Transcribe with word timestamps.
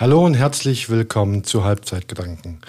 Hallo 0.00 0.24
und 0.24 0.34
herzlich 0.34 0.90
willkommen 0.90 1.42
zu 1.42 1.64
Halbzeitgedanken. 1.64 2.60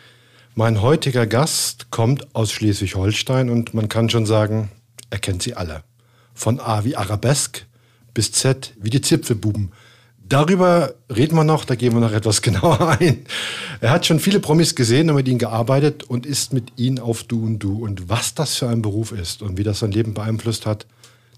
Mein 0.55 0.81
heutiger 0.81 1.27
Gast 1.27 1.91
kommt 1.91 2.33
aus 2.33 2.51
Schleswig-Holstein 2.51 3.51
und 3.51 3.75
man 3.75 3.87
kann 3.87 4.09
schon 4.09 4.25
sagen, 4.25 4.71
er 5.11 5.19
kennt 5.19 5.43
sie 5.43 5.53
alle. 5.53 5.83
Von 6.33 6.59
A 6.59 6.85
wie 6.85 6.95
Arabesk 6.95 7.67
bis 8.15 8.31
Z 8.31 8.73
wie 8.79 8.89
die 8.89 9.01
Zipfelbuben. 9.01 9.71
Darüber 10.27 10.95
reden 11.15 11.35
wir 11.35 11.43
noch, 11.43 11.65
da 11.65 11.75
gehen 11.75 11.93
wir 11.93 11.99
noch 11.99 12.13
etwas 12.13 12.41
genauer 12.41 12.97
ein. 12.99 13.23
Er 13.79 13.91
hat 13.91 14.07
schon 14.07 14.19
viele 14.19 14.39
Promis 14.39 14.73
gesehen 14.73 15.07
und 15.11 15.15
mit 15.15 15.27
ihnen 15.27 15.37
gearbeitet 15.37 16.05
und 16.05 16.25
ist 16.25 16.51
mit 16.51 16.79
ihnen 16.79 16.97
auf 16.97 17.25
Du 17.25 17.45
und 17.45 17.59
Du. 17.59 17.85
Und 17.85 18.09
was 18.09 18.33
das 18.33 18.55
für 18.55 18.69
ein 18.69 18.81
Beruf 18.81 19.11
ist 19.11 19.43
und 19.43 19.55
wie 19.55 19.63
das 19.63 19.77
sein 19.77 19.91
Leben 19.91 20.15
beeinflusst 20.15 20.65
hat, 20.65 20.87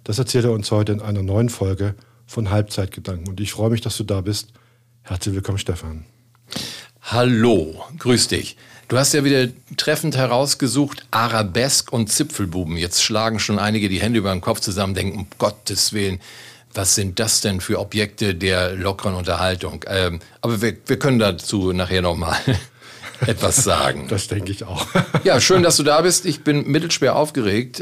das 0.05 0.19
erzählt 0.19 0.45
er 0.45 0.53
uns 0.53 0.71
heute 0.71 0.93
in 0.93 1.01
einer 1.01 1.21
neuen 1.21 1.49
Folge 1.49 1.95
von 2.27 2.49
Halbzeitgedanken. 2.49 3.27
Und 3.27 3.41
ich 3.41 3.51
freue 3.51 3.71
mich, 3.71 3.81
dass 3.81 3.97
du 3.97 4.05
da 4.05 4.21
bist 4.21 4.53
Herzlich 5.03 5.35
willkommen, 5.35 5.57
Stefan. 5.57 6.05
Hallo, 7.01 7.83
grüß 7.97 8.27
dich. 8.27 8.55
Du 8.87 8.97
hast 8.97 9.13
ja 9.13 9.23
wieder 9.23 9.47
treffend 9.77 10.15
herausgesucht, 10.15 11.05
Arabesk 11.11 11.91
und 11.91 12.11
Zipfelbuben. 12.11 12.77
Jetzt 12.77 13.03
schlagen 13.03 13.39
schon 13.39 13.57
einige 13.57 13.89
die 13.89 13.99
Hände 13.99 14.19
über 14.19 14.31
den 14.31 14.41
Kopf 14.41 14.59
zusammen, 14.59 14.93
denken, 14.93 15.19
um 15.19 15.27
Gottes 15.37 15.93
Willen, 15.93 16.19
was 16.73 16.95
sind 16.95 17.19
das 17.19 17.41
denn 17.41 17.61
für 17.61 17.79
Objekte 17.79 18.35
der 18.35 18.75
lockeren 18.75 19.15
Unterhaltung? 19.15 19.83
Ähm, 19.87 20.19
aber 20.41 20.61
wir, 20.61 20.77
wir 20.85 20.99
können 20.99 21.19
dazu 21.19 21.73
nachher 21.73 22.01
nochmal 22.01 22.37
etwas 23.25 23.63
sagen. 23.63 24.07
Das 24.07 24.27
denke 24.27 24.51
ich 24.51 24.63
auch. 24.63 24.85
ja, 25.23 25.41
schön, 25.41 25.63
dass 25.63 25.77
du 25.77 25.83
da 25.83 26.01
bist. 26.01 26.25
Ich 26.25 26.43
bin 26.43 26.67
mittelschwer 26.67 27.15
aufgeregt. 27.15 27.81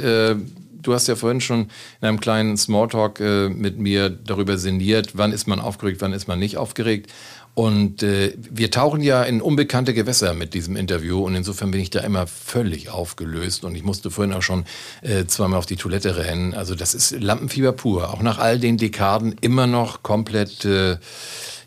Du 0.82 0.94
hast 0.94 1.08
ja 1.08 1.16
vorhin 1.16 1.42
schon 1.42 1.70
in 2.02 2.08
einem 2.08 2.20
kleinen 2.20 2.58
Smalltalk 2.58 3.20
äh, 3.20 3.50
mit 3.50 3.80
mir 3.80 4.10
darüber 4.10 4.58
sinniert, 4.58 5.18
wann 5.18 5.34
ist 5.34 5.48
man 5.48 5.60
aufgeregt, 5.60 6.02
wann 6.02 6.14
ist 6.14 6.28
man 6.28 6.40
nicht 6.40 6.58
aufgeregt. 6.58 7.12
Und 7.54 8.04
äh, 8.04 8.34
wir 8.38 8.71
tauchen 8.71 9.02
ja 9.02 9.24
in 9.24 9.41
unbekannte 9.41 9.94
Gewässer 9.94 10.34
mit 10.34 10.54
diesem 10.54 10.77
Interview 10.77 11.26
und 11.26 11.36
insofern 11.36 11.71
bin 11.71 11.82
ich 11.82 11.90
da 11.90 11.99
immer 11.99 12.26
völlig 12.26 12.90
aufgelöst 12.90 13.66
und 13.66 13.76
ich 13.76 13.84
musste 13.84 14.12
vorhin 14.12 14.34
auch 14.34 14.41
schon 14.41 14.63
äh, 15.02 15.26
zweimal 15.26 15.60
auf 15.60 15.66
die 15.66 15.76
Toilette 15.76 16.16
rennen. 16.16 16.54
Also 16.54 16.76
das 16.76 16.93
ist 16.93 17.12
Lampenfieber 17.20 17.74
pur, 17.74 18.14
auch 18.14 18.21
nach 18.21 18.38
all 18.38 18.60
den 18.60 18.77
Dekaden 18.77 19.36
immer 19.41 19.68
noch 19.68 20.04
komplett 20.04 20.64
äh, 20.64 20.98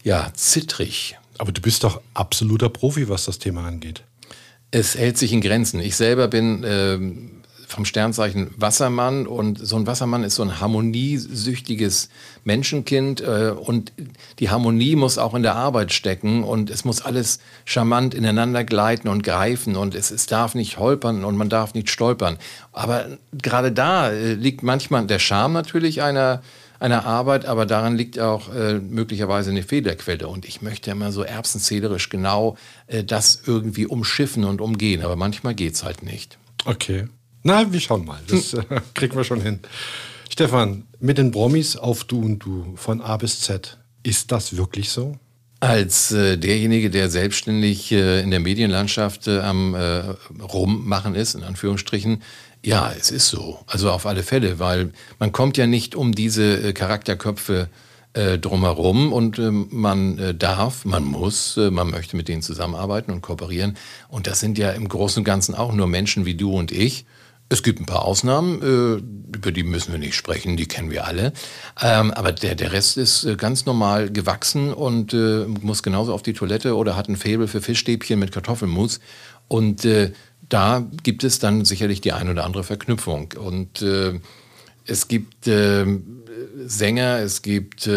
ja, 0.03 0.31
zittrig. 0.35 1.19
Aber 1.37 1.53
du 1.53 1.61
bist 1.61 1.85
doch 1.85 2.01
absoluter 2.15 2.71
Profi, 2.71 3.11
was 3.11 3.27
das 3.27 3.39
Thema 3.39 3.67
angeht. 3.67 4.03
Es 4.71 4.97
hält 4.97 5.19
sich 5.19 5.33
in 5.35 5.43
Grenzen. 5.43 5.81
Ich 5.81 5.97
selber 5.97 6.29
bin 6.29 6.65
ähm, 6.67 7.42
vom 7.73 7.85
Sternzeichen 7.85 8.51
Wassermann 8.57 9.27
und 9.27 9.59
so 9.59 9.77
ein 9.77 9.87
Wassermann 9.87 10.25
ist 10.25 10.37
so 10.37 10.43
ein 10.43 10.61
harmoniesüchtiges 10.61 12.09
Menschenkind 12.45 13.21
äh, 13.21 13.53
und 13.57 13.93
die 14.39 14.51
Harmonie 14.51 14.97
muss 14.97 15.19
auch 15.19 15.35
in 15.35 15.43
der 15.43 15.57
Arbeit 15.57 15.93
stecken 15.93 16.45
und 16.45 16.71
es 16.71 16.85
muss 16.85 17.03
alles 17.03 17.41
charmant 17.65 18.15
ineinander 18.15 18.65
gleiten 18.65 19.09
und 19.09 19.23
greifen 19.23 19.77
und 19.77 19.95
es, 19.95 20.11
es 20.11 20.27
darf 20.27 20.55
nicht 20.55 20.79
holpern 20.79 21.25
und 21.25 21.37
man 21.37 21.49
darf 21.49 21.75
nicht 21.75 21.91
stolpern. 21.91 22.39
Aber 22.73 23.07
gerade 23.33 23.73
da 23.73 24.11
äh, 24.11 24.35
liegt 24.35 24.63
manchmal 24.63 25.07
der 25.07 25.19
Charme 25.19 25.53
natürlich 25.53 26.03
einer 26.03 26.43
einer 26.83 27.07
Arbeit, 27.07 27.47
aber 27.47 27.65
daran 27.65 27.97
liegt 27.97 28.19
auch 28.19 28.53
äh, 28.53 28.75
möglicherweise 28.75 29.53
eine 29.53 29.63
Fehlerquelle. 29.63 30.27
Und 30.27 30.45
ich 30.45 30.63
möchte 30.63 30.91
immer 30.91 31.13
so 31.13 31.23
erbsenzählerisch 31.23 32.09
genau 32.09 32.57
äh, 32.89 33.05
das 33.05 33.43
irgendwie 33.47 33.87
umschiffen 33.87 34.45
und 34.45 34.61
umgehen, 34.61 35.03
aber 35.05 35.15
manchmal 35.15 35.55
geht 35.55 35.75
es 35.75 35.85
halt 35.85 36.03
nicht. 36.03 36.39
Okay. 36.65 37.07
Na, 37.43 37.73
wir 37.73 37.81
schauen 37.81 38.05
mal. 38.05 38.21
Das 38.29 38.53
hm. 38.53 38.65
kriegen 38.95 39.17
wir 39.17 39.25
schon 39.25 39.41
hin. 39.41 39.61
Stefan, 40.31 40.85
mit 41.01 41.19
den 41.19 41.31
Promis 41.31 41.77
auf 41.77 42.05
Du 42.05 42.21
und 42.21 42.39
Du 42.39 42.75
von 42.77 43.01
A 43.01 43.17
bis 43.17 43.41
Z, 43.41 43.79
ist 44.03 44.33
das 44.33 44.57
wirklich 44.57 44.91
so? 44.91 45.19
Als 45.61 46.11
äh, 46.11 46.39
derjenige, 46.39 46.91
der 46.91 47.09
selbstständig 47.11 47.93
äh, 47.93 48.21
in 48.21 48.31
der 48.31 48.41
Medienlandschaft 48.41 49.29
äh, 49.29 49.41
am 49.41 49.75
äh, 49.75 50.03
Rummachen 50.43 51.15
ist, 51.15 51.35
in 51.35 51.45
Anführungsstrichen, 51.45 52.23
ja, 52.65 52.93
es 52.99 53.11
ist 53.11 53.29
so. 53.29 53.61
Also 53.67 53.91
auf 53.91 54.07
alle 54.07 54.23
Fälle, 54.23 54.59
weil 54.59 54.93
man 55.19 55.33
kommt 55.33 55.57
ja 55.57 55.67
nicht 55.67 55.95
um 55.95 56.15
diese 56.15 56.69
äh, 56.69 56.73
Charakterköpfe 56.73 57.69
äh, 58.15 58.39
drumherum 58.39 59.13
und 59.13 59.39
ähm, 59.39 59.69
man 59.71 60.37
darf, 60.39 60.85
man 60.85 61.05
muss, 61.05 61.57
man 61.57 61.91
möchte 61.91 62.17
mit 62.17 62.29
denen 62.29 62.43
zusammenarbeiten 62.43 63.13
und 63.13 63.23
kooperieren. 63.23 63.77
Und 64.09 64.27
das 64.27 64.41
sind 64.41 64.59
ja 64.59 64.71
im 64.71 64.89
Großen 64.89 65.21
und 65.21 65.25
Ganzen 65.25 65.55
auch 65.55 65.73
nur 65.73 65.87
Menschen 65.87 66.27
wie 66.27 66.35
du 66.35 66.53
und 66.53 66.73
ich. 66.73 67.05
Es 67.53 67.63
gibt 67.63 67.81
ein 67.81 67.87
paar 67.87 68.07
Ausnahmen, 68.07 68.63
äh, 68.63 69.37
über 69.37 69.53
die 69.53 69.63
müssen 69.63 69.93
wir 69.93 69.99
nicht 69.99 70.15
sprechen, 70.15 70.57
die 70.57 70.65
kennen 70.65 70.91
wir 70.91 71.07
alle. 71.07 71.35
Ähm, 71.83 72.11
aber 72.11 72.33
der, 72.33 72.55
der 72.55 72.73
Rest 72.73 72.97
ist 72.97 73.25
äh, 73.25 73.37
ganz 73.37 73.67
normal 73.67 74.11
gewachsen 74.11 74.73
und 74.73 75.13
äh, 75.13 75.45
muss 75.61 75.83
genauso 75.83 76.15
auf 76.15 76.23
die 76.23 76.33
Toilette 76.33 76.75
oder 76.75 76.97
hat 76.97 77.11
ein 77.11 77.17
Faible 77.17 77.49
für 77.49 77.61
Fischstäbchen 77.61 78.19
mit 78.19 78.33
Kartoffelmus. 78.33 79.01
Und 79.49 79.87
da 80.49 80.87
gibt 81.03 81.25
es 81.25 81.41
dann 81.41 81.67
sicherlich 81.67 82.01
die 82.01 82.13
ein 82.13 82.31
oder 82.31 82.45
andere 82.45 82.65
Verknüpfung. 82.65 83.35
Und 83.39 83.85
es 84.87 85.09
gibt 85.09 85.45
Sänger, 85.45 87.19
es 87.19 87.43
gibt 87.43 87.91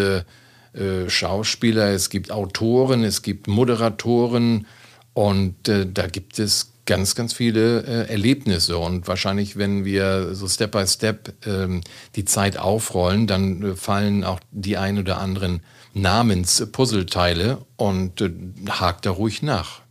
Schauspieler, 1.08 1.92
es 1.92 2.10
gibt 2.10 2.32
Autoren, 2.32 3.06
es 3.06 3.22
gibt 3.22 3.48
Moderatoren 3.48 4.68
und 5.16 5.56
da 5.64 6.08
gibt 6.08 6.38
es 6.38 6.74
ganz, 6.86 7.16
ganz 7.16 7.34
viele 7.34 7.84
äh, 7.84 8.12
Erlebnisse. 8.12 8.78
Und 8.78 9.08
wahrscheinlich, 9.08 9.58
wenn 9.58 9.86
wir 9.86 10.36
so 10.36 10.48
Step 10.48 10.72
by 10.72 10.88
Step 10.88 11.34
ähm, 11.46 11.82
die 12.16 12.26
Zeit 12.26 12.58
aufrollen, 12.58 13.28
dann 13.28 13.62
äh, 13.64 13.76
fallen 13.76 14.24
auch 14.24 14.40
die 14.52 14.78
ein 14.78 14.98
oder 14.98 15.20
anderen 15.20 15.62
Namenspuzzleteile 15.94 17.60
und 17.76 18.22
äh, 18.22 18.32
hakt 18.70 19.06
da 19.06 19.12
ruhig 19.12 19.42
nach. 19.42 19.82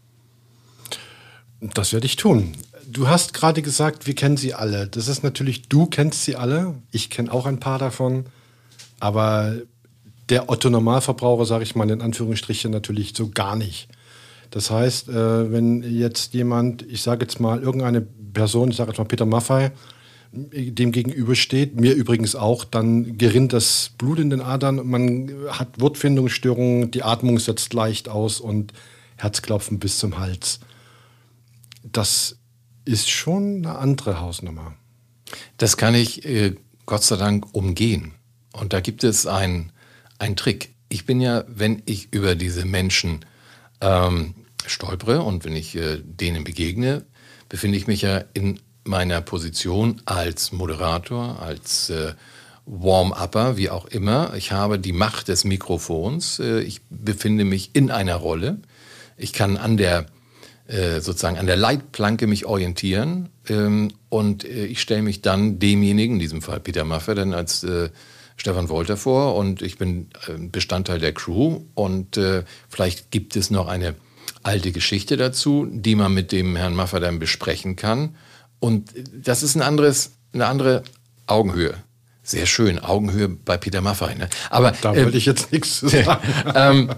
Das 1.61 1.93
werde 1.93 2.07
ich 2.07 2.17
tun. 2.17 2.55
Du 2.87 3.09
hast 3.09 3.35
gerade 3.35 3.63
gesagt, 3.63 4.07
wir 4.07 4.15
kennen 4.15 4.37
sie 4.37 4.55
alle. 4.55 4.87
Das 4.87 5.09
ist 5.09 5.25
natürlich, 5.25 5.69
du 5.69 5.87
kennst 5.87 6.25
sie 6.25 6.37
alle. 6.37 6.75
Ich 6.93 7.11
kenne 7.11 7.33
auch 7.33 7.47
ein 7.47 7.59
paar 7.59 7.79
davon. 7.79 8.27
Aber 9.01 9.57
der 10.29 10.49
Otto 10.49 10.71
Normalverbraucher, 10.71 11.47
sage 11.47 11.65
ich 11.65 11.75
mal 11.75 11.91
in 11.91 12.03
Anführungsstrichen, 12.03 12.71
natürlich 12.71 13.15
so 13.17 13.31
gar 13.31 13.57
nicht. 13.57 13.89
Das 14.55 14.71
heißt, 14.71 15.09
äh, 15.09 15.51
wenn 15.51 15.83
jetzt 15.83 16.33
jemand, 16.33 16.83
ich 16.83 17.03
sage 17.03 17.25
jetzt 17.25 17.41
mal, 17.41 17.61
irgendeine 17.61 18.01
Person, 18.01 18.71
ich 18.71 18.77
sage 18.77 18.93
jetzt 18.93 18.99
mal 18.99 19.05
Peter 19.05 19.27
Maffei, 19.27 19.73
dem 20.31 20.93
gegenübersteht, 20.93 21.75
mir 21.75 21.93
übrigens 21.95 22.37
auch, 22.37 22.63
dann 22.63 23.19
gerinnt 23.19 23.53
das 23.53 23.91
Blut 23.99 24.21
in 24.21 24.31
den 24.31 24.41
Adern, 24.41 24.89
man 24.89 25.33
hat 25.49 25.81
Wortfindungsstörungen, 25.81 26.93
die 26.93 27.03
Atmung 27.03 27.41
setzt 27.41 27.75
leicht 27.75 28.09
aus 28.09 28.39
und 28.39 28.73
Herzklopfen 29.17 29.81
bis 29.81 29.99
zum 29.99 30.19
Hals. 30.19 30.61
Das 31.83 32.37
ist 32.85 33.11
schon 33.11 33.57
eine 33.57 33.77
andere 33.79 34.21
Hausnummer. 34.21 34.77
Das 35.57 35.77
kann 35.77 35.97
ich 35.97 36.25
äh, 36.25 36.55
Gott 36.87 37.03
sei 37.03 37.17
Dank 37.17 37.53
umgehen. 37.57 38.13
Und 38.53 38.73
da 38.73 38.79
gibt 38.79 39.03
es 39.03 39.27
einen 39.27 39.73
Trick. 40.37 40.77
Ich 40.91 41.07
bin 41.07 41.21
ja, 41.21 41.43
wenn 41.49 41.83
ich 41.87 42.13
über 42.13 42.37
diese 42.37 42.65
Menschen 42.65 43.25
ähm, 43.81 44.35
stolpere 44.67 45.23
und 45.23 45.45
wenn 45.45 45.57
ich 45.57 45.77
äh, 45.77 45.99
denen 46.03 46.45
begegne, 46.45 47.05
befinde 47.49 47.79
ich 47.79 47.87
mich 47.87 48.03
ja 48.03 48.25
in 48.35 48.61
meiner 48.85 49.21
Position 49.21 50.01
als 50.05 50.53
Moderator, 50.53 51.41
als 51.41 51.91
äh, 51.91 52.15
Warm-Upper, 52.67 53.57
wie 53.57 53.71
auch 53.71 53.87
immer. 53.87 54.35
Ich 54.37 54.53
habe 54.53 54.79
die 54.79 54.93
Macht 54.93 55.29
des 55.29 55.45
Mikrofons. 55.45 56.39
Äh, 56.39 56.61
ich 56.61 56.81
befinde 56.89 57.45
mich 57.45 57.71
in 57.75 57.91
einer 57.91 58.17
Rolle. 58.17 58.59
Ich 59.17 59.33
kann 59.33 59.57
an 59.57 59.77
der 59.77 60.07
äh, 60.67 61.01
sozusagen 61.01 61.37
an 61.37 61.47
der 61.47 61.57
Leitplanke 61.57 62.27
mich 62.27 62.47
orientieren 62.47 63.29
ähm, 63.51 63.93
und 64.09 64.45
äh, 64.45 64.65
ich 64.65 64.81
stelle 64.81 65.03
mich 65.03 65.21
dann 65.21 65.59
demjenigen, 65.59 66.15
in 66.15 66.21
diesem 66.21 66.41
Fall 66.41 66.59
Peter 66.59 66.85
Maffay, 66.85 67.15
dann 67.15 67.35
als 67.35 67.65
äh, 67.65 67.91
Stefan 68.37 68.71
Wolter 68.71 68.97
vor 68.97 69.37
und 69.37 69.61
ich 69.61 69.77
bin 69.77 70.09
Bestandteil 70.51 70.99
der 70.99 71.13
Crew 71.13 71.61
und 71.75 72.19
vielleicht 72.69 73.13
gibt 73.13 73.37
es 73.37 73.51
noch 73.53 73.69
eine 73.69 73.95
alte 74.45 74.71
Geschichte 74.73 75.17
dazu, 75.17 75.67
die 75.69 75.97
man 75.97 76.15
mit 76.15 76.31
dem 76.31 76.55
Herrn 76.55 76.75
Maffer 76.75 77.01
dann 77.01 77.19
besprechen 77.19 77.77
kann. 77.77 78.15
Und 78.61 78.91
das 79.13 79.43
ist 79.43 79.57
ein 79.57 79.63
anderes, 79.63 80.13
eine 80.33 80.47
andere 80.47 80.85
Augenhöhe. 81.27 81.75
Sehr 82.23 82.47
schön, 82.47 82.79
Augenhöhe 82.79 83.29
bei 83.29 83.59
Peter 83.59 83.83
Maffay. 83.83 84.15
Ne? 84.15 84.31
Aber 84.49 84.73
da 84.81 84.95
äh, 84.95 85.05
würde 85.05 85.19
ich 85.19 85.27
jetzt 85.27 85.53
nichts 85.53 85.81
zu 85.81 85.89
sagen. 85.89 86.23
ähm, 86.55 86.91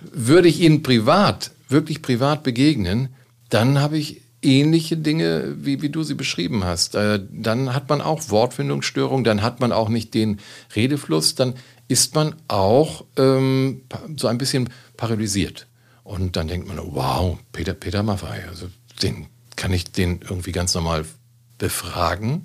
würde 0.00 0.48
ich 0.48 0.60
Ihnen 0.60 0.82
privat, 0.82 1.52
wirklich 1.68 2.02
privat 2.02 2.42
begegnen, 2.42 3.10
dann 3.50 3.78
habe 3.80 3.98
ich 3.98 4.22
ähnliche 4.42 4.96
Dinge, 4.96 5.54
wie, 5.60 5.80
wie 5.80 5.90
du 5.90 6.02
sie 6.02 6.14
beschrieben 6.14 6.64
hast. 6.64 6.96
Äh, 6.96 7.20
dann 7.30 7.72
hat 7.72 7.88
man 7.88 8.00
auch 8.00 8.28
Wortfindungsstörungen, 8.30 9.22
dann 9.22 9.42
hat 9.42 9.60
man 9.60 9.70
auch 9.70 9.88
nicht 9.88 10.14
den 10.14 10.40
Redefluss, 10.74 11.36
dann 11.36 11.54
ist 11.86 12.16
man 12.16 12.34
auch 12.48 13.04
ähm, 13.16 13.82
so 14.16 14.26
ein 14.26 14.38
bisschen 14.38 14.70
paralysiert. 14.96 15.67
Und 16.08 16.36
dann 16.36 16.48
denkt 16.48 16.66
man, 16.66 16.78
wow, 16.78 17.36
Peter, 17.52 17.74
Peter 17.74 18.02
Maffay, 18.02 18.40
also 18.48 18.68
den 19.02 19.26
kann 19.56 19.74
ich 19.74 19.92
den 19.92 20.20
irgendwie 20.22 20.52
ganz 20.52 20.74
normal 20.74 21.04
befragen. 21.58 22.44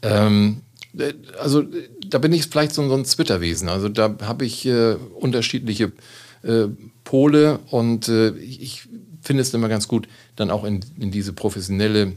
Ähm, 0.00 0.62
äh, 0.96 1.12
also 1.38 1.62
da 2.06 2.16
bin 2.16 2.32
ich 2.32 2.46
vielleicht 2.46 2.72
so, 2.72 2.88
so 2.88 3.04
ein. 3.04 3.68
Also 3.68 3.90
da 3.90 4.16
habe 4.22 4.46
ich 4.46 4.64
äh, 4.64 4.94
unterschiedliche 4.94 5.92
äh, 6.42 6.68
Pole 7.04 7.58
und 7.70 8.08
äh, 8.08 8.30
ich 8.30 8.88
finde 9.20 9.42
es 9.42 9.52
immer 9.52 9.68
ganz 9.68 9.88
gut, 9.88 10.08
dann 10.34 10.50
auch 10.50 10.64
in, 10.64 10.80
in 10.98 11.10
diese 11.10 11.34
professionelle 11.34 12.16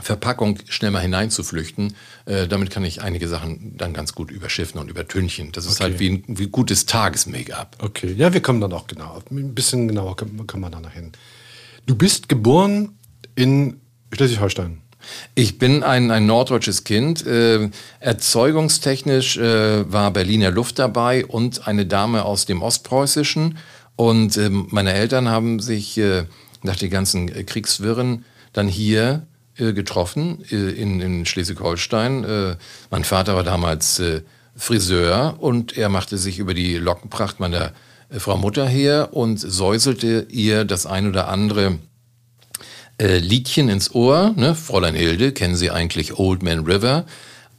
Verpackung 0.00 0.58
schnell 0.68 0.90
mal 0.90 1.00
hineinzuflüchten. 1.00 1.94
Äh, 2.26 2.46
damit 2.48 2.70
kann 2.70 2.84
ich 2.84 3.02
einige 3.02 3.28
Sachen 3.28 3.76
dann 3.76 3.94
ganz 3.94 4.14
gut 4.14 4.30
überschiffen 4.30 4.80
und 4.80 4.90
übertünchen. 4.90 5.52
Das 5.52 5.64
ist 5.64 5.80
okay. 5.80 5.82
halt 5.84 5.98
wie 5.98 6.10
ein 6.10 6.24
wie 6.26 6.48
gutes 6.48 6.86
Tages-Make-up. 6.86 7.76
Okay, 7.80 8.12
ja, 8.12 8.32
wir 8.32 8.42
kommen 8.42 8.60
dann 8.60 8.72
auch 8.72 8.86
genau. 8.86 9.22
Ein 9.30 9.54
bisschen 9.54 9.88
genauer 9.88 10.16
kommen, 10.16 10.46
kommen 10.46 10.64
wir 10.64 10.70
dann 10.70 10.82
noch 10.82 10.92
hin. 10.92 11.12
Du 11.86 11.94
bist 11.94 12.28
geboren 12.28 12.90
in 13.34 13.80
Schleswig-Holstein. 14.12 14.82
Ich 15.34 15.58
bin 15.58 15.82
ein, 15.82 16.10
ein 16.10 16.26
norddeutsches 16.26 16.84
Kind. 16.84 17.24
Äh, 17.26 17.70
erzeugungstechnisch 18.00 19.36
äh, 19.36 19.90
war 19.90 20.10
Berliner 20.10 20.50
Luft 20.50 20.78
dabei 20.78 21.24
und 21.24 21.68
eine 21.68 21.86
Dame 21.86 22.24
aus 22.24 22.44
dem 22.44 22.60
Ostpreußischen. 22.60 23.56
Und 23.94 24.36
äh, 24.36 24.50
meine 24.50 24.92
Eltern 24.92 25.28
haben 25.28 25.60
sich 25.60 25.96
äh, 25.96 26.24
nach 26.62 26.76
den 26.76 26.90
ganzen 26.90 27.46
Kriegswirren 27.46 28.24
dann 28.52 28.68
hier 28.68 29.22
äh, 29.22 29.35
getroffen 29.56 30.44
äh, 30.50 30.70
in, 30.70 31.00
in 31.00 31.26
Schleswig-Holstein. 31.26 32.24
Äh, 32.24 32.56
mein 32.90 33.04
Vater 33.04 33.34
war 33.34 33.44
damals 33.44 34.02
Friseur 34.56 35.36
und 35.38 35.76
er 35.76 35.88
machte 35.88 36.16
sich 36.16 36.38
über 36.38 36.54
die 36.54 36.76
Lockenpracht 36.76 37.40
meiner 37.40 37.72
Frau 38.10 38.36
Mutter 38.36 38.66
her 38.66 39.10
und 39.12 39.38
säuselte 39.38 40.26
ihr 40.30 40.64
das 40.64 40.86
ein 40.86 41.08
oder 41.08 41.28
andere 41.28 41.78
äh, 42.98 43.18
Liedchen 43.18 43.68
ins 43.68 43.94
Ohr. 43.94 44.32
Ne? 44.36 44.54
Fräulein 44.54 44.94
Hilde, 44.94 45.32
kennen 45.32 45.56
Sie 45.56 45.70
eigentlich 45.70 46.18
Old 46.18 46.42
Man 46.42 46.60
River? 46.60 47.04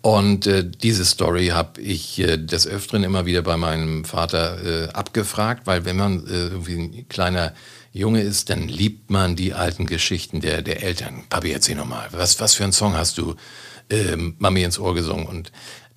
Und 0.02 0.48
äh, 0.48 0.64
diese 0.64 1.06
Story 1.06 1.48
habe 1.48 1.82
ich 1.82 2.20
äh, 2.20 2.38
des 2.38 2.68
Öfteren 2.68 3.04
immer 3.04 3.26
wieder 3.26 3.42
bei 3.42 3.58
meinem 3.58 4.06
Vater 4.06 4.58
äh, 4.64 4.90
abgefragt, 4.90 5.66
weil 5.66 5.86
wenn 5.86 5.98
man 5.98 6.26
äh, 6.28 6.48
irgendwie 6.48 6.76
ein 6.76 7.10
kleiner 7.10 7.54
Junge 7.92 8.22
ist, 8.22 8.50
dann 8.50 8.68
liebt 8.68 9.10
man 9.10 9.36
die 9.36 9.54
alten 9.54 9.86
Geschichten 9.86 10.40
der, 10.40 10.62
der 10.62 10.84
Eltern. 10.84 11.24
Papi, 11.30 11.52
erzähl 11.52 11.76
nochmal, 11.76 12.08
was, 12.12 12.40
was 12.40 12.54
für 12.54 12.64
einen 12.64 12.74
Song 12.74 12.96
hast 12.96 13.18
du 13.18 13.36
ähm, 13.90 14.36
Mami 14.38 14.64
ins 14.64 14.80
Ohr 14.80 14.94
gesungen? 14.94 15.26
Und 15.26 15.52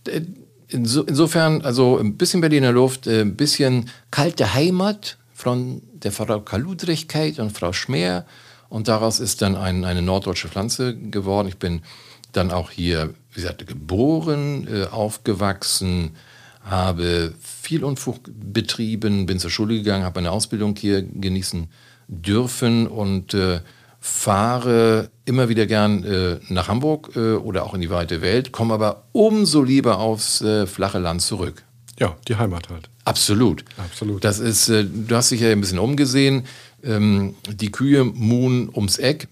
äh, 0.09 0.23
inso, 0.69 1.03
insofern, 1.03 1.63
also 1.63 1.99
ein 1.99 2.17
bisschen 2.17 2.41
Berliner 2.41 2.73
Luft, 2.73 3.07
äh, 3.07 3.21
ein 3.21 3.37
bisschen 3.37 3.91
kalte 4.11 4.55
Heimat 4.55 5.19
von 5.35 5.83
der 5.93 6.13
Frau 6.13 6.41
Kaludrigkeit 6.41 7.39
und 7.39 7.53
Frau 7.53 7.73
Schmer. 7.73 8.25
Und 8.69 8.89
daraus 8.89 9.21
ist 9.21 9.43
dann 9.43 9.57
ein, 9.57 9.85
eine 9.85 10.01
norddeutsche 10.01 10.49
Pflanze 10.49 10.97
geworden. 10.97 11.49
Ich 11.49 11.59
bin 11.59 11.83
dann 12.33 12.51
auch 12.51 12.71
hier, 12.71 13.15
wie 13.33 13.41
gesagt, 13.41 13.67
geboren, 13.67 14.67
äh, 14.71 14.87
aufgewachsen, 14.87 16.17
habe 16.63 17.35
viel 17.41 17.85
Unfug 17.85 18.21
betrieben, 18.27 19.27
bin 19.27 19.39
zur 19.39 19.51
Schule 19.51 19.75
gegangen, 19.75 20.05
habe 20.05 20.21
eine 20.21 20.31
Ausbildung 20.31 20.77
hier 20.77 21.03
genießen 21.03 21.69
dürfen 22.09 22.87
und 22.87 23.35
äh, 23.35 23.61
fahre 24.01 25.11
immer 25.25 25.49
wieder 25.49 25.67
gern 25.67 26.05
äh, 26.05 26.39
nach 26.49 26.69
Hamburg 26.69 27.11
äh, 27.17 27.35
oder 27.35 27.65
auch 27.65 27.75
in 27.75 27.81
die 27.81 27.91
weite 27.91 28.21
Welt, 28.21 28.53
komme 28.53 28.75
aber 28.75 29.05
umso 29.13 29.63
lieber 29.63 29.99
aufs 29.99 30.45
flache 30.67 30.99
Land 30.99 31.23
zurück. 31.23 31.63
Ja, 31.99 32.17
die 32.29 32.37
Heimat 32.37 32.71
halt. 32.71 32.89
Absolut. 33.05 33.65
Absolut. 33.77 34.25
Das 34.25 34.39
ist, 34.39 34.69
du 34.69 35.15
hast 35.15 35.31
dich 35.31 35.41
ja 35.41 35.51
ein 35.51 35.61
bisschen 35.61 35.79
umgesehen. 35.79 36.45
Ähm, 36.83 37.35
die 37.47 37.71
Kühe 37.71 38.05
muhen 38.05 38.71
ums 38.75 38.99
Eck 38.99 39.29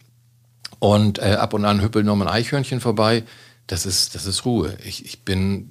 und 0.78 1.18
äh, 1.18 1.36
ab 1.38 1.54
und 1.54 1.64
an 1.64 1.82
hüppeln 1.82 2.06
noch 2.06 2.20
ein 2.20 2.28
Eichhörnchen 2.28 2.80
vorbei. 2.80 3.24
Das 3.66 3.86
ist, 3.86 4.14
das 4.14 4.26
ist 4.26 4.44
Ruhe. 4.44 4.76
Ich, 4.84 5.04
ich 5.04 5.22
bin, 5.22 5.70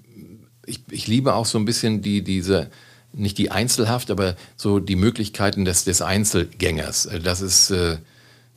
ich, 0.66 0.82
ich 0.92 1.08
liebe 1.08 1.34
auch 1.34 1.46
so 1.46 1.58
ein 1.58 1.66
bisschen 1.66 2.02
die, 2.02 2.24
diese, 2.24 2.70
nicht 3.14 3.38
die 3.38 3.52
Einzelhaft, 3.52 4.12
aber 4.12 4.36
so 4.56 4.80
die 4.80 4.96
Möglichkeiten 4.96 5.66
des, 5.66 5.84
des 5.86 6.02
Einzelgängers. 6.02 7.06
Äh, 7.08 7.20
das 7.20 7.42
ist, 7.42 7.72
äh, 7.72 7.98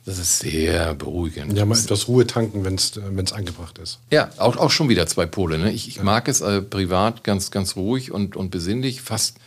das 0.05 0.17
ist 0.17 0.39
sehr 0.39 0.95
beruhigend. 0.95 1.53
Ja, 1.53 1.65
mal 1.65 1.77
etwas 1.77 2.07
Ruhe 2.07 2.25
tanken, 2.25 2.63
wenn 2.65 2.75
es 2.75 2.97
äh, 2.97 3.33
angebracht 3.33 3.77
ist. 3.77 3.99
Ja, 4.09 4.31
auch, 4.37 4.57
auch 4.57 4.71
schon 4.71 4.89
wieder 4.89 5.07
zwei 5.07 5.25
Pole. 5.25 5.57
Ne? 5.57 5.71
Ich, 5.71 5.87
ich 5.87 5.97
ja. 5.97 6.03
mag 6.03 6.27
es 6.27 6.41
äh, 6.41 6.61
privat 6.61 7.23
ganz, 7.23 7.51
ganz 7.51 7.75
ruhig 7.75 8.11
und, 8.11 8.35
und 8.35 8.49
besinnlich, 8.49 9.01
fast, 9.01 9.37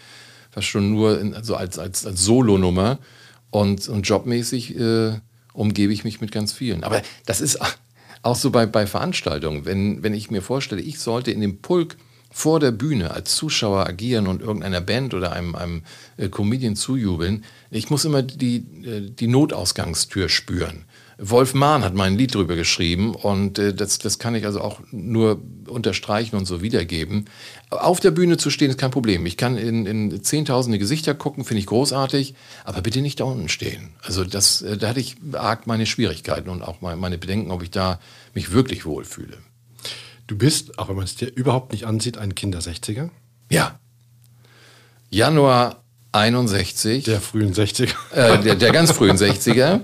fast 0.50 0.68
schon 0.68 0.90
nur 0.90 1.20
in, 1.20 1.34
also 1.34 1.56
als, 1.56 1.78
als, 1.78 2.06
als 2.06 2.22
Solonummer. 2.22 2.98
Und, 3.50 3.88
und 3.88 4.08
jobmäßig 4.08 4.76
äh, 4.76 5.20
umgebe 5.54 5.92
ich 5.94 6.04
mich 6.04 6.20
mit 6.20 6.32
ganz 6.32 6.52
vielen. 6.52 6.84
Aber 6.84 7.00
das 7.24 7.40
ist 7.40 7.58
auch 8.20 8.36
so 8.36 8.50
bei, 8.50 8.66
bei 8.66 8.86
Veranstaltungen. 8.86 9.64
Wenn, 9.64 10.02
wenn 10.02 10.12
ich 10.12 10.30
mir 10.30 10.42
vorstelle, 10.42 10.82
ich 10.82 10.98
sollte 10.98 11.30
in 11.30 11.40
dem 11.40 11.62
Pulk 11.62 11.96
vor 12.30 12.58
der 12.58 12.72
Bühne 12.72 13.12
als 13.12 13.36
Zuschauer 13.36 13.86
agieren 13.86 14.26
und 14.26 14.42
irgendeiner 14.42 14.80
Band 14.80 15.14
oder 15.14 15.32
einem, 15.32 15.54
einem 15.54 15.82
äh, 16.16 16.28
Comedian 16.28 16.74
zujubeln, 16.74 17.44
ich 17.70 17.90
muss 17.90 18.04
immer 18.04 18.22
die, 18.22 18.56
äh, 18.84 19.08
die 19.08 19.28
Notausgangstür 19.28 20.28
spüren. 20.28 20.84
Wolf 21.18 21.54
Mahn 21.54 21.84
hat 21.84 21.94
mein 21.94 22.16
Lied 22.16 22.34
drüber 22.34 22.56
geschrieben 22.56 23.14
und 23.14 23.58
äh, 23.58 23.72
das, 23.72 23.98
das 23.98 24.18
kann 24.18 24.34
ich 24.34 24.46
also 24.46 24.60
auch 24.60 24.80
nur 24.90 25.40
unterstreichen 25.68 26.36
und 26.36 26.46
so 26.46 26.60
wiedergeben. 26.60 27.26
Auf 27.70 28.00
der 28.00 28.10
Bühne 28.10 28.36
zu 28.36 28.50
stehen 28.50 28.70
ist 28.70 28.78
kein 28.78 28.90
Problem. 28.90 29.24
Ich 29.26 29.36
kann 29.36 29.56
in, 29.56 29.86
in 29.86 30.22
zehntausende 30.22 30.78
Gesichter 30.78 31.14
gucken, 31.14 31.44
finde 31.44 31.60
ich 31.60 31.66
großartig, 31.66 32.34
aber 32.64 32.80
bitte 32.82 33.00
nicht 33.00 33.20
da 33.20 33.24
unten 33.24 33.48
stehen. 33.48 33.90
Also 34.02 34.24
das, 34.24 34.62
äh, 34.62 34.76
da 34.76 34.88
hatte 34.88 35.00
ich 35.00 35.16
arg 35.32 35.66
meine 35.66 35.86
Schwierigkeiten 35.86 36.48
und 36.48 36.62
auch 36.62 36.80
meine 36.80 37.18
Bedenken, 37.18 37.50
ob 37.50 37.62
ich 37.62 37.70
da 37.70 38.00
mich 38.34 38.52
wirklich 38.52 38.84
wohlfühle. 38.84 39.38
Du 40.26 40.36
bist, 40.36 40.78
auch 40.78 40.88
wenn 40.88 40.96
man 40.96 41.04
es 41.04 41.16
dir 41.16 41.26
überhaupt 41.26 41.72
nicht 41.72 41.84
ansieht, 41.84 42.18
ein 42.18 42.34
Kinder 42.34 42.58
60er? 42.58 43.10
Ja. 43.50 43.78
Januar 45.10 45.83
61. 46.14 47.04
Der 47.04 47.20
frühen 47.20 47.52
60er. 47.52 47.92
Äh, 48.12 48.38
der, 48.38 48.54
der, 48.54 48.70
ganz 48.70 48.92
frühen 48.92 49.16
60er. 49.16 49.80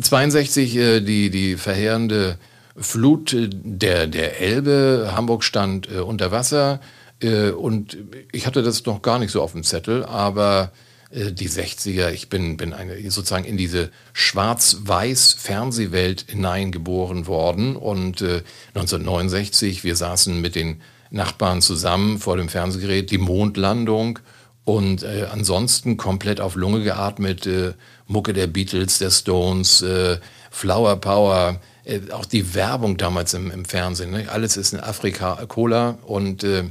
62 0.00 0.76
äh, 0.76 1.00
die, 1.00 1.30
die 1.30 1.56
verheerende 1.56 2.36
Flut 2.76 3.32
äh, 3.32 3.48
der, 3.48 4.08
der 4.08 4.40
Elbe. 4.40 5.12
Hamburg 5.14 5.44
stand 5.44 5.88
äh, 5.88 6.00
unter 6.00 6.32
Wasser. 6.32 6.80
Äh, 7.20 7.50
und 7.50 7.96
ich 8.32 8.46
hatte 8.46 8.62
das 8.62 8.84
noch 8.86 9.02
gar 9.02 9.20
nicht 9.20 9.30
so 9.30 9.40
auf 9.40 9.52
dem 9.52 9.62
Zettel, 9.62 10.04
aber 10.04 10.72
äh, 11.10 11.30
die 11.30 11.48
60er, 11.48 12.10
ich 12.10 12.28
bin, 12.28 12.56
bin 12.56 12.72
eine, 12.72 13.08
sozusagen 13.12 13.44
in 13.44 13.56
diese 13.56 13.90
schwarz-weiß 14.14 15.34
Fernsehwelt 15.38 16.24
hineingeboren 16.28 17.28
worden. 17.28 17.76
Und 17.76 18.20
1969, 18.74 19.84
wir 19.84 19.94
saßen 19.94 20.40
mit 20.40 20.56
den 20.56 20.80
Nachbarn 21.10 21.62
zusammen 21.62 22.18
vor 22.18 22.36
dem 22.36 22.48
Fernsehgerät, 22.48 23.12
die 23.12 23.18
Mondlandung 23.18 24.18
und 24.64 25.02
äh, 25.02 25.26
ansonsten 25.30 25.96
komplett 25.96 26.40
auf 26.40 26.54
Lunge 26.54 26.82
geatmet, 26.82 27.46
äh, 27.46 27.74
Mucke 28.06 28.32
der 28.32 28.46
Beatles, 28.46 28.98
der 28.98 29.10
Stones, 29.10 29.82
äh, 29.82 30.18
Flower 30.50 30.96
Power, 30.96 31.60
äh, 31.84 32.00
auch 32.12 32.26
die 32.26 32.54
Werbung 32.54 32.96
damals 32.96 33.34
im, 33.34 33.50
im 33.50 33.64
Fernsehen. 33.64 34.10
Ne? 34.10 34.28
Alles 34.30 34.56
ist 34.56 34.72
in 34.72 34.80
Afrika 34.80 35.44
Cola 35.46 35.98
und 36.02 36.44
äh, 36.44 36.64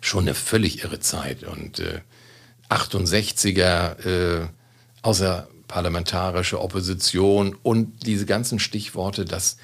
schon 0.00 0.24
eine 0.24 0.34
völlig 0.34 0.84
irre 0.84 1.00
Zeit. 1.00 1.42
Und 1.42 1.80
äh, 1.80 2.00
68er, 2.68 4.06
äh, 4.06 4.48
außerparlamentarische 5.02 6.60
Opposition 6.60 7.56
und 7.62 8.06
diese 8.06 8.26
ganzen 8.26 8.58
Stichworte, 8.58 9.24
das 9.24 9.56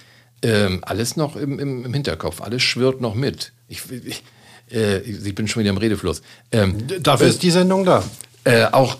äh, 0.42 0.78
alles 0.82 1.16
noch 1.16 1.36
im, 1.36 1.58
im, 1.58 1.84
im 1.84 1.94
Hinterkopf, 1.94 2.40
alles 2.40 2.62
schwirrt 2.62 3.00
noch 3.00 3.14
mit. 3.14 3.52
Ich, 3.68 3.90
ich 3.90 4.24
äh, 4.72 4.98
ich 4.98 5.34
bin 5.34 5.48
schon 5.48 5.60
wieder 5.60 5.70
im 5.70 5.78
Redefluss. 5.78 6.22
Ähm, 6.52 6.86
Dafür 7.02 7.26
äh, 7.26 7.30
ist 7.30 7.42
die 7.42 7.50
Sendung 7.50 7.84
da. 7.84 8.04
Äh, 8.44 8.66
auch 8.66 8.98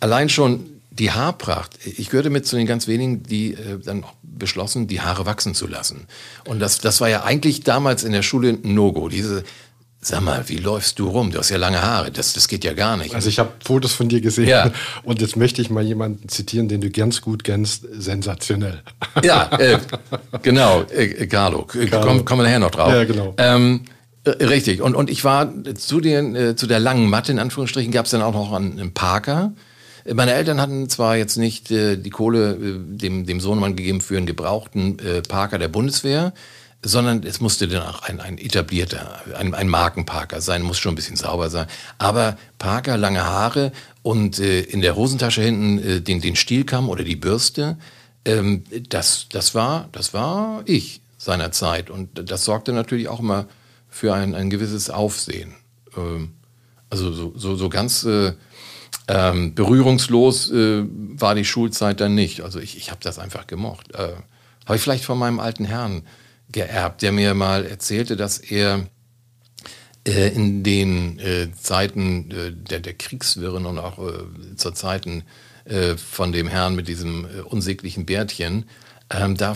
allein 0.00 0.28
schon 0.28 0.66
die 0.90 1.12
Haarpracht. 1.12 1.78
Ich 1.84 2.10
gehörte 2.10 2.30
mit 2.30 2.46
zu 2.46 2.56
den 2.56 2.66
ganz 2.66 2.88
wenigen, 2.88 3.22
die 3.22 3.54
äh, 3.54 3.78
dann 3.84 4.04
beschlossen, 4.22 4.86
die 4.86 5.00
Haare 5.00 5.26
wachsen 5.26 5.54
zu 5.54 5.66
lassen. 5.66 6.06
Und 6.44 6.60
das, 6.60 6.78
das 6.78 7.00
war 7.00 7.08
ja 7.08 7.24
eigentlich 7.24 7.62
damals 7.62 8.04
in 8.04 8.12
der 8.12 8.22
Schule 8.22 8.50
ein 8.50 8.74
No-Go. 8.74 9.08
Diese, 9.08 9.44
sag 10.00 10.22
mal, 10.22 10.48
wie 10.48 10.56
läufst 10.56 10.98
du 10.98 11.08
rum? 11.08 11.30
Du 11.30 11.38
hast 11.38 11.50
ja 11.50 11.56
lange 11.56 11.82
Haare. 11.82 12.10
Das, 12.10 12.32
das 12.32 12.48
geht 12.48 12.64
ja 12.64 12.72
gar 12.72 12.96
nicht. 12.96 13.14
Also 13.14 13.28
ich 13.28 13.38
habe 13.38 13.52
Fotos 13.64 13.92
von 13.92 14.08
dir 14.08 14.20
gesehen. 14.20 14.48
Ja. 14.48 14.72
Und 15.04 15.20
jetzt 15.20 15.36
möchte 15.36 15.62
ich 15.62 15.70
mal 15.70 15.84
jemanden 15.84 16.28
zitieren, 16.28 16.68
den 16.68 16.80
du 16.80 16.90
ganz 16.90 17.20
gut 17.20 17.44
kennst. 17.44 17.86
Sensationell. 17.92 18.82
Ja, 19.22 19.50
äh, 19.58 19.78
genau. 20.42 20.82
Äh, 20.82 21.26
Carlo. 21.26 21.64
Carlo. 21.64 22.00
Kommen 22.00 22.24
komm 22.24 22.38
wir 22.38 22.44
nachher 22.44 22.60
noch 22.60 22.70
drauf. 22.70 22.92
Ja, 22.92 23.04
genau. 23.04 23.34
Ähm, 23.38 23.82
äh, 23.84 23.97
richtig. 24.26 24.82
Und, 24.82 24.94
und 24.94 25.10
ich 25.10 25.24
war 25.24 25.52
zu, 25.74 26.00
den, 26.00 26.34
äh, 26.34 26.56
zu 26.56 26.66
der 26.66 26.80
langen 26.80 27.08
Matte, 27.08 27.32
in 27.32 27.38
Anführungsstrichen, 27.38 27.92
gab 27.92 28.06
es 28.06 28.10
dann 28.10 28.22
auch 28.22 28.34
noch 28.34 28.52
einen 28.52 28.92
Parker. 28.92 29.52
Meine 30.12 30.32
Eltern 30.32 30.60
hatten 30.60 30.88
zwar 30.88 31.16
jetzt 31.16 31.36
nicht 31.36 31.70
äh, 31.70 31.96
die 31.96 32.10
Kohle 32.10 32.52
äh, 32.52 32.78
dem, 32.96 33.26
dem 33.26 33.40
Sohnemann 33.40 33.76
gegeben 33.76 34.00
für 34.00 34.16
einen 34.16 34.26
gebrauchten 34.26 34.98
äh, 35.00 35.22
Parker 35.22 35.58
der 35.58 35.68
Bundeswehr, 35.68 36.32
sondern 36.82 37.24
es 37.24 37.40
musste 37.40 37.68
dann 37.68 37.82
auch 37.82 38.02
ein, 38.02 38.20
ein 38.20 38.38
etablierter, 38.38 39.20
ein, 39.36 39.54
ein 39.54 39.68
Markenparker 39.68 40.40
sein, 40.40 40.62
muss 40.62 40.78
schon 40.78 40.92
ein 40.92 40.96
bisschen 40.96 41.16
sauber 41.16 41.50
sein. 41.50 41.66
Aber 41.98 42.38
Parker, 42.58 42.96
lange 42.96 43.24
Haare 43.24 43.72
und 44.02 44.38
äh, 44.38 44.60
in 44.60 44.80
der 44.80 44.96
Hosentasche 44.96 45.42
hinten 45.42 45.78
äh, 45.78 46.00
den, 46.00 46.20
den 46.20 46.36
Stielkamm 46.36 46.88
oder 46.88 47.04
die 47.04 47.16
Bürste, 47.16 47.76
ähm, 48.24 48.64
das, 48.88 49.26
das, 49.30 49.54
war, 49.54 49.88
das 49.92 50.14
war 50.14 50.62
ich 50.66 51.00
seinerzeit. 51.18 51.90
Und 51.90 52.30
das 52.30 52.44
sorgte 52.44 52.72
natürlich 52.72 53.08
auch 53.08 53.20
immer 53.20 53.46
für 53.98 54.14
ein, 54.14 54.34
ein 54.34 54.48
gewisses 54.50 54.90
Aufsehen. 54.90 55.54
Ähm, 55.96 56.32
also 56.90 57.12
so, 57.12 57.32
so, 57.36 57.56
so 57.56 57.68
ganz 57.68 58.04
äh, 58.04 58.32
Ähm, 59.10 59.54
berührungslos 59.54 60.50
äh, 60.50 60.84
war 61.16 61.34
die 61.34 61.46
Schulzeit 61.46 61.98
dann 61.98 62.14
nicht. 62.14 62.42
Also 62.42 62.60
ich, 62.60 62.76
ich 62.76 62.90
habe 62.90 63.00
das 63.02 63.18
einfach 63.18 63.46
gemocht. 63.46 63.86
Äh, 63.94 64.16
habe 64.66 64.76
ich 64.76 64.82
vielleicht 64.82 65.06
von 65.06 65.18
meinem 65.18 65.40
alten 65.40 65.64
Herrn 65.64 66.02
geerbt, 66.52 67.00
der 67.00 67.12
mir 67.12 67.32
mal 67.32 67.64
erzählte, 67.64 68.16
dass 68.16 68.36
er 68.36 68.86
äh, 70.06 70.28
in 70.34 70.62
den 70.62 71.18
äh, 71.20 71.48
Zeiten 71.58 72.30
äh, 72.30 72.52
der, 72.52 72.80
der 72.80 72.94
Kriegswirren 72.94 73.64
und 73.64 73.78
auch 73.78 73.98
äh, 73.98 74.56
zur 74.56 74.74
Zeiten 74.74 75.24
von 75.96 76.32
dem 76.32 76.48
Herrn 76.48 76.74
mit 76.74 76.86
diesem 76.88 77.26
unsäglichen 77.44 78.06
Bärtchen, 78.06 78.64
ähm, 79.10 79.36
da 79.36 79.54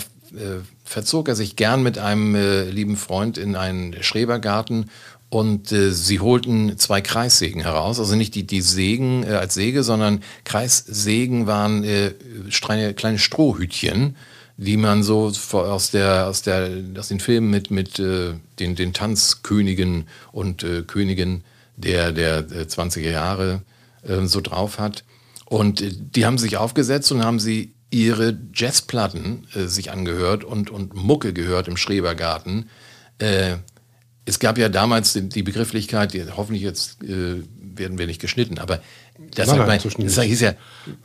verzog 0.84 1.28
er 1.28 1.36
sich 1.36 1.56
gern 1.56 1.82
mit 1.82 1.98
einem 1.98 2.34
lieben 2.70 2.96
Freund 2.96 3.38
in 3.38 3.56
einen 3.56 4.02
Schrebergarten 4.02 4.90
und 5.32 5.72
äh, 5.72 5.92
sie 5.92 6.20
holten 6.20 6.76
zwei 6.76 7.00
Kreissägen 7.00 7.62
heraus, 7.62 7.98
also 7.98 8.14
nicht 8.16 8.34
die, 8.34 8.46
die 8.46 8.60
Sägen 8.60 9.22
äh, 9.22 9.28
als 9.28 9.54
Säge, 9.54 9.82
sondern 9.82 10.22
Kreissägen 10.44 11.46
waren 11.46 11.84
äh, 11.84 12.12
kleine, 12.50 12.92
kleine 12.92 13.18
Strohhütchen, 13.18 14.14
die 14.58 14.76
man 14.76 15.02
so 15.02 15.32
aus, 15.52 15.90
der, 15.90 16.26
aus, 16.26 16.42
der, 16.42 16.68
aus 16.98 17.08
den 17.08 17.18
Filmen 17.18 17.48
mit, 17.48 17.70
mit 17.70 17.98
äh, 17.98 18.34
den, 18.58 18.74
den 18.74 18.92
Tanzkönigen 18.92 20.06
und 20.32 20.64
äh, 20.64 20.82
Königen 20.82 21.44
der, 21.78 22.12
der 22.12 22.46
20er 22.46 22.98
äh, 22.98 23.12
Jahre 23.12 23.62
äh, 24.06 24.26
so 24.26 24.42
drauf 24.42 24.78
hat. 24.78 25.02
Und 25.46 25.80
äh, 25.80 25.92
die 25.94 26.26
haben 26.26 26.36
sich 26.36 26.58
aufgesetzt 26.58 27.10
und 27.10 27.24
haben 27.24 27.40
sie 27.40 27.72
ihre 27.92 28.38
Jazzplatten 28.54 29.46
äh, 29.54 29.66
sich 29.66 29.92
angehört 29.92 30.42
und, 30.42 30.70
und 30.70 30.94
Mucke 30.94 31.32
gehört 31.32 31.68
im 31.68 31.76
Schrebergarten. 31.76 32.68
Äh, 33.18 33.56
es 34.25 34.38
gab 34.38 34.58
ja 34.58 34.68
damals 34.68 35.12
die, 35.12 35.28
die 35.28 35.42
Begrifflichkeit, 35.42 36.14
die, 36.14 36.25
hoffentlich 36.37 36.62
jetzt 36.62 37.02
äh, 37.04 37.42
werden 37.58 37.99
wir 37.99 38.06
nicht 38.06 38.20
geschnitten, 38.20 38.58
aber 38.58 38.80
das, 39.34 39.49
nein, 39.49 39.58
man, 39.58 39.78
das 39.99 40.20
hieß 40.20 40.40
ja 40.40 40.54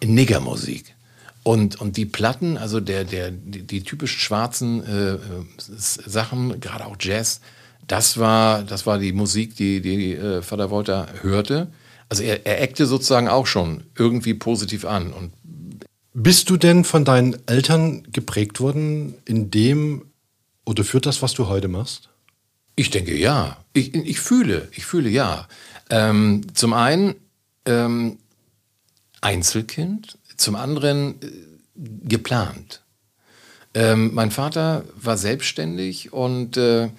Niggermusik. 0.04 0.96
Und, 1.44 1.80
und 1.80 1.98
die 1.98 2.06
Platten, 2.06 2.58
also 2.58 2.80
der, 2.80 3.04
der, 3.04 3.32
die, 3.32 3.64
die 3.64 3.84
typisch 3.84 4.18
schwarzen 4.20 4.84
äh, 4.84 5.18
Sachen, 5.58 6.60
gerade 6.60 6.86
auch 6.86 6.98
Jazz, 7.00 7.42
das 7.88 8.18
war, 8.18 8.64
das 8.64 8.86
war 8.86 9.00
die 9.00 9.14
Musik, 9.14 9.56
die, 9.56 9.82
die 9.82 10.14
äh, 10.14 10.42
Vater 10.42 10.70
Wolter 10.70 11.08
hörte. 11.22 11.68
Also 12.10 12.24
er, 12.24 12.46
er 12.46 12.62
eckte 12.62 12.86
sozusagen 12.86 13.30
auch 13.30 13.48
schon 13.48 13.84
irgendwie 13.98 14.34
positiv 14.34 14.84
an. 14.86 15.14
Und 15.14 15.32
Bist 16.20 16.50
du 16.50 16.58
denn 16.58 16.84
von 16.84 17.06
deinen 17.06 17.48
Eltern 17.48 18.02
geprägt 18.12 18.60
worden 18.60 19.14
in 19.26 19.52
dem 19.52 20.04
oder 20.66 20.84
für 20.84 21.00
das, 21.00 21.22
was 21.22 21.36
du 21.36 21.48
heute 21.48 21.68
machst? 21.68 22.10
Ich 22.76 22.90
denke 22.90 23.16
ja. 23.16 23.64
Ich, 23.74 23.94
ich 23.94 24.20
fühle, 24.20 24.68
ich 24.72 24.84
fühle 24.84 25.10
ja. 25.10 25.48
Ähm, 25.92 26.42
zum 26.56 26.74
einen 26.74 27.14
ähm, 27.66 28.18
Einzelkind, 29.22 30.18
zum 30.38 30.56
anderen 30.56 31.22
äh, 31.22 31.28
geplant. 31.76 32.82
Ähm, 33.76 34.16
mein 34.16 34.32
Vater 34.32 34.86
war 34.96 35.20
selbstständig 35.20 36.14
und 36.14 36.58
äh, 36.58 36.90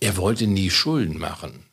er 0.00 0.16
wollte 0.18 0.46
nie 0.46 0.68
Schulden 0.68 1.16
machen. 1.16 1.64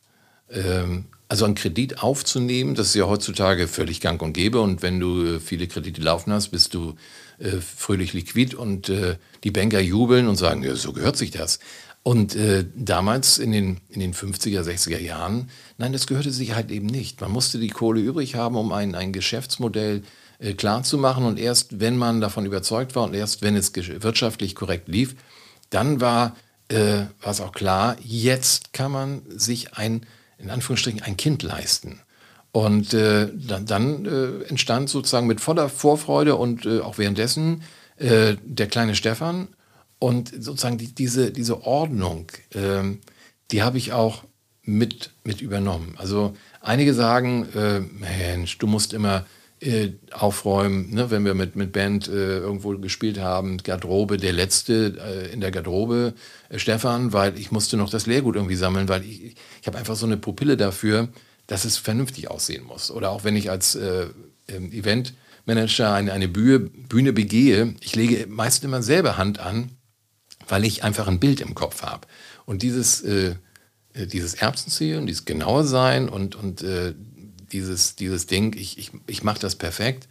Ähm, 0.48 1.04
also 1.28 1.44
einen 1.44 1.54
Kredit 1.54 2.02
aufzunehmen, 2.02 2.74
das 2.74 2.88
ist 2.88 2.94
ja 2.94 3.06
heutzutage 3.06 3.68
völlig 3.68 4.00
gang 4.00 4.20
und 4.22 4.32
gäbe. 4.32 4.60
Und 4.60 4.82
wenn 4.82 4.98
du 4.98 5.24
äh, 5.24 5.40
viele 5.40 5.68
Kredite 5.68 6.00
laufen 6.00 6.32
hast, 6.32 6.48
bist 6.48 6.74
du 6.74 6.94
äh, 7.38 7.58
fröhlich 7.58 8.14
liquid 8.14 8.56
und 8.56 8.88
äh, 8.88 9.16
die 9.44 9.50
Banker 9.50 9.80
jubeln 9.80 10.26
und 10.26 10.36
sagen, 10.36 10.62
ja, 10.62 10.74
so 10.74 10.92
gehört 10.92 11.16
sich 11.16 11.30
das. 11.30 11.58
Und 12.02 12.34
äh, 12.34 12.64
damals 12.74 13.38
in 13.38 13.52
den, 13.52 13.80
in 13.90 14.00
den 14.00 14.14
50er, 14.14 14.62
60er 14.62 14.98
Jahren, 14.98 15.50
nein, 15.76 15.92
das 15.92 16.06
gehörte 16.06 16.30
sich 16.30 16.54
halt 16.54 16.70
eben 16.70 16.86
nicht. 16.86 17.20
Man 17.20 17.30
musste 17.30 17.58
die 17.58 17.68
Kohle 17.68 18.00
übrig 18.00 18.34
haben, 18.34 18.56
um 18.56 18.72
ein, 18.72 18.94
ein 18.94 19.12
Geschäftsmodell 19.12 20.02
äh, 20.38 20.54
klar 20.54 20.82
zu 20.84 20.96
machen. 20.96 21.24
Und 21.24 21.38
erst 21.38 21.80
wenn 21.80 21.98
man 21.98 22.22
davon 22.22 22.46
überzeugt 22.46 22.96
war 22.96 23.04
und 23.04 23.14
erst 23.14 23.42
wenn 23.42 23.56
es 23.56 23.74
wirtschaftlich 23.74 24.54
korrekt 24.54 24.88
lief, 24.88 25.16
dann 25.68 26.00
war 26.00 26.34
äh, 26.68 27.02
es 27.22 27.40
auch 27.40 27.52
klar, 27.52 27.96
jetzt 28.02 28.72
kann 28.72 28.92
man 28.92 29.22
sich 29.28 29.74
ein, 29.74 30.06
in 30.38 30.50
Anführungsstrichen, 30.50 31.02
ein 31.02 31.16
Kind 31.16 31.42
leisten. 31.42 32.00
Und 32.52 32.94
äh, 32.94 33.28
dann, 33.34 33.66
dann 33.66 34.06
äh, 34.06 34.44
entstand 34.44 34.88
sozusagen 34.88 35.26
mit 35.26 35.40
voller 35.40 35.68
Vorfreude 35.68 36.36
und 36.36 36.64
äh, 36.64 36.80
auch 36.80 36.98
währenddessen 36.98 37.62
äh, 37.96 38.36
der 38.42 38.68
kleine 38.68 38.94
Stefan 38.94 39.48
und 39.98 40.32
sozusagen 40.42 40.78
die, 40.78 40.94
diese, 40.94 41.30
diese 41.30 41.64
Ordnung, 41.64 42.32
ähm, 42.54 43.00
die 43.50 43.62
habe 43.62 43.78
ich 43.78 43.92
auch 43.92 44.24
mit, 44.62 45.10
mit 45.24 45.40
übernommen. 45.40 45.94
Also 45.98 46.36
einige 46.60 46.94
sagen, 46.94 47.48
äh, 47.54 47.80
Mensch, 47.80 48.58
du 48.58 48.66
musst 48.66 48.92
immer 48.92 49.26
äh, 49.60 49.94
aufräumen, 50.12 50.94
ne? 50.94 51.10
wenn 51.10 51.24
wir 51.24 51.34
mit, 51.34 51.56
mit 51.56 51.72
Band 51.72 52.06
äh, 52.08 52.38
irgendwo 52.38 52.76
gespielt 52.78 53.18
haben, 53.18 53.58
Garderobe, 53.58 54.16
der 54.16 54.32
Letzte 54.32 54.96
äh, 55.00 55.32
in 55.32 55.40
der 55.40 55.50
Garderobe, 55.50 56.14
äh, 56.48 56.58
Stefan, 56.58 57.12
weil 57.12 57.38
ich 57.38 57.50
musste 57.50 57.76
noch 57.76 57.90
das 57.90 58.06
Lehrgut 58.06 58.36
irgendwie 58.36 58.54
sammeln, 58.54 58.88
weil 58.88 59.04
ich, 59.04 59.36
ich 59.60 59.66
habe 59.66 59.78
einfach 59.78 59.96
so 59.96 60.06
eine 60.06 60.16
Pupille 60.16 60.56
dafür, 60.56 61.08
dass 61.48 61.64
es 61.64 61.76
vernünftig 61.76 62.30
aussehen 62.30 62.64
muss. 62.64 62.90
Oder 62.90 63.10
auch 63.10 63.24
wenn 63.24 63.36
ich 63.36 63.50
als 63.50 63.74
äh, 63.74 64.06
Eventmanager 64.46 65.92
eine, 65.92 66.12
eine 66.12 66.28
Bühne, 66.28 66.60
Bühne 66.60 67.12
begehe, 67.12 67.74
ich 67.80 67.96
lege 67.96 68.26
meist 68.28 68.64
immer 68.64 68.82
selber 68.82 69.16
Hand 69.16 69.40
an, 69.40 69.72
weil 70.46 70.64
ich 70.64 70.84
einfach 70.84 71.08
ein 71.08 71.20
Bild 71.20 71.40
im 71.40 71.54
Kopf 71.54 71.82
habe. 71.82 72.06
Und 72.46 72.62
dieses, 72.62 73.04
dieses 73.94 74.34
Erbsenziehen, 74.34 75.06
dieses 75.06 75.26
genaue 75.26 75.64
Sein 75.64 76.08
und, 76.08 76.34
und 76.34 76.62
äh, 76.62 76.94
dieses, 77.52 77.96
dieses 77.96 78.26
Ding, 78.26 78.54
ich, 78.56 78.78
ich, 78.78 78.90
ich 79.06 79.22
mache 79.22 79.40
das 79.40 79.56
perfekt, 79.56 80.08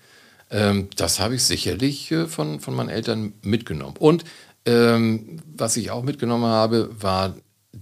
ähm, 0.49 0.89
das 0.95 1.19
habe 1.19 1.35
ich 1.35 1.43
sicherlich 1.43 2.11
äh, 2.11 2.27
von, 2.27 2.59
von 2.59 2.73
meinen 2.73 2.89
Eltern 2.89 3.33
mitgenommen. 3.41 3.95
Und 3.97 4.23
ähm, 4.65 5.39
was 5.55 5.77
ich 5.77 5.91
auch 5.91 6.03
mitgenommen 6.03 6.45
habe, 6.45 6.89
war 6.99 7.35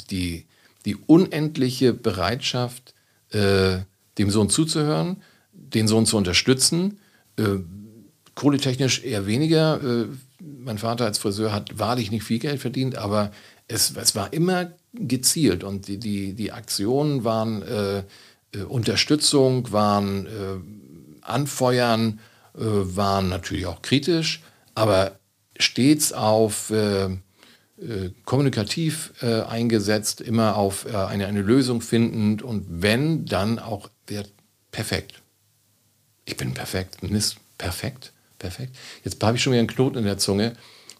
die, 0.09 0.45
die 0.85 0.95
unendliche 0.95 1.93
Bereitschaft, 1.93 2.93
äh, 3.31 3.79
dem 4.17 4.29
Sohn 4.29 4.49
zuzuhören, 4.49 5.17
den 5.51 5.87
Sohn 5.87 6.05
zu 6.05 6.17
unterstützen. 6.17 6.99
Äh, 7.37 7.59
kohletechnisch 8.33 9.03
eher 9.03 9.25
weniger, 9.25 9.81
äh, 9.83 10.05
mein 10.39 10.77
Vater 10.77 11.05
als 11.05 11.17
Friseur 11.17 11.51
hat 11.51 11.77
wahrlich 11.77 12.11
nicht 12.11 12.23
viel 12.23 12.39
Geld 12.39 12.61
verdient, 12.61 12.97
aber 12.97 13.31
es, 13.67 13.95
es 13.95 14.15
war 14.15 14.31
immer 14.33 14.71
gezielt 14.93 15.63
und 15.63 15.87
die, 15.87 15.97
die, 15.97 16.33
die 16.33 16.51
Aktionen 16.51 17.23
waren 17.23 17.63
äh, 18.55 18.63
Unterstützung, 18.63 19.71
waren 19.71 20.25
äh, 20.25 20.29
Anfeuern, 21.21 22.19
äh, 22.55 22.61
waren 22.61 23.29
natürlich 23.29 23.65
auch 23.65 23.81
kritisch, 23.81 24.41
aber 24.73 25.19
stets 25.57 26.13
auf 26.13 26.69
äh, 26.69 27.05
äh, 27.05 28.11
kommunikativ 28.23 29.13
eingesetzt, 29.21 30.21
immer 30.21 30.55
auf 30.55 30.85
eine, 30.87 31.27
eine 31.27 31.41
Lösung 31.41 31.81
findend 31.81 32.41
und 32.41 32.65
wenn, 32.69 33.25
dann 33.25 33.59
auch 33.59 33.89
wird 34.07 34.31
perfekt. 34.71 35.21
Ich 36.25 36.37
bin 36.37 36.53
perfekt, 36.53 37.03
Mist, 37.03 37.37
perfekt 37.57 38.13
perfekt. 38.45 38.75
Jetzt 39.03 39.21
habe 39.23 39.37
ich 39.37 39.43
schon 39.43 39.53
wieder 39.53 39.59
einen 39.59 39.67
Knoten 39.67 39.97
in 39.99 40.05
der 40.05 40.17
Zunge, 40.17 40.55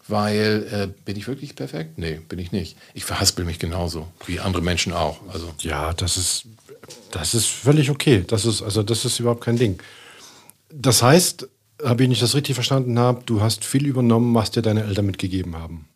weil 0.08 0.66
äh, 0.70 0.88
bin 1.04 1.16
ich 1.16 1.26
wirklich 1.26 1.56
perfekt? 1.56 1.98
Nee, 1.98 2.20
bin 2.28 2.38
ich 2.38 2.52
nicht. 2.52 2.76
Ich 2.94 3.04
verhaspel 3.04 3.44
mich 3.44 3.58
genauso, 3.58 4.08
wie 4.26 4.40
andere 4.40 4.62
Menschen 4.62 4.92
auch. 4.92 5.20
Also. 5.28 5.52
Ja, 5.60 5.92
das 5.94 6.16
ist, 6.16 6.46
das 7.10 7.34
ist 7.34 7.46
völlig 7.46 7.90
okay. 7.90 8.24
Das 8.26 8.44
ist, 8.44 8.62
also 8.62 8.82
das 8.82 9.04
ist 9.04 9.20
überhaupt 9.20 9.42
kein 9.42 9.56
Ding. 9.56 9.78
Das 10.72 11.02
heißt, 11.02 11.48
habe 11.84 12.02
ich 12.02 12.08
nicht 12.08 12.22
das 12.22 12.34
richtig 12.34 12.54
verstanden 12.54 12.98
habe, 12.98 13.22
du 13.26 13.40
hast 13.40 13.64
viel 13.64 13.86
übernommen, 13.86 14.34
was 14.34 14.50
dir 14.50 14.62
deine 14.62 14.84
Eltern 14.84 15.06
mitgegeben 15.06 15.56
haben. 15.56 15.88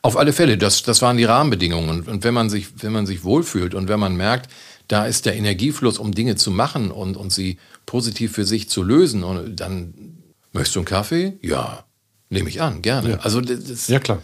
Auf 0.00 0.16
alle 0.16 0.32
Fälle, 0.32 0.56
das, 0.56 0.82
das 0.82 1.02
waren 1.02 1.16
die 1.16 1.24
Rahmenbedingungen. 1.24 2.02
Und 2.02 2.24
wenn 2.24 2.32
man, 2.32 2.48
sich, 2.48 2.82
wenn 2.82 2.92
man 2.92 3.06
sich 3.06 3.24
wohlfühlt 3.24 3.74
und 3.74 3.88
wenn 3.88 4.00
man 4.00 4.16
merkt, 4.16 4.50
da 4.86 5.04
ist 5.04 5.26
der 5.26 5.36
Energiefluss, 5.36 5.98
um 5.98 6.12
Dinge 6.12 6.36
zu 6.36 6.50
machen 6.50 6.90
und, 6.90 7.16
und 7.16 7.32
sie 7.32 7.58
positiv 7.84 8.32
für 8.32 8.44
sich 8.44 8.70
zu 8.70 8.82
lösen, 8.82 9.24
und 9.24 9.56
dann 9.56 10.18
Möchtest 10.52 10.76
du 10.76 10.80
einen 10.80 10.86
Kaffee? 10.86 11.38
Ja, 11.42 11.84
nehme 12.30 12.48
ich 12.48 12.60
an, 12.62 12.82
gerne. 12.82 13.10
Ja. 13.10 13.16
Also 13.18 13.40
das, 13.40 13.88
ja, 13.88 13.98
klar. 13.98 14.22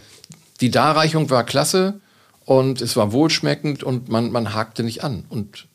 Die 0.60 0.70
Darreichung 0.70 1.30
war 1.30 1.44
klasse 1.44 2.00
und 2.44 2.80
es 2.80 2.96
war 2.96 3.12
wohlschmeckend 3.12 3.82
und 3.82 4.08
man, 4.08 4.32
man 4.32 4.54
hakte 4.54 4.82
nicht 4.82 5.04
an. 5.04 5.24
Und 5.28 5.68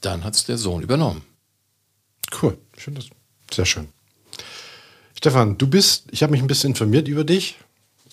dann 0.00 0.24
hat 0.24 0.34
es 0.34 0.44
der 0.44 0.58
Sohn 0.58 0.82
übernommen. 0.82 1.22
Cool, 2.42 2.58
schön, 2.76 2.94
das, 2.94 3.06
sehr 3.50 3.66
schön. 3.66 3.88
Stefan, 5.14 5.56
du 5.58 5.66
bist, 5.66 6.06
ich 6.10 6.22
habe 6.22 6.32
mich 6.32 6.42
ein 6.42 6.46
bisschen 6.46 6.70
informiert 6.70 7.08
über 7.08 7.24
dich 7.24 7.56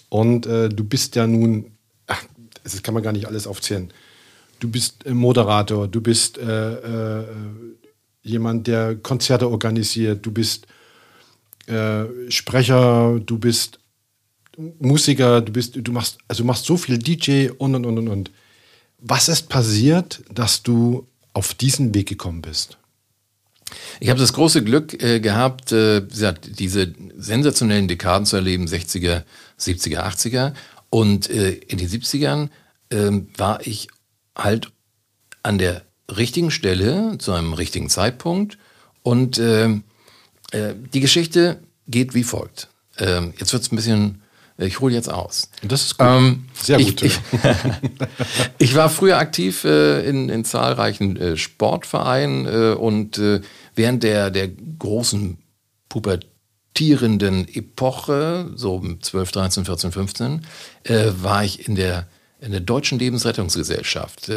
und 0.09 0.45
äh, 0.45 0.69
du 0.69 0.83
bist 0.83 1.15
ja 1.15 1.27
nun, 1.27 1.71
ach, 2.07 2.23
das 2.63 2.81
kann 2.81 2.93
man 2.93 3.03
gar 3.03 3.11
nicht 3.11 3.27
alles 3.27 3.47
aufzählen. 3.47 3.91
Du 4.59 4.69
bist 4.69 5.05
äh, 5.05 5.13
Moderator, 5.13 5.87
du 5.87 6.01
bist 6.01 6.37
äh, 6.37 7.21
äh 7.21 7.25
jemand, 8.25 8.67
der 8.67 8.95
Konzerte 8.95 9.49
organisiert, 9.49 10.25
du 10.25 10.31
bist 10.31 10.65
äh, 11.67 12.05
Sprecher, 12.29 13.19
du 13.19 13.37
bist 13.37 13.79
Musiker, 14.79 15.41
du 15.41 15.51
bist, 15.51 15.75
du 15.75 15.91
machst, 15.91 16.19
also 16.27 16.43
machst 16.43 16.65
so 16.65 16.77
viel 16.77 16.97
DJ 16.97 17.49
und 17.49 17.75
und 17.75 17.85
und 17.85 17.97
und 17.97 18.07
und. 18.07 18.31
Was 18.99 19.27
ist 19.27 19.49
passiert, 19.49 20.23
dass 20.33 20.63
du 20.63 21.05
auf 21.33 21.53
diesen 21.53 21.93
Weg 21.93 22.07
gekommen 22.07 22.41
bist? 22.41 22.77
Ich 23.99 24.09
habe 24.09 24.19
das 24.19 24.33
große 24.33 24.63
Glück 24.63 25.01
äh, 25.01 25.19
gehabt, 25.19 25.71
äh, 25.71 26.01
diese 26.01 26.93
sensationellen 27.17 27.87
Dekaden 27.87 28.25
zu 28.25 28.35
erleben, 28.35 28.65
60er, 28.65 29.23
70er, 29.59 30.03
80er. 30.03 30.53
Und 30.89 31.29
äh, 31.29 31.51
in 31.53 31.77
den 31.77 31.89
70ern 31.89 32.49
ähm, 32.91 33.27
war 33.37 33.65
ich 33.65 33.87
halt 34.35 34.71
an 35.41 35.57
der 35.57 35.83
richtigen 36.15 36.51
Stelle, 36.51 37.17
zu 37.17 37.33
einem 37.33 37.53
richtigen 37.53 37.89
Zeitpunkt. 37.89 38.57
Und 39.01 39.39
ähm, 39.39 39.83
äh, 40.51 40.73
die 40.93 40.99
Geschichte 40.99 41.59
geht 41.87 42.13
wie 42.13 42.23
folgt. 42.23 42.69
Ähm, 42.99 43.33
jetzt 43.39 43.53
wird 43.53 43.63
es 43.63 43.71
ein 43.71 43.75
bisschen 43.75 44.21
ich 44.57 44.79
hole 44.79 44.93
jetzt 44.93 45.12
aus. 45.12 45.50
Das 45.63 45.81
ist 45.83 45.98
gut. 45.98 46.07
Ähm, 46.07 46.45
Sehr 46.53 46.77
gut. 46.77 47.01
Ich, 47.01 47.03
ich, 47.03 47.19
ich, 48.60 48.75
war 48.75 48.89
früher 48.89 49.17
aktiv 49.17 49.63
äh, 49.63 50.07
in, 50.07 50.29
in, 50.29 50.45
zahlreichen 50.45 51.17
äh, 51.17 51.38
Sportvereinen 51.38 52.45
äh, 52.45 52.75
und 52.75 53.17
äh, 53.17 53.41
während 53.75 54.03
der, 54.03 54.29
der 54.29 54.50
großen 54.50 55.38
pubertierenden 55.89 57.48
Epoche, 57.48 58.51
so 58.55 58.81
12, 59.01 59.31
13, 59.31 59.65
14, 59.65 59.91
15, 59.91 60.45
war 61.22 61.43
ich 61.43 61.67
in 61.67 61.75
der, 61.75 62.07
in 62.39 62.51
der 62.51 62.62
Deutschen 62.62 63.00
Lebensrettungsgesellschaft. 63.00 64.31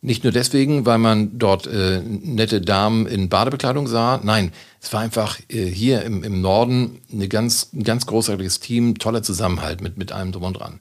Nicht 0.00 0.22
nur 0.22 0.32
deswegen, 0.32 0.86
weil 0.86 0.98
man 0.98 1.38
dort 1.38 1.66
äh, 1.66 2.00
nette 2.00 2.60
Damen 2.60 3.06
in 3.06 3.28
Badebekleidung 3.28 3.88
sah. 3.88 4.20
Nein, 4.22 4.52
es 4.80 4.92
war 4.92 5.00
einfach 5.00 5.40
äh, 5.48 5.64
hier 5.64 6.02
im, 6.02 6.22
im 6.22 6.40
Norden 6.40 7.00
eine 7.12 7.26
ganz, 7.26 7.70
ein 7.72 7.82
ganz 7.82 8.06
großartiges 8.06 8.60
Team, 8.60 8.98
toller 8.98 9.24
Zusammenhalt 9.24 9.80
mit, 9.80 9.98
mit 9.98 10.12
allem 10.12 10.30
drum 10.30 10.44
und 10.44 10.54
dran. 10.54 10.78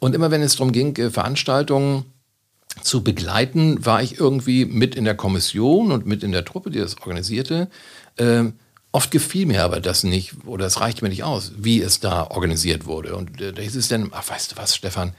Und 0.00 0.16
immer 0.16 0.32
wenn 0.32 0.42
es 0.42 0.56
darum 0.56 0.72
ging, 0.72 0.96
äh, 0.96 1.10
Veranstaltungen 1.10 2.06
zu 2.82 3.04
begleiten, 3.04 3.86
war 3.86 4.02
ich 4.02 4.18
irgendwie 4.18 4.64
mit 4.64 4.96
in 4.96 5.04
der 5.04 5.14
Kommission 5.14 5.92
und 5.92 6.04
mit 6.04 6.24
in 6.24 6.32
der 6.32 6.44
Truppe, 6.44 6.70
die 6.70 6.80
das 6.80 6.98
organisierte. 6.98 7.68
Äh, 8.16 8.46
oft 8.90 9.12
gefiel 9.12 9.46
mir 9.46 9.62
aber 9.62 9.80
das 9.80 10.02
nicht 10.02 10.44
oder 10.44 10.66
es 10.66 10.80
reichte 10.80 11.04
mir 11.04 11.10
nicht 11.10 11.24
aus, 11.24 11.52
wie 11.56 11.80
es 11.80 12.00
da 12.00 12.24
organisiert 12.30 12.86
wurde. 12.86 13.14
Und 13.14 13.40
äh, 13.40 13.52
da 13.52 13.62
hieß 13.62 13.76
es 13.76 13.86
dann, 13.88 14.10
ach 14.10 14.28
weißt 14.28 14.52
du 14.52 14.56
was, 14.56 14.74
Stefan, 14.74 15.14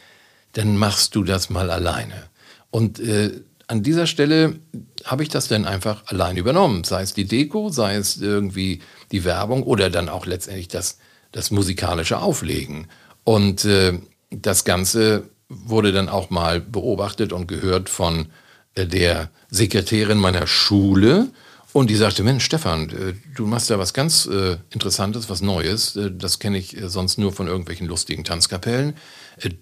dann 0.53 0.75
machst 0.77 1.15
du 1.15 1.23
das 1.23 1.49
mal 1.49 1.71
alleine. 1.71 2.29
Und 2.71 2.99
äh, 2.99 3.41
an 3.67 3.83
dieser 3.83 4.07
Stelle 4.07 4.59
habe 5.03 5.23
ich 5.23 5.29
das 5.29 5.47
dann 5.47 5.65
einfach 5.65 6.03
allein 6.07 6.37
übernommen. 6.37 6.83
Sei 6.83 7.01
es 7.01 7.13
die 7.13 7.25
Deko, 7.25 7.69
sei 7.69 7.95
es 7.95 8.17
irgendwie 8.17 8.81
die 9.11 9.25
Werbung 9.25 9.63
oder 9.63 9.89
dann 9.89 10.09
auch 10.09 10.25
letztendlich 10.25 10.69
das, 10.69 10.97
das 11.31 11.51
musikalische 11.51 12.19
Auflegen. 12.19 12.87
Und 13.23 13.65
äh, 13.65 13.99
das 14.31 14.63
Ganze 14.63 15.23
wurde 15.49 15.91
dann 15.91 16.09
auch 16.09 16.29
mal 16.29 16.61
beobachtet 16.61 17.33
und 17.33 17.47
gehört 17.47 17.89
von 17.89 18.27
äh, 18.75 18.85
der 18.85 19.29
Sekretärin 19.49 20.17
meiner 20.17 20.47
Schule. 20.47 21.29
Und 21.73 21.89
die 21.89 21.95
sagte, 21.95 22.23
Mensch, 22.23 22.45
Stefan, 22.45 22.89
äh, 22.89 23.13
du 23.35 23.45
machst 23.45 23.69
ja 23.69 23.77
was 23.77 23.93
ganz 23.93 24.25
äh, 24.25 24.57
Interessantes, 24.71 25.29
was 25.29 25.41
Neues. 25.41 25.95
Äh, 25.95 26.11
das 26.11 26.39
kenne 26.39 26.57
ich 26.57 26.77
sonst 26.85 27.17
nur 27.17 27.33
von 27.33 27.47
irgendwelchen 27.47 27.87
lustigen 27.87 28.23
Tanzkapellen. 28.23 28.95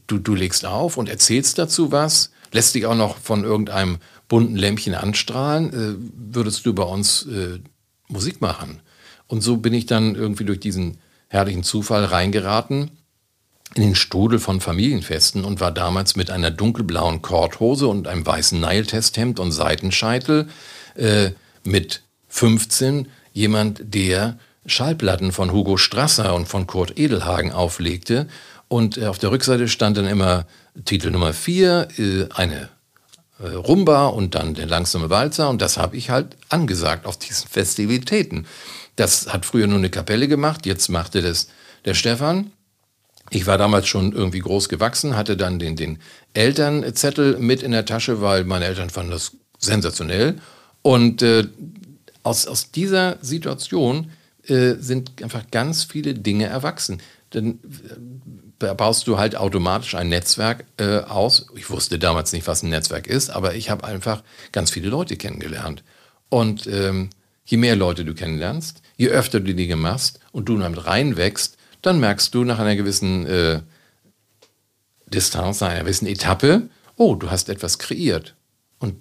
Du, 0.07 0.19
du 0.19 0.35
legst 0.35 0.65
auf 0.65 0.97
und 0.97 1.09
erzählst 1.09 1.57
dazu 1.57 1.91
was 1.91 2.31
lässt 2.55 2.73
dich 2.73 2.85
auch 2.85 2.95
noch 2.95 3.17
von 3.17 3.43
irgendeinem 3.43 3.97
bunten 4.27 4.55
Lämpchen 4.55 4.95
anstrahlen, 4.95 5.73
äh, 5.73 5.95
würdest 6.33 6.65
du 6.65 6.73
bei 6.73 6.83
uns 6.83 7.27
äh, 7.27 7.59
Musik 8.07 8.41
machen. 8.41 8.81
Und 9.27 9.41
so 9.41 9.57
bin 9.57 9.73
ich 9.73 9.85
dann 9.85 10.15
irgendwie 10.15 10.45
durch 10.45 10.61
diesen 10.61 10.97
herrlichen 11.27 11.63
Zufall 11.63 12.05
reingeraten 12.05 12.91
in 13.73 13.81
den 13.81 13.95
Strudel 13.95 14.39
von 14.39 14.61
Familienfesten 14.61 15.43
und 15.43 15.59
war 15.59 15.71
damals 15.71 16.15
mit 16.15 16.31
einer 16.31 16.49
dunkelblauen 16.49 17.21
Korthose 17.21 17.87
und 17.87 18.07
einem 18.07 18.25
weißen 18.25 18.59
Nile-Testhemd 18.59 19.39
und 19.39 19.51
Seitenscheitel 19.51 20.47
äh, 20.95 21.31
mit 21.65 22.03
15 22.29 23.09
jemand, 23.33 23.81
der 23.83 24.39
Schallplatten 24.65 25.33
von 25.33 25.51
Hugo 25.51 25.75
Strasser 25.75 26.33
und 26.35 26.47
von 26.47 26.67
Kurt 26.67 26.97
Edelhagen 26.97 27.51
auflegte. 27.51 28.27
Und 28.67 28.97
äh, 28.97 29.07
auf 29.07 29.19
der 29.19 29.31
Rückseite 29.31 29.67
stand 29.67 29.97
dann 29.97 30.07
immer 30.07 30.45
Titel 30.85 31.11
Nummer 31.11 31.33
4, 31.33 31.87
äh, 31.97 32.25
eine 32.33 32.69
äh, 33.39 33.49
Rumba 33.49 34.07
und 34.07 34.35
dann 34.35 34.53
der 34.53 34.67
langsame 34.67 35.09
Walzer. 35.09 35.49
Und 35.49 35.61
das 35.61 35.77
habe 35.77 35.97
ich 35.97 36.09
halt 36.09 36.35
angesagt 36.49 37.05
auf 37.05 37.17
diesen 37.17 37.47
Festivitäten. 37.47 38.45
Das 38.95 39.31
hat 39.33 39.45
früher 39.45 39.67
nur 39.67 39.77
eine 39.77 39.89
Kapelle 39.89 40.27
gemacht, 40.27 40.65
jetzt 40.65 40.89
machte 40.89 41.21
das 41.21 41.49
der 41.83 41.93
Stefan. 41.93 42.51
Ich 43.31 43.47
war 43.47 43.57
damals 43.57 43.87
schon 43.87 44.13
irgendwie 44.13 44.39
groß 44.39 44.69
gewachsen, 44.69 45.15
hatte 45.15 45.35
dann 45.35 45.59
den, 45.59 45.75
den 45.75 45.99
Elternzettel 46.33 47.37
mit 47.39 47.63
in 47.63 47.71
der 47.71 47.85
Tasche, 47.85 48.21
weil 48.21 48.43
meine 48.43 48.65
Eltern 48.65 48.89
fanden 48.89 49.11
das 49.11 49.31
sensationell. 49.57 50.39
Und 50.81 51.21
äh, 51.21 51.47
aus, 52.23 52.45
aus 52.47 52.71
dieser 52.71 53.17
Situation 53.21 54.11
äh, 54.47 54.75
sind 54.75 55.23
einfach 55.23 55.49
ganz 55.51 55.83
viele 55.83 56.13
Dinge 56.13 56.45
erwachsen. 56.45 57.01
Denn 57.33 57.59
baust 58.59 59.07
du 59.07 59.17
halt 59.17 59.35
automatisch 59.35 59.95
ein 59.95 60.09
Netzwerk 60.09 60.65
äh, 60.77 60.99
aus. 60.99 61.47
Ich 61.55 61.69
wusste 61.69 61.99
damals 61.99 62.31
nicht, 62.33 62.47
was 62.47 62.63
ein 62.63 62.69
Netzwerk 62.69 63.07
ist, 63.07 63.29
aber 63.29 63.55
ich 63.55 63.69
habe 63.69 63.83
einfach 63.83 64.23
ganz 64.51 64.71
viele 64.71 64.89
Leute 64.89 65.17
kennengelernt. 65.17 65.83
Und 66.29 66.67
ähm, 66.67 67.09
je 67.45 67.57
mehr 67.57 67.75
Leute 67.75 68.05
du 68.05 68.13
kennenlernst, 68.13 68.81
je 68.97 69.09
öfter 69.09 69.39
du 69.39 69.47
die 69.47 69.55
Dinge 69.55 69.75
machst 69.75 70.19
und 70.31 70.49
du 70.49 70.57
damit 70.57 70.85
reinwächst, 70.85 71.57
dann 71.81 71.99
merkst 71.99 72.33
du 72.33 72.43
nach 72.43 72.59
einer 72.59 72.75
gewissen 72.75 73.25
äh, 73.27 73.61
Distanz, 75.05 75.61
nach 75.61 75.69
einer 75.69 75.81
gewissen 75.81 76.07
Etappe, 76.07 76.69
oh, 76.95 77.15
du 77.15 77.29
hast 77.29 77.49
etwas 77.49 77.77
kreiert. 77.77 78.35
Und 78.79 78.95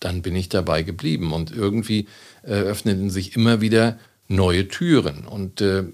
dann 0.00 0.22
bin 0.22 0.34
ich 0.34 0.48
dabei 0.48 0.82
geblieben. 0.82 1.32
Und 1.32 1.50
irgendwie 1.50 2.08
äh, 2.42 2.52
öffneten 2.52 3.10
sich 3.10 3.36
immer 3.36 3.60
wieder 3.60 3.98
neue 4.28 4.68
Türen. 4.68 5.26
Und 5.26 5.60
äh, 5.60 5.84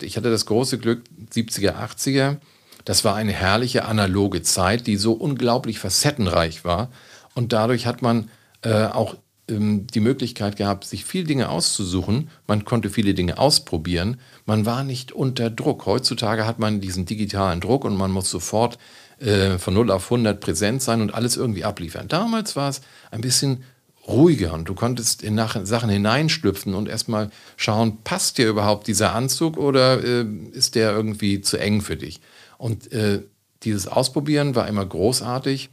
ich 0.00 0.16
hatte 0.16 0.30
das 0.30 0.46
große 0.46 0.78
Glück, 0.78 1.04
70er, 1.32 1.74
80er, 1.74 2.36
das 2.84 3.04
war 3.04 3.14
eine 3.14 3.32
herrliche 3.32 3.84
analoge 3.84 4.42
Zeit, 4.42 4.86
die 4.86 4.96
so 4.96 5.12
unglaublich 5.12 5.78
facettenreich 5.78 6.64
war. 6.64 6.90
Und 7.34 7.52
dadurch 7.52 7.86
hat 7.86 8.00
man 8.00 8.30
äh, 8.62 8.86
auch 8.86 9.16
ähm, 9.48 9.86
die 9.86 10.00
Möglichkeit 10.00 10.56
gehabt, 10.56 10.84
sich 10.84 11.04
viele 11.04 11.24
Dinge 11.24 11.50
auszusuchen. 11.50 12.30
Man 12.46 12.64
konnte 12.64 12.90
viele 12.90 13.14
Dinge 13.14 13.38
ausprobieren. 13.38 14.18
Man 14.46 14.66
war 14.66 14.84
nicht 14.84 15.12
unter 15.12 15.50
Druck. 15.50 15.86
Heutzutage 15.86 16.46
hat 16.46 16.58
man 16.58 16.80
diesen 16.80 17.04
digitalen 17.06 17.60
Druck 17.60 17.84
und 17.84 17.96
man 17.96 18.10
muss 18.10 18.30
sofort 18.30 18.78
äh, 19.18 19.58
von 19.58 19.74
0 19.74 19.90
auf 19.90 20.04
100 20.04 20.40
präsent 20.40 20.82
sein 20.82 21.00
und 21.00 21.14
alles 21.14 21.36
irgendwie 21.36 21.64
abliefern. 21.64 22.08
Damals 22.08 22.56
war 22.56 22.70
es 22.70 22.80
ein 23.10 23.20
bisschen 23.20 23.64
ruhiger 24.08 24.54
und 24.54 24.68
du 24.68 24.74
konntest 24.74 25.22
in 25.22 25.36
Sachen 25.36 25.90
hineinschlüpfen 25.90 26.74
und 26.74 26.88
erstmal 26.88 27.30
schauen, 27.56 27.98
passt 28.02 28.38
dir 28.38 28.48
überhaupt 28.48 28.86
dieser 28.86 29.14
Anzug 29.14 29.56
oder 29.58 30.02
äh, 30.02 30.24
ist 30.52 30.74
der 30.74 30.92
irgendwie 30.92 31.40
zu 31.40 31.58
eng 31.58 31.82
für 31.82 31.96
dich? 31.96 32.20
Und 32.56 32.90
äh, 32.92 33.22
dieses 33.62 33.86
Ausprobieren 33.86 34.54
war 34.54 34.66
immer 34.66 34.84
großartig, 34.84 35.70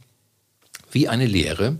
wie 0.90 1.08
eine 1.08 1.26
Lehre. 1.26 1.78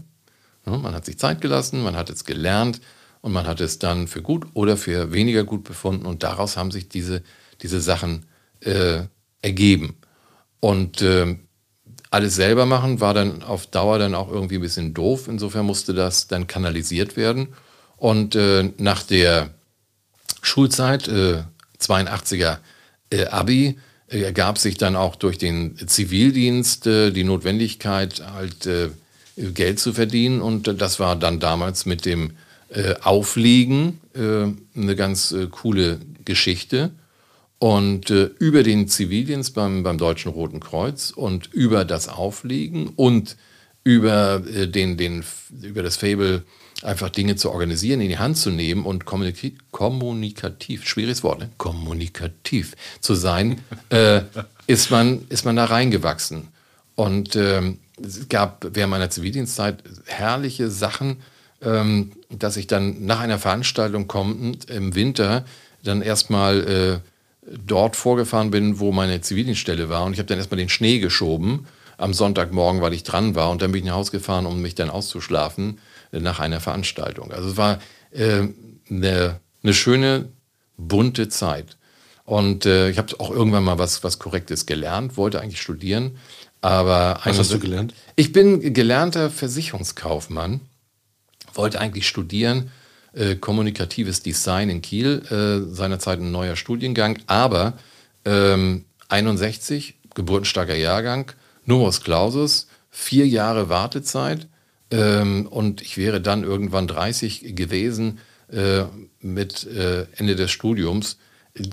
Man 0.65 0.95
hat 0.95 1.05
sich 1.05 1.19
Zeit 1.19 1.41
gelassen, 1.41 1.83
man 1.83 1.95
hat 1.95 2.11
es 2.11 2.25
gelernt 2.25 2.81
und 3.21 3.33
man 3.33 3.47
hat 3.47 3.61
es 3.61 3.79
dann 3.79 4.09
für 4.09 4.23
gut 4.23 4.47
oder 4.55 4.77
für 4.77 5.13
weniger 5.13 5.45
gut 5.45 5.63
befunden 5.63 6.07
und 6.07 6.23
daraus 6.23 6.57
haben 6.57 6.71
sich 6.71 6.89
diese, 6.89 7.23
diese 7.63 7.81
Sachen 7.81 8.27
äh, 8.61 9.05
ergeben. 9.43 9.97
Und 10.61 11.03
äh, 11.03 11.37
alles 12.11 12.37
selber 12.37 12.67
machen 12.67 13.01
war 13.01 13.15
dann 13.15 13.43
auf 13.43 13.67
Dauer 13.67 13.99
dann 13.99 14.15
auch 14.15 14.31
irgendwie 14.31 14.57
ein 14.57 14.63
bisschen 14.63 14.95
doof. 14.95 15.29
Insofern 15.29 15.67
musste 15.67 15.95
das 15.95 16.29
dann 16.29 16.47
kanalisiert 16.47 17.17
werden. 17.17 17.49
Und 17.97 18.35
äh, 18.35 18.71
nach 18.79 19.03
der 19.03 19.51
Schulzeit, 20.43 21.09
äh, 21.09 21.43
82er 21.81 22.59
äh, 23.11 23.27
Abi, 23.27 23.79
äh, 24.09 24.21
ergab 24.21 24.59
sich 24.59 24.77
dann 24.77 24.97
auch 24.97 25.17
durch 25.17 25.39
den 25.39 25.77
Zivildienst 25.87 26.87
äh, 26.87 27.11
die 27.11 27.25
Notwendigkeit, 27.25 28.23
halt 28.35 28.67
äh, 28.67 28.91
Geld 29.37 29.81
zu 29.81 29.93
verdienen. 29.93 30.41
Und 30.41 30.81
das 30.81 31.01
war 31.01 31.17
dann 31.17 31.41
damals 31.41 31.87
mit 31.87 32.07
dem 32.07 32.33
Aufliegen 33.03 34.01
eine 34.15 34.97
ganz 34.97 35.33
coole 35.53 36.01
Geschichte. 36.25 36.91
Und 37.59 38.11
äh, 38.11 38.31
über 38.39 38.63
den 38.63 38.87
Zivildienst 38.89 39.55
beim, 39.55 39.83
beim 39.83 39.97
Deutschen 39.97 40.31
Roten 40.31 40.61
Kreuz 40.61 41.11
und 41.11 41.53
über 41.55 41.85
das 41.85 42.09
Aufliegen 42.09 42.89
und 42.97 43.37
über, 43.83 44.43
äh, 44.47 44.69
den, 44.69 44.97
den, 44.97 45.25
über 45.63 45.83
das 45.83 45.97
Fable 45.97 46.43
einfach 46.83 47.09
Dinge 47.09 47.37
zu 47.37 47.51
organisieren, 47.51 48.01
in 48.01 48.09
die 48.09 48.19
Hand 48.19 48.37
zu 48.37 48.51
nehmen 48.51 48.85
und 48.85 49.07
kommunikativ, 49.07 49.55
kommunikativ 49.71 50.87
schwieriges 50.87 51.23
Wort, 51.23 51.39
ne? 51.39 51.51
kommunikativ 51.57 52.75
zu 53.01 53.15
sein, 53.15 53.61
äh, 53.89 54.23
ist, 54.67 54.91
man, 54.91 55.25
ist 55.29 55.45
man 55.45 55.57
da 55.57 55.67
reingewachsen. 55.67 56.49
Und 56.95 57.37
ähm, 57.37 57.79
es 58.03 58.29
gab 58.29 58.67
während 58.73 58.91
meiner 58.91 59.11
Zivildienstzeit 59.11 59.83
herrliche 60.05 60.71
Sachen, 60.71 61.19
ähm, 61.63 62.13
dass 62.29 62.57
ich 62.57 62.67
dann 62.67 63.07
nach 63.07 63.21
einer 63.21 63.39
Veranstaltung 63.39 64.07
kommend 64.09 64.69
im 64.69 64.95
Winter 64.95 65.45
dann 65.83 66.03
erstmal 66.03 67.01
äh, 67.03 67.09
dort 67.47 67.97
vorgefahren 67.97 68.51
bin, 68.51 68.79
wo 68.81 68.93
meine 68.93 69.21
Zivildienststelle 69.21 69.89
war. 69.89 70.05
Und 70.05 70.13
ich 70.13 70.19
habe 70.19 70.27
dann 70.27 70.39
erstmal 70.39 70.59
den 70.59 70.69
Schnee 70.69 70.99
geschoben 70.99 71.67
am 71.99 72.13
Sonntagmorgen, 72.13 72.81
weil 72.81 72.93
ich 72.93 73.05
dran 73.05 73.35
war. 73.35 73.51
Und 73.51 73.63
dann 73.63 73.73
bin 73.73 73.81
ich 73.81 73.87
nach 73.87 73.95
Hause 73.95 74.13
gefahren, 74.13 74.47
um 74.47 74.61
mich 74.61 74.75
dann 74.75 74.91
auszuschlafen. 74.91 75.79
nach 76.13 76.41
einer 76.41 76.61
Veranstaltung. 76.61 77.33
Also 77.33 77.51
es 77.51 77.57
war 77.57 77.79
äh, 78.13 78.49
eine, 78.91 79.41
eine 79.63 79.75
schöne, 79.75 80.29
bunte 80.77 81.29
Zeit. 81.29 81.77
Und 82.25 82.67
äh, 82.67 82.91
ich 82.91 82.99
habe 82.99 83.19
auch 83.21 83.31
irgendwann 83.31 83.65
mal 83.65 83.79
was, 83.79 84.03
was 84.03 84.19
Korrektes 84.19 84.67
gelernt, 84.67 85.17
wollte 85.17 85.41
eigentlich 85.41 85.61
studieren. 85.61 86.19
Aber 86.61 87.21
was 87.25 87.39
hast 87.39 87.53
du 87.53 87.61
gelernt? 87.61 87.95
Ich 88.17 88.33
bin 88.33 88.73
gelernter 88.75 89.31
Versicherungskaufmann, 89.31 90.61
wollte 91.55 91.81
eigentlich 91.81 92.09
studieren, 92.09 92.71
äh, 93.17 93.35
kommunikatives 93.37 94.23
Design 94.23 94.69
in 94.69 94.83
Kiel, 94.83 95.23
äh, 95.31 95.75
seinerzeit 95.75 96.21
ein 96.21 96.31
neuer 96.31 96.57
Studiengang, 96.57 97.19
aber 97.27 97.75
ähm, 98.25 98.85
61, 99.09 99.95
geburtenstarker 100.15 100.77
Jahrgang, 100.77 101.33
Numerus 101.65 102.03
Clausus, 102.03 102.69
vier 102.91 103.27
Jahre 103.27 103.69
Wartezeit 103.69 104.47
ähm, 104.91 105.47
und 105.47 105.83
ich 105.83 105.97
wäre 105.97 106.21
dann 106.21 106.45
irgendwann 106.45 106.87
30 106.87 107.57
gewesen 107.57 108.19
äh, 108.53 108.85
mit 109.21 109.67
äh, 109.67 110.07
Ende 110.17 110.37
des 110.37 110.51
Studiums 110.51 111.19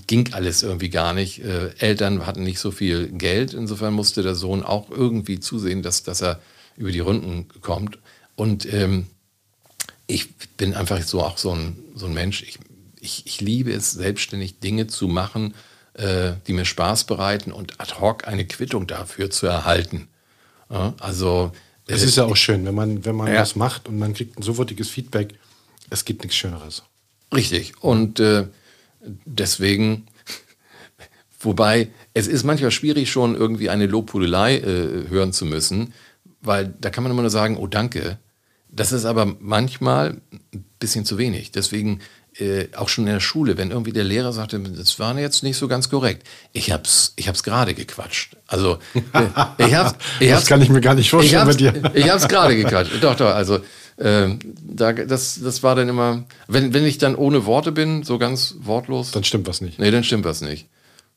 ging 0.06 0.32
alles 0.32 0.62
irgendwie 0.62 0.90
gar 0.90 1.12
nicht. 1.12 1.44
Äh, 1.44 1.70
Eltern 1.78 2.26
hatten 2.26 2.42
nicht 2.42 2.58
so 2.58 2.70
viel 2.70 3.08
Geld, 3.08 3.54
insofern 3.54 3.94
musste 3.94 4.22
der 4.22 4.34
Sohn 4.34 4.62
auch 4.62 4.90
irgendwie 4.90 5.40
zusehen, 5.40 5.82
dass, 5.82 6.02
dass 6.02 6.22
er 6.22 6.40
über 6.76 6.90
die 6.90 7.00
Runden 7.00 7.48
kommt. 7.60 7.98
Und 8.34 8.72
ähm, 8.72 9.06
ich 10.06 10.34
bin 10.56 10.74
einfach 10.74 11.02
so 11.02 11.22
auch 11.22 11.38
so 11.38 11.52
ein, 11.52 11.76
so 11.94 12.06
ein 12.06 12.14
Mensch. 12.14 12.42
Ich, 12.42 12.58
ich, 13.00 13.26
ich 13.26 13.40
liebe 13.40 13.72
es, 13.72 13.92
selbstständig 13.92 14.60
Dinge 14.60 14.86
zu 14.86 15.08
machen, 15.08 15.54
äh, 15.94 16.32
die 16.46 16.52
mir 16.52 16.64
Spaß 16.64 17.04
bereiten 17.04 17.52
und 17.52 17.80
ad 17.80 17.94
hoc 18.00 18.26
eine 18.26 18.46
Quittung 18.46 18.86
dafür 18.86 19.30
zu 19.30 19.46
erhalten. 19.46 20.08
Ja, 20.70 20.94
also 21.00 21.52
es 21.86 22.02
äh, 22.02 22.06
ist 22.06 22.16
ja 22.16 22.24
auch 22.24 22.36
schön, 22.36 22.64
wenn 22.64 22.74
man, 22.74 23.04
wenn 23.04 23.16
man 23.16 23.32
ja. 23.32 23.40
was 23.40 23.56
macht 23.56 23.88
und 23.88 23.98
man 23.98 24.14
kriegt 24.14 24.38
ein 24.38 24.42
sofortiges 24.42 24.88
Feedback. 24.88 25.34
Es 25.90 26.04
gibt 26.04 26.22
nichts 26.22 26.36
Schöneres. 26.36 26.82
Richtig. 27.34 27.82
Und 27.82 28.20
äh, 28.20 28.46
deswegen, 29.24 30.06
wobei 31.40 31.88
es 32.14 32.26
ist 32.26 32.44
manchmal 32.44 32.70
schwierig, 32.70 33.10
schon 33.10 33.34
irgendwie 33.34 33.70
eine 33.70 33.86
Lobhudelei 33.86 34.56
äh, 34.58 35.08
hören 35.08 35.32
zu 35.32 35.44
müssen, 35.44 35.92
weil 36.40 36.74
da 36.80 36.90
kann 36.90 37.04
man 37.04 37.12
immer 37.12 37.22
nur 37.22 37.30
sagen, 37.30 37.56
oh 37.56 37.66
danke. 37.66 38.18
Das 38.74 38.92
ist 38.92 39.04
aber 39.04 39.36
manchmal 39.40 40.20
ein 40.52 40.64
bisschen 40.78 41.04
zu 41.04 41.18
wenig. 41.18 41.52
Deswegen 41.52 42.00
äh, 42.38 42.66
auch 42.76 42.88
schon 42.88 43.06
in 43.06 43.12
der 43.12 43.20
Schule, 43.20 43.56
wenn 43.56 43.70
irgendwie 43.70 43.92
der 43.92 44.04
Lehrer 44.04 44.32
sagte, 44.32 44.58
das 44.58 44.98
war 44.98 45.16
jetzt 45.18 45.42
nicht 45.42 45.56
so 45.56 45.68
ganz 45.68 45.88
korrekt. 45.88 46.26
Ich 46.52 46.72
hab's, 46.72 47.12
ich 47.16 47.28
hab's 47.28 47.42
gerade 47.42 47.74
gequatscht. 47.74 48.36
Also 48.46 48.78
äh, 48.94 49.66
ich 49.66 49.74
hab's, 49.74 49.94
ich 50.18 50.32
hab's, 50.32 50.42
das 50.42 50.46
kann 50.46 50.60
ich 50.60 50.68
mir 50.68 50.80
gar 50.80 50.94
nicht 50.94 51.10
vorstellen 51.10 51.46
bei 51.46 51.54
dir. 51.54 51.92
ich 51.94 52.10
hab's 52.10 52.26
gerade 52.26 52.56
gequatscht. 52.56 52.92
Doch, 53.00 53.14
doch. 53.16 53.34
Also 53.34 53.60
ähm, 53.98 54.40
da, 54.60 54.92
das, 54.92 55.40
das 55.40 55.62
war 55.62 55.76
dann 55.76 55.88
immer, 55.88 56.24
wenn, 56.48 56.74
wenn 56.74 56.84
ich 56.84 56.98
dann 56.98 57.14
ohne 57.14 57.46
Worte 57.46 57.70
bin, 57.70 58.02
so 58.02 58.18
ganz 58.18 58.56
wortlos. 58.58 59.12
Dann 59.12 59.22
stimmt 59.22 59.46
was 59.46 59.60
nicht. 59.60 59.78
Nee, 59.78 59.92
dann 59.92 60.02
stimmt 60.02 60.24
was 60.24 60.40
nicht. 60.40 60.68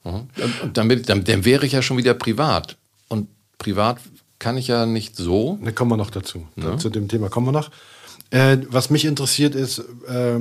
Und 0.04 0.30
dann, 0.74 1.04
dann, 1.04 1.24
dann 1.24 1.46
wäre 1.46 1.66
ich 1.66 1.74
ja 1.74 1.82
schon 1.82 1.98
wieder 1.98 2.14
privat. 2.14 2.78
Und 3.10 3.28
privat 3.58 3.98
kann 4.40 4.58
ich 4.58 4.68
ja 4.68 4.86
nicht 4.86 5.16
so. 5.16 5.60
Da 5.64 5.72
kommen 5.72 5.92
wir 5.92 5.98
noch 5.98 6.12
dazu. 6.12 6.48
Ja. 6.56 6.78
Zu 6.78 6.90
dem 6.90 7.08
Thema 7.08 7.30
kommen 7.30 7.48
wir 7.48 7.52
noch. 7.52 7.72
Äh, 8.30 8.58
was 8.70 8.90
mich 8.90 9.06
interessiert 9.06 9.56
ist, 9.56 9.80
äh, 10.08 10.40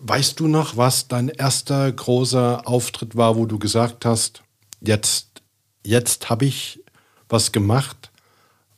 weißt 0.00 0.38
du 0.40 0.48
noch, 0.48 0.76
was 0.76 1.08
dein 1.08 1.28
erster 1.28 1.90
großer 1.90 2.66
Auftritt 2.66 3.16
war, 3.16 3.36
wo 3.36 3.46
du 3.46 3.58
gesagt 3.58 4.04
hast, 4.04 4.42
jetzt, 4.80 5.42
jetzt 5.84 6.30
habe 6.30 6.44
ich 6.44 6.80
was 7.28 7.52
gemacht, 7.52 8.10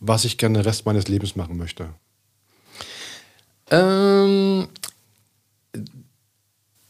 was 0.01 0.25
ich 0.25 0.39
gerne 0.39 0.59
den 0.59 0.65
Rest 0.65 0.87
meines 0.87 1.09
Lebens 1.09 1.37
machen 1.37 1.57
möchte? 1.57 1.91
Ähm, 3.71 4.69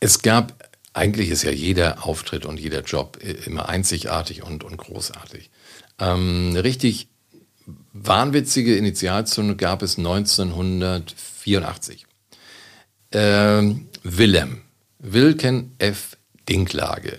es 0.00 0.22
gab, 0.22 0.70
eigentlich 0.92 1.30
ist 1.30 1.42
ja 1.42 1.50
jeder 1.50 2.06
Auftritt 2.06 2.46
und 2.46 2.60
jeder 2.60 2.82
Job 2.82 3.18
immer 3.46 3.68
einzigartig 3.68 4.42
und, 4.42 4.64
und 4.64 4.76
großartig. 4.76 5.50
Ähm, 5.98 6.54
richtig 6.56 7.08
wahnwitzige 8.02 8.76
Initialzündung 8.76 9.56
gab 9.56 9.82
es 9.82 9.96
1984. 9.98 12.06
Ähm, 13.12 13.88
Willem, 14.02 14.62
Wilken 14.98 15.76
F. 15.78 16.16
Dinklage, 16.48 17.18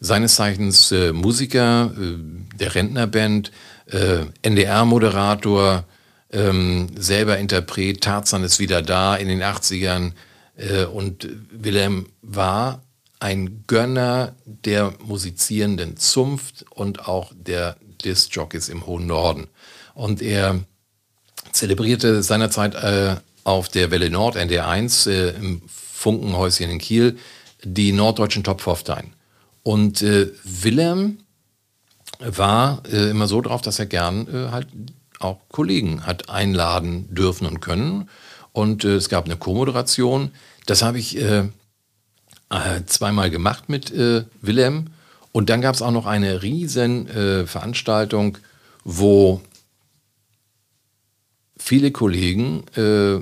seines 0.00 0.36
Zeichens 0.36 0.92
äh, 0.92 1.12
Musiker 1.12 1.92
äh, 1.98 2.16
der 2.56 2.74
Rentnerband, 2.74 3.52
äh, 3.86 4.26
NDR-Moderator, 4.42 5.84
ähm, 6.30 6.88
selber 6.96 7.38
Interpret, 7.38 8.02
Tarzan 8.02 8.44
ist 8.44 8.58
wieder 8.58 8.82
da 8.82 9.16
in 9.16 9.28
den 9.28 9.42
80ern 9.42 10.12
äh, 10.56 10.84
und 10.84 11.26
Wilhelm 11.50 12.10
war 12.20 12.82
ein 13.20 13.64
Gönner 13.66 14.34
der 14.44 14.92
musizierenden 15.02 15.96
Zunft 15.96 16.66
und 16.70 17.08
auch 17.08 17.32
der 17.34 17.76
Disc-Jockeys 18.04 18.68
im 18.68 18.86
hohen 18.86 19.06
Norden. 19.06 19.48
Und 19.98 20.22
er 20.22 20.60
zelebrierte 21.50 22.22
seinerzeit 22.22 22.76
äh, 22.76 23.16
auf 23.42 23.68
der 23.68 23.90
Welle 23.90 24.10
Nord, 24.10 24.36
NDR1, 24.36 25.10
äh, 25.10 25.30
im 25.30 25.60
Funkenhäuschen 25.66 26.70
in 26.70 26.78
Kiel, 26.78 27.18
die 27.64 27.90
norddeutschen 27.90 28.44
Top 28.44 28.60
15. 28.60 29.12
Und 29.64 30.00
äh, 30.02 30.28
Wilhelm 30.44 31.18
war 32.20 32.84
äh, 32.88 33.10
immer 33.10 33.26
so 33.26 33.40
drauf, 33.40 33.60
dass 33.60 33.80
er 33.80 33.86
gern 33.86 34.28
äh, 34.28 34.52
halt 34.52 34.68
auch 35.18 35.40
Kollegen 35.48 36.06
hat 36.06 36.30
einladen 36.30 37.12
dürfen 37.12 37.48
und 37.48 37.58
können. 37.58 38.08
Und 38.52 38.84
äh, 38.84 38.94
es 38.94 39.08
gab 39.08 39.24
eine 39.24 39.36
Co-Moderation. 39.36 40.30
Das 40.66 40.82
habe 40.82 41.00
ich 41.00 41.18
äh, 41.18 41.40
äh, 42.50 42.84
zweimal 42.86 43.30
gemacht 43.30 43.68
mit 43.68 43.92
Willem. 44.42 44.90
Und 45.32 45.50
dann 45.50 45.60
gab 45.60 45.74
es 45.74 45.82
auch 45.82 45.90
noch 45.90 46.06
eine 46.06 46.42
riesen 46.42 47.46
Veranstaltung, 47.46 48.38
wo 48.84 49.42
viele 51.58 51.90
Kollegen 51.90 52.64
äh, 52.76 53.18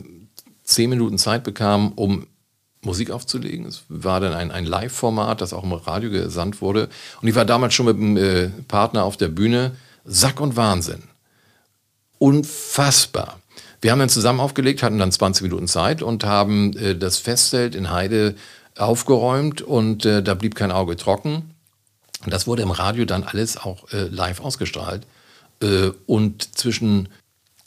zehn 0.64 0.90
Minuten 0.90 1.18
Zeit 1.18 1.44
bekamen, 1.44 1.92
um 1.96 2.26
Musik 2.82 3.10
aufzulegen. 3.10 3.66
Es 3.66 3.82
war 3.88 4.20
dann 4.20 4.32
ein, 4.32 4.50
ein 4.50 4.64
Live-Format, 4.64 5.40
das 5.40 5.52
auch 5.52 5.64
im 5.64 5.72
Radio 5.72 6.10
gesandt 6.10 6.60
wurde. 6.60 6.88
Und 7.20 7.28
ich 7.28 7.34
war 7.34 7.44
damals 7.44 7.74
schon 7.74 7.86
mit 7.86 7.96
dem 7.96 8.64
Partner 8.68 9.04
auf 9.04 9.16
der 9.16 9.28
Bühne. 9.28 9.72
Sack 10.04 10.40
und 10.40 10.56
Wahnsinn 10.56 11.02
unfassbar. 12.18 13.40
Wir 13.80 13.92
haben 13.92 13.98
dann 13.98 14.08
zusammen 14.08 14.40
aufgelegt, 14.40 14.82
hatten 14.82 14.98
dann 14.98 15.12
20 15.12 15.42
Minuten 15.42 15.68
Zeit 15.68 16.02
und 16.02 16.24
haben 16.24 16.76
äh, 16.76 16.96
das 16.96 17.18
Festzelt 17.18 17.74
in 17.74 17.90
Heide 17.90 18.34
aufgeräumt 18.76 19.62
und 19.62 20.04
äh, 20.04 20.22
da 20.22 20.34
blieb 20.34 20.54
kein 20.54 20.72
Auge 20.72 20.96
trocken. 20.96 21.54
Und 22.24 22.32
das 22.32 22.46
wurde 22.46 22.62
im 22.62 22.70
Radio 22.70 23.04
dann 23.04 23.24
alles 23.24 23.56
auch 23.56 23.90
äh, 23.92 24.08
live 24.08 24.40
ausgestrahlt. 24.40 25.06
Äh, 25.62 25.90
und 26.06 26.56
zwischen, 26.56 27.08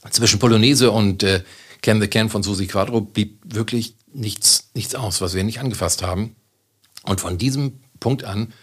zwischen 0.09 0.39
Polonaise 0.39 0.91
und 0.91 1.23
äh, 1.23 1.43
Can 1.81 2.01
the 2.01 2.07
Can 2.07 2.29
von 2.29 2.43
Susi 2.43 2.67
Quadro 2.67 3.01
blieb 3.01 3.39
wirklich 3.43 3.95
nichts, 4.13 4.69
nichts 4.73 4.95
aus, 4.95 5.21
was 5.21 5.33
wir 5.33 5.43
nicht 5.43 5.59
angefasst 5.59 6.03
haben. 6.03 6.35
Und 7.03 7.21
von 7.21 7.37
diesem 7.37 7.79
Punkt 7.99 8.23
an 8.23 8.53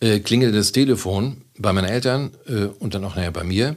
äh, 0.00 0.20
klingelte 0.20 0.56
das 0.56 0.72
Telefon 0.72 1.42
bei 1.58 1.72
meinen 1.72 1.88
Eltern 1.88 2.32
äh, 2.46 2.66
und 2.66 2.94
dann 2.94 3.04
auch 3.04 3.16
nachher 3.16 3.30
bei 3.30 3.44
mir 3.44 3.76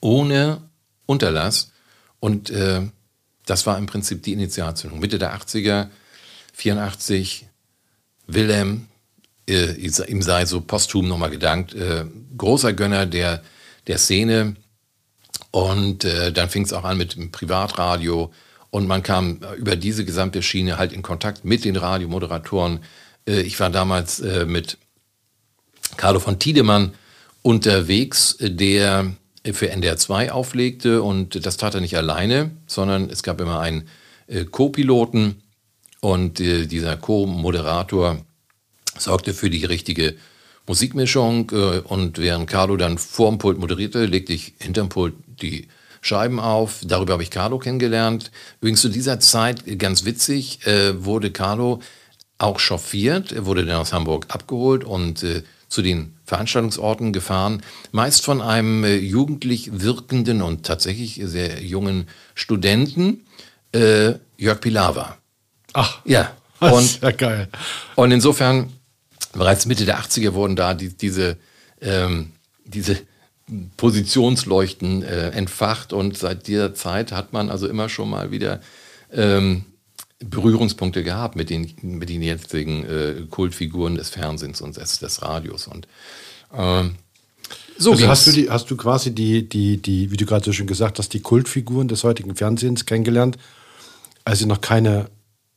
ohne 0.00 0.62
Unterlass. 1.06 1.72
Und 2.20 2.50
äh, 2.50 2.82
das 3.46 3.66
war 3.66 3.78
im 3.78 3.86
Prinzip 3.86 4.22
die 4.22 4.32
Initialzündung. 4.32 5.00
Mitte 5.00 5.18
der 5.18 5.36
80er, 5.36 5.88
84, 6.52 7.46
Wilhelm, 8.26 8.88
äh, 9.48 9.72
ihm 9.72 10.22
sei 10.22 10.46
so 10.46 10.60
posthum 10.60 11.08
nochmal 11.08 11.30
gedankt, 11.30 11.74
äh, 11.74 12.04
großer 12.36 12.72
Gönner 12.72 13.06
der, 13.06 13.42
der 13.86 13.98
Szene. 13.98 14.56
Und 15.52 16.04
äh, 16.04 16.32
dann 16.32 16.48
fing 16.48 16.64
es 16.64 16.72
auch 16.72 16.84
an 16.84 16.98
mit 16.98 17.14
dem 17.14 17.30
Privatradio. 17.30 18.32
Und 18.70 18.88
man 18.88 19.02
kam 19.02 19.40
über 19.56 19.76
diese 19.76 20.04
gesamte 20.04 20.42
Schiene 20.42 20.78
halt 20.78 20.92
in 20.92 21.02
Kontakt 21.02 21.44
mit 21.44 21.64
den 21.64 21.76
Radiomoderatoren. 21.76 22.80
Äh, 23.28 23.42
ich 23.42 23.60
war 23.60 23.70
damals 23.70 24.18
äh, 24.18 24.44
mit 24.44 24.78
Carlo 25.96 26.18
von 26.18 26.38
Tiedemann 26.38 26.94
unterwegs, 27.42 28.36
der 28.40 29.14
für 29.44 29.70
NDR 29.70 29.96
2 29.96 30.32
auflegte 30.32 31.02
und 31.02 31.44
das 31.44 31.56
tat 31.56 31.74
er 31.74 31.80
nicht 31.80 31.96
alleine, 31.96 32.52
sondern 32.66 33.10
es 33.10 33.22
gab 33.22 33.40
immer 33.40 33.60
einen 33.60 33.88
äh, 34.28 34.44
Co-Piloten 34.44 35.42
und 36.00 36.40
äh, 36.40 36.66
dieser 36.66 36.96
Co-Moderator 36.96 38.18
sorgte 38.96 39.34
für 39.34 39.50
die 39.50 39.64
richtige 39.64 40.14
Musikmischung 40.68 41.50
äh, 41.50 41.80
und 41.80 42.18
während 42.18 42.48
Carlo 42.48 42.76
dann 42.76 42.98
vorm 42.98 43.38
Pult 43.38 43.58
moderierte, 43.58 44.06
legte 44.06 44.32
ich 44.32 44.54
hinterm 44.60 44.88
Pult 44.88 45.14
die 45.42 45.68
Scheiben 46.00 46.40
auf. 46.40 46.80
Darüber 46.84 47.14
habe 47.14 47.22
ich 47.22 47.30
Carlo 47.30 47.58
kennengelernt. 47.58 48.30
Übrigens 48.60 48.80
zu 48.80 48.88
dieser 48.88 49.20
Zeit, 49.20 49.78
ganz 49.78 50.04
witzig, 50.04 50.66
äh, 50.66 51.04
wurde 51.04 51.30
Carlo 51.30 51.80
auch 52.38 52.58
chauffiert. 52.58 53.32
Er 53.32 53.46
wurde 53.46 53.64
dann 53.64 53.76
aus 53.76 53.92
Hamburg 53.92 54.26
abgeholt 54.28 54.84
und 54.84 55.22
äh, 55.22 55.42
zu 55.68 55.80
den 55.80 56.14
Veranstaltungsorten 56.26 57.12
gefahren, 57.12 57.62
meist 57.92 58.24
von 58.24 58.40
einem 58.42 58.84
äh, 58.84 58.96
jugendlich 58.96 59.80
wirkenden 59.80 60.42
und 60.42 60.66
tatsächlich 60.66 61.20
sehr 61.24 61.62
jungen 61.62 62.08
Studenten. 62.34 63.24
äh, 63.72 64.14
Jörg 64.36 64.60
Pilawa. 64.60 65.16
Ach, 65.72 66.00
ja. 66.04 66.32
Und, 66.60 67.00
ja 67.00 67.10
geil. 67.12 67.48
Und 67.94 68.10
insofern, 68.12 68.72
bereits 69.32 69.66
Mitte 69.66 69.84
der 69.84 69.98
80er 70.00 70.34
wurden 70.34 70.56
da 70.56 70.74
die, 70.74 70.90
diese, 70.90 71.38
ähm, 71.80 72.32
diese 72.64 72.98
Positionsleuchten 73.76 75.02
äh, 75.02 75.30
entfacht 75.30 75.92
und 75.92 76.16
seit 76.16 76.46
dieser 76.46 76.74
Zeit 76.74 77.12
hat 77.12 77.32
man 77.32 77.50
also 77.50 77.68
immer 77.68 77.88
schon 77.88 78.10
mal 78.10 78.30
wieder 78.30 78.60
ähm, 79.12 79.64
Berührungspunkte 80.24 81.02
gehabt 81.02 81.36
mit 81.36 81.50
den, 81.50 81.72
mit 81.82 82.08
den 82.08 82.22
jetzigen 82.22 82.84
äh, 82.84 83.14
Kultfiguren 83.28 83.96
des 83.96 84.10
Fernsehens 84.10 84.60
und 84.60 84.76
des, 84.76 84.98
des 84.98 85.22
Radios. 85.22 85.66
Und 85.66 85.86
ähm, 86.54 86.96
so 87.78 87.92
also 87.92 88.08
hast 88.08 88.26
du, 88.26 88.32
die, 88.32 88.50
hast 88.50 88.70
du 88.70 88.76
quasi 88.76 89.14
die, 89.14 89.48
die, 89.48 89.78
die, 89.78 90.10
wie 90.10 90.16
du 90.16 90.26
gerade 90.26 90.44
so 90.44 90.52
schön 90.52 90.66
gesagt 90.66 90.98
hast, 90.98 91.12
die 91.12 91.20
Kultfiguren 91.20 91.88
des 91.88 92.04
heutigen 92.04 92.36
Fernsehens 92.36 92.86
kennengelernt, 92.86 93.36
als 94.24 94.38
sie 94.38 94.46
noch 94.46 94.60
keine, 94.60 95.06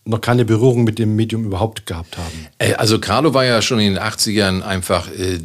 noch 0.06 0.22
keine 0.22 0.46
Berührung 0.46 0.84
mit 0.84 0.98
dem 0.98 1.16
Medium 1.16 1.46
überhaupt 1.46 1.86
gehabt 1.86 2.18
haben? 2.18 2.48
Äh, 2.58 2.74
also 2.74 3.00
Carlo 3.00 3.34
war 3.34 3.46
ja 3.46 3.62
schon 3.62 3.80
in 3.80 3.94
den 3.94 4.04
80ern 4.04 4.62
einfach 4.62 5.10
äh, 5.12 5.40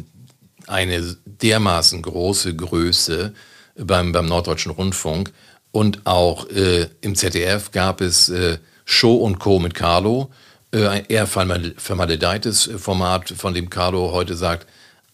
eine 0.71 1.17
dermaßen 1.25 2.01
große 2.01 2.55
Größe 2.55 3.33
beim, 3.75 4.11
beim 4.11 4.25
Norddeutschen 4.25 4.71
Rundfunk. 4.71 5.31
Und 5.71 6.05
auch 6.05 6.49
äh, 6.49 6.87
im 7.01 7.15
ZDF 7.15 7.71
gab 7.71 8.01
es 8.01 8.29
äh, 8.29 8.57
Show 8.85 9.15
und 9.15 9.39
Co. 9.39 9.59
mit 9.59 9.73
Carlo. 9.73 10.31
Äh, 10.71 10.87
ein 10.87 11.05
eher 11.07 11.27
vermaledeites 11.27 12.69
Format, 12.77 13.29
von 13.29 13.53
dem 13.53 13.69
Carlo 13.69 14.11
heute 14.11 14.35
sagt, 14.35 14.67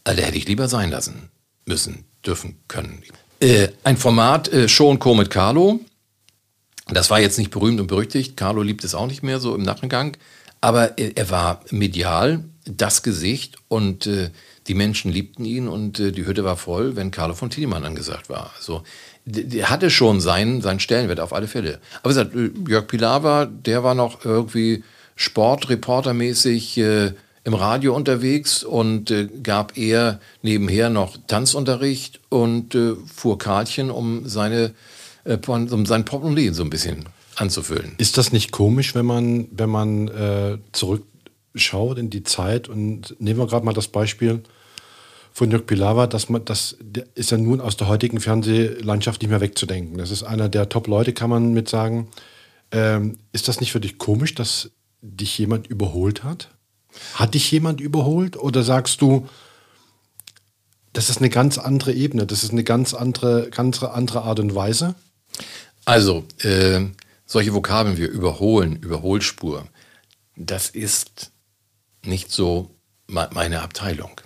da 0.04 0.13
hätte 0.13 0.38
ich 0.38 0.48
lieber 0.48 0.67
sein 0.67 0.89
lassen 0.89 1.30
müssen, 1.65 2.06
dürfen, 2.26 2.60
können. 2.67 3.04
Äh, 3.39 3.70
ein 3.84 3.98
Format, 3.98 4.52
äh, 4.52 4.67
Show 4.67 4.89
und 4.89 5.00
Co. 5.00 5.13
mit 5.13 5.30
Carlo. 5.30 5.80
Das 6.88 7.10
war 7.10 7.20
jetzt 7.20 7.38
nicht 7.38 7.52
berühmt 7.52 7.80
und 7.80 7.88
berüchtigt. 7.88 8.38
Carlo 8.38 8.63
liebt 8.63 8.84
es 8.84 8.96
auch 8.96 9.08
nicht 9.08 9.22
mehr 9.22 9.39
so 9.39 9.54
im 9.54 9.63
Nachgang. 9.63 10.15
Aber 10.62 10.98
er, 10.98 11.17
er 11.17 11.30
war 11.30 11.62
medial 11.70 12.43
das 12.65 13.04
Gesicht 13.04 13.58
und 13.67 14.08
äh, 14.08 14.32
die 14.67 14.73
Menschen 14.73 15.12
liebten 15.12 15.45
ihn 15.45 15.67
und 15.67 15.99
äh, 15.99 16.12
die 16.12 16.25
Hütte 16.25 16.43
war 16.43 16.58
voll, 16.58 16.95
wenn 16.95 17.12
Carlo 17.12 17.34
von 17.34 17.49
Tiedemann 17.49 17.86
angesagt 17.86 18.30
war. 18.30 18.51
Also 18.58 18.84
der 19.25 19.69
hatte 19.69 19.89
schon 19.89 20.21
seinen, 20.21 20.62
seinen 20.62 20.80
Stellenwert 20.80 21.19
auf 21.19 21.34
alle 21.34 21.47
Fälle. 21.47 21.80
Aber 22.01 22.12
wie 22.12 22.15
gesagt, 22.15 22.36
äh, 22.36 22.51
Jörg 22.69 22.88
Pilawa, 22.88 23.45
der 23.45 23.84
war 23.84 23.95
noch 23.95 24.23
irgendwie 24.23 24.84
Sportreportermäßig 25.15 26.77
äh, 26.77 27.12
im 27.43 27.53
Radio 27.53 27.95
unterwegs 27.95 28.63
und 28.63 29.10
äh, 29.10 29.27
gab 29.41 29.77
eher 29.77 30.19
nebenher 30.41 30.89
noch 30.89 31.17
Tanzunterricht 31.27 32.19
und 32.30 32.75
äh, 32.75 32.95
fuhr 33.13 33.38
Kartchen, 33.38 33.89
um 33.89 34.27
seine 34.27 34.73
äh, 35.23 35.38
um 35.47 35.86
sein 35.86 36.06
Portemonnaie 36.06 36.51
so 36.51 36.63
ein 36.63 36.69
bisschen 36.69 37.06
anzufüllen. 37.36 37.95
Ist 37.97 38.17
das 38.17 38.32
nicht 38.32 38.51
komisch, 38.51 38.95
wenn 38.95 39.06
man, 39.06 39.47
wenn 39.51 39.69
man 39.69 40.08
äh, 40.08 40.58
zurückschaut 40.71 41.97
in 41.97 42.10
die 42.10 42.23
Zeit 42.23 42.69
und 42.69 43.15
nehmen 43.19 43.39
wir 43.39 43.47
gerade 43.47 43.65
mal 43.65 43.73
das 43.73 43.88
Beispiel 43.88 44.41
von 45.38 45.52
Jörg 45.52 45.67
Pilawa, 45.67 46.08
dass 46.08 46.30
man, 46.30 46.43
das 46.45 46.78
ist 47.13 47.30
ja 47.30 47.38
nun 47.38 47.62
aus 47.62 47.78
der 47.78 47.88
heutigen 47.88 48.19
Fernsehlandschaft 48.19 49.21
nicht 49.21 49.30
mehr 49.30 49.39
wegzudenken. 49.39 49.95
Das 50.00 50.10
ist 50.10 50.23
einer 50.23 50.50
der 50.50 50.67
Top-Leute, 50.67 51.13
kann 51.13 51.30
man 51.30 51.54
mit 51.54 51.69
sagen. 51.69 52.08
Ähm, 52.71 53.19
ist 53.34 53.47
das 53.47 53.60
nicht 53.60 53.71
für 53.71 53.80
dich 53.80 54.00
komisch, 54.00 54.34
dass 54.34 54.71
dich 55.02 55.38
jemand 55.38 55.67
überholt 55.67 56.23
hat? 56.23 56.50
Hat 57.13 57.36
dich 57.36 57.52
jemand 57.52 57.82
überholt 57.82 58.36
oder 58.36 58.63
sagst 58.63 59.00
du, 59.00 59.30
das 60.91 61.08
ist 61.12 61.19
eine 61.19 61.30
ganz 61.30 61.60
andere 61.60 61.93
Ebene, 61.93 62.26
das 62.26 62.43
ist 62.43 62.52
eine 62.52 62.63
ganz 62.63 62.95
andere, 62.95 63.52
ganz 63.52 63.84
andere 63.84 64.23
Art 64.23 64.39
und 64.39 64.56
Weise? 64.56 64.95
Also, 65.86 66.26
äh, 66.39 66.82
solche 67.28 67.54
Vokabeln 67.54 67.97
wie 67.97 68.06
überholen, 68.06 68.78
Überholspur, 68.78 69.67
das 70.36 70.71
ist 70.71 71.30
nicht 72.04 72.32
so 72.32 72.71
meine 73.06 73.62
Abteilung. 73.62 74.19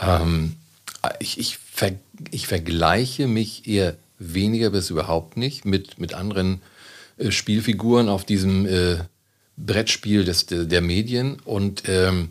Ähm, 0.00 0.56
ich, 1.18 1.38
ich, 1.38 1.58
ver, 1.58 1.92
ich, 2.30 2.46
vergleiche 2.46 3.26
mich 3.26 3.66
eher 3.68 3.96
weniger 4.18 4.70
bis 4.70 4.90
überhaupt 4.90 5.36
nicht 5.36 5.64
mit, 5.64 5.98
mit 5.98 6.14
anderen 6.14 6.62
äh, 7.16 7.30
Spielfiguren 7.30 8.08
auf 8.08 8.24
diesem 8.24 8.66
äh, 8.66 8.98
Brettspiel 9.56 10.24
des, 10.24 10.46
der, 10.46 10.64
der 10.64 10.80
Medien. 10.80 11.38
Und 11.40 11.82
ähm, 11.86 12.30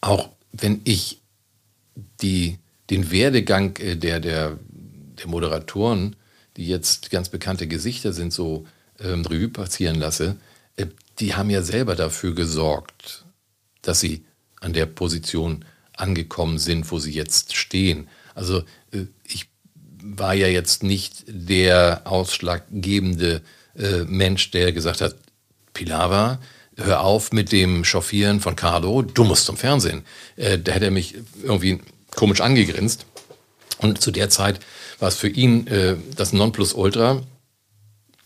auch 0.00 0.30
wenn 0.52 0.80
ich 0.84 1.20
die, 2.20 2.58
den 2.90 3.10
Werdegang 3.10 3.76
äh, 3.78 3.96
der, 3.96 4.20
der, 4.20 4.58
der 4.68 5.26
Moderatoren, 5.26 6.16
die 6.56 6.66
jetzt 6.66 7.10
ganz 7.10 7.28
bekannte 7.28 7.66
Gesichter 7.66 8.12
sind, 8.12 8.32
so 8.32 8.66
ähm, 9.00 9.24
Revue 9.24 9.48
passieren 9.48 9.96
lasse, 9.96 10.36
äh, 10.76 10.86
die 11.18 11.34
haben 11.34 11.50
ja 11.50 11.62
selber 11.62 11.94
dafür 11.94 12.34
gesorgt, 12.34 13.24
dass 13.82 14.00
sie 14.00 14.24
an 14.60 14.72
der 14.72 14.86
Position 14.86 15.64
angekommen 16.02 16.58
sind, 16.58 16.90
wo 16.90 16.98
sie 16.98 17.12
jetzt 17.12 17.56
stehen. 17.56 18.08
Also 18.34 18.58
äh, 18.92 19.06
ich 19.24 19.46
war 20.02 20.34
ja 20.34 20.48
jetzt 20.48 20.82
nicht 20.82 21.24
der 21.28 22.02
ausschlaggebende 22.04 23.40
äh, 23.78 24.04
Mensch, 24.04 24.50
der 24.50 24.72
gesagt 24.72 25.00
hat, 25.00 25.14
Pilawa, 25.72 26.40
hör 26.76 27.02
auf 27.02 27.32
mit 27.32 27.52
dem 27.52 27.84
Chauffieren 27.84 28.40
von 28.40 28.56
Carlo, 28.56 29.02
du 29.02 29.24
musst 29.24 29.46
zum 29.46 29.56
Fernsehen. 29.56 30.02
Äh, 30.36 30.58
da 30.58 30.72
hätte 30.72 30.86
er 30.86 30.90
mich 30.90 31.14
irgendwie 31.42 31.80
komisch 32.14 32.40
angegrinst. 32.40 33.06
Und 33.78 34.00
zu 34.00 34.10
der 34.10 34.28
Zeit 34.28 34.60
war 34.98 35.08
es 35.08 35.16
für 35.16 35.28
ihn 35.28 35.66
das 36.14 36.32
Nonplusultra, 36.32 37.20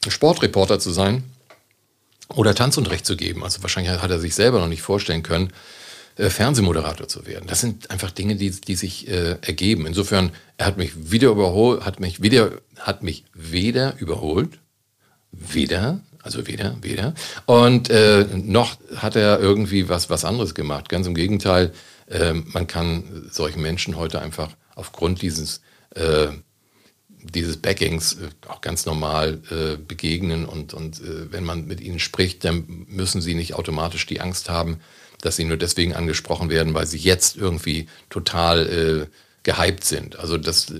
Sportreporter 0.06 0.78
zu 0.78 0.90
sein 0.90 1.24
oder 2.28 2.54
Tanzunterricht 2.54 3.06
zu 3.06 3.16
geben. 3.16 3.42
Also 3.42 3.62
wahrscheinlich 3.62 4.02
hat 4.02 4.10
er 4.10 4.18
sich 4.18 4.34
selber 4.34 4.58
noch 4.58 4.68
nicht 4.68 4.82
vorstellen 4.82 5.22
können, 5.22 5.50
äh, 6.16 6.30
Fernsehmoderator 6.30 7.08
zu 7.08 7.26
werden. 7.26 7.46
Das 7.46 7.60
sind 7.60 7.90
einfach 7.90 8.10
Dinge, 8.10 8.36
die, 8.36 8.50
die 8.50 8.74
sich 8.74 9.08
äh, 9.08 9.36
ergeben. 9.42 9.86
Insofern, 9.86 10.32
er 10.56 10.66
hat 10.66 10.76
mich 10.76 11.10
wieder 11.10 11.30
überholt, 11.30 11.84
hat 11.84 12.00
mich 12.00 12.22
wieder, 12.22 12.52
hat 12.78 13.02
mich 13.02 13.24
weder 13.34 13.98
überholt, 13.98 14.58
weder 15.30 16.00
also 16.26 16.46
weder, 16.48 16.76
weder. 16.82 17.14
Und 17.46 17.88
äh, 17.88 18.26
noch 18.34 18.78
hat 18.96 19.14
er 19.14 19.38
irgendwie 19.38 19.88
was, 19.88 20.10
was 20.10 20.24
anderes 20.24 20.56
gemacht. 20.56 20.88
Ganz 20.88 21.06
im 21.06 21.14
Gegenteil, 21.14 21.72
äh, 22.08 22.32
man 22.32 22.66
kann 22.66 23.28
solchen 23.30 23.62
Menschen 23.62 23.96
heute 23.96 24.20
einfach 24.20 24.50
aufgrund 24.74 25.22
dieses, 25.22 25.60
äh, 25.94 26.26
dieses 27.22 27.58
Backings 27.58 28.14
äh, 28.14 28.28
auch 28.48 28.60
ganz 28.60 28.86
normal 28.86 29.40
äh, 29.50 29.76
begegnen. 29.76 30.46
Und, 30.46 30.74
und 30.74 31.00
äh, 31.00 31.30
wenn 31.30 31.44
man 31.44 31.68
mit 31.68 31.80
ihnen 31.80 32.00
spricht, 32.00 32.44
dann 32.44 32.86
müssen 32.88 33.22
sie 33.22 33.34
nicht 33.34 33.54
automatisch 33.54 34.04
die 34.06 34.20
Angst 34.20 34.50
haben, 34.50 34.80
dass 35.20 35.36
sie 35.36 35.44
nur 35.44 35.56
deswegen 35.56 35.94
angesprochen 35.94 36.50
werden, 36.50 36.74
weil 36.74 36.86
sie 36.86 36.98
jetzt 36.98 37.36
irgendwie 37.36 37.88
total 38.10 39.08
gehypt 39.42 39.84
sind. 39.84 40.18
Also 40.18 40.38
das, 40.38 40.72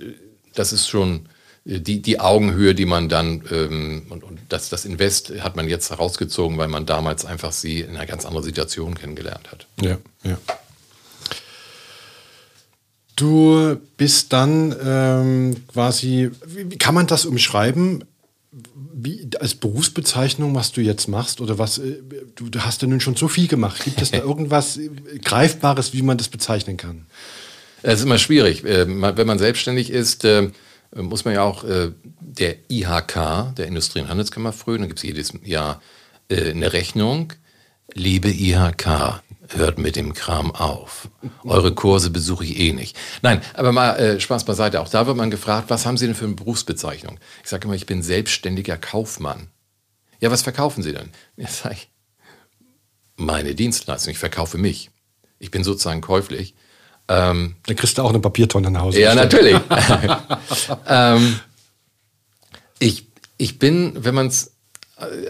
das 0.54 0.72
ist 0.72 0.88
schon 0.88 1.28
die, 1.66 2.00
die 2.00 2.20
Augenhöhe, 2.20 2.74
die 2.76 2.86
man 2.86 3.08
dann, 3.08 3.42
ähm, 3.50 4.06
und, 4.08 4.22
und 4.22 4.38
das, 4.48 4.68
das 4.68 4.84
Invest 4.84 5.32
hat 5.40 5.56
man 5.56 5.68
jetzt 5.68 5.90
herausgezogen, 5.90 6.58
weil 6.58 6.68
man 6.68 6.86
damals 6.86 7.24
einfach 7.24 7.50
sie 7.50 7.80
in 7.80 7.96
einer 7.96 8.06
ganz 8.06 8.24
anderen 8.24 8.44
Situation 8.44 8.94
kennengelernt 8.94 9.50
hat. 9.50 9.66
Ja, 9.80 9.98
ja. 10.22 10.38
Du 13.16 13.80
bist 13.96 14.32
dann 14.32 14.76
ähm, 14.80 15.56
quasi, 15.72 16.30
wie 16.46 16.78
kann 16.78 16.94
man 16.94 17.08
das 17.08 17.24
umschreiben? 17.26 18.04
Wie, 18.94 19.28
als 19.38 19.54
Berufsbezeichnung, 19.54 20.54
was 20.54 20.72
du 20.72 20.80
jetzt 20.80 21.08
machst 21.08 21.40
oder 21.40 21.58
was, 21.58 21.78
äh, 21.78 22.02
du, 22.34 22.60
hast 22.60 22.82
ja 22.82 22.88
nun 22.88 23.00
schon 23.00 23.16
so 23.16 23.28
viel 23.28 23.48
gemacht. 23.48 23.84
Gibt 23.84 24.00
es 24.00 24.10
da 24.10 24.18
irgendwas 24.22 24.78
Greifbares, 25.22 25.92
wie 25.92 26.02
man 26.02 26.16
das 26.16 26.28
bezeichnen 26.28 26.76
kann? 26.76 27.06
Es 27.82 28.00
ist 28.00 28.06
immer 28.06 28.18
schwierig. 28.18 28.64
Äh, 28.64 28.86
wenn 28.88 29.26
man 29.26 29.38
selbstständig 29.38 29.90
ist, 29.90 30.24
äh, 30.24 30.50
äh, 30.94 31.02
muss 31.02 31.24
man 31.24 31.34
ja 31.34 31.42
auch 31.42 31.64
äh, 31.64 31.92
der 32.20 32.56
IHK, 32.68 33.54
der 33.56 33.66
Industrie- 33.66 34.00
und 34.00 34.08
Handelskammer 34.08 34.52
früh, 34.52 34.78
dann 34.78 34.88
gibt 34.88 34.98
es 34.98 35.04
jedes 35.04 35.32
Jahr 35.44 35.80
äh, 36.28 36.50
eine 36.50 36.72
Rechnung. 36.72 37.32
Liebe 37.94 38.28
IHK, 38.28 39.22
hört 39.50 39.78
mit 39.78 39.96
dem 39.96 40.12
Kram 40.12 40.50
auf. 40.50 41.08
Eure 41.44 41.74
Kurse 41.74 42.10
besuche 42.10 42.44
ich 42.44 42.58
eh 42.58 42.72
nicht. 42.72 42.96
Nein, 43.22 43.40
aber 43.54 43.72
mal 43.72 43.96
äh, 43.96 44.20
Spaß 44.20 44.44
beiseite. 44.44 44.80
Auch 44.80 44.88
da 44.88 45.06
wird 45.06 45.16
man 45.16 45.30
gefragt, 45.30 45.70
was 45.70 45.86
haben 45.86 45.96
Sie 45.96 46.06
denn 46.06 46.14
für 46.14 46.24
eine 46.24 46.34
Berufsbezeichnung? 46.34 47.18
Ich 47.42 47.50
sage 47.50 47.66
immer, 47.66 47.74
ich 47.74 47.86
bin 47.86 48.02
selbstständiger 48.02 48.76
Kaufmann. 48.76 49.48
Ja, 50.20 50.30
was 50.30 50.42
verkaufen 50.42 50.82
Sie 50.82 50.92
denn? 50.92 51.10
Ja, 51.36 51.48
sag 51.48 51.72
ich, 51.72 51.88
meine 53.16 53.54
Dienstleistung. 53.54 54.12
Ich 54.12 54.18
verkaufe 54.18 54.58
mich. 54.58 54.90
Ich 55.38 55.50
bin 55.50 55.64
sozusagen 55.64 56.00
käuflich. 56.00 56.54
Ähm, 57.08 57.56
Dann 57.66 57.76
kriegst 57.76 57.98
du 57.98 58.02
auch 58.02 58.10
eine 58.10 58.20
Papiertonne 58.20 58.70
nach 58.70 58.82
Hause. 58.82 59.00
Ja, 59.00 59.14
natürlich. 59.14 59.56
ähm, 60.88 61.40
ich, 62.78 63.06
ich 63.38 63.58
bin, 63.58 63.92
wenn 64.04 64.14
man 64.14 64.26
es, 64.26 64.52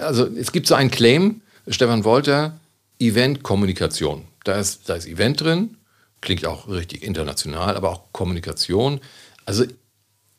also 0.01 0.27
es 0.27 0.53
gibt 0.53 0.66
so 0.66 0.75
einen 0.75 0.90
Claim, 0.90 1.42
Stefan 1.68 2.05
Wolter, 2.05 2.59
Event-Kommunikation. 2.98 4.24
Da 4.44 4.59
ist, 4.59 4.88
da 4.88 4.94
ist 4.94 5.07
Event 5.07 5.40
drin, 5.40 5.76
klingt 6.20 6.46
auch 6.46 6.68
richtig 6.68 7.02
international, 7.02 7.76
aber 7.76 7.90
auch 7.90 8.12
Kommunikation. 8.12 9.00
Also 9.44 9.64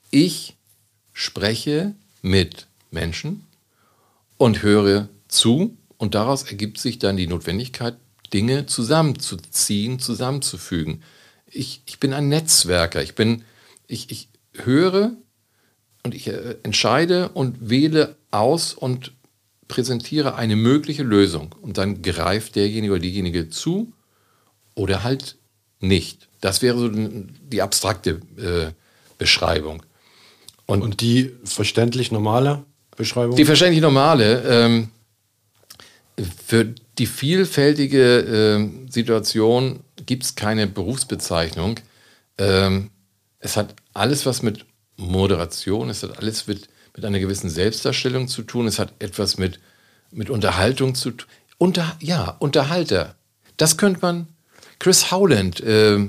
ich 0.09 0.55
spreche 1.11 1.93
mit 2.21 2.67
Menschen 2.91 3.45
und 4.37 4.61
höre 4.61 5.09
zu 5.27 5.77
und 5.97 6.15
daraus 6.15 6.43
ergibt 6.43 6.77
sich 6.77 6.99
dann 6.99 7.17
die 7.17 7.27
Notwendigkeit, 7.27 7.97
Dinge 8.33 8.65
zusammenzuziehen, 8.65 9.99
zusammenzufügen. 9.99 11.03
Ich, 11.47 11.81
ich 11.85 11.99
bin 11.99 12.13
ein 12.13 12.29
Netzwerker, 12.29 13.01
ich 13.01 13.15
bin, 13.15 13.43
ich, 13.87 14.11
ich 14.11 14.29
höre 14.53 15.11
und 16.03 16.13
ich 16.15 16.27
äh, 16.27 16.55
entscheide 16.63 17.29
und 17.29 17.69
wähle 17.69 18.15
aus 18.31 18.73
und 18.73 19.11
präsentiere 19.67 20.35
eine 20.35 20.55
mögliche 20.55 21.03
Lösung. 21.03 21.55
Und 21.61 21.77
dann 21.77 22.01
greift 22.01 22.55
derjenige 22.55 22.93
oder 22.93 23.01
diejenige 23.01 23.49
zu 23.49 23.93
oder 24.75 25.03
halt 25.03 25.37
nicht. 25.79 26.27
Das 26.41 26.61
wäre 26.61 26.77
so 26.77 26.89
die 26.89 27.61
abstrakte 27.61 28.21
äh, 28.37 28.71
Beschreibung. 29.17 29.83
Und, 30.65 30.81
und, 30.81 31.01
die 31.01 31.31
verständlich 31.43 32.11
normale 32.11 32.63
Beschreibung? 32.95 33.35
Die 33.35 33.45
verständlich 33.45 33.81
normale. 33.81 34.43
Ähm, 34.43 34.89
für 36.45 36.73
die 36.97 37.05
vielfältige 37.05 38.19
äh, 38.19 38.91
Situation 38.91 39.81
gibt 40.05 40.23
es 40.23 40.35
keine 40.35 40.67
Berufsbezeichnung. 40.67 41.79
Ähm, 42.37 42.89
es 43.39 43.55
hat 43.55 43.75
alles 43.93 44.25
was 44.25 44.41
mit 44.41 44.65
Moderation, 44.97 45.89
es 45.89 46.03
hat 46.03 46.17
alles 46.17 46.47
mit, 46.47 46.69
mit 46.97 47.05
einer 47.05 47.19
gewissen 47.19 47.49
Selbstdarstellung 47.49 48.27
zu 48.27 48.41
tun, 48.41 48.67
es 48.67 48.79
hat 48.79 48.91
etwas 48.99 49.37
mit, 49.37 49.59
mit 50.11 50.29
Unterhaltung 50.29 50.95
zu 50.95 51.11
tun. 51.11 51.29
Unter, 51.59 51.95
ja, 52.01 52.35
Unterhalter. 52.39 53.15
Das 53.55 53.77
könnte 53.77 53.99
man. 54.01 54.27
Chris 54.79 55.11
Howland 55.11 55.61
äh, 55.61 55.99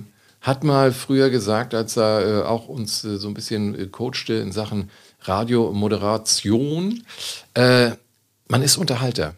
hat 0.40 0.64
mal 0.64 0.92
früher 0.92 1.30
gesagt, 1.30 1.74
als 1.74 1.96
er 1.96 2.26
äh, 2.26 2.42
auch 2.42 2.68
uns 2.68 3.04
äh, 3.04 3.18
so 3.18 3.28
ein 3.28 3.34
bisschen 3.34 3.78
äh, 3.78 3.86
coachte 3.86 4.34
in 4.34 4.50
Sachen 4.50 4.90
Radiomoderation, 5.22 7.02
äh, 7.54 7.90
man 8.48 8.62
ist 8.62 8.76
Unterhalter. 8.78 9.34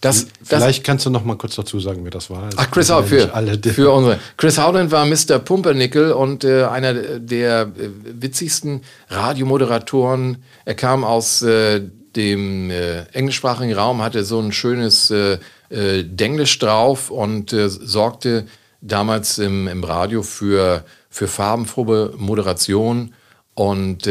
Das, 0.00 0.26
Vielleicht 0.42 0.80
das, 0.80 0.84
kannst 0.84 1.06
du 1.06 1.10
noch 1.10 1.24
mal 1.24 1.36
kurz 1.36 1.56
dazu 1.56 1.80
sagen, 1.80 2.04
wer 2.04 2.10
das 2.10 2.28
war. 2.30 2.44
Also 2.44 2.58
Ach, 2.60 2.70
Chris 2.70 2.90
Howland, 2.90 3.08
für, 3.08 3.34
alle, 3.34 3.58
für 3.58 3.90
unsere. 3.92 4.18
Chris 4.36 4.58
Howland 4.58 4.90
war 4.90 5.06
Mr. 5.06 5.38
Pumpernickel 5.38 6.12
und 6.12 6.44
äh, 6.44 6.64
einer 6.64 6.94
der 7.18 7.62
äh, 7.62 7.88
witzigsten 8.20 8.82
Radiomoderatoren. 9.08 10.42
Er 10.64 10.74
kam 10.74 11.02
aus 11.02 11.42
äh, 11.42 11.82
dem 12.14 12.70
äh, 12.70 13.02
englischsprachigen 13.12 13.74
Raum, 13.74 14.02
hatte 14.02 14.24
so 14.24 14.38
ein 14.38 14.52
schönes 14.52 15.10
äh, 15.10 15.38
äh, 15.70 16.04
Denglisch 16.04 16.58
drauf 16.58 17.10
und 17.10 17.50
sorgte 17.50 18.46
damals 18.80 19.38
im, 19.38 19.66
im 19.66 19.82
Radio 19.82 20.22
für, 20.22 20.84
für 21.10 21.26
farbenfrohe 21.26 22.12
Moderation. 22.16 23.14
Und 23.54 24.08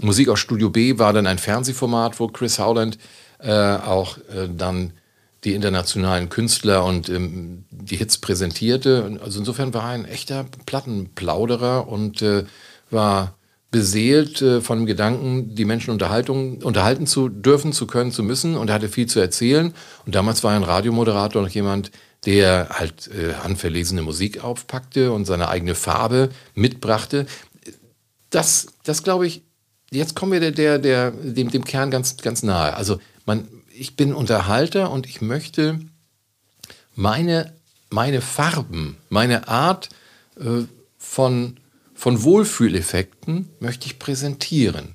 Musik 0.00 0.30
aus 0.30 0.40
Studio 0.40 0.70
B 0.70 0.98
war 0.98 1.12
dann 1.12 1.26
ein 1.26 1.38
Fernsehformat, 1.38 2.18
wo 2.18 2.28
Chris 2.28 2.58
Howland 2.58 2.98
auch 3.44 4.18
äh, 4.18 4.48
dann 4.54 4.92
die 5.44 5.54
internationalen 5.54 6.28
Künstler 6.28 6.84
und 6.84 7.08
ähm, 7.08 7.64
die 7.70 7.96
Hits 7.96 8.18
präsentierte. 8.18 9.18
Also 9.22 9.38
insofern 9.38 9.74
war 9.74 9.84
er 9.84 9.90
ein 9.90 10.04
echter 10.04 10.46
Plattenplauderer 10.66 11.88
und 11.88 12.20
äh, 12.22 12.44
war 12.90 13.36
beseelt 13.70 14.42
äh, 14.42 14.60
von 14.60 14.78
dem 14.78 14.86
Gedanken, 14.86 15.54
die 15.54 15.64
Menschen 15.64 15.90
Unterhaltung, 15.90 16.62
unterhalten 16.62 17.06
zu 17.06 17.28
dürfen, 17.28 17.72
zu 17.72 17.86
können, 17.86 18.10
zu 18.10 18.22
müssen. 18.22 18.56
Und 18.56 18.68
er 18.68 18.74
hatte 18.74 18.88
viel 18.88 19.06
zu 19.06 19.20
erzählen. 19.20 19.74
Und 20.04 20.14
damals 20.14 20.42
war 20.42 20.52
er 20.52 20.56
ein 20.56 20.64
Radiomoderator 20.64 21.42
noch 21.42 21.48
jemand, 21.50 21.90
der 22.24 22.68
halt 22.70 23.08
äh, 23.08 24.02
Musik 24.02 24.42
aufpackte 24.42 25.12
und 25.12 25.26
seine 25.26 25.48
eigene 25.48 25.74
Farbe 25.74 26.30
mitbrachte. 26.54 27.26
Das, 28.30 28.68
das 28.82 29.02
glaube 29.02 29.26
ich, 29.26 29.42
jetzt 29.90 30.16
kommen 30.16 30.32
wir 30.32 30.40
der, 30.40 30.50
der, 30.50 30.78
der, 30.78 31.10
dem, 31.10 31.50
dem 31.50 31.64
Kern 31.64 31.90
ganz, 31.90 32.16
ganz 32.16 32.42
nahe. 32.42 32.74
Also 32.74 32.98
man, 33.26 33.48
ich 33.74 33.96
bin 33.96 34.14
Unterhalter 34.14 34.90
und 34.90 35.06
ich 35.06 35.20
möchte 35.20 35.80
meine, 36.94 37.52
meine 37.90 38.22
Farben, 38.22 38.96
meine 39.10 39.48
Art 39.48 39.90
äh, 40.40 40.62
von, 40.98 41.58
von 41.94 42.22
Wohlfühleffekten 42.22 43.50
möchte 43.60 43.86
ich 43.86 43.98
präsentieren. 43.98 44.94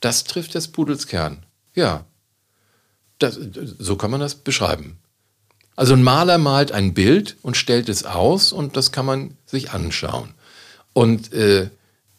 Das 0.00 0.24
trifft 0.24 0.54
des 0.54 0.68
Pudels 0.68 1.06
Kern. 1.06 1.44
Ja, 1.74 2.04
das, 3.18 3.38
so 3.78 3.96
kann 3.96 4.10
man 4.10 4.20
das 4.20 4.34
beschreiben. 4.34 4.98
Also 5.76 5.94
ein 5.94 6.02
Maler 6.02 6.38
malt 6.38 6.72
ein 6.72 6.94
Bild 6.94 7.36
und 7.42 7.56
stellt 7.56 7.88
es 7.88 8.04
aus 8.04 8.52
und 8.52 8.76
das 8.76 8.90
kann 8.90 9.06
man 9.06 9.36
sich 9.46 9.70
anschauen. 9.70 10.34
Und 10.92 11.32
äh, 11.32 11.70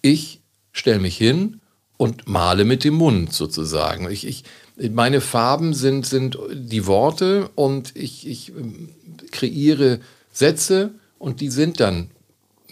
ich 0.01 0.39
stelle 0.71 0.99
mich 0.99 1.17
hin 1.17 1.59
und 1.97 2.29
male 2.29 2.63
mit 2.63 2.85
dem 2.85 2.93
Mund 2.93 3.33
sozusagen. 3.33 4.09
Ich, 4.09 4.25
ich, 4.25 4.45
meine 4.91 5.21
Farben 5.21 5.73
sind, 5.73 6.05
sind 6.05 6.37
die 6.53 6.85
Worte 6.87 7.49
und 7.55 7.95
ich, 7.95 8.27
ich 8.27 8.49
ähm, 8.49 8.89
kreiere 9.31 9.99
Sätze 10.31 10.91
und 11.17 11.41
die 11.41 11.49
sind 11.49 11.79
dann 11.79 12.09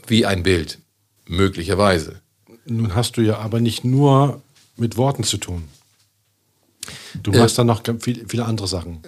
wie 0.06 0.26
ein 0.26 0.44
Bild, 0.44 0.80
möglicherweise. 1.28 2.22
Nun 2.66 2.96
hast 2.96 3.18
du 3.18 3.22
ja 3.22 3.40
aber 3.40 3.60
nicht 3.60 3.84
nur 3.84 4.42
mit 4.78 4.96
Worten 4.98 5.24
zu 5.24 5.38
tun. 5.38 5.64
Du 7.22 7.32
äh, 7.32 7.40
machst 7.40 7.58
dann 7.58 7.68
noch 7.68 7.84
viel, 8.00 8.26
viele 8.28 8.46
andere 8.46 8.68
Sachen. 8.68 9.00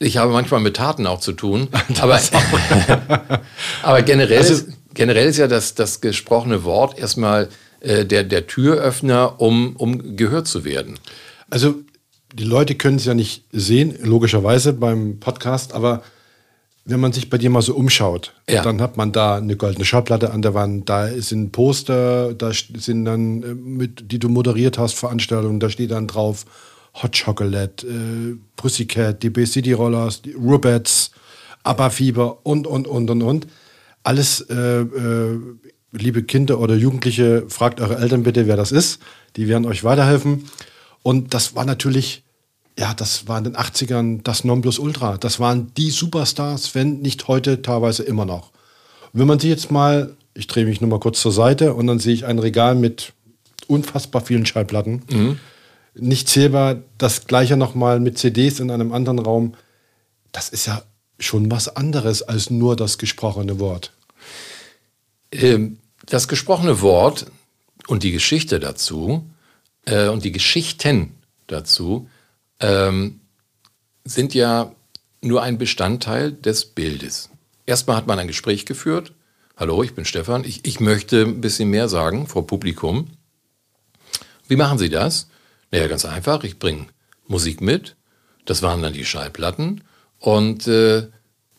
Ich 0.00 0.16
habe 0.16 0.32
manchmal 0.32 0.60
mit 0.60 0.76
Taten 0.76 1.06
auch 1.06 1.20
zu 1.20 1.32
tun. 1.32 1.68
aber, 2.00 2.20
aber 3.82 4.02
generell, 4.02 4.38
also, 4.38 4.54
ist, 4.54 4.68
generell 4.94 5.28
ist 5.28 5.36
ja 5.36 5.46
das, 5.46 5.74
das 5.74 6.00
gesprochene 6.00 6.64
Wort 6.64 6.98
erstmal 6.98 7.48
äh, 7.80 8.04
der, 8.04 8.24
der 8.24 8.46
Türöffner, 8.46 9.40
um, 9.40 9.76
um 9.76 10.16
gehört 10.16 10.48
zu 10.48 10.64
werden. 10.64 10.98
Also 11.50 11.76
die 12.32 12.44
Leute 12.44 12.74
können 12.74 12.96
es 12.96 13.04
ja 13.04 13.14
nicht 13.14 13.44
sehen, 13.52 13.96
logischerweise 14.02 14.72
beim 14.72 15.18
Podcast, 15.18 15.72
aber 15.72 16.02
wenn 16.84 17.00
man 17.00 17.12
sich 17.12 17.28
bei 17.28 17.36
dir 17.36 17.50
mal 17.50 17.60
so 17.60 17.74
umschaut, 17.74 18.32
ja. 18.48 18.62
dann 18.62 18.80
hat 18.80 18.96
man 18.96 19.12
da 19.12 19.36
eine 19.36 19.56
goldene 19.56 19.84
Schallplatte 19.84 20.32
an 20.32 20.40
der 20.40 20.54
Wand, 20.54 20.88
da 20.88 21.08
sind 21.08 21.52
Poster, 21.52 22.32
da 22.32 22.50
sind 22.52 23.04
dann, 23.04 23.42
äh, 23.42 23.54
mit, 23.54 24.10
die 24.10 24.18
du 24.18 24.28
moderiert 24.28 24.78
hast, 24.78 24.94
Veranstaltungen, 24.94 25.60
da 25.60 25.68
steht 25.68 25.90
dann 25.90 26.06
drauf 26.06 26.46
Hot 27.02 27.22
Chocolate, 27.24 27.86
äh, 27.86 28.36
Pussycat, 28.56 29.22
die 29.22 29.30
Bay-City 29.30 29.72
Rollers, 29.72 30.22
die 30.22 30.32
Rubettes, 30.32 31.10
ABBA 31.62 31.90
Fieber 31.90 32.38
und, 32.44 32.66
und, 32.66 32.86
und, 32.86 33.10
und, 33.10 33.22
und. 33.22 33.46
Alles, 34.02 34.40
äh, 34.48 34.80
äh, 34.80 35.38
liebe 35.92 36.22
Kinder 36.22 36.58
oder 36.58 36.74
Jugendliche, 36.74 37.44
fragt 37.48 37.80
eure 37.80 37.98
Eltern 37.98 38.22
bitte, 38.22 38.46
wer 38.46 38.56
das 38.56 38.72
ist. 38.72 39.00
Die 39.36 39.48
werden 39.48 39.66
euch 39.66 39.84
weiterhelfen. 39.84 40.44
Und 41.08 41.32
das 41.32 41.54
war 41.54 41.64
natürlich, 41.64 42.22
ja, 42.78 42.92
das 42.92 43.26
war 43.26 43.38
in 43.38 43.44
den 43.44 43.56
80ern 43.56 44.20
das 44.24 44.44
Nonplusultra. 44.44 45.16
Das 45.16 45.40
waren 45.40 45.72
die 45.74 45.88
Superstars, 45.88 46.74
wenn 46.74 47.00
nicht 47.00 47.28
heute 47.28 47.62
teilweise 47.62 48.02
immer 48.02 48.26
noch. 48.26 48.50
Und 49.14 49.20
wenn 49.20 49.26
man 49.26 49.38
sich 49.38 49.48
jetzt 49.48 49.70
mal, 49.70 50.14
ich 50.34 50.48
drehe 50.48 50.66
mich 50.66 50.82
nur 50.82 50.90
mal 50.90 51.00
kurz 51.00 51.22
zur 51.22 51.32
Seite 51.32 51.72
und 51.72 51.86
dann 51.86 51.98
sehe 51.98 52.12
ich 52.12 52.26
ein 52.26 52.38
Regal 52.38 52.74
mit 52.74 53.14
unfassbar 53.68 54.20
vielen 54.20 54.44
Schallplatten. 54.44 55.02
Mhm. 55.10 55.40
Nicht 55.94 56.28
zählbar, 56.28 56.82
das 56.98 57.26
gleiche 57.26 57.56
nochmal 57.56 58.00
mit 58.00 58.18
CDs 58.18 58.60
in 58.60 58.70
einem 58.70 58.92
anderen 58.92 59.18
Raum. 59.18 59.54
Das 60.30 60.50
ist 60.50 60.66
ja 60.66 60.82
schon 61.18 61.50
was 61.50 61.74
anderes 61.74 62.20
als 62.20 62.50
nur 62.50 62.76
das 62.76 62.98
gesprochene 62.98 63.58
Wort. 63.58 63.94
Ähm, 65.32 65.78
das 66.04 66.28
gesprochene 66.28 66.82
Wort 66.82 67.32
und 67.86 68.02
die 68.02 68.12
Geschichte 68.12 68.60
dazu 68.60 69.24
äh, 69.86 70.08
und 70.08 70.24
die 70.24 70.32
Geschichten 70.32 71.14
dazu 71.46 72.08
ähm, 72.60 73.20
sind 74.04 74.34
ja 74.34 74.72
nur 75.20 75.42
ein 75.42 75.58
Bestandteil 75.58 76.32
des 76.32 76.64
Bildes. 76.64 77.30
Erstmal 77.66 77.96
hat 77.96 78.06
man 78.06 78.18
ein 78.18 78.28
Gespräch 78.28 78.66
geführt. 78.66 79.12
Hallo, 79.56 79.82
ich 79.82 79.94
bin 79.94 80.04
Stefan. 80.04 80.44
Ich, 80.44 80.64
ich 80.66 80.80
möchte 80.80 81.22
ein 81.22 81.40
bisschen 81.40 81.68
mehr 81.70 81.88
sagen 81.88 82.26
vor 82.26 82.46
Publikum. 82.46 83.08
Wie 84.46 84.56
machen 84.56 84.78
Sie 84.78 84.88
das? 84.88 85.28
Naja, 85.70 85.88
ganz 85.88 86.04
einfach. 86.04 86.44
Ich 86.44 86.58
bringe 86.58 86.86
Musik 87.26 87.60
mit. 87.60 87.96
Das 88.46 88.62
waren 88.62 88.82
dann 88.82 88.92
die 88.92 89.04
Schallplatten. 89.04 89.82
Und 90.18 90.66
äh, 90.66 91.08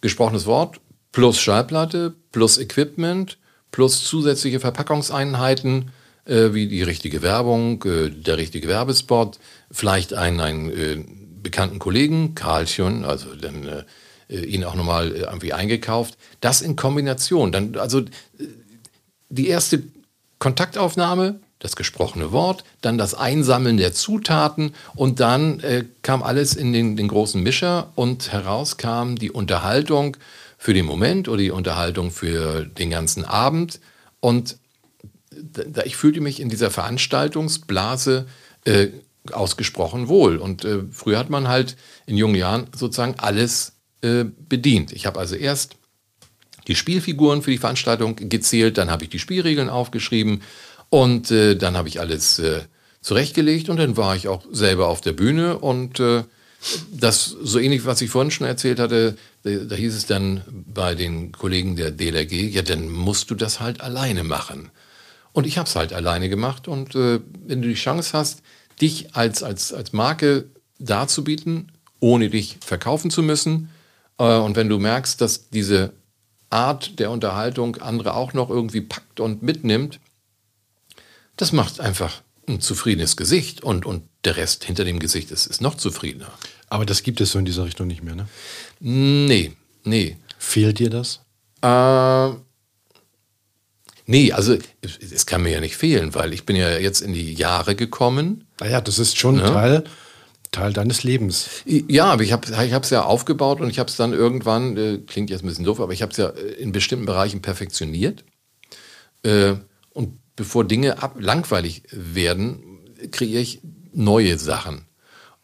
gesprochenes 0.01 0.45
Wort 0.45 0.79
plus 1.11 1.39
Schallplatte 1.39 2.15
plus 2.31 2.57
Equipment 2.57 3.37
plus 3.71 4.03
zusätzliche 4.03 4.59
Verpackungseinheiten 4.59 5.91
äh, 6.25 6.53
wie 6.53 6.67
die 6.67 6.83
richtige 6.83 7.21
Werbung, 7.21 7.83
äh, 7.83 8.09
der 8.09 8.37
richtige 8.37 8.67
Werbespot, 8.67 9.39
vielleicht 9.71 10.13
einen, 10.13 10.39
einen 10.39 10.69
äh, 10.69 11.03
bekannten 11.41 11.79
Kollegen, 11.79 12.35
Karlchen, 12.35 13.05
also 13.05 13.35
dann 13.35 13.65
äh, 13.65 13.83
äh, 14.29 14.45
ihn 14.45 14.63
auch 14.63 14.75
nochmal 14.75 15.11
äh, 15.11 15.19
irgendwie 15.21 15.53
eingekauft. 15.53 16.17
Das 16.41 16.61
in 16.61 16.75
Kombination. 16.75 17.51
Dann, 17.51 17.75
also 17.77 18.03
die 19.29 19.47
erste 19.47 19.83
Kontaktaufnahme, 20.37 21.39
das 21.59 21.75
gesprochene 21.75 22.31
Wort, 22.31 22.63
dann 22.81 22.97
das 22.97 23.13
Einsammeln 23.13 23.77
der 23.77 23.93
Zutaten 23.93 24.73
und 24.95 25.19
dann 25.19 25.59
äh, 25.59 25.83
kam 26.03 26.23
alles 26.23 26.55
in 26.55 26.71
den, 26.71 26.95
den, 26.95 27.09
großen 27.09 27.41
Mischer 27.43 27.91
und 27.95 28.31
heraus 28.31 28.77
kam 28.77 29.17
die 29.17 29.31
Unterhaltung 29.31 30.15
für 30.57 30.73
den 30.73 30.85
Moment 30.85 31.27
oder 31.27 31.39
die 31.39 31.51
Unterhaltung 31.51 32.11
für 32.11 32.65
den 32.65 32.89
ganzen 32.89 33.25
Abend. 33.25 33.81
Und 34.21 34.57
ich 35.85 35.95
fühlte 35.95 36.21
mich 36.21 36.39
in 36.39 36.49
dieser 36.49 36.71
Veranstaltungsblase 36.71 38.25
äh, 38.65 38.87
ausgesprochen 39.31 40.07
wohl. 40.07 40.37
Und 40.37 40.65
äh, 40.65 40.79
früher 40.91 41.19
hat 41.19 41.29
man 41.29 41.47
halt 41.47 41.75
in 42.05 42.17
jungen 42.17 42.35
Jahren 42.35 42.67
sozusagen 42.75 43.15
alles 43.17 43.73
äh, 44.01 44.25
bedient. 44.25 44.91
Ich 44.91 45.05
habe 45.05 45.19
also 45.19 45.35
erst 45.35 45.75
die 46.67 46.75
Spielfiguren 46.75 47.41
für 47.41 47.51
die 47.51 47.57
Veranstaltung 47.57 48.15
gezählt, 48.15 48.77
dann 48.77 48.91
habe 48.91 49.03
ich 49.03 49.09
die 49.09 49.19
Spielregeln 49.19 49.69
aufgeschrieben 49.69 50.41
und 50.89 51.31
äh, 51.31 51.55
dann 51.55 51.75
habe 51.75 51.87
ich 51.87 51.99
alles 51.99 52.39
äh, 52.39 52.61
zurechtgelegt 53.01 53.69
und 53.69 53.77
dann 53.77 53.97
war 53.97 54.15
ich 54.15 54.27
auch 54.27 54.43
selber 54.51 54.87
auf 54.87 55.01
der 55.01 55.13
Bühne 55.13 55.57
und 55.57 55.99
äh, 55.99 56.23
das 56.91 57.25
so 57.25 57.57
ähnlich, 57.57 57.85
was 57.85 58.01
ich 58.01 58.09
vorhin 58.09 58.31
schon 58.31 58.45
erzählt 58.45 58.79
hatte, 58.79 59.17
da, 59.43 59.49
da, 59.49 59.75
hieß 59.75 59.95
es 59.95 60.05
dann 60.05 60.41
bei 60.49 60.93
den 60.93 61.31
Kollegen 61.31 61.75
der 61.75 61.91
DLRG, 61.91 62.49
ja, 62.53 62.61
dann 62.61 62.89
musst 62.89 63.31
du 63.31 63.35
das 63.35 63.59
halt 63.59 63.81
alleine 63.81 64.23
machen. 64.23 64.69
Und 65.39 65.47
ich 65.47 65.57
habe 65.57 65.69
es 65.69 65.75
halt 65.77 65.93
alleine 65.93 66.27
gemacht 66.27 66.67
und 66.67 66.95
äh, 66.95 67.21
wenn 67.47 67.61
du 67.61 67.69
die 67.69 67.73
Chance 67.75 68.11
hast, 68.11 68.41
dich 68.81 69.15
als, 69.15 69.41
als, 69.41 69.71
als 69.71 69.93
Marke 69.93 70.49
darzubieten, 70.79 71.71
ohne 72.01 72.29
dich 72.29 72.57
verkaufen 72.59 73.09
zu 73.09 73.23
müssen, 73.23 73.69
äh, 74.17 74.35
und 74.35 74.57
wenn 74.57 74.67
du 74.67 74.79
merkst, 74.79 75.21
dass 75.21 75.49
diese 75.49 75.93
Art 76.49 76.99
der 76.99 77.09
Unterhaltung 77.09 77.77
andere 77.77 78.15
auch 78.15 78.33
noch 78.33 78.49
irgendwie 78.49 78.81
packt 78.81 79.21
und 79.21 79.41
mitnimmt, 79.41 80.01
das 81.37 81.53
macht 81.53 81.79
einfach 81.79 82.21
ein 82.45 82.59
zufriedenes 82.59 83.15
Gesicht 83.15 83.63
und, 83.63 83.85
und 83.85 84.03
der 84.25 84.35
Rest 84.35 84.65
hinter 84.65 84.83
dem 84.83 84.99
Gesicht 84.99 85.31
ist, 85.31 85.45
ist 85.45 85.61
noch 85.61 85.75
zufriedener. 85.75 86.33
Aber 86.67 86.85
das 86.85 87.01
gibt 87.01 87.21
es 87.21 87.31
so 87.31 87.39
in 87.39 87.45
dieser 87.45 87.63
Richtung 87.63 87.87
nicht 87.87 88.03
mehr, 88.03 88.15
ne? 88.15 88.27
Nee, 88.81 89.53
nee. 89.85 90.17
Fehlt 90.37 90.79
dir 90.79 90.89
das? 90.89 91.21
Äh, 91.61 92.31
nee, 94.09 94.31
also 94.33 94.57
es 94.81 95.25
kann 95.25 95.43
mir 95.43 95.51
ja 95.51 95.61
nicht 95.61 95.77
fehlen, 95.77 96.13
weil 96.15 96.33
ich 96.33 96.45
bin 96.45 96.55
ja 96.55 96.77
jetzt 96.77 97.01
in 97.01 97.13
die 97.13 97.33
Jahre 97.33 97.75
gekommen. 97.75 98.47
Naja, 98.59 98.81
das 98.81 98.99
ist 98.99 99.17
schon 99.17 99.37
ja. 99.37 99.49
Teil, 99.51 99.83
Teil 100.51 100.73
deines 100.73 101.03
Lebens. 101.03 101.49
Ja, 101.65 102.05
aber 102.05 102.23
ich 102.23 102.33
habe 102.33 102.51
es 102.51 102.89
ja 102.89 103.03
aufgebaut 103.03 103.61
und 103.61 103.69
ich 103.69 103.79
habe 103.79 103.89
es 103.89 103.95
dann 103.95 104.13
irgendwann, 104.13 104.75
äh, 104.77 104.97
klingt 104.97 105.29
jetzt 105.29 105.43
ein 105.43 105.47
bisschen 105.47 105.65
doof, 105.65 105.79
aber 105.79 105.93
ich 105.93 106.01
habe 106.01 106.11
es 106.11 106.17
ja 106.17 106.29
äh, 106.29 106.53
in 106.53 106.71
bestimmten 106.71 107.05
Bereichen 107.05 107.41
perfektioniert. 107.41 108.23
Äh, 109.23 109.53
und 109.91 110.17
bevor 110.35 110.65
Dinge 110.65 111.01
ab, 111.03 111.15
langweilig 111.19 111.83
werden, 111.91 112.79
kreiere 113.11 113.41
ich 113.41 113.61
neue 113.93 114.37
Sachen. 114.39 114.85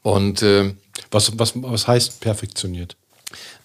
Und 0.02 0.42
äh, 0.42 0.74
was, 1.12 1.38
was, 1.38 1.54
was 1.56 1.88
heißt 1.88 2.20
perfektioniert? 2.20 2.98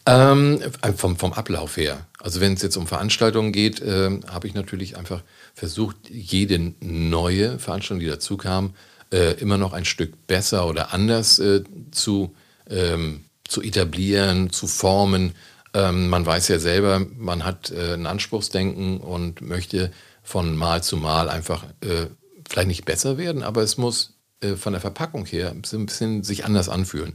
Ähm, 0.07 0.61
vom, 0.96 1.16
vom 1.16 1.32
Ablauf 1.32 1.76
her. 1.76 2.07
Also 2.23 2.41
wenn 2.41 2.53
es 2.53 2.62
jetzt 2.62 2.77
um 2.77 2.87
Veranstaltungen 2.87 3.53
geht, 3.53 3.81
äh, 3.81 4.11
habe 4.29 4.47
ich 4.47 4.55
natürlich 4.55 4.97
einfach 4.97 5.23
versucht, 5.55 5.97
jede 6.11 6.75
neue 6.81 7.59
Veranstaltung, 7.59 8.01
die 8.01 8.07
dazu 8.07 8.37
kam, 8.37 8.75
äh, 9.12 9.33
immer 9.41 9.57
noch 9.57 9.73
ein 9.73 9.85
Stück 9.85 10.27
besser 10.27 10.68
oder 10.68 10.93
anders 10.93 11.39
äh, 11.39 11.64
zu, 11.91 12.35
ähm, 12.68 13.25
zu 13.49 13.62
etablieren, 13.62 14.51
zu 14.51 14.66
formen. 14.66 15.35
Ähm, 15.73 16.09
man 16.09 16.27
weiß 16.27 16.49
ja 16.49 16.59
selber, 16.59 17.05
man 17.16 17.45
hat 17.45 17.71
äh, 17.71 17.95
ein 17.95 18.07
Anspruchsdenken 18.07 18.99
und 18.99 19.41
möchte 19.41 19.91
von 20.23 20.57
Mal 20.57 20.83
zu 20.83 20.99
Mal 20.99 21.29
einfach 21.29 21.64
äh, 21.81 22.07
vielleicht 22.49 22.68
nicht 22.68 22.85
besser 22.85 23.16
werden, 23.16 23.43
aber 23.43 23.62
es 23.62 23.79
muss 23.79 24.14
äh, 24.43 24.57
von 24.57 24.75
der 24.75 24.81
Verpackung 24.81 25.25
her 25.25 25.51
ein 25.51 25.62
bisschen 25.62 26.23
sich 26.23 26.45
anders 26.45 26.68
anfühlen. 26.68 27.14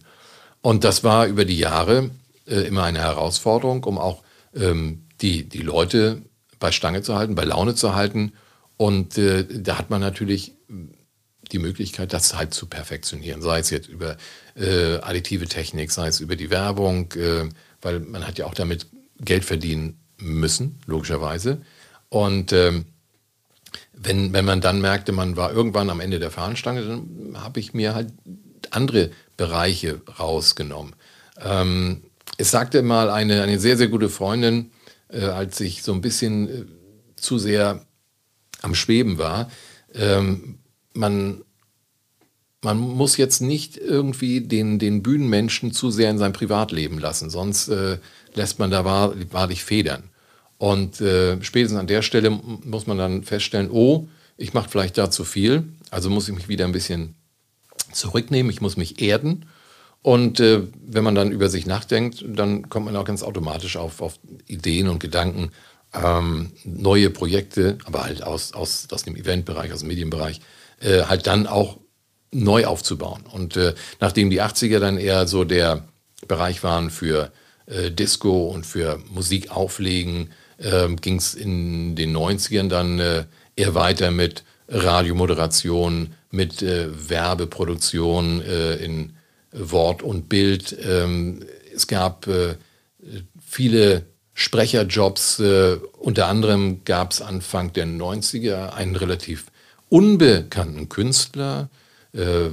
Und 0.61 0.83
das 0.83 1.03
war 1.03 1.27
über 1.27 1.45
die 1.45 1.59
Jahre 1.59 2.09
immer 2.47 2.83
eine 2.83 2.99
Herausforderung, 2.99 3.83
um 3.85 3.97
auch 3.97 4.21
die, 4.55 5.49
die 5.49 5.61
Leute 5.61 6.21
bei 6.59 6.71
Stange 6.71 7.01
zu 7.01 7.15
halten, 7.15 7.35
bei 7.35 7.43
Laune 7.43 7.75
zu 7.75 7.95
halten. 7.95 8.33
Und 8.77 9.17
äh, 9.17 9.45
da 9.49 9.77
hat 9.77 9.89
man 9.89 10.01
natürlich 10.01 10.53
die 11.51 11.59
Möglichkeit, 11.59 12.13
das 12.13 12.35
halt 12.35 12.53
zu 12.53 12.65
perfektionieren, 12.65 13.41
sei 13.41 13.59
es 13.59 13.69
jetzt 13.69 13.87
über 13.87 14.17
äh, 14.55 14.95
additive 14.97 15.47
Technik, 15.47 15.91
sei 15.91 16.07
es 16.07 16.19
über 16.19 16.35
die 16.35 16.49
Werbung, 16.49 17.11
äh, 17.13 17.49
weil 17.81 17.99
man 17.99 18.25
hat 18.25 18.37
ja 18.37 18.45
auch 18.45 18.53
damit 18.53 18.87
Geld 19.19 19.45
verdienen 19.45 19.99
müssen, 20.17 20.79
logischerweise. 20.85 21.61
Und 22.09 22.51
ähm, 22.53 22.85
wenn, 23.93 24.33
wenn 24.33 24.45
man 24.45 24.61
dann 24.61 24.81
merkte, 24.81 25.11
man 25.11 25.37
war 25.37 25.51
irgendwann 25.51 25.89
am 25.89 25.99
Ende 25.99 26.19
der 26.19 26.31
Fahnenstange, 26.31 26.81
dann 26.83 27.43
habe 27.43 27.59
ich 27.59 27.73
mir 27.73 27.93
halt 27.93 28.11
andere 28.71 29.11
Bereiche 29.37 30.01
rausgenommen. 30.19 30.95
Ähm, 31.39 32.03
es 32.37 32.51
sagte 32.51 32.81
mal 32.81 33.09
eine, 33.09 33.41
eine 33.41 33.59
sehr, 33.59 33.77
sehr 33.77 33.87
gute 33.87 34.09
Freundin, 34.09 34.71
äh, 35.09 35.25
als 35.25 35.59
ich 35.59 35.83
so 35.83 35.93
ein 35.93 36.01
bisschen 36.01 36.47
äh, 36.47 36.65
zu 37.15 37.37
sehr 37.37 37.85
am 38.61 38.75
Schweben 38.75 39.17
war, 39.17 39.49
ähm, 39.93 40.59
man, 40.93 41.43
man 42.61 42.77
muss 42.77 43.17
jetzt 43.17 43.41
nicht 43.41 43.77
irgendwie 43.77 44.41
den, 44.41 44.79
den 44.79 45.03
Bühnenmenschen 45.03 45.71
zu 45.71 45.91
sehr 45.91 46.09
in 46.09 46.17
sein 46.17 46.33
Privatleben 46.33 46.97
lassen, 46.97 47.29
sonst 47.29 47.67
äh, 47.67 47.99
lässt 48.33 48.59
man 48.59 48.71
da 48.71 48.85
wahr, 48.85 49.13
wahrlich 49.31 49.63
federn. 49.63 50.03
Und 50.57 51.01
äh, 51.01 51.41
spätestens 51.43 51.79
an 51.79 51.87
der 51.87 52.01
Stelle 52.01 52.29
muss 52.29 52.87
man 52.87 52.97
dann 52.97 53.23
feststellen, 53.23 53.69
oh, 53.71 54.07
ich 54.37 54.53
mache 54.53 54.69
vielleicht 54.69 54.97
da 54.97 55.11
zu 55.11 55.23
viel, 55.23 55.63
also 55.91 56.09
muss 56.09 56.27
ich 56.27 56.35
mich 56.35 56.47
wieder 56.47 56.65
ein 56.65 56.71
bisschen 56.71 57.15
zurücknehmen, 57.91 58.51
ich 58.51 58.61
muss 58.61 58.77
mich 58.77 59.01
erden. 59.01 59.45
Und 60.05 60.39
äh, 60.39 60.61
wenn 60.85 61.03
man 61.03 61.15
dann 61.15 61.31
über 61.31 61.49
sich 61.49 61.65
nachdenkt, 61.65 62.23
dann 62.27 62.69
kommt 62.69 62.85
man 62.85 62.95
auch 62.95 63.05
ganz 63.05 63.23
automatisch 63.23 63.75
auf, 63.75 64.03
auf 64.03 64.19
Ideen 64.45 64.87
und 64.87 64.99
Gedanken, 64.99 65.49
ähm, 65.95 66.51
neue 66.63 67.09
Projekte, 67.09 67.79
aber 67.85 68.03
halt 68.03 68.21
aus, 68.21 68.53
aus, 68.53 68.87
aus 68.91 69.01
dem 69.01 69.15
Eventbereich, 69.15 69.73
aus 69.73 69.79
dem 69.79 69.87
Medienbereich, 69.87 70.41
äh, 70.79 71.05
halt 71.05 71.25
dann 71.25 71.47
auch 71.47 71.77
neu 72.31 72.67
aufzubauen. 72.67 73.23
Und 73.31 73.57
äh, 73.57 73.73
nachdem 73.99 74.29
die 74.29 74.43
80er 74.43 74.77
dann 74.77 74.99
eher 74.99 75.25
so 75.25 75.43
der 75.43 75.87
Bereich 76.27 76.61
waren 76.61 76.91
für 76.91 77.31
äh, 77.65 77.89
Disco 77.89 78.45
und 78.49 78.63
für 78.63 78.99
Musik 79.11 79.49
auflegen, 79.49 80.29
äh, 80.59 80.87
ging 81.01 81.15
es 81.15 81.33
in 81.33 81.95
den 81.95 82.15
90ern 82.15 82.69
dann 82.69 82.99
äh, 82.99 83.23
eher 83.55 83.73
weiter 83.73 84.11
mit 84.11 84.43
Radiomoderation, 84.67 86.13
mit 86.29 86.61
äh, 86.61 86.89
Werbeproduktion 87.09 88.41
in 88.41 89.14
Wort 89.55 90.03
und 90.03 90.29
Bild. 90.29 90.75
Ähm, 90.85 91.43
es 91.73 91.87
gab 91.87 92.27
äh, 92.27 92.55
viele 93.45 94.05
Sprecherjobs. 94.33 95.39
Äh, 95.39 95.77
unter 95.97 96.27
anderem 96.27 96.83
gab 96.83 97.11
es 97.11 97.21
Anfang 97.21 97.73
der 97.73 97.87
90er 97.87 98.73
einen 98.73 98.95
relativ 98.95 99.45
unbekannten 99.89 100.89
Künstler. 100.89 101.69
Äh, 102.13 102.49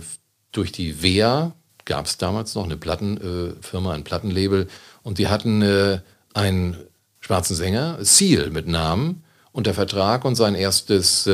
durch 0.53 0.73
die 0.73 1.03
WEA 1.03 1.55
gab 1.85 2.07
es 2.07 2.19
damals 2.19 2.55
noch 2.55 2.65
eine 2.65 2.77
Plattenfirma, 2.77 3.93
ein 3.93 4.05
Plattenlabel. 4.05 4.69
Und 5.03 5.19
die 5.19 5.27
hatten 5.27 6.01
einen 6.33 6.77
schwarzen 7.19 7.57
Sänger, 7.57 7.99
Seal 8.03 8.51
mit 8.51 8.69
Namen, 8.69 9.25
unter 9.51 9.75
Vertrag 9.75 10.25
und 10.25 10.37
sein 10.37 10.55
erstes 10.55 11.29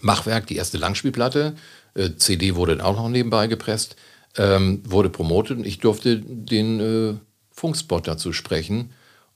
Machwerk, 0.00 0.46
die 0.46 0.56
erste 0.56 0.78
Langspielplatte, 0.78 1.56
CD 2.18 2.54
wurde 2.54 2.76
dann 2.76 2.86
auch 2.86 2.94
noch 2.94 3.08
nebenbei 3.08 3.48
gepresst, 3.48 3.96
ähm, 4.38 4.82
wurde 4.84 5.10
promotet 5.10 5.58
und 5.58 5.66
ich 5.66 5.78
durfte 5.78 6.18
den 6.18 6.80
äh, 6.80 7.14
Funkspot 7.50 8.06
dazu 8.06 8.32
sprechen. 8.32 8.90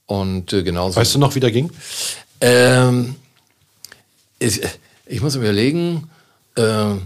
Und 0.06 0.52
äh, 0.52 0.62
genauso. 0.62 0.96
Weißt 0.96 1.14
du 1.14 1.18
noch, 1.18 1.34
wie 1.34 1.40
der 1.40 1.52
ging? 1.52 1.70
Ähm, 2.40 3.14
ich, 4.38 4.60
ich, 5.06 5.20
muss 5.20 5.36
überlegen. 5.36 6.10
Äh, 6.56 6.96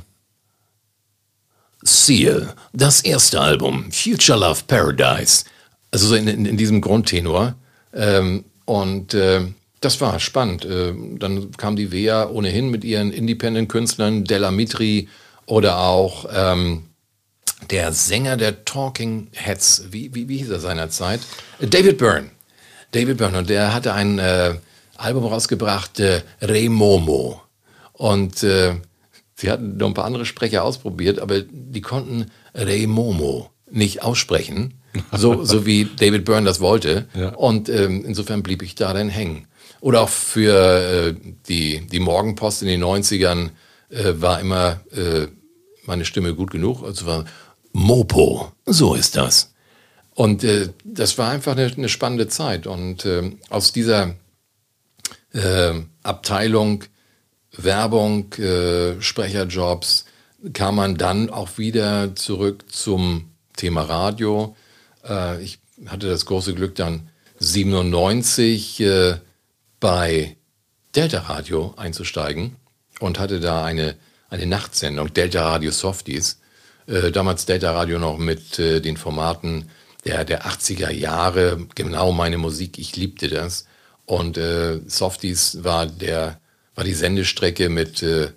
Seal, 1.86 2.54
das 2.72 3.02
erste 3.02 3.40
Album, 3.40 3.92
Future 3.92 4.38
Love 4.38 4.62
Paradise. 4.66 5.44
Also 5.90 6.06
so 6.06 6.14
in, 6.14 6.26
in, 6.28 6.46
in 6.46 6.56
diesem 6.56 6.80
Grundtenor. 6.80 7.54
Ähm, 7.92 8.44
und 8.64 9.12
äh, 9.12 9.42
das 9.80 10.00
war 10.00 10.18
spannend. 10.18 10.64
Äh, 10.64 10.94
dann 11.18 11.50
kam 11.52 11.76
die 11.76 11.92
Wea 11.92 12.28
ohnehin 12.28 12.70
mit 12.70 12.84
ihren 12.84 13.12
Independent-Künstlern, 13.12 14.24
Della 14.24 14.50
Mitri 14.50 15.08
oder 15.46 15.78
auch 15.78 16.24
ähm, 16.34 16.84
der 17.70 17.92
Sänger 17.92 18.36
der 18.36 18.64
Talking 18.64 19.28
Heads, 19.32 19.84
wie, 19.90 20.14
wie, 20.14 20.28
wie 20.28 20.38
hieß 20.38 20.50
er 20.50 20.60
seinerzeit? 20.60 21.20
David 21.60 21.98
Byrne. 21.98 22.30
David 22.92 23.18
Byrne. 23.18 23.38
Und 23.38 23.50
der 23.50 23.74
hatte 23.74 23.94
ein 23.94 24.18
äh, 24.18 24.54
Album 24.96 25.26
rausgebracht, 25.26 26.00
äh, 26.00 26.22
Re 26.40 26.68
Momo. 26.68 27.40
Und 27.92 28.42
äh, 28.42 28.74
sie 29.34 29.50
hatten 29.50 29.76
noch 29.76 29.88
ein 29.88 29.94
paar 29.94 30.04
andere 30.04 30.26
Sprecher 30.26 30.64
ausprobiert, 30.64 31.18
aber 31.18 31.40
die 31.40 31.80
konnten 31.80 32.30
Re 32.54 32.86
Momo 32.86 33.50
nicht 33.70 34.02
aussprechen 34.02 34.74
so, 35.12 35.44
so 35.44 35.66
wie 35.66 35.84
David 35.84 36.24
Byrne 36.24 36.46
das 36.46 36.60
wollte. 36.60 37.06
Ja. 37.14 37.30
Und 37.30 37.68
ähm, 37.68 38.04
insofern 38.06 38.42
blieb 38.42 38.62
ich 38.62 38.74
da 38.74 38.92
dann 38.92 39.08
hängen. 39.08 39.46
Oder 39.80 40.00
auch 40.00 40.08
für 40.08 40.54
äh, 40.54 41.14
die, 41.48 41.86
die 41.86 42.00
Morgenpost 42.00 42.62
in 42.62 42.68
den 42.68 42.82
90ern 42.82 43.50
äh, 43.90 44.14
war 44.16 44.40
immer 44.40 44.80
äh, 44.92 45.26
meine 45.86 46.04
Stimme 46.04 46.34
gut 46.34 46.50
genug. 46.50 46.82
Also 46.82 47.06
war 47.06 47.24
Mopo, 47.74 48.52
so 48.64 48.94
ist 48.94 49.16
das. 49.16 49.52
Und 50.14 50.44
äh, 50.44 50.70
das 50.84 51.18
war 51.18 51.30
einfach 51.30 51.52
eine, 51.52 51.66
eine 51.66 51.88
spannende 51.88 52.28
Zeit. 52.28 52.66
Und 52.66 53.04
äh, 53.04 53.32
aus 53.50 53.72
dieser 53.72 54.14
äh, 55.32 55.74
Abteilung 56.02 56.84
Werbung, 57.56 58.32
äh, 58.34 59.00
Sprecherjobs, 59.00 60.06
kam 60.52 60.76
man 60.76 60.96
dann 60.96 61.30
auch 61.30 61.58
wieder 61.58 62.14
zurück 62.16 62.64
zum 62.70 63.30
Thema 63.56 63.82
Radio. 63.82 64.56
Äh, 65.04 65.42
ich 65.42 65.58
hatte 65.86 66.08
das 66.08 66.26
große 66.26 66.54
Glück, 66.54 66.74
dann 66.74 67.08
97 67.38 68.80
äh, 68.80 69.16
bei 69.80 70.36
Delta 70.94 71.20
Radio 71.20 71.74
einzusteigen 71.76 72.56
und 73.00 73.18
hatte 73.18 73.40
da 73.40 73.64
eine, 73.64 73.96
eine 74.30 74.46
Nachtsendung, 74.46 75.12
Delta 75.12 75.48
Radio 75.48 75.70
Softies. 75.70 76.40
Äh, 76.86 77.10
damals 77.10 77.46
Delta 77.46 77.72
Radio 77.72 77.98
noch 77.98 78.18
mit 78.18 78.58
äh, 78.58 78.80
den 78.80 78.96
Formaten 78.96 79.70
der, 80.04 80.24
der 80.24 80.44
80er 80.44 80.90
Jahre, 80.90 81.66
genau 81.74 82.12
meine 82.12 82.36
Musik, 82.36 82.78
ich 82.78 82.96
liebte 82.96 83.28
das. 83.28 83.66
Und 84.04 84.36
äh, 84.36 84.80
Softies 84.86 85.64
war, 85.64 85.86
der, 85.86 86.40
war 86.74 86.84
die 86.84 86.92
Sendestrecke 86.92 87.70
mit 87.70 88.02
äh, 88.02 88.28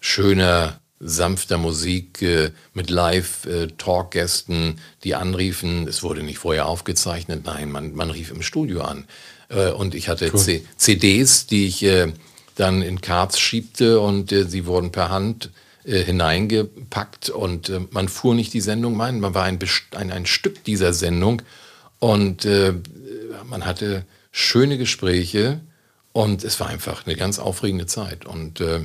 schöner, 0.00 0.80
sanfter 0.98 1.58
Musik, 1.58 2.22
äh, 2.22 2.52
mit 2.72 2.88
Live-Talk-Gästen, 2.88 4.80
die 5.04 5.14
anriefen. 5.14 5.86
Es 5.86 6.02
wurde 6.02 6.22
nicht 6.22 6.38
vorher 6.38 6.66
aufgezeichnet, 6.66 7.42
nein, 7.44 7.70
man, 7.70 7.94
man 7.94 8.10
rief 8.10 8.30
im 8.30 8.42
Studio 8.42 8.82
an. 8.82 9.06
Und 9.76 9.96
ich 9.96 10.08
hatte 10.08 10.30
cool. 10.32 10.60
CDs, 10.76 11.46
die 11.46 11.66
ich 11.66 11.84
dann 12.54 12.82
in 12.82 13.00
Cards 13.00 13.40
schiebte 13.40 13.98
und 13.98 14.30
sie 14.30 14.64
wurden 14.64 14.92
per 14.92 15.10
Hand 15.10 15.46
äh, 15.46 15.69
hineingepackt 15.84 17.30
und 17.30 17.68
äh, 17.68 17.80
man 17.90 18.08
fuhr 18.08 18.34
nicht 18.34 18.52
die 18.52 18.60
Sendung 18.60 18.96
mein, 18.96 19.20
man 19.20 19.34
war 19.34 19.44
ein, 19.44 19.58
ein, 19.96 20.12
ein 20.12 20.26
Stück 20.26 20.64
dieser 20.64 20.92
Sendung 20.92 21.42
und 21.98 22.44
äh, 22.44 22.74
man 23.48 23.64
hatte 23.64 24.04
schöne 24.30 24.78
Gespräche 24.78 25.60
und 26.12 26.44
es 26.44 26.60
war 26.60 26.68
einfach 26.68 27.06
eine 27.06 27.16
ganz 27.16 27.38
aufregende 27.38 27.86
Zeit 27.86 28.26
und 28.26 28.60
äh, 28.60 28.80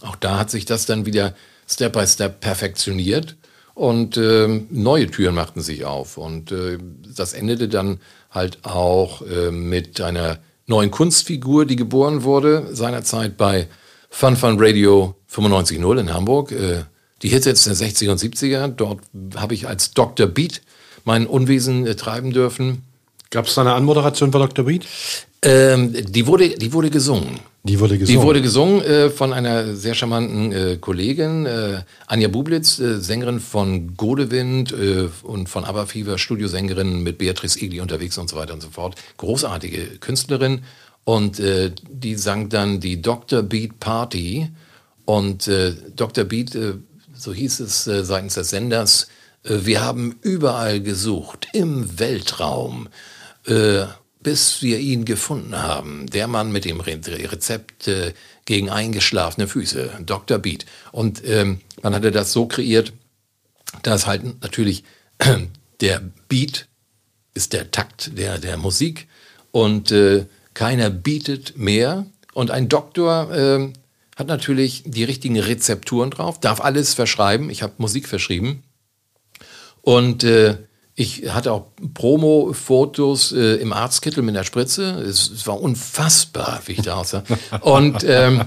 auch 0.00 0.16
da 0.16 0.38
hat 0.38 0.50
sich 0.50 0.64
das 0.64 0.86
dann 0.86 1.06
wieder 1.06 1.34
Step 1.68 1.92
by 1.92 2.06
Step 2.06 2.40
perfektioniert 2.40 3.36
und 3.74 4.16
äh, 4.16 4.62
neue 4.70 5.10
Türen 5.10 5.34
machten 5.34 5.60
sich 5.60 5.84
auf 5.84 6.16
und 6.16 6.50
äh, 6.50 6.78
das 7.14 7.32
endete 7.32 7.68
dann 7.68 8.00
halt 8.30 8.64
auch 8.64 9.22
äh, 9.22 9.50
mit 9.50 10.00
einer 10.00 10.38
neuen 10.66 10.90
Kunstfigur, 10.90 11.66
die 11.66 11.76
geboren 11.76 12.22
wurde, 12.22 12.68
seinerzeit 12.72 13.36
bei 13.36 13.68
Fun 14.10 14.36
Fun 14.36 14.56
Radio 14.58 15.14
95.0 15.32 16.00
in 16.00 16.12
Hamburg. 16.12 16.52
Äh, 16.52 16.82
die 17.22 17.28
Hits 17.28 17.44
der 17.44 17.54
60er 17.54 18.10
und 18.10 18.20
70er. 18.20 18.68
Dort 18.68 19.00
habe 19.36 19.54
ich 19.54 19.66
als 19.68 19.92
Dr. 19.92 20.26
Beat 20.26 20.62
mein 21.04 21.26
Unwesen 21.26 21.86
äh, 21.86 21.94
treiben 21.94 22.32
dürfen. 22.32 22.82
Gab 23.30 23.46
es 23.46 23.54
da 23.54 23.60
eine 23.62 23.74
Anmoderation 23.74 24.30
bei 24.30 24.40
Dr. 24.40 24.64
Beat? 24.64 24.86
Ähm, 25.42 25.94
die, 25.94 26.26
wurde, 26.26 26.50
die 26.50 26.72
wurde 26.72 26.90
gesungen. 26.90 27.40
Die 27.62 27.78
wurde 27.78 27.96
gesungen. 27.96 28.20
Die 28.20 28.26
wurde 28.26 28.42
gesungen 28.42 28.82
äh, 28.82 29.10
von 29.10 29.32
einer 29.32 29.74
sehr 29.74 29.94
charmanten 29.94 30.52
äh, 30.52 30.76
Kollegin, 30.78 31.46
äh, 31.46 31.82
Anja 32.06 32.28
Bublitz, 32.28 32.78
äh, 32.78 33.00
Sängerin 33.00 33.40
von 33.40 33.96
Godewind 33.96 34.74
und 35.22 35.48
von 35.48 35.64
Aberfieber, 35.64 36.18
Studiosängerin 36.18 37.02
mit 37.02 37.18
Beatrice 37.18 37.60
Egli 37.60 37.80
unterwegs 37.80 38.18
und 38.18 38.28
so 38.28 38.36
weiter 38.36 38.54
und 38.54 38.62
so 38.62 38.70
fort. 38.70 38.96
Großartige 39.16 39.98
Künstlerin. 40.00 40.62
Und 41.10 41.40
äh, 41.40 41.72
die 41.88 42.14
sang 42.14 42.48
dann 42.48 42.80
die 42.80 43.02
Dr. 43.02 43.42
Beat 43.42 43.80
Party. 43.80 44.50
Und 45.04 45.50
Dr. 45.96 46.22
Beat, 46.24 46.56
so 47.14 47.32
hieß 47.32 47.60
es 47.60 47.82
seitens 47.82 48.34
des 48.34 48.50
Senders, 48.50 49.08
wir 49.42 49.82
haben 49.82 50.16
überall 50.22 50.80
gesucht, 50.80 51.48
im 51.52 51.98
Weltraum 51.98 52.88
bis 54.22 54.62
wir 54.62 54.78
ihn 54.78 55.04
gefunden 55.04 55.56
haben. 55.56 56.06
Der 56.06 56.26
Mann 56.26 56.52
mit 56.52 56.64
dem 56.64 56.80
Rezept 56.80 57.88
äh, 57.88 58.12
gegen 58.44 58.68
eingeschlafene 58.68 59.48
Füße, 59.48 60.00
Dr. 60.04 60.38
Beat. 60.38 60.66
Und 60.92 61.22
ähm, 61.26 61.60
man 61.82 61.94
hatte 61.94 62.10
das 62.10 62.32
so 62.32 62.46
kreiert, 62.46 62.92
dass 63.82 64.06
halt 64.06 64.42
natürlich 64.42 64.84
der 65.80 66.02
Beat 66.28 66.66
ist 67.32 67.52
der 67.52 67.70
Takt 67.70 68.18
der, 68.18 68.38
der 68.38 68.56
Musik 68.56 69.08
und 69.52 69.90
äh, 69.92 70.26
keiner 70.60 70.90
bietet 70.90 71.56
mehr. 71.56 72.04
Und 72.34 72.50
ein 72.50 72.68
Doktor 72.68 73.32
äh, 73.34 73.72
hat 74.14 74.26
natürlich 74.26 74.82
die 74.84 75.04
richtigen 75.04 75.40
Rezepturen 75.40 76.10
drauf, 76.10 76.38
darf 76.38 76.60
alles 76.60 76.92
verschreiben. 76.92 77.48
Ich 77.48 77.62
habe 77.62 77.72
Musik 77.78 78.06
verschrieben. 78.06 78.62
Und 79.80 80.22
äh, 80.22 80.58
ich 80.94 81.32
hatte 81.32 81.52
auch 81.52 81.68
Promo-Fotos 81.94 83.32
äh, 83.32 83.54
im 83.54 83.72
Arztkittel 83.72 84.22
mit 84.22 84.34
der 84.34 84.44
Spritze. 84.44 85.00
Es, 85.00 85.30
es, 85.30 85.46
war 85.46 85.58
unfassbar, 85.58 86.60
wie 86.66 86.72
ich 86.72 86.82
da 86.82 86.96
aussah. 86.96 87.24
und, 87.62 88.04
ähm, 88.06 88.42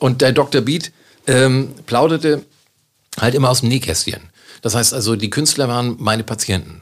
und 0.00 0.22
der 0.22 0.32
Dr. 0.32 0.62
Beat 0.62 0.90
ähm, 1.28 1.74
plauderte 1.86 2.44
halt 3.20 3.36
immer 3.36 3.50
aus 3.50 3.60
dem 3.60 3.68
Nähkästchen. 3.68 4.20
Das 4.62 4.74
heißt 4.74 4.92
also, 4.92 5.14
die 5.14 5.30
Künstler 5.30 5.68
waren 5.68 5.94
meine 6.00 6.24
Patienten. 6.24 6.80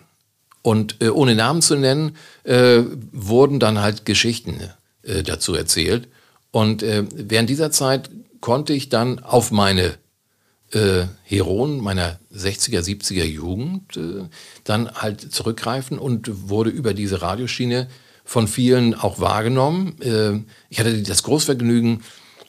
Und 0.65 1.03
äh, 1.03 1.11
ohne 1.11 1.35
Namen 1.35 1.61
zu 1.61 1.77
nennen, 1.77 2.17
äh, 2.45 2.81
wurden 3.12 3.61
dann 3.61 3.83
halt 3.83 4.07
Geschichten 4.07 4.62
äh, 5.03 5.23
dazu 5.23 5.55
erzählt. 5.55 6.09
Und 6.53 6.83
äh, 6.83 7.05
während 7.15 7.51
dieser 7.51 7.71
Zeit 7.71 8.09
konnte 8.41 8.73
ich 8.73 8.89
dann 8.89 9.19
auf 9.19 9.51
meine 9.51 9.99
äh, 10.73 11.05
Heroen 11.23 11.81
meiner 11.81 12.19
60er, 12.35 12.81
70er 12.81 13.25
Jugend 13.25 13.95
äh, 13.99 14.25
dann 14.65 14.91
halt 14.91 15.21
zurückgreifen 15.35 15.99
und 15.99 16.49
wurde 16.49 16.71
über 16.71 16.95
diese 16.95 17.21
Radioschiene 17.21 17.87
von 18.25 18.49
vielen 18.49 18.95
auch 18.95 19.21
wahrgenommen. 19.21 20.47
Ich 20.71 20.81
hatte 20.81 21.03
das 21.03 21.25
Großvergnügen, 21.25 22.03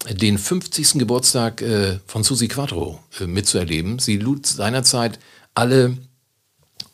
den 0.09 0.37
50. 0.37 0.99
Geburtstag 0.99 1.61
von 2.07 2.23
Susi 2.23 2.47
Quattro 2.47 3.03
mitzuerleben. 3.19 3.99
Sie 3.99 4.15
lud 4.15 4.45
seinerzeit 4.45 5.19
alle 5.53 5.97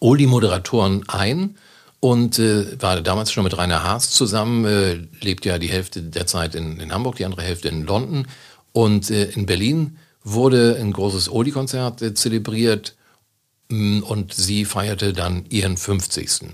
Oldie-Moderatoren 0.01 1.07
ein 1.07 1.55
und 2.01 2.39
äh, 2.39 2.81
war 2.81 2.99
damals 3.01 3.31
schon 3.31 3.43
mit 3.43 3.57
Rainer 3.57 3.83
Haas 3.83 4.09
zusammen, 4.09 4.65
äh, 4.65 4.99
lebt 5.21 5.45
ja 5.45 5.59
die 5.59 5.69
Hälfte 5.69 6.01
der 6.01 6.27
Zeit 6.27 6.55
in, 6.55 6.79
in 6.79 6.91
Hamburg, 6.91 7.15
die 7.15 7.25
andere 7.25 7.43
Hälfte 7.43 7.69
in 7.69 7.85
London. 7.85 8.27
Und 8.73 9.09
äh, 9.11 9.25
in 9.31 9.45
Berlin 9.45 9.97
wurde 10.23 10.77
ein 10.79 10.91
großes 10.91 11.31
Oldie-Konzert 11.31 12.01
äh, 12.01 12.13
zelebriert 12.15 12.95
mh, 13.69 13.99
mm, 13.99 14.03
und 14.03 14.33
sie 14.33 14.65
feierte 14.65 15.13
dann 15.13 15.45
ihren 15.49 15.77
50. 15.77 16.49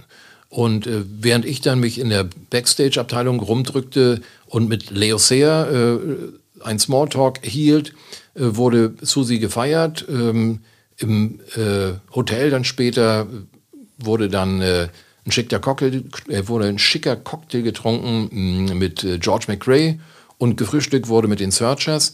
Und 0.50 0.86
äh, 0.86 1.04
während 1.08 1.46
ich 1.46 1.62
dann 1.62 1.80
mich 1.80 2.00
in 2.00 2.10
der 2.10 2.28
Backstage-Abteilung 2.50 3.40
rumdrückte 3.40 4.22
und 4.48 4.68
mit 4.68 4.92
Leo 4.92 5.18
Sayer 5.18 5.72
äh, 5.72 6.00
ein 6.64 6.80
Smalltalk 6.80 7.46
hielt, 7.46 7.94
äh, 8.34 8.42
wurde 8.56 8.96
Susi 9.02 9.40
gefeiert. 9.40 10.06
Ähm, 10.10 10.60
Im 10.98 11.40
äh, 11.56 11.94
Hotel 12.14 12.50
dann 12.50 12.64
später 12.64 13.28
wurde 13.98 14.30
dann 14.30 14.62
äh, 14.62 14.90
ein 15.26 15.32
schicker 15.32 15.60
Cocktail, 15.60 16.04
wurde 16.48 16.68
ein 16.68 16.80
schicker 16.80 17.16
Cocktail 17.16 17.62
getrunken 17.62 18.30
mm, 18.66 18.78
mit 18.78 19.06
George 19.20 19.46
McRae 19.48 20.00
und 20.38 20.58
gefrühstückt 20.58 21.08
wurde 21.08 21.28
mit 21.28 21.40
den 21.40 21.52
Searchers 21.52 22.14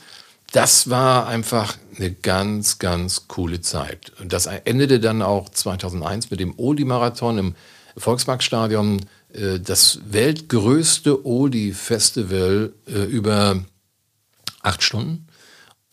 das 0.54 0.90
war 0.90 1.28
einfach 1.28 1.76
eine 1.98 2.12
ganz, 2.12 2.78
ganz 2.78 3.28
coole 3.28 3.62
Zeit. 3.62 4.12
Und 4.20 4.32
das 4.32 4.46
endete 4.46 5.00
dann 5.00 5.22
auch 5.22 5.50
2001 5.50 6.30
mit 6.30 6.40
dem 6.40 6.58
Oldie-Marathon 6.58 7.38
im 7.40 7.56
Volksparkstadion. 7.98 9.02
Äh, 9.34 9.60
das 9.60 10.00
weltgrößte 10.10 11.26
Oldie-Festival 11.26 12.72
äh, 12.88 13.04
über 13.04 13.66
acht 14.62 14.84
Stunden. 14.84 15.28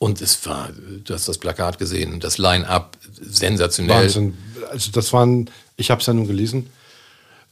Und 0.02 0.22
es 0.22 0.46
war, 0.46 0.70
du 1.04 1.12
hast 1.12 1.28
das 1.28 1.36
Plakat 1.36 1.78
gesehen, 1.78 2.20
das 2.20 2.38
Line-Up, 2.38 2.96
sensationell. 3.20 4.04
Wahnsinn. 4.04 4.38
Also 4.70 4.90
das 4.92 5.12
waren, 5.12 5.50
ich 5.76 5.90
habe 5.90 6.00
es 6.00 6.06
ja 6.06 6.14
nun 6.14 6.26
gelesen, 6.26 6.70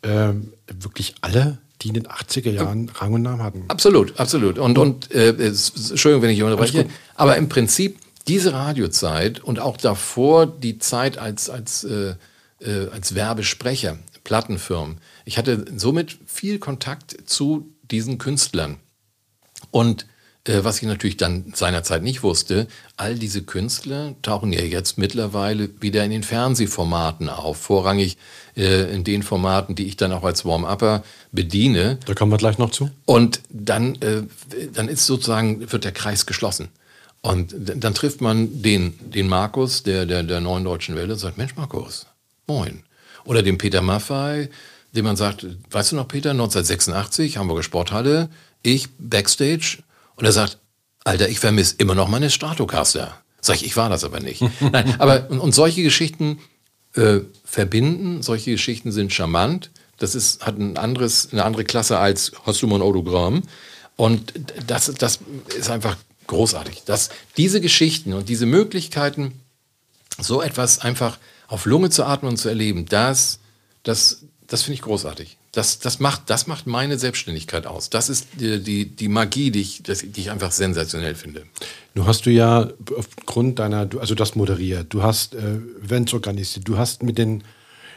ähm, 0.02 0.54
wirklich 0.66 1.14
alle 1.20 1.58
die 1.82 1.88
in 1.88 1.94
den 1.94 2.08
80er 2.08 2.50
Jahren 2.50 2.88
Rang 2.88 3.12
und 3.12 3.22
Namen 3.22 3.42
hatten. 3.42 3.64
Absolut, 3.68 4.18
absolut. 4.18 4.58
Und, 4.58 4.78
und 4.78 5.12
äh, 5.12 5.28
Entschuldigung, 5.28 6.22
wenn 6.22 6.30
ich 6.30 6.42
unterbreche, 6.42 6.86
aber 7.14 7.36
im 7.36 7.50
Prinzip 7.50 7.98
diese 8.26 8.54
Radiozeit 8.54 9.40
und 9.40 9.60
auch 9.60 9.76
davor 9.76 10.46
die 10.46 10.78
Zeit 10.78 11.18
als, 11.18 11.48
als, 11.50 11.84
äh, 11.84 12.14
äh, 12.60 12.88
als 12.90 13.14
Werbesprecher, 13.14 13.98
Plattenfirmen. 14.24 14.98
Ich 15.26 15.38
hatte 15.38 15.66
somit 15.76 16.18
viel 16.26 16.58
Kontakt 16.58 17.16
zu 17.26 17.72
diesen 17.82 18.18
Künstlern. 18.18 18.78
Und 19.70 20.02
äh, 20.02 20.06
was 20.48 20.78
ich 20.78 20.84
natürlich 20.84 21.16
dann 21.16 21.52
seinerzeit 21.54 22.02
nicht 22.02 22.22
wusste, 22.22 22.66
all 22.96 23.14
diese 23.14 23.42
Künstler 23.42 24.14
tauchen 24.22 24.52
ja 24.52 24.62
jetzt 24.62 24.98
mittlerweile 24.98 25.70
wieder 25.80 26.04
in 26.04 26.10
den 26.10 26.22
Fernsehformaten 26.22 27.28
auf. 27.28 27.58
Vorrangig 27.58 28.16
äh, 28.56 28.92
in 28.94 29.04
den 29.04 29.22
Formaten, 29.22 29.74
die 29.74 29.86
ich 29.86 29.96
dann 29.96 30.12
auch 30.12 30.24
als 30.24 30.44
Warm-Upper 30.44 31.02
bediene. 31.32 31.98
Da 32.06 32.14
kommen 32.14 32.32
wir 32.32 32.38
gleich 32.38 32.58
noch 32.58 32.70
zu. 32.70 32.90
Und 33.04 33.40
dann, 33.50 33.96
äh, 33.96 34.22
dann 34.72 34.88
ist 34.88 35.06
sozusagen, 35.06 35.70
wird 35.70 35.84
der 35.84 35.92
Kreis 35.92 36.26
geschlossen. 36.26 36.68
Und 37.20 37.54
dann 37.56 37.94
trifft 37.94 38.20
man 38.20 38.62
den, 38.62 38.94
den 39.10 39.28
Markus 39.28 39.82
der, 39.82 40.06
der, 40.06 40.22
der 40.22 40.40
Neuen 40.40 40.64
Deutschen 40.64 40.96
Welle 40.96 41.12
und 41.12 41.18
sagt, 41.18 41.36
Mensch 41.36 41.56
Markus, 41.56 42.06
moin. 42.46 42.84
Oder 43.24 43.42
den 43.42 43.58
Peter 43.58 43.82
Maffei, 43.82 44.48
dem 44.92 45.04
man 45.04 45.16
sagt, 45.16 45.46
weißt 45.70 45.92
du 45.92 45.96
noch 45.96 46.08
Peter, 46.08 46.30
1986, 46.30 47.36
Hamburger 47.36 47.62
Sporthalle, 47.62 48.30
ich 48.62 48.88
Backstage. 48.98 49.78
Und 50.18 50.24
er 50.24 50.32
sagt, 50.32 50.58
Alter, 51.04 51.28
ich 51.28 51.38
vermisse 51.38 51.76
immer 51.78 51.94
noch 51.94 52.08
meine 52.08 52.28
Stratocaster. 52.28 53.16
Sag 53.40 53.56
ich, 53.56 53.64
ich 53.64 53.76
war 53.76 53.88
das 53.88 54.04
aber 54.04 54.20
nicht. 54.20 54.42
Nein, 54.60 54.96
aber 54.98 55.30
und, 55.30 55.38
und 55.38 55.54
solche 55.54 55.82
Geschichten 55.82 56.38
äh, 56.94 57.20
verbinden, 57.44 58.22
solche 58.22 58.50
Geschichten 58.50 58.92
sind 58.92 59.12
charmant. 59.12 59.70
Das 59.98 60.14
ist, 60.14 60.44
hat 60.44 60.58
ein 60.58 60.76
anderes, 60.76 61.32
eine 61.32 61.44
andere 61.44 61.64
Klasse 61.64 61.98
als 61.98 62.32
hast 62.44 62.60
du 62.62 62.66
mal 62.66 62.76
ein 62.76 62.82
Autogramm. 62.82 63.42
Und 63.96 64.32
das, 64.66 64.92
das 64.98 65.20
ist 65.56 65.70
einfach 65.70 65.96
großartig. 66.26 66.82
Dass 66.84 67.10
diese 67.36 67.60
Geschichten 67.60 68.12
und 68.12 68.28
diese 68.28 68.46
Möglichkeiten, 68.46 69.40
so 70.20 70.42
etwas 70.42 70.80
einfach 70.80 71.18
auf 71.46 71.64
Lunge 71.64 71.90
zu 71.90 72.04
atmen 72.04 72.32
und 72.32 72.36
zu 72.36 72.48
erleben, 72.48 72.86
das, 72.86 73.38
das, 73.82 74.24
das 74.46 74.62
finde 74.62 74.74
ich 74.74 74.82
großartig. 74.82 75.37
Das, 75.52 75.78
das, 75.78 75.98
macht, 75.98 76.28
das 76.28 76.46
macht 76.46 76.66
meine 76.66 76.98
Selbstständigkeit 76.98 77.66
aus. 77.66 77.88
Das 77.88 78.10
ist 78.10 78.28
die, 78.34 78.62
die, 78.62 78.84
die 78.84 79.08
Magie, 79.08 79.50
die 79.50 79.62
ich, 79.62 79.82
das, 79.82 80.00
die 80.00 80.20
ich 80.20 80.30
einfach 80.30 80.52
sensationell 80.52 81.14
finde. 81.14 81.44
Du 81.94 82.06
hast 82.06 82.26
du 82.26 82.30
ja 82.30 82.68
aufgrund 82.96 83.58
deiner, 83.58 83.88
also 83.98 84.14
das 84.14 84.34
moderiert, 84.36 84.92
du 84.92 85.02
hast 85.02 85.34
äh, 85.34 85.56
Events 85.82 86.12
organisiert, 86.12 86.68
du 86.68 86.76
hast 86.76 87.02
mit, 87.02 87.16
den, 87.16 87.44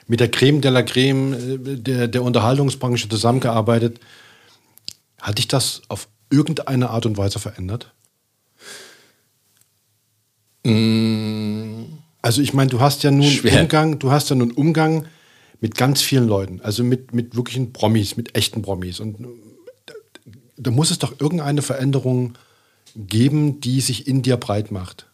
mit 0.08 0.22
der 0.22 0.32
Creme 0.32 0.62
de 0.62 0.72
la 0.72 0.82
Creme 0.82 1.34
äh, 1.34 1.76
der, 1.76 2.08
der 2.08 2.24
Unterhaltungsbranche 2.24 3.10
zusammengearbeitet. 3.10 4.00
Hat 5.22 5.38
dich 5.38 5.48
das 5.48 5.82
auf 5.90 6.08
irgendeine 6.30 6.90
Art 6.90 7.06
und 7.06 7.18
Weise 7.18 7.40
verändert? 7.40 7.92
Mm. 10.64 11.84
Also 12.22 12.42
ich 12.42 12.54
meine, 12.54 12.70
du 12.70 12.80
hast 12.80 13.04
ja 13.04 13.12
nun 13.12 13.30
Schwer. 13.30 13.62
Umgang, 13.62 14.00
du 14.00 14.12
hast 14.12 14.30
ja 14.30 14.36
nun 14.36 14.52
Umgang 14.52 15.06
mit 15.62 15.76
ganz 15.76 16.02
vielen 16.02 16.28
Leuten, 16.28 16.60
also 16.62 16.84
mit, 16.84 17.14
mit 17.14 17.36
wirklichen 17.36 17.72
Promis, 17.72 18.18
mit 18.18 18.36
echten 18.36 18.64
Promis. 18.64 19.00
Und 19.00 19.26
da, 19.86 19.94
da 20.58 20.72
muss 20.72 20.92
es 20.92 21.00
doch 21.00 21.20
irgendeine 21.22 21.62
Veränderung 21.62 22.34
geben, 22.96 23.62
die 23.62 23.80
sich 23.80 24.08
in 24.08 24.24
dir 24.24 24.38
breit 24.38 24.72
macht. 24.72 25.06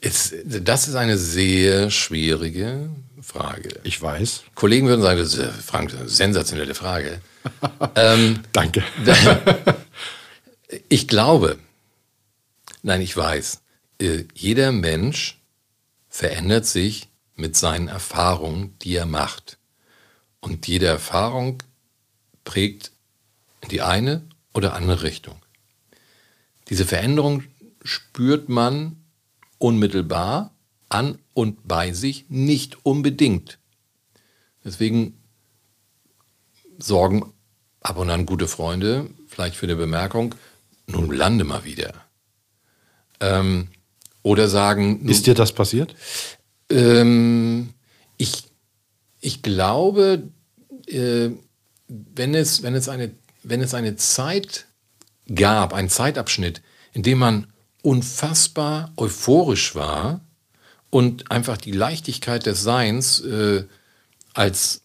Ist, 0.00 0.34
das 0.46 0.88
ist 0.88 0.94
eine 0.94 1.18
sehr 1.18 1.90
schwierige 1.90 2.88
Frage. 3.20 3.80
Ich 3.84 4.00
weiß. 4.00 4.44
Kollegen 4.54 4.86
würden 4.88 5.02
sagen, 5.02 5.18
das 5.18 5.34
ist, 5.34 5.38
äh, 5.38 5.52
Frank, 5.52 5.94
eine 5.94 6.08
sensationelle 6.08 6.74
Frage. 6.74 7.20
ähm, 7.96 8.40
Danke. 8.52 8.82
ich 10.88 11.06
glaube, 11.06 11.58
nein, 12.82 13.02
ich 13.02 13.14
weiß, 13.14 13.60
äh, 14.00 14.24
jeder 14.34 14.72
Mensch 14.72 15.38
verändert 16.08 16.64
sich 16.64 17.10
mit 17.40 17.56
seinen 17.56 17.88
Erfahrungen, 17.88 18.76
die 18.82 18.94
er 18.94 19.06
macht. 19.06 19.58
Und 20.40 20.66
jede 20.66 20.86
Erfahrung 20.86 21.62
prägt 22.44 22.92
die 23.70 23.82
eine 23.82 24.22
oder 24.54 24.74
andere 24.74 25.02
Richtung. 25.02 25.36
Diese 26.68 26.84
Veränderung 26.84 27.42
spürt 27.82 28.48
man 28.48 28.96
unmittelbar 29.58 30.52
an 30.88 31.18
und 31.34 31.66
bei 31.66 31.92
sich 31.92 32.26
nicht 32.28 32.84
unbedingt. 32.84 33.58
Deswegen 34.64 35.18
sorgen 36.78 37.32
ab 37.80 37.98
und 37.98 38.10
an 38.10 38.26
gute 38.26 38.48
Freunde 38.48 39.10
vielleicht 39.28 39.56
für 39.56 39.66
eine 39.66 39.76
Bemerkung, 39.76 40.34
nun 40.86 41.10
lande 41.12 41.44
mal 41.44 41.64
wieder. 41.64 41.94
Ähm, 43.20 43.68
oder 44.22 44.48
sagen, 44.48 45.08
Ist 45.08 45.26
dir 45.26 45.34
das 45.34 45.52
passiert? 45.52 45.94
Ähm, 46.70 47.70
ich, 48.16 48.44
ich 49.20 49.42
glaube, 49.42 50.22
äh, 50.86 51.30
wenn, 51.88 52.34
es, 52.34 52.62
wenn, 52.62 52.74
es 52.74 52.88
eine, 52.88 53.10
wenn 53.42 53.60
es 53.60 53.74
eine 53.74 53.96
Zeit 53.96 54.66
gab, 55.34 55.74
einen 55.74 55.88
Zeitabschnitt, 55.88 56.62
in 56.92 57.02
dem 57.02 57.18
man 57.18 57.46
unfassbar 57.82 58.92
euphorisch 58.96 59.74
war 59.74 60.20
und 60.90 61.30
einfach 61.30 61.56
die 61.56 61.72
Leichtigkeit 61.72 62.46
des 62.46 62.62
Seins 62.62 63.20
äh, 63.20 63.64
als 64.34 64.82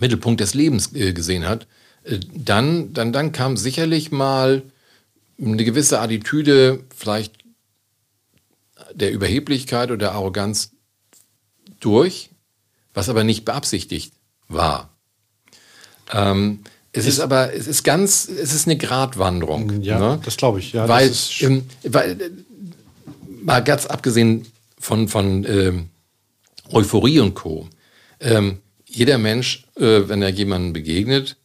Mittelpunkt 0.00 0.40
des 0.40 0.54
Lebens 0.54 0.94
äh, 0.94 1.12
gesehen 1.12 1.46
hat, 1.46 1.66
äh, 2.04 2.18
dann, 2.34 2.92
dann, 2.92 3.12
dann 3.12 3.32
kam 3.32 3.56
sicherlich 3.56 4.10
mal 4.10 4.62
eine 5.40 5.64
gewisse 5.64 6.00
Attitüde, 6.00 6.84
vielleicht 6.94 7.42
der 8.94 9.12
Überheblichkeit 9.12 9.90
oder 9.90 9.98
der 9.98 10.12
Arroganz 10.12 10.71
durch, 11.84 12.30
was 12.94 13.08
aber 13.08 13.24
nicht 13.24 13.44
beabsichtigt 13.44 14.14
war. 14.48 14.96
Ähm, 16.12 16.60
es 16.92 17.06
ist, 17.06 17.20
aber, 17.20 17.54
es 17.54 17.66
ist 17.66 17.84
ganz, 17.84 18.28
es 18.28 18.52
ist 18.52 18.66
eine 18.66 18.76
Gratwanderung. 18.76 19.80
Ja, 19.82 19.98
ne? 19.98 20.20
das 20.24 20.36
glaube 20.36 20.58
ich. 20.58 20.72
Ja, 20.72 20.88
weil, 20.88 21.08
ist, 21.08 21.42
ähm, 21.42 21.64
weil, 21.84 22.20
äh, 22.20 22.30
mal 23.42 23.64
ganz 23.64 23.86
abgesehen 23.86 24.46
von, 24.78 25.08
von 25.08 25.44
ähm, 25.44 25.88
Euphorie 26.70 27.20
und 27.20 27.34
Co. 27.34 27.68
Ähm, 28.20 28.58
jeder 28.84 29.16
Mensch, 29.16 29.66
äh, 29.76 30.02
wenn 30.06 30.20
er 30.20 30.28
jemandem 30.28 30.74
begegnet, 30.74 31.36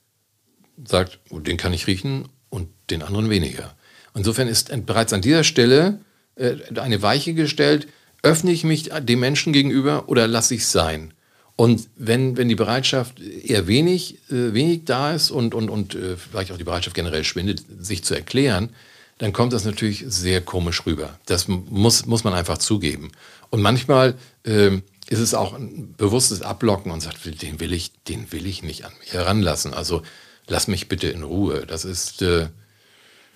sagt, 0.85 1.19
oh, 1.29 1.39
den 1.39 1.57
kann 1.57 1.73
ich 1.73 1.87
riechen 1.87 2.27
und 2.49 2.69
den 2.89 3.01
anderen 3.01 3.29
weniger. 3.29 3.75
Insofern 4.13 4.47
ist 4.49 4.71
bereits 4.85 5.13
an 5.13 5.21
dieser 5.21 5.43
Stelle 5.45 6.01
äh, 6.35 6.57
eine 6.75 7.01
Weiche 7.01 7.33
gestellt, 7.33 7.87
öffne 8.23 8.51
ich 8.51 8.63
mich 8.63 8.89
dem 9.01 9.19
Menschen 9.19 9.53
gegenüber 9.53 10.07
oder 10.07 10.27
lasse 10.27 10.55
ich 10.55 10.61
es 10.61 10.71
sein? 10.71 11.13
Und 11.55 11.89
wenn, 11.95 12.37
wenn 12.37 12.49
die 12.49 12.55
Bereitschaft 12.55 13.19
eher 13.19 13.67
wenig, 13.67 14.19
äh, 14.29 14.53
wenig 14.53 14.85
da 14.85 15.13
ist 15.13 15.31
und, 15.31 15.55
und, 15.55 15.69
und 15.69 15.95
äh, 15.95 16.15
vielleicht 16.15 16.51
auch 16.51 16.57
die 16.57 16.63
Bereitschaft 16.63 16.95
generell 16.95 17.23
schwindet, 17.23 17.63
sich 17.79 18.03
zu 18.03 18.13
erklären, 18.13 18.69
dann 19.17 19.33
kommt 19.33 19.53
das 19.53 19.65
natürlich 19.65 20.05
sehr 20.07 20.41
komisch 20.41 20.85
rüber. 20.85 21.17
Das 21.25 21.47
muss, 21.47 22.05
muss 22.05 22.23
man 22.23 22.35
einfach 22.35 22.59
zugeben. 22.59 23.11
Und 23.49 23.63
manchmal 23.63 24.13
ähm, 24.45 24.83
ist 25.09 25.17
es 25.17 25.33
auch 25.33 25.53
ein 25.53 25.95
bewusstes 25.97 26.43
Ablocken 26.43 26.91
und 26.91 27.01
sagt, 27.01 27.25
den 27.41 27.59
will 27.59 27.73
ich, 27.73 27.91
den 28.03 28.31
will 28.31 28.45
ich 28.45 28.61
nicht 28.61 28.85
an 28.85 28.91
mich 28.99 29.13
heranlassen. 29.13 29.73
Also 29.73 30.03
lass 30.45 30.67
mich 30.67 30.87
bitte 30.87 31.07
in 31.07 31.23
Ruhe. 31.23 31.65
Das 31.65 31.85
ist 31.85 32.21
äh, 32.21 32.49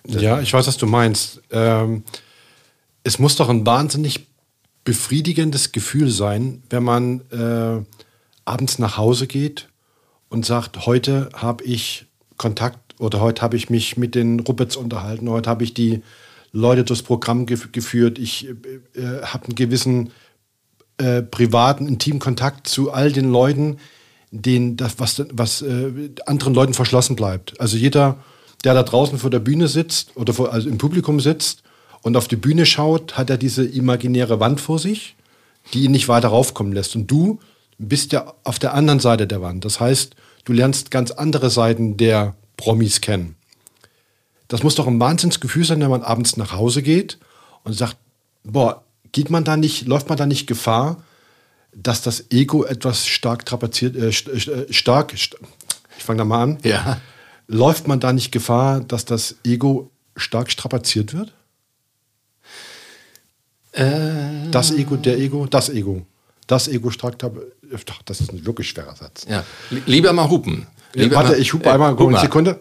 ja, 0.06 0.40
ich 0.40 0.52
weiß, 0.52 0.66
was 0.66 0.76
du 0.76 0.86
meinst. 0.86 1.40
Ähm, 1.50 2.04
es 3.04 3.18
muss 3.18 3.36
doch 3.36 3.48
ein 3.48 3.66
wahnsinnig 3.66 4.26
befriedigendes 4.84 5.72
Gefühl 5.72 6.10
sein, 6.10 6.62
wenn 6.70 6.82
man 6.82 7.20
äh, 7.30 7.84
abends 8.44 8.78
nach 8.78 8.96
Hause 8.96 9.26
geht 9.26 9.68
und 10.28 10.44
sagt, 10.44 10.86
heute 10.86 11.28
habe 11.34 11.64
ich 11.64 12.06
Kontakt 12.36 12.78
oder 12.98 13.20
heute 13.20 13.42
habe 13.42 13.56
ich 13.56 13.70
mich 13.70 13.96
mit 13.96 14.14
den 14.14 14.40
Ruppets 14.40 14.76
unterhalten, 14.76 15.28
heute 15.30 15.48
habe 15.48 15.64
ich 15.64 15.74
die 15.74 16.02
Leute 16.52 16.84
durchs 16.84 17.02
Programm 17.02 17.46
gef 17.46 17.70
geführt, 17.72 18.18
ich 18.18 18.48
äh, 18.48 19.00
äh, 19.00 19.22
habe 19.22 19.46
einen 19.46 19.54
gewissen 19.54 20.10
äh, 20.98 21.22
privaten, 21.22 21.86
intimen 21.86 22.18
Kontakt 22.18 22.66
zu 22.66 22.92
all 22.92 23.12
den 23.12 23.30
Leuten, 23.30 23.78
denen 24.30 24.76
das, 24.76 24.98
was, 24.98 25.24
was 25.32 25.62
äh, 25.62 26.10
anderen 26.26 26.54
Leuten 26.54 26.74
verschlossen 26.74 27.16
bleibt. 27.16 27.60
Also 27.60 27.76
jeder, 27.76 28.18
der 28.64 28.74
da 28.74 28.82
draußen 28.82 29.18
vor 29.18 29.30
der 29.30 29.38
Bühne 29.38 29.68
sitzt 29.68 30.16
oder 30.16 30.32
vor, 30.32 30.52
also 30.52 30.68
im 30.68 30.78
Publikum 30.78 31.20
sitzt 31.20 31.62
und 32.02 32.16
auf 32.16 32.28
die 32.28 32.36
Bühne 32.36 32.66
schaut, 32.66 33.16
hat 33.16 33.30
er 33.30 33.38
diese 33.38 33.64
imaginäre 33.64 34.40
Wand 34.40 34.60
vor 34.60 34.78
sich, 34.78 35.16
die 35.72 35.84
ihn 35.84 35.92
nicht 35.92 36.08
weiter 36.08 36.28
raufkommen 36.28 36.72
lässt. 36.72 36.96
Und 36.96 37.10
du 37.10 37.38
bist 37.78 38.12
ja 38.12 38.34
auf 38.44 38.58
der 38.58 38.74
anderen 38.74 39.00
Seite 39.00 39.26
der 39.26 39.40
Wand. 39.40 39.64
Das 39.64 39.80
heißt, 39.80 40.14
du 40.44 40.52
lernst 40.52 40.90
ganz 40.90 41.10
andere 41.10 41.50
Seiten 41.50 41.96
der 41.96 42.34
Promis 42.56 43.00
kennen. 43.00 43.36
Das 44.48 44.62
muss 44.62 44.74
doch 44.74 44.86
ein 44.86 45.00
Wahnsinnsgefühl 45.00 45.64
sein, 45.64 45.80
wenn 45.80 45.90
man 45.90 46.02
abends 46.02 46.36
nach 46.36 46.52
Hause 46.52 46.82
geht 46.82 47.18
und 47.64 47.72
sagt, 47.72 47.96
boah, 48.44 48.84
geht 49.12 49.30
man 49.30 49.44
da 49.44 49.56
nicht, 49.56 49.86
läuft 49.86 50.08
man 50.08 50.18
da 50.18 50.26
nicht 50.26 50.46
Gefahr, 50.46 51.02
dass 51.74 52.02
das 52.02 52.30
Ego 52.30 52.64
etwas 52.64 53.06
stark 53.06 53.46
trapaziert, 53.46 53.96
äh, 53.96 54.12
stark, 54.12 55.16
st 55.16 55.36
ich 55.96 56.04
fange 56.04 56.18
da 56.18 56.24
mal 56.24 56.42
an. 56.42 56.58
Ja. 56.64 57.00
Läuft 57.46 57.86
man 57.86 58.00
da 58.00 58.12
nicht 58.12 58.32
Gefahr, 58.32 58.80
dass 58.80 59.04
das 59.04 59.36
Ego 59.44 59.90
stark 60.16 60.50
strapaziert 60.50 61.14
wird? 61.14 61.32
Äh, 63.72 64.50
Das 64.50 64.70
Ego, 64.72 64.96
der 64.96 65.18
Ego, 65.18 65.46
das 65.46 65.68
Ego. 65.70 66.06
Das 66.46 66.68
Ego 66.68 66.90
stark 66.90 67.18
Doch, 67.18 68.02
das 68.04 68.20
ist 68.20 68.32
ein 68.32 68.44
wirklich 68.44 68.68
schwerer 68.68 68.94
Satz. 68.96 69.24
ja. 69.28 69.44
Lieber 69.86 70.12
mal 70.12 70.28
hupen. 70.28 70.66
Lieber 70.94 71.16
Warte, 71.16 71.30
mal- 71.32 71.40
ich 71.40 71.52
hupe 71.54 71.64
äh, 71.66 71.70
einmal, 71.72 71.96
hup 71.96 72.08
eine. 72.08 72.20
Sekunde. 72.20 72.60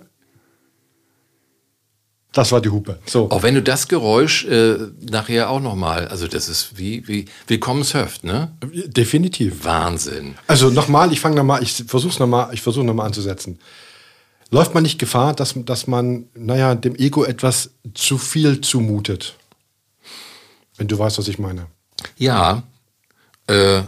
Das 2.33 2.53
war 2.53 2.61
die 2.61 2.69
Hupe. 2.69 2.97
So. 3.05 3.29
Auch 3.29 3.43
wenn 3.43 3.55
du 3.55 3.61
das 3.61 3.89
Geräusch 3.89 4.45
äh, 4.45 4.77
nachher 5.01 5.49
auch 5.49 5.59
nochmal, 5.59 6.07
also 6.07 6.29
das 6.29 6.47
ist 6.47 6.77
wie, 6.77 7.05
wie 7.05 7.25
Willkommenshöft, 7.47 8.23
ne? 8.23 8.53
Definitiv. 8.63 9.65
Wahnsinn. 9.65 10.35
Also 10.47 10.69
nochmal, 10.69 11.11
ich 11.11 11.19
fange 11.19 11.35
nochmal, 11.35 11.61
ich 11.61 11.73
versuche 11.87 12.17
nochmal, 12.19 12.53
ich 12.53 12.61
versuche 12.61 12.85
nochmal 12.85 13.07
anzusetzen. 13.07 13.59
Läuft 14.49 14.73
man 14.73 14.83
nicht 14.83 14.97
Gefahr, 14.97 15.33
dass, 15.33 15.55
dass 15.65 15.87
man, 15.87 16.27
naja, 16.33 16.73
dem 16.75 16.95
Ego 16.95 17.25
etwas 17.25 17.71
zu 17.93 18.17
viel 18.17 18.61
zumutet? 18.61 19.35
Wenn 20.81 20.87
du 20.87 20.97
weißt, 20.97 21.19
was 21.19 21.27
ich 21.27 21.37
meine. 21.37 21.67
Ja, 22.17 22.63
äh, 23.45 23.83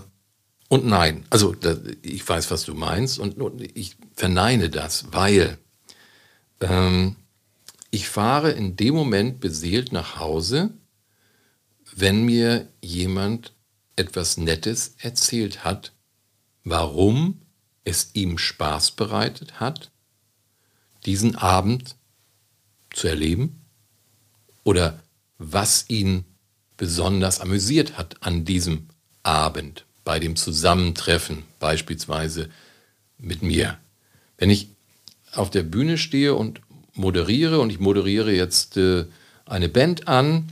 und 0.67 0.85
nein. 0.85 1.25
Also 1.31 1.55
ich 2.03 2.29
weiß, 2.29 2.51
was 2.51 2.65
du 2.65 2.75
meinst 2.75 3.17
und, 3.17 3.41
und 3.41 3.63
ich 3.75 3.95
verneine 4.13 4.69
das, 4.69 5.11
weil 5.11 5.57
ähm, 6.61 7.15
ich 7.89 8.07
fahre 8.07 8.51
in 8.51 8.75
dem 8.75 8.93
Moment 8.93 9.39
beseelt 9.39 9.91
nach 9.91 10.19
Hause, 10.19 10.69
wenn 11.95 12.25
mir 12.25 12.69
jemand 12.79 13.53
etwas 13.95 14.37
Nettes 14.37 14.93
erzählt 14.99 15.63
hat, 15.63 15.93
warum 16.63 17.41
es 17.85 18.11
ihm 18.13 18.37
Spaß 18.37 18.91
bereitet 18.91 19.59
hat, 19.59 19.89
diesen 21.07 21.35
Abend 21.37 21.95
zu 22.93 23.07
erleben 23.07 23.65
oder 24.63 25.01
was 25.39 25.89
ihn 25.89 26.25
besonders 26.83 27.39
amüsiert 27.39 27.97
hat 27.97 28.17
an 28.19 28.43
diesem 28.43 28.89
Abend, 29.23 29.85
bei 30.03 30.19
dem 30.19 30.35
Zusammentreffen 30.35 31.43
beispielsweise 31.61 32.49
mit 33.17 33.41
mir. 33.41 33.77
Wenn 34.37 34.49
ich 34.49 34.67
auf 35.31 35.49
der 35.49 35.63
Bühne 35.63 35.97
stehe 35.97 36.35
und 36.35 36.59
moderiere 36.93 37.61
und 37.61 37.69
ich 37.69 37.79
moderiere 37.79 38.33
jetzt 38.33 38.75
äh, 38.75 39.05
eine 39.45 39.69
Band 39.69 40.09
an, 40.09 40.51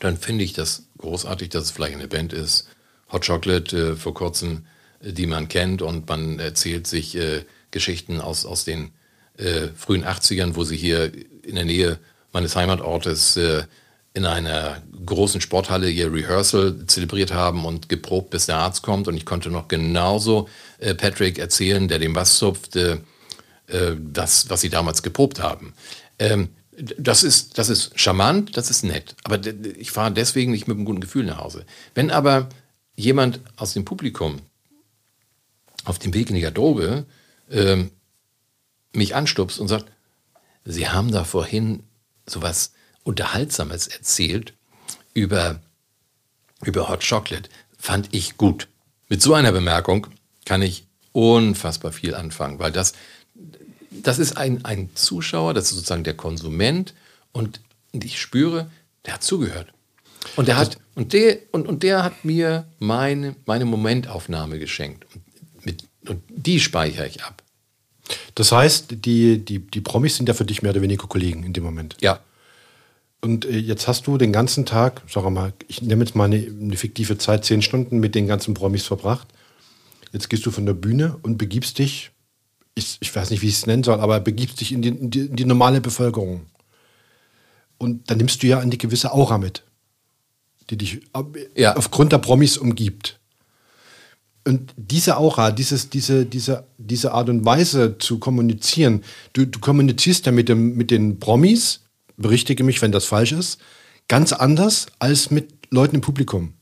dann 0.00 0.16
finde 0.16 0.44
ich 0.44 0.54
das 0.54 0.84
großartig, 0.96 1.50
dass 1.50 1.64
es 1.64 1.70
vielleicht 1.72 1.96
eine 1.96 2.08
Band 2.08 2.32
ist. 2.32 2.66
Hot 3.12 3.26
Chocolate 3.26 3.76
äh, 3.76 3.96
vor 3.96 4.14
kurzem, 4.14 4.64
äh, 5.00 5.12
die 5.12 5.26
man 5.26 5.48
kennt 5.48 5.82
und 5.82 6.08
man 6.08 6.38
erzählt 6.38 6.86
sich 6.86 7.16
äh, 7.16 7.44
Geschichten 7.70 8.22
aus, 8.22 8.46
aus 8.46 8.64
den 8.64 8.92
äh, 9.36 9.68
frühen 9.76 10.06
80ern, 10.06 10.56
wo 10.56 10.64
sie 10.64 10.78
hier 10.78 11.12
in 11.42 11.56
der 11.56 11.66
Nähe 11.66 11.98
meines 12.32 12.56
Heimatortes 12.56 13.36
äh, 13.36 13.64
in 14.14 14.24
einer 14.24 14.80
großen 15.04 15.40
Sporthalle 15.40 15.90
ihr 15.90 16.12
Rehearsal 16.12 16.86
zelebriert 16.86 17.34
haben 17.34 17.64
und 17.64 17.88
geprobt, 17.88 18.30
bis 18.30 18.46
der 18.46 18.56
Arzt 18.56 18.82
kommt. 18.82 19.08
Und 19.08 19.16
ich 19.16 19.26
konnte 19.26 19.50
noch 19.50 19.66
genauso 19.66 20.48
äh, 20.78 20.94
Patrick 20.94 21.38
erzählen, 21.38 21.88
der 21.88 21.98
den 21.98 22.12
Bass 22.12 22.38
zupft, 22.38 22.76
äh, 22.76 22.98
äh, 23.66 23.96
das, 23.98 24.48
was 24.48 24.60
sie 24.60 24.70
damals 24.70 25.02
geprobt 25.02 25.42
haben. 25.42 25.74
Ähm, 26.20 26.50
das 26.98 27.24
ist, 27.24 27.58
das 27.58 27.68
ist 27.68 27.98
charmant, 27.98 28.56
das 28.56 28.70
ist 28.70 28.84
nett. 28.84 29.16
Aber 29.24 29.40
ich 29.44 29.90
fahre 29.90 30.12
deswegen 30.12 30.52
nicht 30.52 30.68
mit 30.68 30.76
einem 30.76 30.86
guten 30.86 31.00
Gefühl 31.00 31.24
nach 31.24 31.38
Hause. 31.38 31.66
Wenn 31.94 32.10
aber 32.10 32.48
jemand 32.94 33.40
aus 33.56 33.74
dem 33.74 33.84
Publikum 33.84 34.40
auf 35.84 35.98
dem 35.98 36.14
Weg 36.14 36.30
in 36.30 36.36
die 36.36 36.40
Garderobe 36.40 37.04
ähm, 37.50 37.90
mich 38.92 39.14
anstupst 39.14 39.58
und 39.58 39.68
sagt, 39.68 39.86
Sie 40.64 40.88
haben 40.88 41.12
da 41.12 41.24
vorhin 41.24 41.82
sowas 42.26 42.72
Unterhaltsames 43.04 43.86
erzählt 43.86 44.54
über, 45.12 45.60
über 46.64 46.88
Hot 46.88 47.06
Chocolate, 47.08 47.48
fand 47.78 48.08
ich 48.12 48.36
gut. 48.36 48.68
Mit 49.08 49.22
so 49.22 49.34
einer 49.34 49.52
Bemerkung 49.52 50.08
kann 50.44 50.62
ich 50.62 50.86
unfassbar 51.12 51.92
viel 51.92 52.14
anfangen, 52.14 52.58
weil 52.58 52.72
das, 52.72 52.94
das 53.90 54.18
ist 54.18 54.36
ein, 54.36 54.64
ein 54.64 54.90
Zuschauer, 54.94 55.54
das 55.54 55.66
ist 55.66 55.76
sozusagen 55.76 56.04
der 56.04 56.16
Konsument 56.16 56.94
und, 57.32 57.60
ich 57.92 58.20
spüre, 58.20 58.70
der 59.06 59.14
hat 59.14 59.22
zugehört. 59.22 59.72
Und 60.34 60.48
der 60.48 60.56
hat, 60.56 60.78
und 60.96 61.12
der, 61.12 61.38
und, 61.52 61.68
und 61.68 61.82
der 61.84 62.02
hat 62.02 62.24
mir 62.24 62.66
meine, 62.80 63.36
meine 63.46 63.64
Momentaufnahme 63.66 64.58
geschenkt. 64.58 65.06
Und, 65.14 65.66
mit, 65.66 65.84
und 66.08 66.22
die 66.28 66.58
speichere 66.58 67.06
ich 67.06 67.22
ab. 67.22 67.42
Das 68.34 68.50
heißt, 68.50 69.04
die, 69.04 69.44
die, 69.44 69.60
die 69.60 69.80
Promis 69.80 70.16
sind 70.16 70.28
ja 70.28 70.34
für 70.34 70.44
dich 70.44 70.62
mehr 70.62 70.72
oder 70.72 70.82
weniger 70.82 71.06
Kollegen 71.06 71.44
in 71.44 71.52
dem 71.52 71.62
Moment. 71.62 71.96
Ja. 72.00 72.20
Und 73.24 73.46
äh, 73.46 73.56
jetzt 73.56 73.88
hast 73.88 74.06
du 74.06 74.18
den 74.18 74.34
ganzen 74.34 74.66
Tag, 74.66 75.00
sag 75.08 75.28
mal, 75.30 75.54
ich 75.66 75.80
nehme 75.80 76.04
jetzt 76.04 76.14
mal 76.14 76.24
eine, 76.24 76.36
eine, 76.36 76.76
fiktive 76.76 77.16
Zeit, 77.16 77.46
zehn 77.46 77.62
Stunden 77.62 77.98
mit 77.98 78.14
den 78.14 78.26
ganzen 78.26 78.52
Promis 78.52 78.84
verbracht. 78.84 79.28
Jetzt 80.12 80.28
gehst 80.28 80.44
du 80.44 80.50
von 80.50 80.66
der 80.66 80.74
Bühne 80.74 81.16
und 81.22 81.38
begibst 81.38 81.78
dich, 81.78 82.10
ich, 82.74 82.98
ich 83.00 83.16
weiß 83.16 83.30
nicht, 83.30 83.40
wie 83.40 83.48
ich 83.48 83.54
es 83.54 83.66
nennen 83.66 83.82
soll, 83.82 83.98
aber 83.98 84.20
begibst 84.20 84.60
dich 84.60 84.72
in 84.72 84.82
die, 84.82 84.88
in, 84.90 85.10
die, 85.10 85.20
in 85.20 85.36
die, 85.36 85.46
normale 85.46 85.80
Bevölkerung. 85.80 86.42
Und 87.78 88.10
dann 88.10 88.18
nimmst 88.18 88.42
du 88.42 88.46
ja 88.46 88.58
eine 88.58 88.76
gewisse 88.76 89.14
Aura 89.14 89.38
mit, 89.38 89.62
die 90.68 90.76
dich 90.76 91.00
ja. 91.56 91.76
aufgrund 91.76 92.12
der 92.12 92.18
Promis 92.18 92.58
umgibt. 92.58 93.20
Und 94.46 94.74
diese 94.76 95.16
Aura, 95.16 95.50
dieses, 95.50 95.88
diese, 95.88 96.26
diese, 96.26 96.66
diese 96.76 97.12
Art 97.12 97.30
und 97.30 97.46
Weise 97.46 97.96
zu 97.96 98.18
kommunizieren, 98.18 99.02
du, 99.32 99.46
du 99.46 99.60
kommunizierst 99.60 100.26
ja 100.26 100.32
mit, 100.32 100.50
dem, 100.50 100.76
mit 100.76 100.90
den 100.90 101.18
Promis, 101.18 101.83
berichtige 102.16 102.64
mich, 102.64 102.80
wenn 102.82 102.92
das 102.92 103.04
falsch 103.04 103.32
ist, 103.32 103.60
ganz 104.08 104.32
anders 104.32 104.86
als 104.98 105.30
mit 105.30 105.52
Leuten 105.70 105.96
im 105.96 106.00
Publikum. 106.00 106.54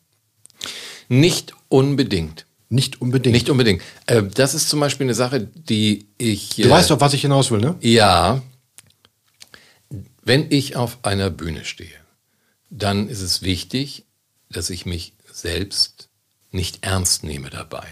Nicht 1.09 1.55
unbedingt. 1.69 2.47
Nicht 2.69 3.03
unbedingt. 3.03 3.35
Nicht 3.35 3.51
unbedingt. 3.51 3.83
Äh, 4.07 4.23
das 4.23 4.55
ist 4.55 4.71
zum 4.71 4.81
Beispiel 4.81 5.05
eine 5.05 5.15
Sache, 5.15 5.41
die 5.41 6.07
ich. 6.17 6.57
Du 6.57 6.63
äh, 6.63 6.71
weißt 6.71 6.91
doch, 6.91 7.01
was 7.01 7.13
ich 7.13 7.21
hinaus 7.21 7.51
will, 7.51 7.61
ne? 7.61 7.77
Ja. 7.81 8.43
Wenn 10.25 10.47
ich 10.51 10.77
auf 10.77 11.05
einer 11.05 11.29
Bühne 11.29 11.65
stehe, 11.65 11.99
dann 12.71 13.09
ist 13.09 13.21
es 13.21 13.43
wichtig, 13.43 14.07
dass 14.49 14.71
ich 14.71 14.87
mich 14.87 15.15
selbst 15.31 16.09
nicht 16.51 16.85
ernst 16.85 17.25
nehme 17.25 17.51
dabei. 17.51 17.87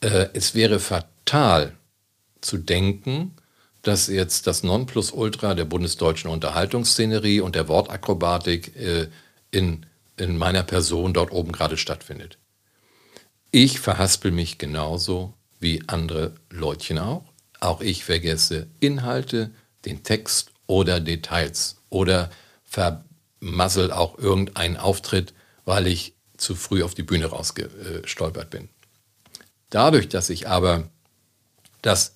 Äh, 0.00 0.28
es 0.34 0.54
wäre 0.54 0.78
fatal 0.80 1.76
zu 2.42 2.58
denken, 2.58 3.35
dass 3.86 4.08
jetzt 4.08 4.48
das 4.48 4.64
Nonplusultra 4.64 5.54
der 5.54 5.64
bundesdeutschen 5.64 6.28
Unterhaltungsszenerie 6.28 7.40
und 7.40 7.54
der 7.54 7.68
Wortakrobatik 7.68 8.74
äh, 8.74 9.08
in, 9.52 9.86
in 10.16 10.36
meiner 10.36 10.64
Person 10.64 11.14
dort 11.14 11.30
oben 11.30 11.52
gerade 11.52 11.76
stattfindet. 11.76 12.38
Ich 13.52 13.78
verhaspel 13.78 14.32
mich 14.32 14.58
genauso 14.58 15.34
wie 15.60 15.84
andere 15.86 16.34
Leutchen 16.50 16.98
auch. 16.98 17.24
Auch 17.60 17.80
ich 17.80 18.04
vergesse 18.04 18.66
Inhalte, 18.80 19.52
den 19.84 20.02
Text 20.02 20.50
oder 20.66 20.98
Details 20.98 21.76
oder 21.88 22.30
vermassel 22.64 23.92
auch 23.92 24.18
irgendeinen 24.18 24.76
Auftritt, 24.76 25.32
weil 25.64 25.86
ich 25.86 26.14
zu 26.36 26.56
früh 26.56 26.82
auf 26.82 26.94
die 26.94 27.04
Bühne 27.04 27.26
rausgestolpert 27.26 28.50
bin. 28.50 28.68
Dadurch, 29.70 30.08
dass 30.08 30.28
ich 30.28 30.48
aber 30.48 30.90
das 31.82 32.15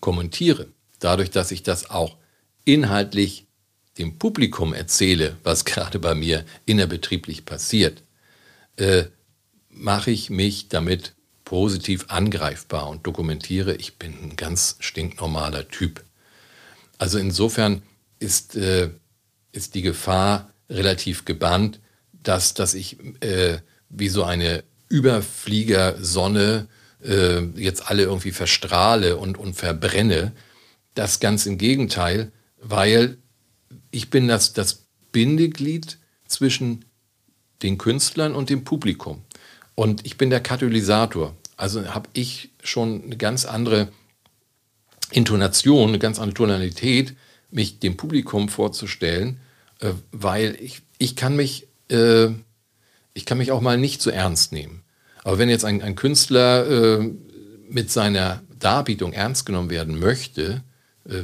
kommentiere, 0.00 0.68
dadurch, 0.98 1.30
dass 1.30 1.50
ich 1.50 1.62
das 1.62 1.90
auch 1.90 2.16
inhaltlich 2.64 3.46
dem 3.98 4.18
Publikum 4.18 4.74
erzähle, 4.74 5.36
was 5.42 5.64
gerade 5.64 5.98
bei 5.98 6.14
mir 6.14 6.44
innerbetrieblich 6.64 7.44
passiert, 7.44 8.02
äh, 8.76 9.04
mache 9.70 10.10
ich 10.10 10.30
mich 10.30 10.68
damit 10.68 11.14
positiv 11.44 12.06
angreifbar 12.08 12.88
und 12.88 13.06
dokumentiere, 13.06 13.76
ich 13.76 13.96
bin 13.96 14.12
ein 14.22 14.36
ganz 14.36 14.76
stinknormaler 14.80 15.68
Typ. 15.68 16.04
Also 16.98 17.18
insofern 17.18 17.82
ist, 18.18 18.56
äh, 18.56 18.90
ist 19.52 19.74
die 19.74 19.82
Gefahr 19.82 20.50
relativ 20.68 21.24
gebannt, 21.24 21.80
dass, 22.12 22.54
dass 22.54 22.74
ich 22.74 22.98
äh, 23.22 23.58
wie 23.88 24.08
so 24.08 24.24
eine 24.24 24.64
Überfliegersonne 24.88 26.68
äh, 27.06 27.42
jetzt 27.56 27.88
alle 27.88 28.02
irgendwie 28.02 28.32
verstrahle 28.32 29.16
und, 29.16 29.38
und 29.38 29.54
verbrenne. 29.54 30.32
Das 30.94 31.20
ganz 31.20 31.46
im 31.46 31.58
Gegenteil, 31.58 32.32
weil 32.60 33.18
ich 33.90 34.10
bin 34.10 34.28
das, 34.28 34.52
das 34.52 34.86
Bindeglied 35.12 35.98
zwischen 36.26 36.84
den 37.62 37.78
Künstlern 37.78 38.34
und 38.34 38.50
dem 38.50 38.64
Publikum. 38.64 39.22
Und 39.74 40.04
ich 40.06 40.18
bin 40.18 40.30
der 40.30 40.40
Katalysator. 40.40 41.34
Also 41.56 41.94
habe 41.94 42.08
ich 42.12 42.50
schon 42.62 43.04
eine 43.04 43.16
ganz 43.16 43.44
andere 43.44 43.88
Intonation, 45.10 45.88
eine 45.88 45.98
ganz 45.98 46.18
andere 46.18 46.34
Tonalität, 46.34 47.14
mich 47.50 47.78
dem 47.78 47.96
Publikum 47.96 48.48
vorzustellen, 48.48 49.40
äh, 49.80 49.92
weil 50.12 50.56
ich, 50.60 50.82
ich 50.98 51.16
kann 51.16 51.36
mich 51.36 51.68
äh, 51.88 52.30
ich 53.16 53.24
kann 53.24 53.38
mich 53.38 53.50
auch 53.50 53.62
mal 53.62 53.78
nicht 53.78 54.02
so 54.02 54.10
ernst 54.10 54.52
nehmen. 54.52 54.82
Aber 55.26 55.38
wenn 55.38 55.48
jetzt 55.48 55.64
ein, 55.64 55.82
ein 55.82 55.96
Künstler 55.96 57.00
äh, 57.00 57.10
mit 57.68 57.90
seiner 57.90 58.42
Darbietung 58.60 59.12
ernst 59.12 59.44
genommen 59.44 59.70
werden 59.70 59.98
möchte, 59.98 60.62
äh, 61.04 61.22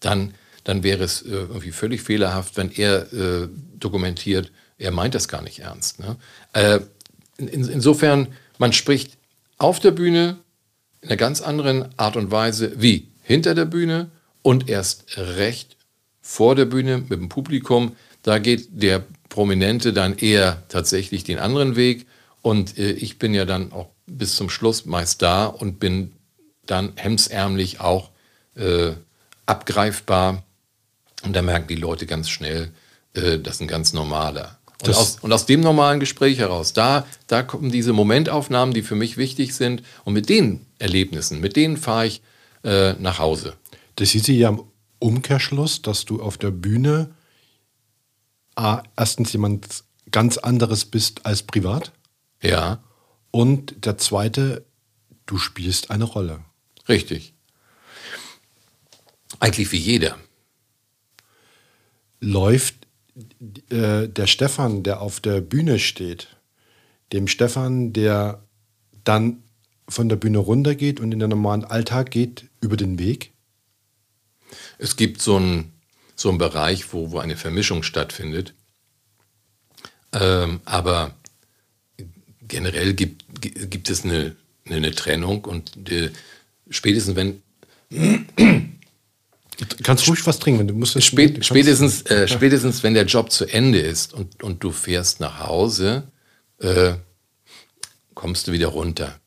dann, 0.00 0.34
dann 0.64 0.82
wäre 0.82 1.04
es 1.04 1.22
äh, 1.22 1.28
irgendwie 1.30 1.70
völlig 1.70 2.02
fehlerhaft, 2.02 2.56
wenn 2.56 2.72
er 2.72 3.12
äh, 3.12 3.48
dokumentiert, 3.78 4.50
er 4.78 4.90
meint 4.90 5.14
das 5.14 5.28
gar 5.28 5.42
nicht 5.42 5.60
ernst. 5.60 6.00
Ne? 6.00 6.16
Äh, 6.54 6.80
in, 7.36 7.68
insofern, 7.68 8.26
man 8.58 8.72
spricht 8.72 9.16
auf 9.58 9.78
der 9.78 9.92
Bühne 9.92 10.38
in 11.00 11.10
einer 11.10 11.16
ganz 11.16 11.40
anderen 11.40 11.96
Art 11.96 12.16
und 12.16 12.32
Weise 12.32 12.72
wie 12.82 13.06
hinter 13.22 13.54
der 13.54 13.66
Bühne 13.66 14.10
und 14.42 14.68
erst 14.68 15.04
recht 15.18 15.76
vor 16.20 16.56
der 16.56 16.64
Bühne 16.64 16.98
mit 16.98 17.20
dem 17.20 17.28
Publikum. 17.28 17.94
Da 18.24 18.40
geht 18.40 18.70
der 18.72 19.04
Prominente 19.28 19.92
dann 19.92 20.18
eher 20.18 20.64
tatsächlich 20.66 21.22
den 21.22 21.38
anderen 21.38 21.76
Weg. 21.76 22.06
Und 22.46 22.78
äh, 22.78 22.92
ich 22.92 23.18
bin 23.18 23.34
ja 23.34 23.44
dann 23.44 23.72
auch 23.72 23.88
bis 24.06 24.36
zum 24.36 24.50
Schluss 24.50 24.86
meist 24.86 25.20
da 25.20 25.46
und 25.46 25.80
bin 25.80 26.12
dann 26.64 26.92
hemsärmlich 26.94 27.80
auch 27.80 28.10
äh, 28.54 28.92
abgreifbar. 29.46 30.44
Und 31.24 31.34
da 31.34 31.42
merken 31.42 31.66
die 31.66 31.74
Leute 31.74 32.06
ganz 32.06 32.28
schnell, 32.28 32.70
äh, 33.14 33.40
das 33.40 33.56
ist 33.56 33.62
ein 33.62 33.66
ganz 33.66 33.92
normaler. 33.92 34.60
Und 34.80 34.94
aus, 34.94 35.18
und 35.22 35.32
aus, 35.32 35.46
dem 35.46 35.60
normalen 35.60 35.98
Gespräch 35.98 36.38
heraus, 36.38 36.72
da, 36.72 37.04
da 37.26 37.42
kommen 37.42 37.72
diese 37.72 37.92
Momentaufnahmen, 37.92 38.72
die 38.72 38.82
für 38.82 38.94
mich 38.94 39.16
wichtig 39.16 39.52
sind. 39.52 39.82
Und 40.04 40.12
mit 40.12 40.28
den 40.28 40.66
Erlebnissen, 40.78 41.40
mit 41.40 41.56
denen 41.56 41.76
fahre 41.76 42.06
ich 42.06 42.22
äh, 42.62 42.92
nach 42.92 43.18
Hause. 43.18 43.54
Das 43.96 44.10
sieht 44.10 44.24
sie 44.24 44.38
ja 44.38 44.56
Umkehrschluss, 45.00 45.82
dass 45.82 46.04
du 46.04 46.22
auf 46.22 46.38
der 46.38 46.52
Bühne 46.52 47.10
A, 48.54 48.84
erstens 48.96 49.32
jemand 49.32 49.82
ganz 50.12 50.38
anderes 50.38 50.84
bist 50.84 51.26
als 51.26 51.42
privat. 51.42 51.90
Ja. 52.46 52.82
Und 53.30 53.84
der 53.84 53.98
zweite, 53.98 54.64
du 55.26 55.38
spielst 55.38 55.90
eine 55.90 56.04
Rolle. 56.04 56.44
Richtig. 56.88 57.34
Eigentlich 59.40 59.72
wie 59.72 59.78
jeder. 59.78 60.16
Läuft 62.20 62.86
äh, 63.70 64.08
der 64.08 64.26
Stefan, 64.26 64.82
der 64.82 65.00
auf 65.00 65.20
der 65.20 65.40
Bühne 65.40 65.78
steht, 65.78 66.36
dem 67.12 67.28
Stefan, 67.28 67.92
der 67.92 68.42
dann 69.04 69.42
von 69.88 70.08
der 70.08 70.16
Bühne 70.16 70.38
runtergeht 70.38 71.00
und 71.00 71.12
in 71.12 71.18
den 71.18 71.30
normalen 71.30 71.64
Alltag 71.64 72.10
geht, 72.10 72.46
über 72.60 72.76
den 72.76 72.98
Weg? 72.98 73.32
Es 74.78 74.96
gibt 74.96 75.20
so 75.20 75.36
einen, 75.36 75.72
so 76.14 76.28
einen 76.28 76.38
Bereich, 76.38 76.92
wo, 76.92 77.10
wo 77.10 77.18
eine 77.18 77.36
Vermischung 77.36 77.82
stattfindet. 77.82 78.54
Ähm, 80.12 80.60
aber 80.64 81.14
generell 82.48 82.94
gibt, 82.94 83.24
gibt 83.40 83.90
es 83.90 84.04
eine, 84.04 84.36
eine, 84.68 84.92
Trennung 84.92 85.44
und 85.44 85.90
äh, 85.90 86.10
spätestens 86.70 87.16
wenn. 87.16 87.42
Du 89.58 89.76
kannst 89.82 90.06
ruhig 90.08 90.26
was 90.26 90.38
trinken, 90.38 90.60
wenn 90.60 90.68
du 90.68 90.74
musst. 90.74 91.02
Spät, 91.02 91.44
spätestens, 91.44 92.02
äh, 92.02 92.28
spätestens, 92.28 92.82
wenn 92.82 92.94
der 92.94 93.06
Job 93.06 93.30
zu 93.30 93.46
Ende 93.46 93.80
ist 93.80 94.12
und, 94.12 94.42
und 94.42 94.62
du 94.62 94.70
fährst 94.70 95.20
nach 95.20 95.40
Hause, 95.46 96.04
äh, 96.58 96.94
kommst 98.14 98.48
du 98.48 98.52
wieder 98.52 98.68
runter. 98.68 99.18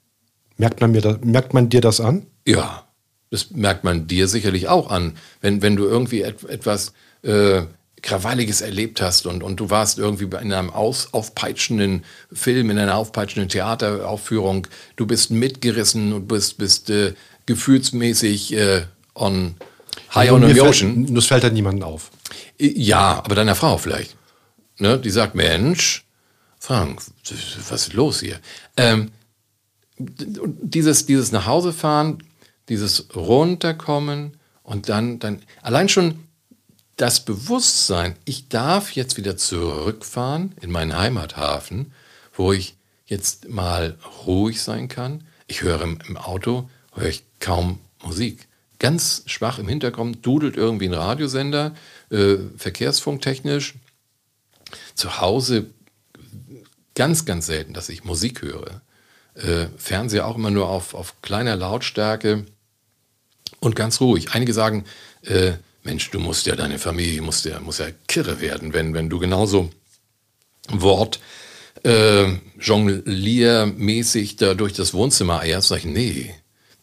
Merkt 0.57 0.81
man, 0.81 0.91
mir 0.91 1.01
da, 1.01 1.17
merkt 1.23 1.53
man 1.53 1.69
dir 1.69 1.81
das 1.81 2.01
an? 2.01 2.25
Ja, 2.45 2.87
das 3.31 3.51
merkt 3.51 3.83
man 3.83 4.07
dir 4.07 4.27
sicherlich 4.27 4.67
auch 4.67 4.89
an. 4.89 5.17
Wenn, 5.41 5.61
wenn 5.61 5.75
du 5.75 5.85
irgendwie 5.85 6.21
et, 6.21 6.43
etwas 6.43 6.93
äh, 7.21 7.61
Krawalliges 8.01 8.61
erlebt 8.61 9.01
hast 9.01 9.25
und, 9.25 9.43
und 9.43 9.59
du 9.59 9.69
warst 9.69 9.99
irgendwie 9.99 10.25
in 10.25 10.53
einem 10.53 10.69
aus, 10.69 11.13
aufpeitschenden 11.13 12.03
Film, 12.31 12.69
in 12.69 12.77
einer 12.77 12.95
aufpeitschenden 12.95 13.49
Theateraufführung, 13.49 14.67
du 14.95 15.05
bist 15.05 15.31
mitgerissen 15.31 16.13
und 16.13 16.27
bist, 16.27 16.57
bist 16.57 16.89
äh, 16.89 17.13
gefühlsmäßig 17.45 18.53
äh, 18.53 18.83
on 19.15 19.55
high 20.13 20.31
on 20.31 20.43
emotion. 20.43 21.05
Fällt, 21.05 21.17
das 21.17 21.25
fällt 21.25 21.43
halt 21.43 21.53
niemandem 21.53 21.83
auf. 21.83 22.11
Ja, 22.57 23.21
aber 23.23 23.35
deiner 23.35 23.55
Frau 23.55 23.77
vielleicht. 23.77 24.15
Ne? 24.77 24.97
Die 24.97 25.09
sagt, 25.09 25.35
Mensch, 25.35 26.05
Frank, 26.59 27.01
was 27.69 27.87
ist 27.87 27.93
los 27.93 28.19
hier? 28.21 28.39
Ähm, 28.77 29.11
dieses, 29.97 31.05
dieses 31.05 31.31
nach 31.31 31.45
Hause 31.45 31.73
fahren, 31.73 32.23
dieses 32.69 33.13
runterkommen 33.15 34.37
und 34.63 34.89
dann, 34.89 35.19
dann 35.19 35.41
allein 35.61 35.89
schon 35.89 36.19
das 36.99 37.23
Bewusstsein, 37.23 38.17
ich 38.25 38.49
darf 38.49 38.91
jetzt 38.91 39.15
wieder 39.15 39.37
zurückfahren 39.37 40.53
in 40.59 40.69
meinen 40.69 40.97
Heimathafen, 40.97 41.93
wo 42.33 42.51
ich 42.51 42.75
jetzt 43.05 43.47
mal 43.47 43.97
ruhig 44.25 44.61
sein 44.61 44.89
kann. 44.89 45.23
Ich 45.47 45.61
höre 45.61 45.81
im, 45.81 46.17
Auto, 46.17 46.69
höre 46.93 47.07
ich 47.07 47.23
kaum 47.39 47.79
Musik. 48.03 48.49
Ganz 48.79 49.23
schwach 49.27 49.59
im 49.59 49.69
Hintergrund 49.69 50.25
dudelt 50.25 50.57
irgendwie 50.57 50.89
ein 50.89 50.93
Radiosender, 50.93 51.73
äh, 52.11 52.35
verkehrsfunktechnisch. 52.57 53.75
Zu 54.93 55.21
Hause 55.21 55.67
ganz, 56.95 57.23
ganz 57.23 57.45
selten, 57.45 57.73
dass 57.73 57.87
ich 57.87 58.03
Musik 58.03 58.41
höre. 58.41 58.81
Äh, 59.35 59.67
Fernseher 59.77 60.27
auch 60.27 60.35
immer 60.35 60.51
nur 60.51 60.67
auf, 60.67 60.93
auf 60.93 61.21
kleiner 61.21 61.55
Lautstärke 61.55 62.45
und 63.61 63.77
ganz 63.77 64.01
ruhig. 64.01 64.31
Einige 64.33 64.51
sagen, 64.51 64.83
äh, 65.21 65.53
Mensch, 65.89 66.11
du 66.11 66.19
musst 66.19 66.45
ja 66.45 66.55
deine 66.55 66.77
Familie, 66.77 67.23
musst 67.23 67.45
ja, 67.45 67.59
muss 67.59 67.79
ja 67.79 67.87
kirre 68.07 68.41
werden, 68.41 68.73
wenn, 68.73 68.93
wenn 68.93 69.09
du 69.09 69.17
genauso 69.17 69.71
Wort 70.69 71.19
äh, 71.83 72.27
jongliermäßig 72.59 74.35
da 74.35 74.53
durch 74.53 74.73
das 74.73 74.93
Wohnzimmer 74.93 75.39
eierst. 75.39 75.69
Sag 75.69 75.79
ich, 75.79 75.85
nee, 75.85 76.35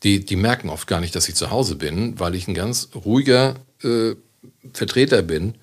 die, 0.03 0.25
die 0.25 0.35
merken 0.35 0.71
oft 0.71 0.89
gar 0.89 1.01
nicht, 1.01 1.15
dass 1.15 1.29
ich 1.29 1.37
zu 1.37 1.53
Hause 1.53 1.77
bin, 1.77 2.19
weil 2.19 2.35
ich 2.35 2.49
ein 2.49 2.55
ganz 2.55 2.89
ruhiger 2.97 3.55
äh, 3.85 4.17
Vertreter 4.73 5.23
bin. 5.23 5.55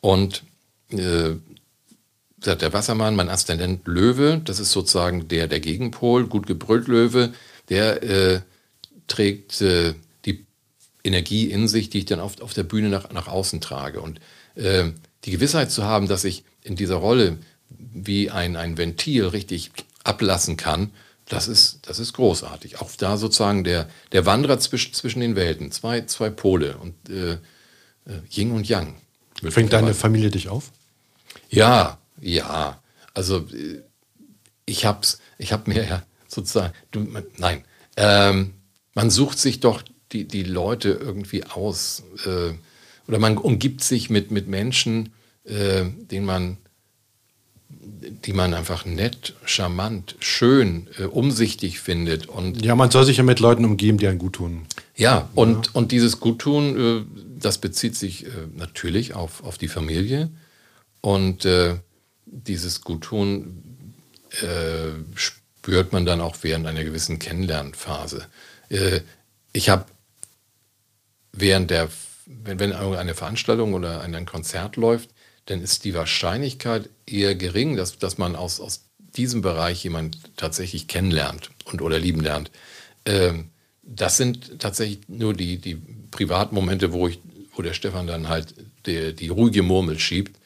Und 0.00 0.42
äh, 0.88 1.36
der 2.38 2.72
Wassermann, 2.72 3.14
mein 3.14 3.28
Aszendent 3.28 3.86
Löwe, 3.86 4.42
das 4.44 4.58
ist 4.58 4.72
sozusagen 4.72 5.28
der, 5.28 5.46
der 5.46 5.60
Gegenpol, 5.60 6.26
gut 6.26 6.48
gebrüllt 6.48 6.88
Löwe, 6.88 7.32
der 7.68 8.02
äh, 8.02 8.40
trägt 9.06 9.60
äh, 9.60 9.94
Energie 11.04 11.50
in 11.50 11.68
sich, 11.68 11.90
die 11.90 11.98
ich 11.98 12.04
dann 12.04 12.20
auf, 12.20 12.40
auf 12.40 12.52
der 12.52 12.62
Bühne 12.62 12.88
nach, 12.88 13.10
nach 13.12 13.28
außen 13.28 13.60
trage. 13.60 14.00
Und 14.00 14.20
äh, 14.54 14.84
die 15.24 15.30
Gewissheit 15.30 15.70
zu 15.70 15.84
haben, 15.84 16.08
dass 16.08 16.24
ich 16.24 16.44
in 16.62 16.76
dieser 16.76 16.96
Rolle 16.96 17.38
wie 17.68 18.30
ein, 18.30 18.56
ein 18.56 18.76
Ventil 18.76 19.26
richtig 19.26 19.70
ablassen 20.04 20.56
kann, 20.56 20.90
das 21.30 21.46
ist, 21.46 21.80
das 21.82 22.00
ist 22.00 22.14
großartig. 22.14 22.80
Auch 22.80 22.90
da 22.98 23.16
sozusagen 23.16 23.62
der, 23.62 23.88
der 24.12 24.26
Wanderer 24.26 24.58
zwischen, 24.58 24.92
zwischen 24.92 25.20
den 25.20 25.36
Welten, 25.36 25.70
zwei, 25.70 26.02
zwei 26.02 26.28
Pole 26.28 26.76
und 26.76 26.94
äh, 27.08 27.32
äh 27.32 27.38
Yin 28.30 28.50
und 28.50 28.68
Yang. 28.68 28.96
Fängt 29.48 29.72
deine 29.72 29.94
Familie 29.94 30.30
dich 30.30 30.48
auf? 30.48 30.72
Ja, 31.48 31.98
ja. 32.20 32.82
Also 33.14 33.46
äh, 33.52 33.82
ich 34.66 34.84
hab's, 34.84 35.20
ich 35.38 35.52
hab 35.52 35.68
mir 35.68 35.86
ja 35.86 36.02
sozusagen, 36.26 36.74
du, 36.90 37.06
nein, 37.38 37.64
ähm, 37.96 38.54
man 38.94 39.10
sucht 39.10 39.38
sich 39.38 39.60
doch 39.60 39.82
die, 40.12 40.24
die 40.24 40.42
Leute 40.42 40.90
irgendwie 40.90 41.44
aus. 41.44 42.02
Äh, 42.24 42.54
oder 43.06 43.18
man 43.18 43.38
umgibt 43.38 43.82
sich 43.82 44.10
mit, 44.10 44.30
mit 44.30 44.48
Menschen, 44.48 45.12
äh, 45.44 45.84
denen 45.84 46.26
man, 46.26 46.58
die 47.68 48.32
man 48.32 48.54
einfach 48.54 48.84
nett, 48.84 49.34
charmant, 49.44 50.16
schön, 50.20 50.88
äh, 50.98 51.04
umsichtig 51.04 51.80
findet. 51.80 52.28
Und 52.28 52.64
ja, 52.64 52.74
man 52.74 52.90
soll 52.90 53.04
sich 53.04 53.16
ja 53.16 53.22
mit 53.22 53.40
Leuten 53.40 53.64
umgeben, 53.64 53.98
die 53.98 54.06
einen 54.06 54.18
gut 54.18 54.34
tun. 54.34 54.66
Ja, 54.96 55.28
und, 55.34 55.66
ja. 55.66 55.72
und 55.74 55.92
dieses 55.92 56.20
Guttun, 56.20 56.78
äh, 56.78 57.04
das 57.38 57.58
bezieht 57.58 57.96
sich 57.96 58.26
äh, 58.26 58.30
natürlich 58.54 59.14
auf, 59.14 59.42
auf 59.44 59.58
die 59.58 59.68
Familie. 59.68 60.30
Und 61.00 61.44
äh, 61.44 61.76
dieses 62.26 62.82
Guttun 62.82 63.64
spürt 65.16 65.92
man 65.92 66.06
dann 66.06 66.20
auch 66.20 66.36
während 66.42 66.64
einer 66.68 66.84
gewissen 66.84 67.18
Kennenlernphase. 67.18 68.26
ich 69.52 69.68
habe 69.68 69.86
während 71.32 71.70
der, 71.70 71.88
wenn, 72.26 72.58
wenn 72.58 72.72
eine 72.72 73.14
Veranstaltung 73.14 73.74
oder 73.74 74.00
ein, 74.00 74.26
Konzert 74.26 74.76
läuft, 74.76 75.10
dann 75.46 75.62
ist 75.62 75.84
die 75.84 75.94
Wahrscheinlichkeit 75.94 76.88
eher 77.06 77.34
gering, 77.34 77.76
dass, 77.76 77.98
dass 77.98 78.18
man 78.18 78.36
aus, 78.36 78.60
aus 78.60 78.88
diesem 78.98 79.42
Bereich 79.42 79.82
jemand 79.82 80.18
tatsächlich 80.36 80.86
kennenlernt 80.86 81.50
und 81.64 81.82
oder 81.82 81.98
lieben 81.98 82.20
lernt. 82.20 82.50
Ähm, 83.04 83.50
das 83.82 84.16
sind 84.16 84.60
tatsächlich 84.60 85.00
nur 85.08 85.34
die, 85.34 85.58
die 85.58 85.76
Privatmomente, 86.10 86.92
wo, 86.92 87.08
ich, 87.08 87.18
wo 87.54 87.62
der 87.62 87.74
Stefan 87.74 88.06
dann 88.06 88.28
halt 88.28 88.54
die, 88.86 89.14
die 89.14 89.28
ruhige 89.28 89.62
Murmel 89.62 89.98
schiebt. 89.98 90.38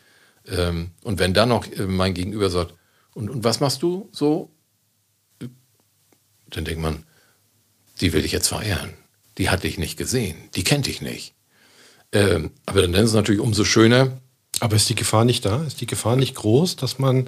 Ähm, 0.46 0.90
und 1.02 1.18
wenn 1.18 1.34
dann 1.34 1.50
noch 1.50 1.66
äh, 1.66 1.86
mein 1.86 2.14
Gegenüber 2.14 2.48
sagt, 2.48 2.74
und, 3.12 3.28
und 3.28 3.44
was 3.44 3.60
machst 3.60 3.82
du 3.82 4.08
so? 4.12 4.50
Dann 6.50 6.64
denkt 6.64 6.80
man, 6.80 7.04
die 8.00 8.12
will 8.12 8.24
ich 8.24 8.32
jetzt 8.32 8.48
verehren 8.48 8.94
die 9.38 9.50
hatte 9.50 9.66
ich 9.66 9.78
nicht 9.78 9.96
gesehen, 9.96 10.36
die 10.54 10.64
kennt 10.64 10.88
ich 10.88 11.00
nicht. 11.00 11.34
Ähm, 12.12 12.52
aber 12.66 12.82
dann 12.82 12.94
ist 12.94 13.10
es 13.10 13.14
natürlich 13.14 13.40
umso 13.40 13.64
schöner. 13.64 14.20
Aber 14.60 14.76
ist 14.76 14.88
die 14.88 14.94
Gefahr 14.94 15.24
nicht 15.24 15.44
da? 15.44 15.64
Ist 15.64 15.80
die 15.80 15.86
Gefahr 15.86 16.16
nicht 16.16 16.36
groß, 16.36 16.76
dass 16.76 16.98
man 16.98 17.26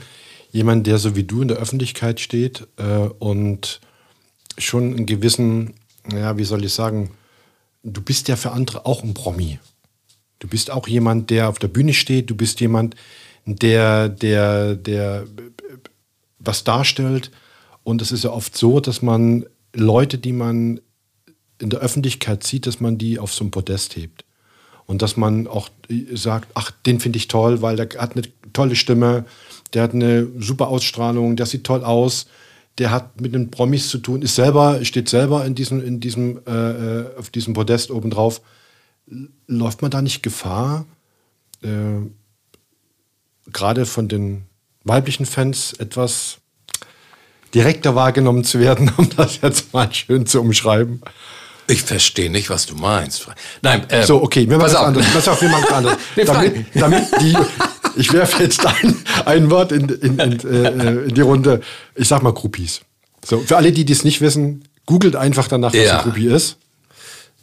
jemanden, 0.52 0.84
der 0.84 0.98
so 0.98 1.16
wie 1.16 1.24
du 1.24 1.42
in 1.42 1.48
der 1.48 1.56
Öffentlichkeit 1.56 2.20
steht 2.20 2.66
äh, 2.76 3.08
und 3.18 3.80
schon 4.58 4.94
einen 4.94 5.06
gewissen, 5.06 5.74
ja, 6.10 6.38
wie 6.38 6.44
soll 6.44 6.64
ich 6.64 6.72
sagen, 6.72 7.10
du 7.82 8.00
bist 8.00 8.28
ja 8.28 8.36
für 8.36 8.52
andere 8.52 8.86
auch 8.86 9.02
ein 9.02 9.14
Promi. 9.14 9.58
Du 10.38 10.48
bist 10.48 10.70
auch 10.70 10.86
jemand, 10.86 11.30
der 11.30 11.48
auf 11.48 11.58
der 11.58 11.68
Bühne 11.68 11.94
steht, 11.94 12.30
du 12.30 12.36
bist 12.36 12.60
jemand, 12.60 12.94
der, 13.44 14.08
der, 14.08 14.76
der 14.76 15.26
was 16.38 16.64
darstellt. 16.64 17.30
Und 17.84 18.02
es 18.02 18.12
ist 18.12 18.24
ja 18.24 18.30
oft 18.30 18.56
so, 18.56 18.80
dass 18.80 19.02
man 19.02 19.46
Leute, 19.72 20.18
die 20.18 20.32
man 20.32 20.80
in 21.58 21.70
der 21.70 21.80
Öffentlichkeit 21.80 22.44
sieht, 22.44 22.66
dass 22.66 22.80
man 22.80 22.98
die 22.98 23.18
auf 23.18 23.32
so 23.32 23.44
ein 23.44 23.50
Podest 23.50 23.96
hebt. 23.96 24.24
Und 24.86 25.02
dass 25.02 25.16
man 25.16 25.46
auch 25.46 25.68
sagt, 26.12 26.50
ach, 26.54 26.70
den 26.70 27.00
finde 27.00 27.18
ich 27.18 27.28
toll, 27.28 27.60
weil 27.60 27.76
der 27.76 28.00
hat 28.00 28.12
eine 28.12 28.22
tolle 28.52 28.76
Stimme, 28.76 29.24
der 29.74 29.82
hat 29.82 29.94
eine 29.94 30.28
super 30.38 30.68
Ausstrahlung, 30.68 31.36
der 31.36 31.46
sieht 31.46 31.64
toll 31.64 31.82
aus, 31.82 32.26
der 32.78 32.90
hat 32.90 33.20
mit 33.20 33.34
den 33.34 33.50
Promis 33.50 33.88
zu 33.88 33.98
tun, 33.98 34.22
ist 34.22 34.36
selber, 34.36 34.84
steht 34.84 35.08
selber 35.08 35.44
in 35.44 35.54
diesem, 35.54 35.84
in 35.84 35.98
diesem, 35.98 36.40
äh, 36.46 36.50
äh 36.50 37.16
auf 37.16 37.30
diesem 37.30 37.54
Podest 37.54 37.90
obendrauf. 37.90 38.42
Läuft 39.46 39.82
man 39.82 39.90
da 39.90 40.02
nicht 40.02 40.22
Gefahr, 40.22 40.86
äh, 41.62 41.68
gerade 43.52 43.86
von 43.86 44.08
den 44.08 44.42
weiblichen 44.84 45.26
Fans 45.26 45.72
etwas 45.72 46.38
direkter 47.54 47.94
wahrgenommen 47.94 48.44
zu 48.44 48.60
werden, 48.60 48.92
um 48.96 49.08
das 49.16 49.40
jetzt 49.40 49.72
mal 49.72 49.92
schön 49.92 50.26
zu 50.26 50.40
umschreiben? 50.40 51.00
Ich 51.68 51.82
verstehe 51.82 52.30
nicht, 52.30 52.50
was 52.50 52.66
du 52.66 52.74
meinst. 52.74 53.26
Nein, 53.62 53.88
äh, 53.90 54.04
so, 54.04 54.22
okay, 54.22 54.48
wir 54.48 54.56
machen 54.56 54.72
was 54.72 54.74
anderes. 54.74 55.06
Pass 55.12 55.28
auf, 55.28 55.40
wir 55.40 55.48
machen 55.48 55.72
anders. 55.72 55.96
nee, 56.16 56.24
damit, 56.24 56.66
damit 56.74 57.04
die, 57.20 57.36
ich 57.96 58.12
werfe 58.12 58.42
jetzt 58.42 58.64
ein, 58.64 58.96
ein 59.24 59.50
Wort 59.50 59.72
in, 59.72 59.88
in, 59.88 60.18
in, 60.18 60.40
äh, 60.40 60.90
in, 61.08 61.14
die 61.14 61.20
Runde. 61.20 61.60
Ich 61.94 62.08
sag 62.08 62.22
mal 62.22 62.32
Groupies. 62.32 62.82
So, 63.24 63.40
für 63.40 63.56
alle, 63.56 63.72
die 63.72 63.84
das 63.84 64.04
nicht 64.04 64.20
wissen, 64.20 64.68
googelt 64.86 65.16
einfach 65.16 65.48
danach, 65.48 65.72
was 65.72 65.80
ja. 65.80 65.98
ein 65.98 66.04
Groupie 66.04 66.28
ist. 66.28 66.58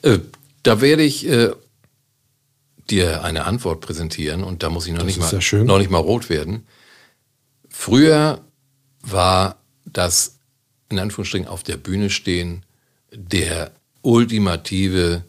Äh, 0.01 0.19
da 0.63 0.79
werde 0.79 1.03
ich 1.03 1.27
äh, 1.27 1.51
dir 2.89 3.23
eine 3.23 3.45
Antwort 3.45 3.81
präsentieren 3.81 4.43
und 4.43 4.63
da 4.63 4.69
muss 4.69 4.87
ich 4.87 4.93
noch, 4.93 5.03
nicht 5.03 5.19
mal, 5.19 5.31
ja 5.31 5.63
noch 5.63 5.77
nicht 5.77 5.89
mal 5.89 5.97
rot 5.97 6.29
werden. 6.29 6.65
Früher 7.69 8.41
war 9.01 9.57
das 9.85 10.37
in 10.89 10.99
Anführungsstrichen 10.99 11.47
auf 11.47 11.63
der 11.63 11.77
Bühne 11.77 12.09
stehen 12.09 12.65
der 13.11 13.71
ultimative 14.03 15.23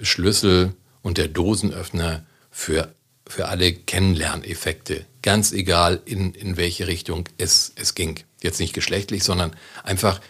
Schlüssel 0.00 0.74
und 1.02 1.18
der 1.18 1.28
Dosenöffner 1.28 2.24
für, 2.50 2.94
für 3.26 3.48
alle 3.48 3.72
Kennenlerneffekte. 3.72 5.04
Ganz 5.20 5.52
egal, 5.52 6.00
in, 6.04 6.32
in 6.32 6.56
welche 6.56 6.86
Richtung 6.86 7.28
es, 7.36 7.72
es 7.76 7.94
ging. 7.94 8.18
Jetzt 8.42 8.60
nicht 8.60 8.72
geschlechtlich, 8.72 9.22
sondern 9.22 9.54
einfach, 9.84 10.20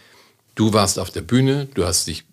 du 0.55 0.73
warst 0.73 0.99
auf 0.99 1.09
der 1.09 1.21
Bühne, 1.21 1.67
du 1.73 1.85
hast 1.85 2.07
dich 2.07 2.25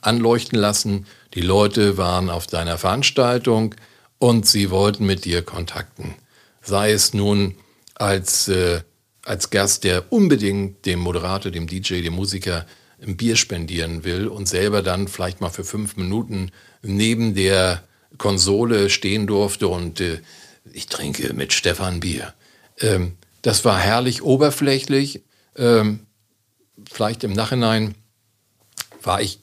anleuchten 0.00 0.58
lassen, 0.58 1.06
die 1.34 1.40
Leute 1.40 1.96
waren 1.98 2.30
auf 2.30 2.46
deiner 2.46 2.78
Veranstaltung 2.78 3.74
und 4.18 4.46
sie 4.46 4.70
wollten 4.70 5.04
mit 5.04 5.24
dir 5.24 5.42
kontakten. 5.42 6.14
Sei 6.62 6.92
es 6.92 7.12
nun 7.12 7.56
als, 7.94 8.48
äh, 8.48 8.82
als 9.24 9.50
Gast, 9.50 9.84
der 9.84 10.12
unbedingt 10.12 10.86
dem 10.86 11.00
Moderator, 11.00 11.50
dem 11.50 11.66
DJ, 11.66 12.02
dem 12.02 12.14
Musiker 12.14 12.66
ein 13.02 13.16
Bier 13.16 13.36
spendieren 13.36 14.04
will 14.04 14.28
und 14.28 14.48
selber 14.48 14.82
dann 14.82 15.08
vielleicht 15.08 15.40
mal 15.40 15.50
für 15.50 15.64
fünf 15.64 15.96
Minuten 15.96 16.50
neben 16.82 17.34
der 17.34 17.82
Konsole 18.18 18.90
stehen 18.90 19.26
durfte 19.26 19.68
und 19.68 20.00
äh, 20.00 20.20
ich 20.72 20.86
trinke 20.86 21.32
mit 21.34 21.52
Stefan 21.52 22.00
Bier. 22.00 22.34
Ähm, 22.80 23.12
das 23.42 23.64
war 23.64 23.78
herrlich 23.78 24.22
oberflächlich. 24.22 25.22
Ähm, 25.56 26.00
vielleicht 26.90 27.24
im 27.24 27.32
Nachhinein 27.32 27.94
war 29.02 29.20
ich 29.20 29.40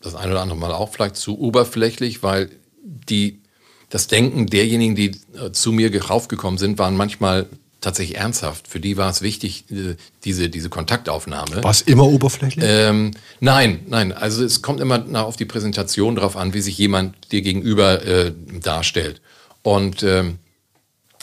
das 0.00 0.14
eine 0.14 0.32
oder 0.32 0.42
andere 0.42 0.58
Mal 0.58 0.72
auch 0.72 0.92
vielleicht 0.92 1.16
zu 1.16 1.38
oberflächlich, 1.38 2.22
weil 2.22 2.50
die, 2.82 3.42
das 3.88 4.06
Denken 4.06 4.46
derjenigen, 4.46 4.94
die 4.94 5.12
äh, 5.34 5.52
zu 5.52 5.72
mir 5.72 6.04
raufgekommen 6.04 6.58
sind, 6.58 6.78
waren 6.78 6.96
manchmal 6.96 7.48
tatsächlich 7.84 8.18
ernsthaft. 8.18 8.68
Für 8.68 8.80
die 8.80 8.96
war 8.96 9.10
es 9.10 9.22
wichtig, 9.22 9.70
äh, 9.70 9.96
diese, 10.24 10.48
diese 10.48 10.68
Kontaktaufnahme. 10.68 11.62
War 11.62 11.70
es 11.70 11.82
immer 11.82 12.06
oberflächlich? 12.06 12.64
Ähm, 12.66 13.12
nein, 13.40 13.80
nein. 13.88 14.12
Also 14.12 14.44
es 14.44 14.62
kommt 14.62 14.80
immer 14.80 15.04
auf 15.24 15.36
die 15.36 15.44
Präsentation 15.44 16.16
drauf 16.16 16.36
an, 16.36 16.54
wie 16.54 16.60
sich 16.60 16.78
jemand 16.78 17.32
dir 17.32 17.42
gegenüber 17.42 18.04
äh, 18.04 18.32
darstellt. 18.60 19.20
Und 19.62 20.02
ähm, 20.02 20.38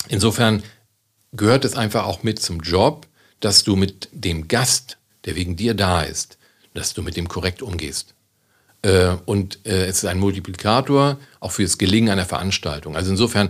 insofern 0.07 0.63
gehört 1.33 1.65
es 1.65 1.75
einfach 1.75 2.05
auch 2.05 2.23
mit 2.23 2.39
zum 2.39 2.61
Job, 2.61 3.07
dass 3.39 3.63
du 3.63 3.75
mit 3.75 4.09
dem 4.11 4.47
Gast, 4.47 4.97
der 5.25 5.35
wegen 5.35 5.55
dir 5.55 5.73
da 5.73 6.01
ist, 6.01 6.37
dass 6.73 6.93
du 6.93 7.01
mit 7.01 7.17
dem 7.17 7.27
korrekt 7.27 7.61
umgehst. 7.61 8.13
Äh, 8.83 9.15
und 9.25 9.59
äh, 9.65 9.85
es 9.85 9.97
ist 9.97 10.05
ein 10.05 10.19
Multiplikator 10.19 11.17
auch 11.39 11.51
für 11.51 11.63
das 11.63 11.77
Gelingen 11.77 12.09
einer 12.09 12.25
Veranstaltung. 12.25 12.95
Also 12.95 13.11
insofern 13.11 13.49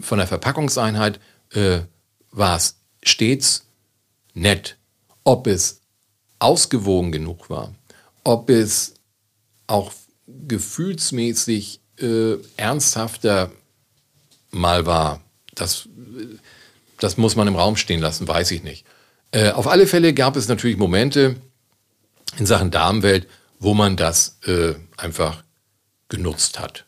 von 0.00 0.18
der 0.18 0.26
Verpackungseinheit 0.26 1.20
war 2.34 2.56
es 2.56 2.76
stets 3.02 3.66
nett. 4.34 4.76
Ob 5.22 5.46
es 5.46 5.80
ausgewogen 6.38 7.12
genug 7.12 7.48
war, 7.48 7.74
ob 8.24 8.50
es 8.50 8.94
auch 9.66 9.92
gefühlsmäßig 10.26 11.80
äh, 11.98 12.34
ernsthafter 12.56 13.50
mal 14.50 14.84
war, 14.84 15.22
das, 15.54 15.88
das 16.98 17.16
muss 17.16 17.36
man 17.36 17.48
im 17.48 17.56
Raum 17.56 17.76
stehen 17.76 18.00
lassen, 18.00 18.28
weiß 18.28 18.50
ich 18.50 18.62
nicht. 18.62 18.84
Äh, 19.30 19.52
auf 19.52 19.66
alle 19.66 19.86
Fälle 19.86 20.12
gab 20.12 20.36
es 20.36 20.48
natürlich 20.48 20.76
Momente 20.76 21.36
in 22.36 22.46
Sachen 22.46 22.70
Damenwelt, 22.70 23.28
wo 23.58 23.74
man 23.74 23.96
das 23.96 24.38
äh, 24.46 24.74
einfach 24.96 25.42
genutzt 26.08 26.58
hat. 26.58 26.84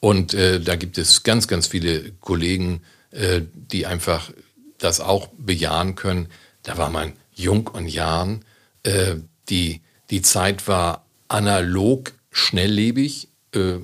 Und 0.00 0.34
äh, 0.34 0.60
da 0.60 0.76
gibt 0.76 0.98
es 0.98 1.22
ganz, 1.22 1.48
ganz 1.48 1.66
viele 1.66 2.12
Kollegen, 2.20 2.82
äh, 3.10 3.40
die 3.54 3.86
einfach 3.86 4.30
das 4.78 5.00
auch 5.00 5.28
bejahen 5.36 5.94
können. 5.94 6.28
Da 6.62 6.76
war 6.78 6.90
man 6.90 7.14
jung 7.34 7.66
und 7.68 7.88
Jahren. 7.88 8.44
Äh, 8.82 9.16
die, 9.48 9.80
die 10.10 10.22
Zeit 10.22 10.68
war 10.68 11.06
analog 11.28 12.12
schnelllebig. 12.30 13.28
Äh, 13.52 13.78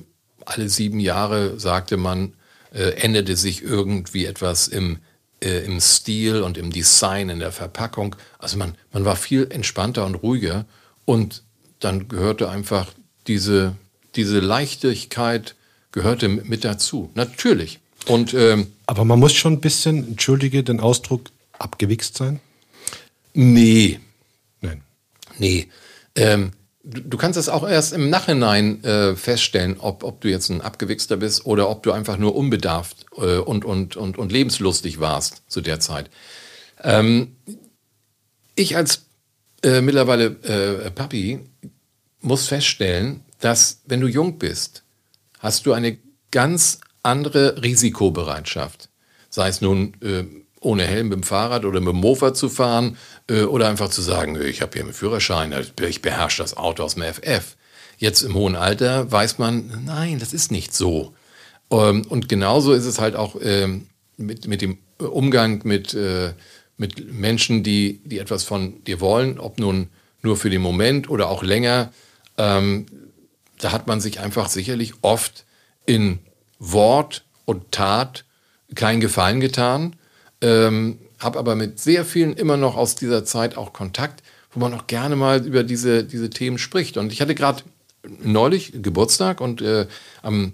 alle 0.45 0.69
sieben 0.69 0.99
Jahre, 0.99 1.59
sagte 1.59 1.97
man, 1.97 2.33
äh, 2.73 2.91
änderte 3.01 3.35
sich 3.35 3.61
irgendwie 3.61 4.25
etwas 4.25 4.67
im, 4.67 4.99
äh, 5.41 5.63
im 5.65 5.79
Stil 5.79 6.41
und 6.41 6.57
im 6.57 6.71
Design, 6.71 7.29
in 7.29 7.39
der 7.39 7.51
Verpackung. 7.51 8.15
Also 8.39 8.57
man, 8.57 8.75
man 8.91 9.05
war 9.05 9.15
viel 9.15 9.47
entspannter 9.49 10.05
und 10.05 10.15
ruhiger. 10.15 10.65
Und 11.05 11.43
dann 11.79 12.07
gehörte 12.07 12.49
einfach 12.49 12.91
diese, 13.27 13.75
diese 14.15 14.39
Leichtigkeit 14.39 15.55
gehörte 15.91 16.27
mit 16.27 16.63
dazu. 16.65 17.11
Natürlich. 17.13 17.79
Und, 18.05 18.33
ähm, 18.33 18.67
Aber 18.85 19.05
man 19.05 19.19
muss 19.19 19.33
schon 19.33 19.53
ein 19.53 19.61
bisschen, 19.61 20.07
entschuldige 20.07 20.63
den 20.63 20.79
Ausdruck, 20.79 21.29
abgewichst 21.57 22.17
sein? 22.17 22.39
Nee. 23.33 23.99
Nein. 24.61 24.81
Nee. 25.37 25.69
Ähm, 26.15 26.51
du, 26.83 27.01
du, 27.01 27.17
kannst 27.17 27.37
es 27.37 27.49
auch 27.49 27.67
erst 27.67 27.93
im 27.93 28.09
Nachhinein 28.09 28.83
äh, 28.83 29.15
feststellen, 29.15 29.77
ob, 29.79 30.03
ob 30.03 30.21
du 30.21 30.29
jetzt 30.29 30.49
ein 30.49 30.61
Abgewichster 30.61 31.17
bist 31.17 31.45
oder 31.45 31.69
ob 31.69 31.83
du 31.83 31.91
einfach 31.91 32.17
nur 32.17 32.35
unbedarft 32.35 33.05
äh, 33.17 33.37
und, 33.37 33.65
und, 33.65 33.95
und, 33.95 34.17
und 34.17 34.31
lebenslustig 34.31 34.99
warst 34.99 35.43
zu 35.47 35.61
der 35.61 35.79
Zeit. 35.79 36.09
Ähm, 36.83 37.35
ich 38.55 38.75
als 38.75 39.05
äh, 39.63 39.81
mittlerweile 39.81 40.25
äh, 40.25 40.91
Papi 40.91 41.39
muss 42.21 42.47
feststellen, 42.47 43.21
dass 43.39 43.81
wenn 43.85 44.01
du 44.01 44.07
jung 44.07 44.37
bist, 44.37 44.83
hast 45.39 45.65
du 45.65 45.73
eine 45.73 45.97
ganz 46.31 46.79
andere 47.03 47.61
Risikobereitschaft. 47.61 48.89
Sei 49.29 49.47
es 49.47 49.61
nun 49.61 49.93
äh, 50.01 50.23
ohne 50.61 50.85
Helm 50.85 51.09
mit 51.09 51.17
dem 51.17 51.23
Fahrrad 51.23 51.65
oder 51.65 51.79
mit 51.79 51.93
dem 51.93 51.99
Mofa 51.99 52.33
zu 52.33 52.49
fahren 52.49 52.97
äh, 53.29 53.43
oder 53.43 53.69
einfach 53.69 53.89
zu 53.89 54.01
sagen, 54.01 54.41
ich 54.41 54.61
habe 54.61 54.71
hier 54.73 54.83
einen 54.83 54.93
Führerschein, 54.93 55.53
ich 55.87 56.01
beherrsche 56.01 56.41
das 56.41 56.55
Auto 56.55 56.83
aus 56.83 56.95
dem 56.95 57.03
FF. 57.03 57.55
Jetzt 57.97 58.21
im 58.21 58.33
hohen 58.33 58.55
Alter 58.55 59.11
weiß 59.11 59.37
man, 59.37 59.83
nein, 59.85 60.19
das 60.19 60.33
ist 60.33 60.51
nicht 60.51 60.73
so. 60.73 61.13
Ähm, 61.69 62.05
und 62.07 62.29
genauso 62.29 62.73
ist 62.73 62.85
es 62.85 62.99
halt 62.99 63.15
auch 63.15 63.35
ähm, 63.41 63.87
mit, 64.17 64.47
mit 64.47 64.61
dem 64.61 64.77
Umgang 64.97 65.61
mit, 65.63 65.93
äh, 65.93 66.33
mit 66.77 67.13
Menschen, 67.13 67.63
die, 67.63 68.01
die 68.05 68.19
etwas 68.19 68.43
von 68.43 68.83
dir 68.85 68.99
wollen, 68.99 69.39
ob 69.39 69.59
nun 69.59 69.89
nur 70.21 70.37
für 70.37 70.49
den 70.49 70.61
Moment 70.61 71.09
oder 71.09 71.29
auch 71.29 71.43
länger. 71.43 71.91
Ähm, 72.37 72.85
da 73.59 73.71
hat 73.71 73.87
man 73.87 74.01
sich 74.01 74.19
einfach 74.19 74.49
sicherlich 74.49 74.93
oft 75.01 75.45
in 75.85 76.19
Wort 76.71 77.25
und 77.45 77.71
Tat 77.71 78.25
keinen 78.75 79.01
Gefallen 79.01 79.39
getan, 79.39 79.95
ähm, 80.41 80.99
habe 81.19 81.37
aber 81.39 81.55
mit 81.55 81.79
sehr 81.79 82.05
vielen 82.05 82.33
immer 82.33 82.57
noch 82.57 82.75
aus 82.75 82.95
dieser 82.95 83.25
Zeit 83.25 83.57
auch 83.57 83.73
Kontakt, 83.73 84.23
wo 84.51 84.59
man 84.59 84.73
auch 84.73 84.87
gerne 84.87 85.15
mal 85.15 85.45
über 85.45 85.63
diese, 85.63 86.03
diese 86.03 86.29
Themen 86.29 86.57
spricht. 86.57 86.97
Und 86.97 87.11
ich 87.11 87.21
hatte 87.21 87.35
gerade 87.35 87.63
neulich 88.23 88.73
Geburtstag 88.81 89.41
und 89.41 89.61
äh, 89.61 89.87
am 90.21 90.53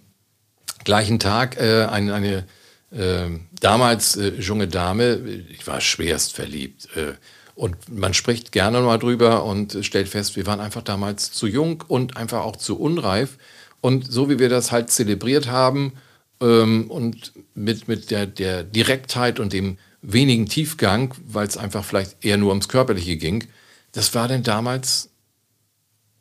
gleichen 0.83 1.19
Tag 1.19 1.57
äh, 1.57 1.85
eine, 1.85 2.13
eine 2.13 2.45
äh, 2.91 3.29
damals 3.59 4.15
äh, 4.15 4.29
junge 4.39 4.67
Dame, 4.67 5.19
ich 5.49 5.67
war 5.67 5.81
schwerst 5.81 6.33
verliebt. 6.33 6.87
Äh, 6.95 7.13
und 7.55 7.75
man 7.89 8.13
spricht 8.13 8.51
gerne 8.51 8.79
mal 8.79 8.97
drüber 8.97 9.43
und 9.43 9.77
stellt 9.81 10.07
fest, 10.07 10.37
wir 10.37 10.45
waren 10.45 10.61
einfach 10.61 10.81
damals 10.81 11.31
zu 11.33 11.45
jung 11.45 11.83
und 11.87 12.15
einfach 12.15 12.41
auch 12.41 12.55
zu 12.55 12.79
unreif. 12.79 13.37
Und 13.81 14.11
so 14.11 14.29
wie 14.29 14.39
wir 14.39 14.49
das 14.49 14.71
halt 14.71 14.91
zelebriert 14.91 15.47
haben 15.47 15.93
ähm, 16.41 16.89
und 16.89 17.33
mit, 17.55 17.87
mit 17.87 18.11
der, 18.11 18.25
der 18.25 18.63
Direktheit 18.63 19.39
und 19.39 19.53
dem 19.53 19.77
wenigen 20.01 20.45
Tiefgang, 20.47 21.13
weil 21.25 21.47
es 21.47 21.57
einfach 21.57 21.83
vielleicht 21.83 22.23
eher 22.23 22.37
nur 22.37 22.49
ums 22.49 22.67
Körperliche 22.69 23.17
ging, 23.17 23.45
das 23.91 24.13
war 24.15 24.27
denn 24.27 24.43
damals 24.43 25.09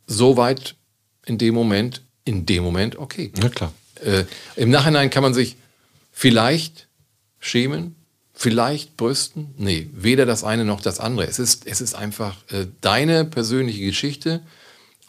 so 0.07 0.37
weit 0.37 0.75
in 1.27 1.39
dem 1.39 1.55
Moment, 1.55 2.03
in 2.25 2.47
dem 2.47 2.65
Moment 2.65 2.99
okay. 2.99 3.33
Na 3.37 3.49
klar. 3.49 3.73
Äh, 4.03 4.25
Im 4.57 4.71
Nachhinein 4.71 5.11
kann 5.11 5.23
man 5.23 5.35
sich 5.35 5.57
vielleicht 6.13 6.89
schämen, 7.41 7.95
vielleicht 8.33 8.97
brüsten. 8.97 9.55
Nee, 9.59 9.89
weder 9.93 10.25
das 10.25 10.45
eine 10.45 10.65
noch 10.65 10.81
das 10.81 11.01
andere. 11.01 11.27
Es 11.27 11.39
ist, 11.39 11.67
es 11.67 11.81
ist 11.81 11.95
einfach 11.95 12.37
äh, 12.51 12.67
deine 12.81 13.25
persönliche 13.25 13.85
Geschichte. 13.85 14.43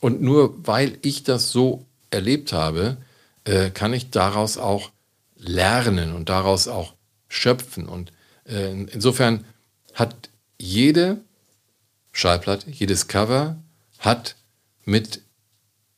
Und 0.01 0.21
nur 0.21 0.55
weil 0.65 0.97
ich 1.01 1.23
das 1.23 1.51
so 1.51 1.85
erlebt 2.11 2.53
habe, 2.53 2.97
äh, 3.43 3.69
kann 3.69 3.93
ich 3.93 4.09
daraus 4.09 4.57
auch 4.57 4.91
lernen 5.37 6.13
und 6.13 6.29
daraus 6.29 6.67
auch 6.67 6.93
schöpfen. 7.27 7.87
Und 7.87 8.11
äh, 8.45 8.71
insofern 8.71 9.45
hat 9.93 10.29
jede 10.57 11.17
Schallplatte, 12.11 12.69
jedes 12.69 13.07
Cover 13.07 13.57
hat 13.99 14.35
mit 14.85 15.21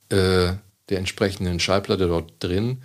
äh, 0.10 0.54
der 0.90 0.98
entsprechenden 0.98 1.60
Schallplatte 1.60 2.08
dort 2.08 2.34
drin 2.40 2.84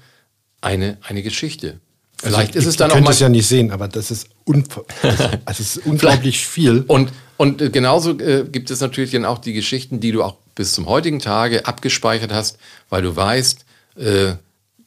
eine, 0.61 0.99
eine 1.03 1.23
Geschichte. 1.23 1.81
Vielleicht 2.19 2.57
also, 2.57 2.61
ist 2.61 2.67
es 2.67 2.77
dann 2.77 2.91
auch 2.93 3.01
mal. 3.01 3.11
es 3.11 3.21
ja 3.21 3.29
nicht 3.29 3.47
sehen, 3.47 3.71
aber 3.71 3.89
das 3.89 4.11
ist, 4.11 4.29
unver 4.45 4.85
das 5.45 5.61
ist 5.61 5.77
unglaublich 5.85 6.47
viel. 6.47 6.83
Und, 6.87 7.13
und 7.37 7.61
äh, 7.61 7.71
genauso 7.71 8.19
äh, 8.19 8.45
gibt 8.45 8.71
es 8.71 8.81
natürlich 8.81 9.11
dann 9.11 9.25
auch 9.25 9.39
die 9.39 9.53
Geschichten, 9.53 10.01
die 10.01 10.13
du 10.13 10.23
auch 10.23 10.37
bis 10.55 10.73
zum 10.73 10.87
heutigen 10.87 11.19
Tage 11.19 11.67
abgespeichert 11.67 12.33
hast, 12.33 12.59
weil 12.89 13.03
du 13.03 13.15
weißt, 13.15 13.65
äh, 13.97 14.35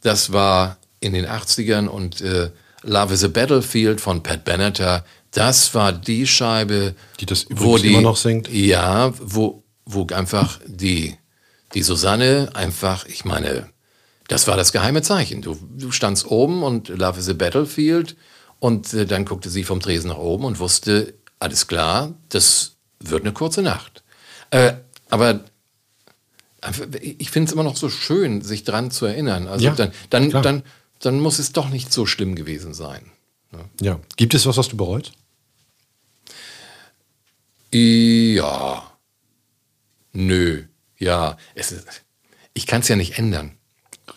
das 0.02 0.32
war 0.32 0.78
in 1.00 1.14
den 1.14 1.26
80ern 1.26 1.88
und 1.88 2.22
äh, 2.22 2.50
Love 2.84 3.14
is 3.14 3.24
a 3.24 3.28
Battlefield 3.28 4.02
von 4.02 4.24
Pat 4.24 4.46
Benatar, 4.46 5.04
das 5.32 5.74
war 5.76 5.92
die 5.92 6.26
Scheibe, 6.26 6.96
die 7.20 7.26
das 7.26 7.46
wo 7.50 7.78
die, 7.78 7.90
immer 7.90 8.02
noch 8.02 8.18
singt. 8.18 8.50
Ja, 8.52 9.14
wo, 9.20 9.64
wo 9.86 10.08
einfach 10.08 10.60
die, 10.66 11.16
die 11.74 11.84
Susanne 11.84 12.50
einfach, 12.54 13.06
ich 13.06 13.26
meine, 13.26 13.70
das 14.28 14.48
war 14.48 14.58
das 14.58 14.72
geheime 14.72 15.02
Zeichen. 15.02 15.42
Du, 15.42 15.58
du 15.78 15.92
standst 15.92 16.26
oben 16.26 16.64
und 16.64 16.90
Love 16.90 17.20
is 17.20 17.30
a 17.30 17.34
Battlefield 17.34 18.16
und 18.60 18.94
äh, 18.94 19.06
dann 19.06 19.26
guckte 19.26 19.50
sie 19.50 19.64
vom 19.64 19.80
Tresen 19.80 20.10
nach 20.10 20.18
oben 20.18 20.46
und 20.46 20.60
wusste, 20.60 21.14
alles 21.40 21.68
klar, 21.68 22.14
das 22.30 22.76
wird 23.00 23.24
eine 23.24 23.34
kurze 23.34 23.62
Nacht. 23.62 24.04
Äh, 24.52 24.74
aber 25.10 25.42
ich 27.02 27.32
finde 27.32 27.48
es 27.48 27.54
immer 27.54 27.64
noch 27.64 27.78
so 27.78 27.90
schön, 27.90 28.42
sich 28.42 28.64
dran 28.64 28.92
zu 28.92 29.06
erinnern. 29.06 29.48
Also 29.48 29.66
ja, 29.66 29.76
dann, 29.76 29.92
dann, 30.10 30.30
dann, 30.30 30.64
dann 31.00 31.20
muss 31.20 31.40
es 31.40 31.54
doch 31.54 31.70
nicht 31.70 31.94
so 31.94 32.06
schlimm 32.06 32.36
gewesen 32.36 32.74
sein. 32.74 33.10
Ne? 33.52 33.66
Ja. 33.82 34.00
Gibt 34.18 34.34
es 34.34 34.46
was, 34.46 34.58
was 34.58 34.68
du 34.68 34.78
bereut? 34.78 35.14
Ja. 37.74 38.92
Nö. 40.12 40.64
Ja. 40.98 41.38
Es 41.56 41.72
ist, 41.72 41.86
ich 42.54 42.68
kann 42.68 42.82
es 42.82 42.88
ja 42.88 42.96
nicht 42.96 43.18
ändern. 43.18 43.54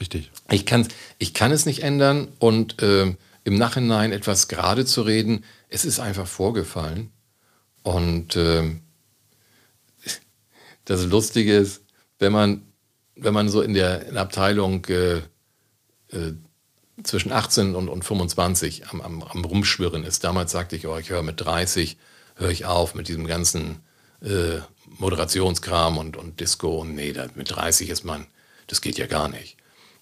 Richtig. 0.00 0.30
Ich, 0.50 0.66
kann, 0.66 0.88
ich 1.18 1.34
kann 1.34 1.52
es 1.52 1.66
nicht 1.66 1.82
ändern 1.82 2.28
und 2.38 2.82
äh, 2.82 3.14
im 3.44 3.54
Nachhinein 3.56 4.12
etwas 4.12 4.48
gerade 4.48 4.84
zu 4.84 5.02
reden, 5.02 5.44
es 5.72 5.84
ist 5.84 6.00
einfach 6.00 6.26
vorgefallen. 6.26 7.10
Und 7.82 8.36
äh, 8.36 8.76
das 10.84 11.04
Lustige 11.06 11.56
ist, 11.56 11.82
wenn 12.18 12.32
man, 12.32 12.62
wenn 13.16 13.34
man 13.34 13.48
so 13.48 13.62
in 13.62 13.74
der, 13.74 14.06
in 14.06 14.14
der 14.14 14.22
Abteilung 14.22 14.84
äh, 14.86 15.16
äh, 15.16 16.34
zwischen 17.02 17.32
18 17.32 17.74
und, 17.74 17.88
und 17.88 18.04
25 18.04 18.88
am, 18.88 19.00
am, 19.00 19.22
am 19.22 19.44
Rumschwirren 19.44 20.04
ist. 20.04 20.22
Damals 20.24 20.52
sagte 20.52 20.76
ich, 20.76 20.86
oh, 20.86 20.98
ich 20.98 21.10
höre 21.10 21.22
mit 21.22 21.40
30, 21.40 21.96
höre 22.36 22.50
ich 22.50 22.66
auf 22.66 22.94
mit 22.94 23.08
diesem 23.08 23.26
ganzen 23.26 23.80
äh, 24.20 24.58
Moderationskram 24.98 25.96
und, 25.96 26.16
und 26.16 26.38
Disco. 26.38 26.80
Und 26.82 26.94
nee, 26.94 27.12
da, 27.12 27.26
mit 27.34 27.50
30 27.50 27.88
ist 27.88 28.04
man, 28.04 28.26
das 28.66 28.82
geht 28.82 28.98
ja 28.98 29.06
gar 29.06 29.28
nicht. 29.28 29.56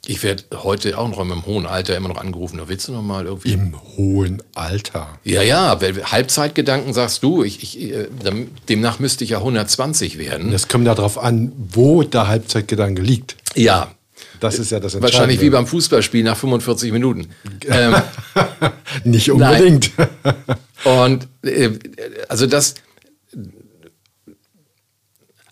Ich 0.06 0.22
werde 0.22 0.44
heute 0.62 0.96
auch 0.96 1.08
noch 1.08 1.20
im 1.20 1.44
hohen 1.44 1.66
Alter 1.66 1.96
immer 1.96 2.08
noch 2.08 2.16
angerufen. 2.16 2.58
Da 2.58 2.68
willst 2.68 2.88
du 2.88 2.92
noch 2.92 3.02
mal 3.02 3.26
irgendwie. 3.26 3.52
Im 3.52 3.74
hohen 3.96 4.42
Alter. 4.54 5.18
Ja, 5.24 5.42
ja. 5.42 5.78
Halbzeitgedanken 5.78 6.94
sagst 6.94 7.22
du. 7.22 7.44
Ich, 7.44 7.62
ich, 7.62 7.92
äh, 7.92 8.08
demnach 8.68 8.98
müsste 8.98 9.24
ich 9.24 9.30
ja 9.30 9.38
120 9.38 10.18
werden. 10.18 10.50
Das 10.50 10.68
kommt 10.68 10.86
ja 10.86 10.94
darauf 10.94 11.18
an, 11.18 11.52
wo 11.56 12.02
der 12.02 12.28
Halbzeitgedanke 12.28 13.02
liegt. 13.02 13.36
Ja. 13.54 13.94
Das 14.40 14.58
ist 14.58 14.70
ja 14.70 14.80
das 14.80 14.94
Entscheidende. 14.94 15.02
Wahrscheinlich 15.02 15.40
wie 15.42 15.50
beim 15.50 15.66
Fußballspiel 15.66 16.24
nach 16.24 16.36
45 16.36 16.92
Minuten. 16.92 17.28
ähm, 17.68 17.94
Nicht 19.04 19.30
unbedingt. 19.30 19.92
Und 20.84 21.28
äh, 21.42 21.70
also 22.28 22.46
das. 22.46 22.74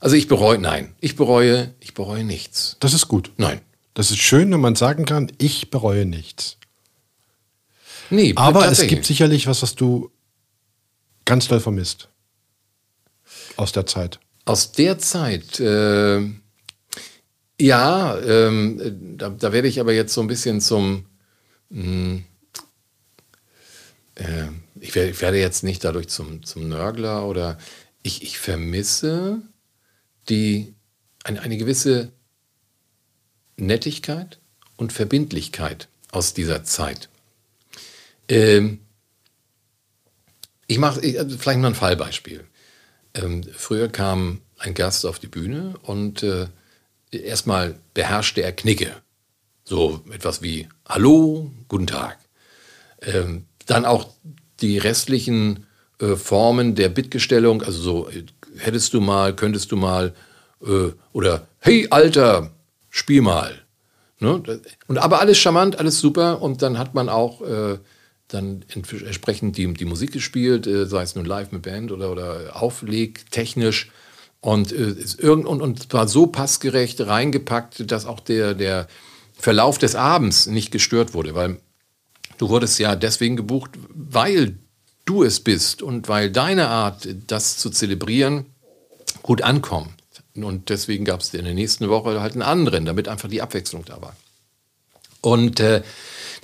Also 0.01 0.17
ich 0.17 0.29
bereue, 0.29 0.59
nein, 0.59 0.95
ich 1.01 1.17
bereue, 1.17 1.75
ich 1.81 1.93
bereue 1.93 2.25
nichts. 2.25 2.77
Das 2.81 2.95
ist 2.95 3.09
gut. 3.09 3.33
Nein. 3.37 3.61
Das 3.99 4.13
ist 4.13 4.19
schön, 4.19 4.53
wenn 4.53 4.61
man 4.61 4.77
sagen 4.77 5.07
kann, 5.07 5.33
ich 5.39 5.71
bereue 5.71 6.07
nichts. 6.07 6.57
Nee, 8.11 8.33
aber 8.37 8.71
es 8.71 8.87
gibt 8.87 9.05
sicherlich 9.05 9.49
was, 9.49 9.61
was 9.61 9.75
du 9.75 10.13
ganz 11.25 11.49
doll 11.49 11.59
vermisst. 11.59 12.09
Aus 13.57 13.73
der 13.73 13.87
Zeit. 13.87 14.21
Aus 14.45 14.71
der 14.71 15.01
Zeit, 15.01 15.59
äh, 15.59 16.21
ja, 17.61 18.19
ähm, 18.21 19.17
da, 19.19 19.31
da, 19.31 19.53
werde 19.53 19.67
ich 19.67 19.81
aber 19.81 19.93
jetzt 19.93 20.15
so 20.15 20.21
ein 20.21 20.29
bisschen 20.29 20.61
zum, 20.61 21.07
mh, 21.71 21.83
hm, 21.83 22.25
äh, 24.15 24.47
ich, 24.79 24.95
werde, 24.95 25.11
ich, 25.11 25.21
werde, 25.21 25.41
jetzt 25.41 25.65
nicht 25.65 25.83
dadurch 25.83 26.07
zum, 26.07 26.45
zum 26.45 26.69
Nörgler 26.69 27.27
oder 27.27 27.59
ich, 28.05 28.23
ich 28.23 28.39
vermisse 28.39 29.43
die, 30.29 30.77
eine, 31.25 31.43
eine 31.43 31.57
gewisse 31.57 32.13
Nettigkeit 33.59 34.39
und 34.77 34.93
Verbindlichkeit 34.93 35.89
aus 36.11 36.35
dieser 36.35 36.65
Zeit. 36.65 37.09
Ähm, 38.29 38.81
ich 40.67 40.79
mache 40.79 41.01
also 41.19 41.39
vielleicht 41.39 41.61
mal 41.61 41.69
ein 41.69 41.75
Fallbeispiel. 41.75 42.45
Ähm, 43.15 43.43
früher 43.53 43.89
kam 43.89 44.41
ein 44.59 44.75
Gast 44.75 45.07
auf 45.07 45.19
die 45.19 45.27
Bühne 45.27 45.75
und 45.83 46.23
äh, 46.23 46.47
erstmal 47.11 47.79
beherrschte 47.95 48.43
er 48.43 48.53
Knicke. 48.53 48.95
So 49.65 50.03
etwas 50.11 50.43
wie 50.43 50.69
Hallo, 50.87 51.51
guten 51.69 51.87
Tag. 51.87 52.19
Ähm, 53.03 53.45
dann 53.67 53.85
auch 53.85 54.09
die 54.61 54.79
restlichen 54.79 55.67
äh, 56.01 56.17
Formen 56.17 56.75
der 56.75 56.89
Bittgestellung, 56.89 57.63
also 57.63 57.81
so, 57.81 58.09
äh, 58.09 58.25
hättest 58.59 58.95
du 58.95 59.01
mal, 59.01 59.35
könntest 59.35 59.73
du 59.73 59.77
mal, 59.77 60.15
äh, 60.63 60.91
oder 61.13 61.49
Hey 61.61 61.87
Alter, 61.91 62.51
spiel 62.99 63.23
mal. 63.23 63.63
Ne? 64.21 64.43
Und 64.87 64.99
aber 64.99 65.21
alles 65.21 65.39
charmant, 65.39 65.79
alles 65.79 66.01
super. 66.01 66.43
Und 66.43 66.63
dann 66.63 66.79
hat 66.79 66.95
man 66.95 67.09
auch 67.09 67.41
äh, 67.43 67.79
dann 68.27 68.65
entsprechend 68.75 69.57
die, 69.57 69.73
die 69.73 69.85
Musik 69.85 70.13
gespielt, 70.13 70.67
äh, 70.67 70.87
sei 70.87 71.03
es 71.03 71.15
nun 71.15 71.25
live 71.25 71.53
mit 71.53 71.63
Band 71.63 71.93
oder, 71.93 72.11
oder 72.11 72.61
auflegtechnisch. 72.61 73.91
Und, 74.41 74.73
äh, 74.73 74.95
irgend, 75.19 75.47
und, 75.47 75.63
und 75.63 75.93
war 75.93 76.07
so 76.09 76.27
passgerecht 76.27 77.01
reingepackt, 77.01 77.91
dass 77.91 78.07
auch 78.07 78.21
der, 78.21 78.55
der 78.55 78.87
Verlauf 79.37 79.79
des 79.79 79.95
Abends 79.95 80.47
nicht 80.47 80.71
gestört 80.71 81.15
wurde, 81.15 81.35
weil 81.35 81.61
du 82.39 82.49
wurdest 82.49 82.79
ja 82.79 82.97
deswegen 82.97 83.37
gebucht, 83.37 83.71
weil 83.95 84.59
du 85.05 85.23
es 85.25 85.41
bist 85.41 85.83
und 85.83 86.09
weil 86.09 86.31
deine 86.31 86.69
Art, 86.69 87.09
das 87.27 87.57
zu 87.57 87.71
zelebrieren, 87.71 88.47
gut 89.23 89.43
ankommt. 89.43 89.98
Und 90.45 90.69
deswegen 90.69 91.05
gab 91.05 91.21
es 91.21 91.35
in 91.35 91.45
der 91.45 91.55
nächsten 91.55 91.89
Woche 91.89 92.21
halt 92.21 92.33
einen 92.33 92.43
anderen, 92.43 92.85
damit 92.85 93.09
einfach 93.09 93.29
die 93.29 93.43
Abwechslung 93.43 93.85
da 93.85 94.01
war. 94.01 94.17
Und 95.21 95.61
äh, 95.61 95.83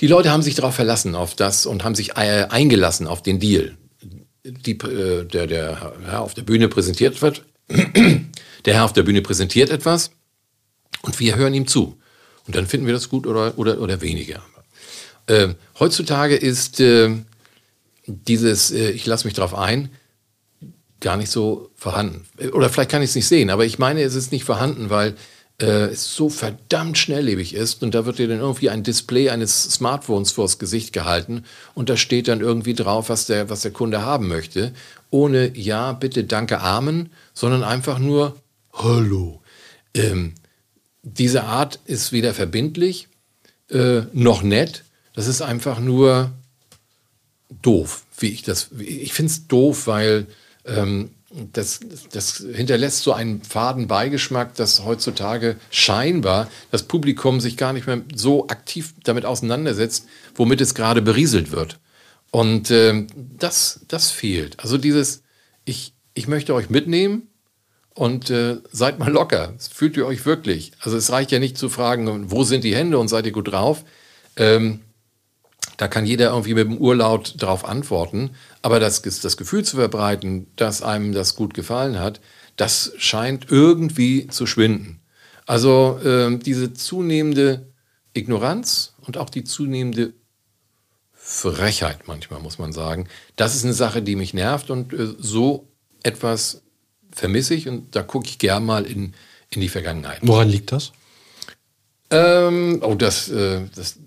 die 0.00 0.06
Leute 0.06 0.30
haben 0.30 0.42
sich 0.42 0.54
darauf 0.54 0.74
verlassen, 0.74 1.14
auf 1.14 1.34
das 1.34 1.66
und 1.66 1.84
haben 1.84 1.94
sich 1.94 2.16
äh, 2.16 2.46
eingelassen 2.48 3.06
auf 3.06 3.22
den 3.22 3.38
Deal. 3.38 3.76
Die, 4.44 4.72
äh, 4.72 5.24
der, 5.24 5.46
der 5.46 5.92
Herr 6.04 6.20
auf 6.20 6.34
der 6.34 6.42
Bühne 6.42 6.68
präsentiert 6.68 7.22
wird, 7.22 7.44
der 7.68 8.74
Herr 8.74 8.84
auf 8.84 8.92
der 8.92 9.04
Bühne 9.04 9.22
präsentiert 9.22 9.70
etwas 9.70 10.10
und 11.02 11.18
wir 11.20 11.36
hören 11.36 11.54
ihm 11.54 11.66
zu. 11.66 11.98
Und 12.46 12.56
dann 12.56 12.66
finden 12.66 12.86
wir 12.86 12.92
das 12.92 13.08
gut 13.08 13.26
oder, 13.26 13.58
oder, 13.58 13.80
oder 13.80 14.00
weniger. 14.00 14.42
Äh, 15.26 15.54
heutzutage 15.78 16.36
ist 16.36 16.80
äh, 16.80 17.10
dieses, 18.06 18.70
äh, 18.70 18.90
ich 18.90 19.06
lasse 19.06 19.26
mich 19.26 19.34
darauf 19.34 19.54
ein, 19.54 19.90
gar 21.00 21.16
nicht 21.16 21.30
so 21.30 21.70
vorhanden. 21.74 22.26
Oder 22.52 22.70
vielleicht 22.70 22.90
kann 22.90 23.02
ich 23.02 23.10
es 23.10 23.16
nicht 23.16 23.28
sehen, 23.28 23.50
aber 23.50 23.64
ich 23.64 23.78
meine, 23.78 24.02
es 24.02 24.14
ist 24.14 24.32
nicht 24.32 24.44
vorhanden, 24.44 24.90
weil 24.90 25.14
äh, 25.60 25.86
es 25.86 26.14
so 26.14 26.28
verdammt 26.28 26.98
schnelllebig 26.98 27.54
ist 27.54 27.82
und 27.82 27.94
da 27.94 28.06
wird 28.06 28.18
dir 28.18 28.28
dann 28.28 28.40
irgendwie 28.40 28.70
ein 28.70 28.82
Display 28.82 29.30
eines 29.30 29.62
Smartphones 29.62 30.32
vors 30.32 30.58
Gesicht 30.58 30.92
gehalten 30.92 31.44
und 31.74 31.88
da 31.88 31.96
steht 31.96 32.28
dann 32.28 32.40
irgendwie 32.40 32.74
drauf, 32.74 33.08
was 33.08 33.26
der, 33.26 33.50
was 33.50 33.60
der 33.60 33.70
Kunde 33.70 34.02
haben 34.02 34.28
möchte, 34.28 34.72
ohne 35.10 35.56
Ja, 35.56 35.92
bitte, 35.92 36.24
danke, 36.24 36.60
Amen, 36.60 37.10
sondern 37.34 37.62
einfach 37.62 37.98
nur 37.98 38.36
Hallo. 38.72 39.42
Ähm, 39.94 40.34
diese 41.02 41.44
Art 41.44 41.78
ist 41.84 42.10
weder 42.10 42.34
verbindlich 42.34 43.08
äh, 43.70 44.02
noch 44.12 44.42
nett, 44.42 44.82
das 45.14 45.28
ist 45.28 45.42
einfach 45.42 45.78
nur 45.78 46.32
doof, 47.62 48.02
wie 48.18 48.30
ich 48.30 48.42
das, 48.42 48.70
ich 48.78 49.12
finde 49.12 49.30
es 49.30 49.46
doof, 49.46 49.86
weil 49.86 50.26
ähm, 50.66 51.10
das, 51.52 51.80
das 52.12 52.36
hinterlässt 52.36 53.02
so 53.02 53.12
einen 53.12 53.42
faden 53.42 53.88
Beigeschmack, 53.88 54.54
dass 54.54 54.84
heutzutage 54.84 55.56
scheinbar 55.70 56.48
das 56.70 56.84
Publikum 56.84 57.40
sich 57.40 57.56
gar 57.56 57.72
nicht 57.72 57.86
mehr 57.86 58.02
so 58.14 58.46
aktiv 58.46 58.94
damit 59.02 59.24
auseinandersetzt, 59.24 60.06
womit 60.34 60.60
es 60.60 60.74
gerade 60.74 61.02
berieselt 61.02 61.50
wird. 61.50 61.80
Und 62.30 62.70
äh, 62.70 63.06
das, 63.16 63.80
das 63.88 64.10
fehlt. 64.10 64.60
Also 64.60 64.78
dieses, 64.78 65.22
ich, 65.64 65.92
ich 66.14 66.28
möchte 66.28 66.54
euch 66.54 66.70
mitnehmen 66.70 67.28
und 67.94 68.30
äh, 68.30 68.58
seid 68.70 68.98
mal 68.98 69.10
locker. 69.10 69.54
Fühlt 69.72 69.96
ihr 69.96 70.06
euch 70.06 70.26
wirklich? 70.26 70.72
Also 70.80 70.96
es 70.96 71.10
reicht 71.10 71.32
ja 71.32 71.38
nicht 71.38 71.58
zu 71.58 71.68
fragen, 71.68 72.30
wo 72.30 72.44
sind 72.44 72.64
die 72.64 72.74
Hände 72.74 72.98
und 72.98 73.08
seid 73.08 73.26
ihr 73.26 73.32
gut 73.32 73.50
drauf? 73.50 73.84
Ähm, 74.36 74.80
da 75.76 75.88
kann 75.88 76.06
jeder 76.06 76.30
irgendwie 76.30 76.54
mit 76.54 76.66
dem 76.66 76.78
Urlaut 76.78 77.34
darauf 77.38 77.64
antworten. 77.64 78.30
Aber 78.62 78.80
das, 78.80 79.02
das 79.02 79.36
Gefühl 79.36 79.64
zu 79.64 79.76
verbreiten, 79.76 80.46
dass 80.56 80.82
einem 80.82 81.12
das 81.12 81.34
gut 81.34 81.54
gefallen 81.54 81.98
hat, 81.98 82.20
das 82.56 82.92
scheint 82.98 83.50
irgendwie 83.50 84.28
zu 84.28 84.46
schwinden. 84.46 85.00
Also 85.46 85.98
äh, 86.04 86.38
diese 86.38 86.72
zunehmende 86.72 87.72
Ignoranz 88.14 88.94
und 89.02 89.18
auch 89.18 89.28
die 89.28 89.44
zunehmende 89.44 90.14
Frechheit 91.12 92.06
manchmal, 92.06 92.40
muss 92.40 92.58
man 92.58 92.72
sagen, 92.72 93.08
das 93.36 93.54
ist 93.54 93.64
eine 93.64 93.74
Sache, 93.74 94.02
die 94.02 94.16
mich 94.16 94.34
nervt 94.34 94.70
und 94.70 94.92
äh, 94.92 95.08
so 95.18 95.68
etwas 96.02 96.62
vermisse 97.10 97.54
ich 97.54 97.68
und 97.68 97.96
da 97.96 98.02
gucke 98.02 98.26
ich 98.26 98.38
gern 98.38 98.64
mal 98.64 98.84
in, 98.84 99.14
in 99.50 99.60
die 99.60 99.68
Vergangenheit. 99.68 100.20
Woran 100.22 100.48
liegt 100.48 100.72
das? 100.72 100.92
Ähm, 102.10 102.80
oh, 102.82 102.94
das, 102.94 103.28
äh, 103.30 103.62
das, 103.74 103.98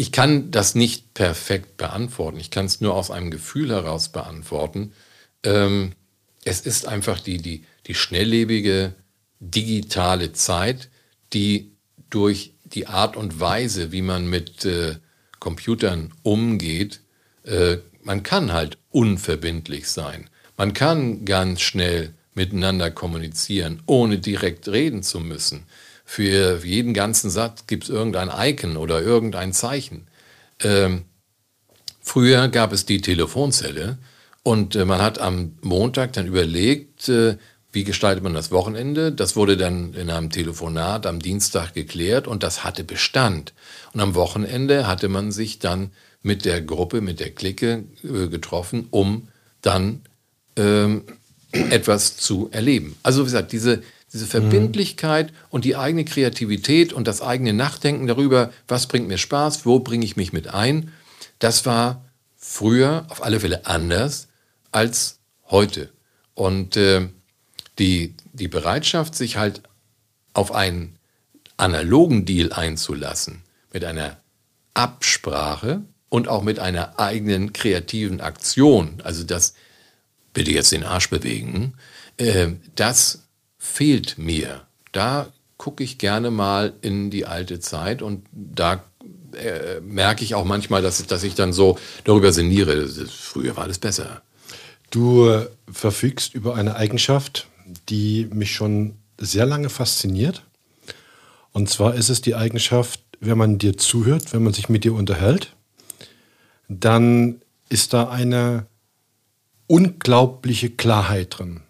ich 0.00 0.12
kann 0.12 0.50
das 0.50 0.74
nicht 0.74 1.12
perfekt 1.12 1.76
beantworten. 1.76 2.40
Ich 2.40 2.50
kann 2.50 2.64
es 2.64 2.80
nur 2.80 2.94
aus 2.94 3.10
einem 3.10 3.30
Gefühl 3.30 3.68
heraus 3.68 4.08
beantworten. 4.08 4.94
Ähm, 5.42 5.92
es 6.42 6.62
ist 6.62 6.88
einfach 6.88 7.20
die, 7.20 7.36
die, 7.36 7.64
die 7.86 7.94
schnelllebige 7.94 8.94
digitale 9.40 10.32
Zeit, 10.32 10.88
die 11.34 11.72
durch 12.08 12.54
die 12.64 12.86
Art 12.86 13.14
und 13.14 13.40
Weise, 13.40 13.92
wie 13.92 14.00
man 14.00 14.26
mit 14.26 14.64
äh, 14.64 14.96
Computern 15.38 16.14
umgeht, 16.22 17.00
äh, 17.44 17.76
man 18.02 18.22
kann 18.22 18.54
halt 18.54 18.78
unverbindlich 18.88 19.86
sein. 19.86 20.30
Man 20.56 20.72
kann 20.72 21.26
ganz 21.26 21.60
schnell 21.60 22.14
miteinander 22.32 22.90
kommunizieren, 22.90 23.82
ohne 23.84 24.16
direkt 24.16 24.66
reden 24.66 25.02
zu 25.02 25.20
müssen. 25.20 25.66
Für 26.12 26.58
jeden 26.64 26.92
ganzen 26.92 27.30
Satz 27.30 27.68
gibt 27.68 27.84
es 27.84 27.88
irgendein 27.88 28.32
Icon 28.36 28.76
oder 28.76 29.00
irgendein 29.00 29.52
Zeichen. 29.52 30.08
Ähm, 30.60 31.04
früher 32.00 32.48
gab 32.48 32.72
es 32.72 32.84
die 32.84 33.00
Telefonzelle 33.00 33.96
und 34.42 34.74
äh, 34.74 34.84
man 34.84 35.00
hat 35.00 35.20
am 35.20 35.52
Montag 35.62 36.12
dann 36.14 36.26
überlegt, 36.26 37.08
äh, 37.08 37.36
wie 37.70 37.84
gestaltet 37.84 38.24
man 38.24 38.34
das 38.34 38.50
Wochenende? 38.50 39.12
Das 39.12 39.36
wurde 39.36 39.56
dann 39.56 39.94
in 39.94 40.10
einem 40.10 40.30
Telefonat 40.30 41.06
am 41.06 41.20
Dienstag 41.20 41.74
geklärt 41.74 42.26
und 42.26 42.42
das 42.42 42.64
hatte 42.64 42.82
Bestand. 42.82 43.52
Und 43.92 44.00
am 44.00 44.16
Wochenende 44.16 44.88
hatte 44.88 45.08
man 45.08 45.30
sich 45.30 45.60
dann 45.60 45.92
mit 46.22 46.44
der 46.44 46.60
Gruppe, 46.60 47.02
mit 47.02 47.20
der 47.20 47.30
Clique 47.30 47.84
äh, 48.02 48.26
getroffen, 48.26 48.88
um 48.90 49.28
dann 49.62 50.00
ähm, 50.56 51.04
etwas 51.52 52.16
zu 52.16 52.48
erleben. 52.50 52.96
Also 53.04 53.20
wie 53.20 53.26
gesagt, 53.26 53.52
diese, 53.52 53.84
diese 54.12 54.26
Verbindlichkeit 54.26 55.30
mhm. 55.30 55.36
und 55.50 55.64
die 55.64 55.76
eigene 55.76 56.04
Kreativität 56.04 56.92
und 56.92 57.06
das 57.06 57.22
eigene 57.22 57.52
Nachdenken 57.52 58.06
darüber, 58.06 58.52
was 58.66 58.86
bringt 58.86 59.08
mir 59.08 59.18
Spaß, 59.18 59.66
wo 59.66 59.80
bringe 59.80 60.04
ich 60.04 60.16
mich 60.16 60.32
mit 60.32 60.48
ein, 60.48 60.92
das 61.38 61.64
war 61.64 62.04
früher 62.36 63.06
auf 63.08 63.22
alle 63.22 63.40
Fälle 63.40 63.66
anders 63.66 64.28
als 64.72 65.18
heute. 65.46 65.90
Und 66.34 66.76
äh, 66.76 67.08
die, 67.78 68.14
die 68.32 68.48
Bereitschaft, 68.48 69.14
sich 69.14 69.36
halt 69.36 69.62
auf 70.32 70.52
einen 70.52 70.96
analogen 71.56 72.24
Deal 72.24 72.52
einzulassen, 72.52 73.42
mit 73.72 73.84
einer 73.84 74.16
Absprache 74.74 75.82
und 76.08 76.28
auch 76.28 76.42
mit 76.42 76.58
einer 76.58 76.98
eigenen 76.98 77.52
kreativen 77.52 78.20
Aktion, 78.20 79.00
also 79.04 79.24
das 79.24 79.54
bitte 80.32 80.50
jetzt 80.50 80.72
den 80.72 80.84
Arsch 80.84 81.10
bewegen, 81.10 81.74
äh, 82.16 82.48
das 82.74 83.28
fehlt 83.70 84.18
mir. 84.18 84.62
Da 84.92 85.32
gucke 85.56 85.84
ich 85.84 85.98
gerne 85.98 86.30
mal 86.30 86.72
in 86.80 87.10
die 87.10 87.26
alte 87.26 87.60
Zeit 87.60 88.02
und 88.02 88.26
da 88.32 88.84
äh, 89.32 89.80
merke 89.80 90.24
ich 90.24 90.34
auch 90.34 90.44
manchmal, 90.44 90.82
dass, 90.82 91.06
dass 91.06 91.22
ich 91.22 91.34
dann 91.34 91.52
so 91.52 91.78
darüber 92.04 92.32
sinniere. 92.32 92.88
Früher 92.88 93.56
war 93.56 93.64
alles 93.64 93.78
besser. 93.78 94.22
Du 94.90 95.46
verfügst 95.70 96.34
über 96.34 96.56
eine 96.56 96.74
Eigenschaft, 96.74 97.46
die 97.88 98.28
mich 98.32 98.52
schon 98.52 98.94
sehr 99.18 99.46
lange 99.46 99.68
fasziniert. 99.68 100.42
Und 101.52 101.68
zwar 101.68 101.94
ist 101.94 102.08
es 102.08 102.20
die 102.20 102.34
Eigenschaft, 102.34 103.00
wenn 103.20 103.38
man 103.38 103.58
dir 103.58 103.76
zuhört, 103.76 104.32
wenn 104.32 104.42
man 104.42 104.52
sich 104.52 104.68
mit 104.68 104.84
dir 104.84 104.94
unterhält, 104.94 105.54
dann 106.68 107.40
ist 107.68 107.92
da 107.92 108.08
eine 108.08 108.66
unglaubliche 109.66 110.70
Klarheit 110.70 111.38
drin. 111.38 111.60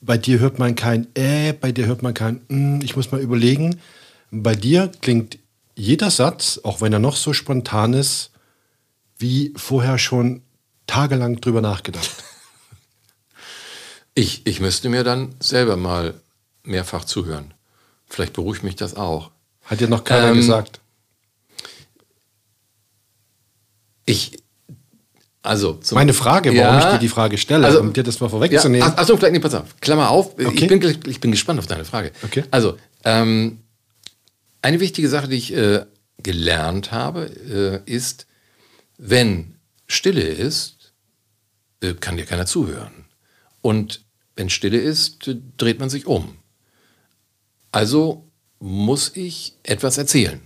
Bei 0.00 0.16
dir 0.16 0.38
hört 0.38 0.58
man 0.58 0.74
kein 0.74 1.08
Äh, 1.14 1.52
bei 1.52 1.72
dir 1.72 1.86
hört 1.86 2.02
man 2.02 2.14
kein 2.14 2.40
mm, 2.48 2.80
ich 2.82 2.96
muss 2.96 3.12
mal 3.12 3.20
überlegen. 3.20 3.80
Bei 4.30 4.54
dir 4.54 4.90
klingt 5.00 5.38
jeder 5.74 6.10
Satz, 6.10 6.60
auch 6.62 6.80
wenn 6.80 6.92
er 6.92 6.98
noch 6.98 7.16
so 7.16 7.32
spontan 7.32 7.94
ist, 7.94 8.30
wie 9.18 9.52
vorher 9.56 9.98
schon 9.98 10.42
tagelang 10.86 11.40
drüber 11.40 11.60
nachgedacht. 11.60 12.24
Ich, 14.14 14.46
ich 14.46 14.60
müsste 14.60 14.88
mir 14.88 15.04
dann 15.04 15.34
selber 15.40 15.76
mal 15.76 16.20
mehrfach 16.64 17.04
zuhören. 17.04 17.54
Vielleicht 18.06 18.32
beruhigt 18.32 18.64
mich 18.64 18.76
das 18.76 18.94
auch. 18.94 19.30
Hat 19.64 19.80
dir 19.80 19.88
noch 19.88 20.04
keiner 20.04 20.30
ähm, 20.30 20.36
gesagt? 20.36 20.80
Ich, 24.04 24.39
also 25.42 25.80
Meine 25.92 26.12
Frage, 26.12 26.50
warum 26.50 26.58
ja, 26.58 26.78
ich 26.78 26.94
dir 26.94 26.98
die 26.98 27.08
Frage 27.08 27.38
stelle, 27.38 27.66
also, 27.66 27.80
um 27.80 27.92
dir 27.92 28.02
das 28.02 28.20
mal 28.20 28.28
vorwegzunehmen. 28.28 28.86
Ja, 28.86 28.98
Achso, 28.98 29.16
vielleicht, 29.16 29.32
nee, 29.32 29.40
pass 29.40 29.54
auf, 29.54 29.80
Klammer 29.80 30.10
auf, 30.10 30.34
okay. 30.34 30.50
ich, 30.54 30.68
bin, 30.68 30.96
ich 31.06 31.20
bin 31.20 31.30
gespannt 31.30 31.58
auf 31.58 31.66
deine 31.66 31.84
Frage. 31.84 32.12
Okay. 32.22 32.44
Also, 32.50 32.76
ähm, 33.04 33.60
eine 34.62 34.80
wichtige 34.80 35.08
Sache, 35.08 35.28
die 35.28 35.36
ich 35.36 35.54
äh, 35.54 35.86
gelernt 36.22 36.92
habe, 36.92 37.82
äh, 37.86 37.90
ist, 37.90 38.26
wenn 38.98 39.54
Stille 39.86 40.22
ist, 40.22 40.92
äh, 41.80 41.94
kann 41.94 42.16
dir 42.16 42.26
keiner 42.26 42.44
zuhören. 42.46 43.06
Und 43.62 44.02
wenn 44.36 44.50
Stille 44.50 44.78
ist, 44.78 45.26
äh, 45.28 45.36
dreht 45.56 45.80
man 45.80 45.88
sich 45.88 46.06
um. 46.06 46.36
Also 47.72 48.28
muss 48.58 49.12
ich 49.16 49.54
etwas 49.62 49.96
erzählen. 49.96 50.40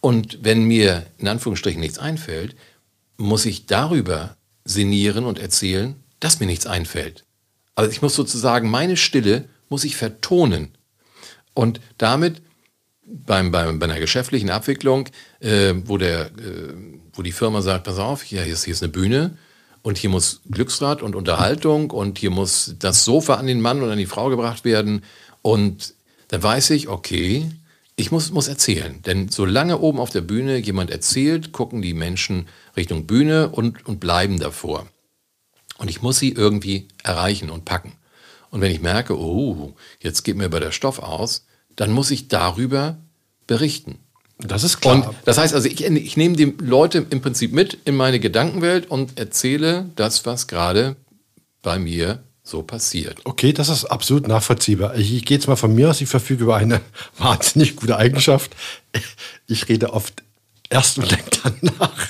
Und 0.00 0.40
wenn 0.42 0.64
mir 0.64 1.06
in 1.18 1.28
Anführungsstrichen 1.28 1.80
nichts 1.80 1.98
einfällt, 1.98 2.56
muss 3.16 3.46
ich 3.46 3.66
darüber 3.66 4.36
sinnieren 4.64 5.24
und 5.24 5.38
erzählen, 5.38 5.96
dass 6.20 6.40
mir 6.40 6.46
nichts 6.46 6.66
einfällt. 6.66 7.24
Also 7.74 7.90
ich 7.90 8.02
muss 8.02 8.14
sozusagen 8.14 8.70
meine 8.70 8.96
Stille 8.96 9.48
muss 9.68 9.84
ich 9.84 9.96
vertonen. 9.96 10.76
Und 11.54 11.80
damit 11.98 12.42
beim, 13.06 13.50
beim, 13.50 13.78
bei 13.78 13.86
einer 13.86 14.00
geschäftlichen 14.00 14.50
Abwicklung, 14.50 15.08
äh, 15.40 15.74
wo, 15.84 15.98
der, 15.98 16.26
äh, 16.26 16.74
wo 17.12 17.22
die 17.22 17.32
Firma 17.32 17.62
sagt, 17.62 17.84
pass 17.84 17.98
auf, 17.98 18.22
hier, 18.22 18.44
ist, 18.44 18.64
hier 18.64 18.72
ist 18.72 18.82
eine 18.82 18.92
Bühne 18.92 19.36
und 19.82 19.98
hier 19.98 20.10
muss 20.10 20.40
Glücksrad 20.50 21.02
und 21.02 21.14
Unterhaltung 21.14 21.90
und 21.90 22.18
hier 22.18 22.30
muss 22.30 22.74
das 22.78 23.04
Sofa 23.04 23.34
an 23.34 23.46
den 23.46 23.60
Mann 23.60 23.82
und 23.82 23.90
an 23.90 23.98
die 23.98 24.06
Frau 24.06 24.30
gebracht 24.30 24.64
werden. 24.64 25.02
Und 25.42 25.94
dann 26.28 26.42
weiß 26.42 26.70
ich, 26.70 26.88
okay, 26.88 27.50
ich 27.96 28.10
muss, 28.10 28.30
muss 28.30 28.48
erzählen. 28.48 29.00
Denn 29.02 29.28
solange 29.28 29.78
oben 29.78 30.00
auf 30.00 30.10
der 30.10 30.20
Bühne 30.20 30.58
jemand 30.58 30.90
erzählt, 30.90 31.52
gucken 31.52 31.82
die 31.82 31.94
Menschen 31.94 32.48
Richtung 32.76 33.06
Bühne 33.06 33.50
und, 33.50 33.86
und 33.86 34.00
bleiben 34.00 34.38
davor. 34.38 34.86
Und 35.78 35.88
ich 35.88 36.02
muss 36.02 36.18
sie 36.18 36.32
irgendwie 36.32 36.88
erreichen 37.02 37.50
und 37.50 37.64
packen. 37.64 37.92
Und 38.50 38.60
wenn 38.60 38.72
ich 38.72 38.80
merke, 38.80 39.18
oh, 39.18 39.74
jetzt 40.00 40.22
geht 40.22 40.36
mir 40.36 40.48
bei 40.48 40.60
der 40.60 40.72
Stoff 40.72 40.98
aus, 40.98 41.46
dann 41.76 41.90
muss 41.90 42.10
ich 42.10 42.28
darüber 42.28 42.98
berichten. 43.46 43.98
Das 44.38 44.64
ist 44.64 44.80
klar. 44.80 44.94
Und 44.94 45.16
das 45.24 45.38
heißt 45.38 45.54
also, 45.54 45.68
ich, 45.68 45.84
ich 45.84 46.16
nehme 46.16 46.36
die 46.36 46.54
Leute 46.58 47.06
im 47.10 47.20
Prinzip 47.20 47.52
mit 47.52 47.78
in 47.84 47.96
meine 47.96 48.20
Gedankenwelt 48.20 48.90
und 48.90 49.18
erzähle 49.18 49.90
das, 49.96 50.26
was 50.26 50.46
gerade 50.46 50.96
bei 51.62 51.78
mir 51.78 52.22
so 52.44 52.62
passiert. 52.62 53.22
Okay, 53.24 53.54
das 53.54 53.70
ist 53.70 53.86
absolut 53.86 54.28
nachvollziehbar. 54.28 54.94
Ich, 54.96 55.12
ich 55.12 55.24
gehe 55.24 55.38
jetzt 55.38 55.48
mal 55.48 55.56
von 55.56 55.74
mir 55.74 55.90
aus, 55.90 56.02
ich 56.02 56.08
verfüge 56.08 56.44
über 56.44 56.56
eine 56.56 56.82
wahnsinnig 57.18 57.74
gute 57.74 57.96
Eigenschaft. 57.96 58.54
Ich 59.46 59.68
rede 59.68 59.92
oft 59.92 60.22
erst 60.68 60.98
und 60.98 61.10
denke 61.10 61.30
dann 61.42 61.58
nach. 61.78 62.08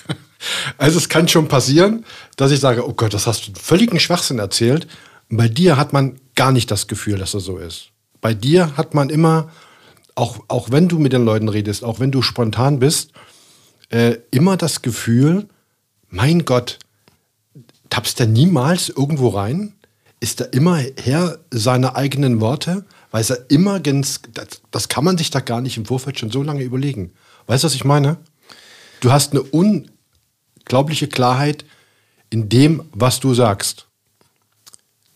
Also 0.77 0.98
es 0.98 1.09
kann 1.09 1.28
schon 1.28 1.48
passieren, 1.48 2.05
dass 2.36 2.51
ich 2.51 2.61
sage, 2.61 2.86
oh 2.86 2.93
Gott, 2.93 3.15
das 3.15 3.27
hast 3.27 3.48
du 3.48 3.52
völligen 3.59 3.98
Schwachsinn 4.01 4.39
erzählt. 4.39 4.86
bei 5.31 5.48
dir 5.48 5.77
hat 5.77 5.93
man 5.93 6.20
gar 6.35 6.52
nicht 6.52 6.70
das 6.70 6.86
Gefühl, 6.89 7.19
dass 7.19 7.32
das 7.32 7.44
so 7.44 7.56
ist. 7.56 7.90
Bei 8.20 8.35
dir 8.35 8.77
hat 8.77 8.93
man 8.93 9.09
immer, 9.09 9.51
auch, 10.16 10.40
auch 10.48 10.70
wenn 10.70 10.89
du 10.89 10.98
mit 10.98 11.12
den 11.12 11.24
Leuten 11.24 11.48
redest, 11.48 11.85
auch 11.85 12.01
wenn 12.01 12.11
du 12.11 12.23
spontan 12.23 12.81
bist, 12.81 13.12
äh, 13.90 14.16
immer 14.31 14.56
das 14.56 14.82
Gefühl, 14.82 15.48
mein 16.09 16.44
Gott, 16.44 16.78
tappst 17.89 18.20
du 18.20 18.27
niemals 18.27 18.89
irgendwo 18.89 19.28
rein? 19.28 19.74
Ist 20.25 20.41
er 20.41 20.55
immer 20.55 20.83
Herr 20.97 21.39
seiner 21.51 21.97
eigenen 21.97 22.41
Worte, 22.41 22.87
weiß 23.11 23.29
er 23.29 23.51
immer 23.51 23.79
ganz, 23.79 24.23
das, 24.33 24.63
das 24.71 24.89
kann 24.89 25.05
man 25.05 25.19
sich 25.19 25.29
da 25.29 25.41
gar 25.41 25.61
nicht 25.61 25.77
im 25.77 25.85
Vorfeld 25.85 26.19
schon 26.19 26.31
so 26.31 26.43
lange 26.43 26.63
überlegen. 26.63 27.13
Weißt 27.47 27.63
du, 27.63 27.67
was 27.67 27.75
ich 27.75 27.85
meine? 27.85 28.17
Du 29.01 29.13
hast 29.13 29.33
eine 29.33 29.43
unglaubliche 29.43 31.09
Klarheit 31.09 31.67
in 32.31 32.49
dem, 32.49 32.85
was 32.93 33.21
du 33.21 33.35
sagst. 33.35 33.87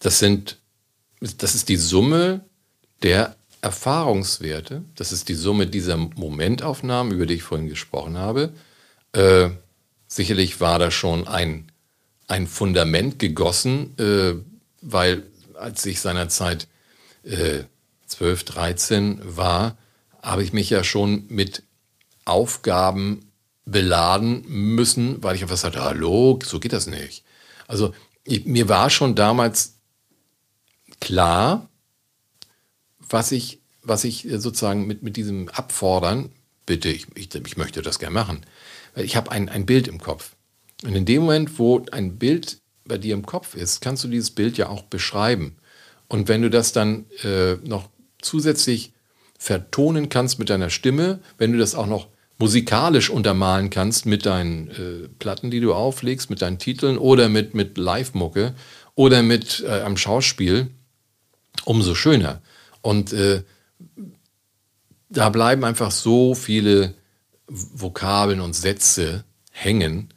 Das 0.00 0.18
sind, 0.18 0.58
das 1.20 1.54
ist 1.54 1.70
die 1.70 1.76
Summe 1.76 2.44
der 3.02 3.34
Erfahrungswerte, 3.62 4.84
das 4.94 5.10
ist 5.10 5.30
die 5.30 5.34
Summe 5.34 5.66
dieser 5.66 5.96
Momentaufnahmen, 5.96 7.14
über 7.14 7.24
die 7.24 7.34
ich 7.34 7.44
vorhin 7.44 7.70
gesprochen 7.70 8.18
habe. 8.18 8.52
Äh, 9.12 9.48
sicherlich 10.06 10.60
war 10.60 10.78
da 10.78 10.90
schon 10.90 11.26
ein, 11.26 11.72
ein 12.26 12.46
Fundament 12.46 13.18
gegossen, 13.18 13.98
äh, 13.98 14.34
weil 14.80 15.24
als 15.54 15.84
ich 15.86 16.00
seinerzeit 16.00 16.68
äh, 17.24 17.64
12, 18.06 18.44
13 18.44 19.20
war, 19.24 19.76
habe 20.22 20.42
ich 20.42 20.52
mich 20.52 20.70
ja 20.70 20.84
schon 20.84 21.26
mit 21.28 21.62
Aufgaben 22.24 23.30
beladen 23.64 24.44
müssen, 24.46 25.22
weil 25.22 25.36
ich 25.36 25.42
einfach 25.42 25.56
sagte, 25.56 25.82
hallo, 25.82 26.38
so 26.42 26.58
geht 26.60 26.72
das 26.72 26.86
nicht. 26.86 27.24
Also 27.66 27.92
ich, 28.24 28.46
mir 28.46 28.68
war 28.68 28.90
schon 28.90 29.14
damals 29.14 29.74
klar, 31.00 31.68
was 32.98 33.32
ich, 33.32 33.60
was 33.82 34.04
ich 34.04 34.26
sozusagen 34.30 34.86
mit, 34.86 35.02
mit 35.02 35.16
diesem 35.16 35.48
Abfordern, 35.48 36.30
bitte, 36.66 36.88
ich, 36.88 37.06
ich, 37.14 37.34
ich 37.34 37.56
möchte 37.56 37.82
das 37.82 37.98
gerne 37.98 38.14
machen, 38.14 38.44
weil 38.94 39.04
ich 39.04 39.16
habe 39.16 39.30
ein, 39.30 39.48
ein 39.48 39.66
Bild 39.66 39.88
im 39.88 39.98
Kopf. 39.98 40.34
Und 40.82 40.94
in 40.94 41.04
dem 41.04 41.22
Moment, 41.22 41.58
wo 41.58 41.84
ein 41.90 42.18
Bild 42.18 42.58
bei 42.88 42.98
dir 42.98 43.14
im 43.14 43.26
Kopf 43.26 43.54
ist, 43.54 43.80
kannst 43.80 44.04
du 44.04 44.08
dieses 44.08 44.30
Bild 44.30 44.58
ja 44.58 44.68
auch 44.68 44.82
beschreiben. 44.82 45.56
Und 46.08 46.28
wenn 46.28 46.42
du 46.42 46.50
das 46.50 46.72
dann 46.72 47.06
äh, 47.22 47.54
noch 47.64 47.88
zusätzlich 48.20 48.92
vertonen 49.38 50.08
kannst 50.08 50.38
mit 50.38 50.50
deiner 50.50 50.70
Stimme, 50.70 51.20
wenn 51.36 51.52
du 51.52 51.58
das 51.58 51.74
auch 51.74 51.86
noch 51.86 52.08
musikalisch 52.38 53.10
untermalen 53.10 53.70
kannst 53.70 54.06
mit 54.06 54.24
deinen 54.26 54.68
äh, 54.68 55.08
Platten, 55.18 55.50
die 55.50 55.60
du 55.60 55.74
auflegst, 55.74 56.30
mit 56.30 56.40
deinen 56.40 56.58
Titeln 56.58 56.98
oder 56.98 57.28
mit, 57.28 57.54
mit 57.54 57.78
Live-Mucke 57.78 58.54
oder 58.94 59.22
mit 59.22 59.64
äh, 59.66 59.80
am 59.80 59.96
Schauspiel, 59.96 60.68
umso 61.64 61.94
schöner. 61.94 62.40
Und 62.80 63.12
äh, 63.12 63.42
da 65.08 65.30
bleiben 65.30 65.64
einfach 65.64 65.90
so 65.90 66.34
viele 66.34 66.94
Vokabeln 67.48 68.40
und 68.40 68.54
Sätze 68.54 69.24
hängen. 69.50 70.12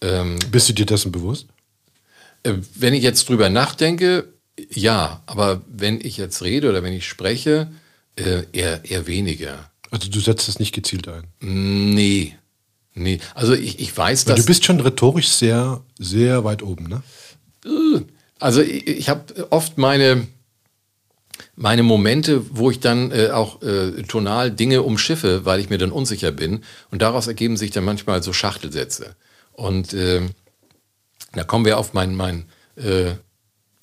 Ähm, 0.00 0.38
Bist 0.50 0.68
du 0.68 0.74
dir 0.74 0.86
dessen 0.86 1.12
bewusst? 1.12 1.48
Äh, 2.44 2.54
wenn 2.74 2.94
ich 2.94 3.02
jetzt 3.02 3.28
drüber 3.28 3.50
nachdenke, 3.50 4.32
ja, 4.70 5.22
aber 5.26 5.62
wenn 5.66 6.00
ich 6.00 6.16
jetzt 6.16 6.42
rede 6.42 6.70
oder 6.70 6.82
wenn 6.82 6.92
ich 6.92 7.08
spreche, 7.08 7.68
äh, 8.16 8.44
eher, 8.52 8.84
eher 8.84 9.06
weniger. 9.06 9.70
Also 9.90 10.08
du 10.08 10.20
setzt 10.20 10.48
es 10.48 10.58
nicht 10.58 10.72
gezielt 10.72 11.08
ein? 11.08 11.24
Nee. 11.40 12.36
Nee. 12.94 13.18
Also 13.34 13.54
ich, 13.54 13.80
ich 13.80 13.96
weiß, 13.96 14.24
dass. 14.24 14.38
Du 14.38 14.46
bist 14.46 14.64
schon 14.64 14.80
rhetorisch 14.80 15.28
sehr, 15.28 15.82
sehr 15.98 16.44
weit 16.44 16.62
oben, 16.62 16.88
ne? 16.88 17.02
Äh, 17.64 18.02
also 18.38 18.60
ich, 18.60 18.86
ich 18.86 19.08
habe 19.08 19.48
oft 19.50 19.78
meine, 19.78 20.28
meine 21.56 21.82
Momente, 21.82 22.44
wo 22.56 22.70
ich 22.70 22.78
dann 22.78 23.10
äh, 23.10 23.30
auch 23.30 23.62
äh, 23.62 24.02
tonal 24.02 24.50
Dinge 24.50 24.82
umschiffe, 24.82 25.44
weil 25.44 25.60
ich 25.60 25.70
mir 25.70 25.78
dann 25.78 25.90
unsicher 25.90 26.30
bin. 26.30 26.62
Und 26.90 27.02
daraus 27.02 27.26
ergeben 27.26 27.56
sich 27.56 27.72
dann 27.72 27.84
manchmal 27.84 28.22
so 28.22 28.32
Schachtelsätze. 28.32 29.16
Und 29.52 29.92
äh, 29.94 30.22
da 31.34 31.44
kommen 31.44 31.64
wir 31.64 31.78
auf 31.78 31.92
meinen, 31.92 32.16
mein, 32.16 32.46
äh, 32.76 33.12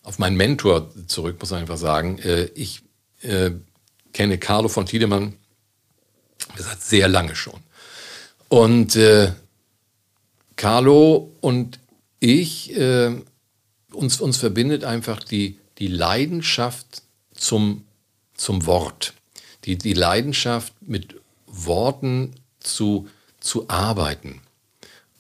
auf 0.03 0.19
meinen 0.19 0.38
Mentor 0.38 0.90
zurück, 1.07 1.38
muss 1.40 1.52
man 1.52 1.61
einfach 1.61 1.78
sagen. 1.78 2.19
Äh, 2.19 2.45
ich 2.56 2.84
äh, 3.22 3.52
kenne 4.14 4.38
Carlo 4.38 4.68
von 4.68 4.86
Tiedemann, 4.86 5.36
gesagt, 6.56 6.82
sehr 6.82 7.07
lange 7.07 7.36
schon. 7.36 7.60
Und 8.49 8.95
äh, 8.95 9.32
Carlo 10.56 11.32
und 11.41 11.80
ich, 12.19 12.76
äh, 12.78 13.15
uns, 13.94 14.22
uns 14.22 14.38
verbindet 14.38 14.84
einfach 14.84 15.23
die, 15.23 15.60
die 15.78 15.88
Leidenschaft 15.88 17.03
zum, 17.34 17.86
zum 18.36 18.65
Wort. 18.65 19.14
Die, 19.65 19.78
die 19.78 19.94
Leidenschaft, 19.94 20.73
mit 20.82 21.15
Worten 21.48 22.36
zu, 22.60 23.07
zu 23.40 23.69
arbeiten. 23.69 24.41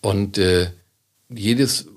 Und 0.01 0.37
äh, 0.37 0.71
jedes, 1.29 1.87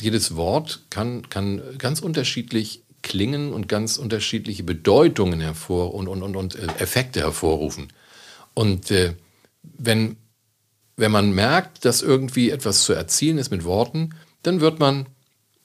jedes 0.00 0.36
Wort 0.36 0.82
kann, 0.90 1.28
kann 1.28 1.62
ganz 1.78 2.00
unterschiedlich 2.00 2.82
klingen 3.02 3.52
und 3.52 3.68
ganz 3.68 3.98
unterschiedliche 3.98 4.64
Bedeutungen 4.64 5.40
hervor 5.40 5.94
und, 5.94 6.08
und, 6.08 6.22
und, 6.22 6.36
und 6.36 6.56
äh, 6.56 6.66
Effekte 6.78 7.20
hervorrufen. 7.20 7.92
Und 8.54 8.90
äh, 8.90 9.14
wenn, 9.62 10.16
wenn 10.96 11.12
man 11.12 11.30
merkt, 11.32 11.84
dass 11.84 12.02
irgendwie 12.02 12.50
etwas 12.50 12.82
zu 12.82 12.92
erzielen 12.92 13.38
ist 13.38 13.50
mit 13.50 13.64
Worten, 13.64 14.10
dann 14.42 14.60
wird 14.60 14.80
man 14.80 15.06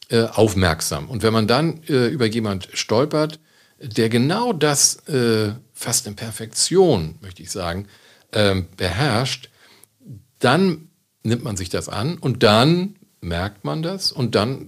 äh, 0.10 0.26
aufmerksam. 0.26 1.10
Und 1.10 1.24
wenn 1.24 1.34
man 1.34 1.48
dann 1.48 1.82
äh, 1.88 2.08
über 2.08 2.26
jemand 2.26 2.70
stolpert, 2.74 3.40
der 3.80 4.10
genau 4.10 4.54
das 4.54 5.08
äh, 5.08 5.54
fast 5.74 6.06
in 6.06 6.16
Perfektion, 6.16 7.16
möchte 7.22 7.42
ich 7.42 7.50
sagen, 7.50 7.88
ähm, 8.34 8.68
beherrscht, 8.78 9.50
dann 10.40 10.90
nimmt 11.24 11.44
man 11.44 11.58
sich 11.58 11.70
das 11.70 11.90
an 11.90 12.18
und 12.18 12.44
dann 12.44 12.96
merkt 13.22 13.64
man 13.64 13.84
das 13.84 14.12
und 14.12 14.36
dann 14.36 14.68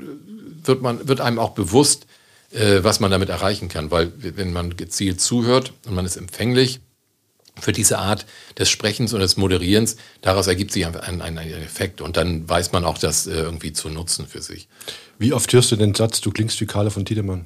wird, 0.64 0.82
man, 0.82 1.08
wird 1.08 1.20
einem 1.20 1.40
auch 1.40 1.52
bewusst, 1.52 2.06
äh, 2.52 2.84
was 2.84 3.00
man 3.00 3.12
damit 3.12 3.30
erreichen 3.30 3.68
kann. 3.68 3.92
Weil 3.92 4.14
wenn 4.18 4.54
man 4.54 4.78
gezielt 4.78 5.20
zuhört 5.20 5.74
und 5.86 5.96
man 5.96 6.06
ist 6.06 6.16
empfänglich 6.16 6.80
für 7.60 7.72
diese 7.72 8.00
Art 8.00 8.26
des 8.58 8.70
Sprechens 8.70 9.14
und 9.14 9.20
des 9.20 9.38
Moderierens, 9.38 9.98
daraus 10.22 10.48
ergibt 10.48 10.72
sich 10.72 10.86
ein, 10.86 10.96
ein, 10.96 11.22
ein 11.22 11.38
Effekt 11.38 12.02
und 12.02 12.18
dann 12.18 12.48
weiß 12.48 12.72
man 12.72 12.86
auch 12.86 12.98
das 12.98 13.28
äh, 13.28 13.32
irgendwie 13.32 13.74
zu 13.74 13.90
nutzen 13.90 14.28
für 14.28 14.42
sich. 14.42 14.68
Wie 15.20 15.34
oft 15.34 15.52
hörst 15.54 15.72
du 15.72 15.76
den 15.76 15.94
Satz, 15.94 16.22
du 16.22 16.32
klingst 16.32 16.60
wie 16.62 16.66
Karle 16.66 16.92
von 16.92 17.06
Tiedemann? 17.06 17.46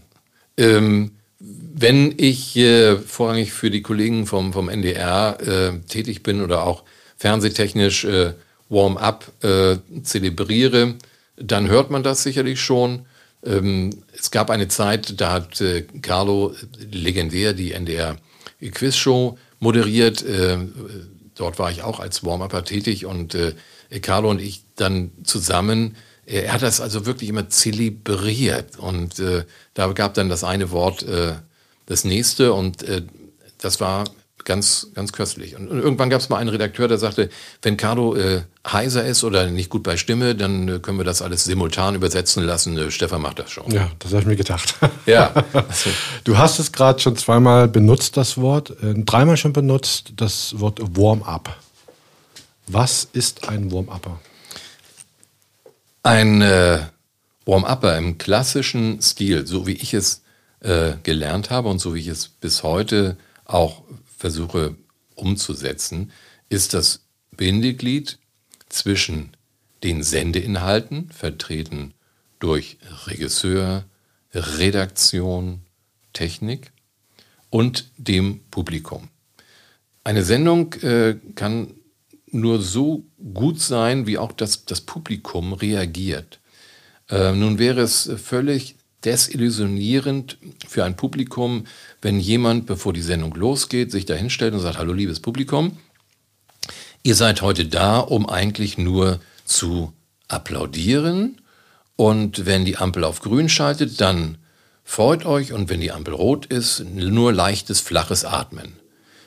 Ähm, 0.58 1.12
wenn 1.40 2.16
ich 2.18 2.56
äh, 2.58 2.98
vorrangig 2.98 3.54
für 3.54 3.70
die 3.70 3.82
Kollegen 3.82 4.26
vom, 4.26 4.54
vom 4.54 4.70
NDR 4.70 5.38
äh, 5.42 5.80
tätig 5.88 6.24
bin 6.24 6.42
oder 6.42 6.64
auch 6.64 6.84
fernsehtechnisch 7.18 8.06
äh, 8.06 8.34
Warm-up 8.70 9.32
äh, 9.44 9.78
zelebriere, 10.04 10.96
dann 11.38 11.68
hört 11.68 11.92
man 11.92 12.04
das 12.04 12.24
sicherlich 12.24 12.62
schon. 12.62 13.06
Ähm, 13.44 14.04
es 14.18 14.32
gab 14.32 14.50
eine 14.50 14.68
Zeit, 14.68 15.20
da 15.22 15.34
hat 15.34 15.62
äh, 15.62 15.84
Carlo 16.02 16.54
legendär 16.92 17.54
die 17.54 17.74
NDR 17.74 18.18
Quizshow 18.60 19.38
moderiert. 19.60 20.24
Äh, 20.24 20.58
dort 21.36 21.60
war 21.60 21.72
ich 21.72 21.84
auch 21.84 22.00
als 22.00 22.24
Warm-Upper 22.24 22.64
tätig 22.64 23.06
und 23.06 23.36
äh, 23.36 23.54
Carlo 24.02 24.30
und 24.30 24.42
ich 24.42 24.64
dann 24.76 25.12
zusammen. 25.24 25.96
Er 26.26 26.52
hat 26.52 26.62
das 26.62 26.82
also 26.82 27.06
wirklich 27.06 27.30
immer 27.30 27.48
zelebriert 27.50 28.78
und 28.78 29.20
äh, 29.20 29.46
da 29.74 29.88
gab 29.94 30.14
dann 30.16 30.28
das 30.28 30.44
eine 30.44 30.72
Wort 30.72 31.04
äh, 31.04 31.36
das 31.86 32.04
nächste 32.04 32.52
und 32.54 32.84
äh, 32.84 33.04
das 33.60 33.80
war 33.80 34.04
ganz, 34.48 34.88
ganz 34.96 35.12
köstlich. 35.12 35.56
Und, 35.56 35.68
irgendwann 35.70 36.10
gab 36.10 36.22
es 36.22 36.30
mal 36.30 36.38
einen 36.38 36.50
Redakteur, 36.50 36.88
der 36.88 36.98
sagte, 36.98 37.30
wenn 37.62 37.78
Carlo 37.78 38.16
äh, 38.16 38.42
heiser 38.66 39.06
ist 39.06 39.24
oder 39.24 39.48
nicht 39.48 39.70
gut 39.70 39.84
bei 39.84 39.98
Stimme, 39.98 40.36
dann 40.36 40.68
äh, 40.68 40.80
können 40.80 40.98
wir 40.98 41.04
das 41.04 41.22
alles 41.22 41.44
simultan 41.44 41.94
übersetzen 41.94 42.44
lassen. 42.44 42.78
Äh, 42.78 42.90
Stefan 42.90 43.22
macht 43.22 43.40
das 43.40 43.52
schon. 43.52 43.70
Ja, 43.72 43.92
das 44.00 44.12
habe 44.12 44.22
ich 44.22 44.28
mir 44.28 44.36
gedacht. 44.36 44.74
Ja. 45.06 45.32
du 46.24 46.38
hast 46.38 46.60
es 46.60 46.72
gerade 46.72 47.00
schon 47.00 47.16
zweimal 47.16 47.68
benutzt, 47.68 48.18
das 48.18 48.38
Wort. 48.38 48.72
Äh, 48.82 48.94
dreimal 48.96 49.38
schon 49.38 49.54
benutzt, 49.54 50.14
das 50.16 50.60
Wort 50.60 50.80
Warm-up. 50.82 51.56
Was 52.68 53.08
ist 53.14 53.48
ein 53.48 53.72
Warm-upper? 53.72 54.20
Ein 56.04 56.42
äh, 56.42 56.80
Warm-upper 57.46 57.98
im 57.98 58.18
klassischen 58.18 59.02
Stil, 59.02 59.46
so 59.46 59.68
wie 59.68 59.74
ich 59.74 59.94
es 59.94 60.24
äh, 60.62 60.94
gelernt 61.04 61.50
habe 61.50 61.70
und 61.70 61.80
so 61.80 61.96
wie 61.96 62.00
ich 62.00 62.08
es 62.08 62.28
bis 62.28 62.64
heute 62.64 63.18
auch 63.46 63.84
versuche 64.18 64.76
umzusetzen, 65.16 66.12
ist 66.50 66.74
das 66.74 67.06
Bindeglied 67.36 68.20
zwischen 68.68 69.32
den 69.84 70.04
Sendeinhalten, 70.04 71.10
vertreten 71.12 71.94
durch 72.40 72.78
Regisseur, 73.06 73.86
Redaktion, 74.34 75.62
Technik 76.14 76.72
und 77.50 77.90
dem 77.98 78.42
Publikum. 78.52 79.10
Eine 80.04 80.24
Sendung 80.24 80.74
äh, 80.76 81.16
kann 81.36 81.74
nur 82.32 82.62
so 82.62 83.06
gut 83.34 83.60
sein, 83.62 84.08
wie 84.08 84.18
auch 84.18 84.32
das, 84.32 84.66
das 84.66 84.82
Publikum 84.82 85.54
reagiert. 85.54 86.40
Äh, 87.10 87.34
nun 87.34 87.60
wäre 87.60 87.82
es 87.82 88.10
völlig 88.18 88.77
desillusionierend 89.08 90.38
für 90.68 90.84
ein 90.84 90.98
Publikum, 90.98 91.66
wenn 92.02 92.20
jemand, 92.20 92.66
bevor 92.66 92.92
die 92.92 93.02
Sendung 93.02 93.34
losgeht, 93.36 93.90
sich 93.90 94.06
da 94.06 94.16
hinstellt 94.16 94.54
und 94.54 94.60
sagt, 94.60 94.78
hallo 94.78 94.92
liebes 94.92 95.22
Publikum, 95.22 95.78
ihr 97.04 97.16
seid 97.16 97.42
heute 97.42 97.66
da, 97.66 98.00
um 98.00 98.28
eigentlich 98.28 98.78
nur 98.78 99.22
zu 99.46 99.94
applaudieren 100.28 101.40
und 101.96 102.46
wenn 102.46 102.66
die 102.66 102.76
Ampel 102.76 103.06
auf 103.06 103.22
grün 103.22 103.48
schaltet, 103.48 104.02
dann 104.02 104.40
freut 104.84 105.26
euch 105.26 105.54
und 105.54 105.70
wenn 105.70 105.80
die 105.80 105.94
Ampel 105.94 106.14
rot 106.14 106.46
ist, 106.46 106.84
nur 106.94 107.32
leichtes, 107.32 107.80
flaches 107.80 108.26
Atmen. 108.26 108.74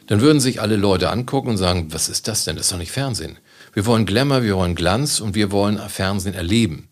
Dann 0.09 0.21
würden 0.21 0.41
sich 0.41 0.61
alle 0.61 0.77
Leute 0.77 1.09
angucken 1.09 1.49
und 1.49 1.57
sagen, 1.57 1.91
was 1.91 2.11
ist 2.11 2.29
das 2.29 2.45
denn? 2.45 2.57
Das 2.57 2.67
ist 2.67 2.73
doch 2.73 2.79
nicht 2.79 2.93
Fernsehen. 2.93 3.39
Wir 3.73 3.87
wollen 3.87 4.05
Glamour, 4.05 4.43
wir 4.43 4.57
wollen 4.57 4.75
Glanz 4.75 5.21
und 5.21 5.35
wir 5.35 5.51
wollen 5.51 5.79
Fernsehen 5.89 6.35
erleben. 6.35 6.89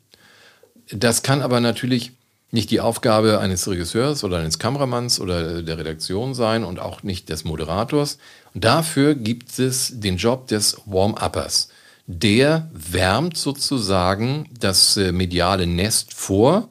Das 0.90 1.22
kann 1.22 1.42
aber 1.42 1.60
natürlich 1.60 2.12
nicht 2.50 2.70
die 2.70 2.80
Aufgabe 2.80 3.40
eines 3.40 3.68
Regisseurs 3.68 4.24
oder 4.24 4.38
eines 4.38 4.58
Kameramanns 4.58 5.20
oder 5.20 5.62
der 5.62 5.78
Redaktion 5.78 6.34
sein 6.34 6.64
und 6.64 6.78
auch 6.78 7.02
nicht 7.02 7.28
des 7.28 7.44
Moderators. 7.44 8.18
Und 8.54 8.64
dafür 8.64 9.14
gibt 9.14 9.58
es 9.58 10.00
den 10.00 10.16
Job 10.16 10.46
des 10.46 10.80
Warm-Uppers. 10.86 11.68
Der 12.06 12.70
wärmt 12.72 13.36
sozusagen 13.36 14.48
das 14.58 14.96
äh, 14.96 15.12
mediale 15.12 15.66
Nest 15.66 16.14
vor 16.14 16.68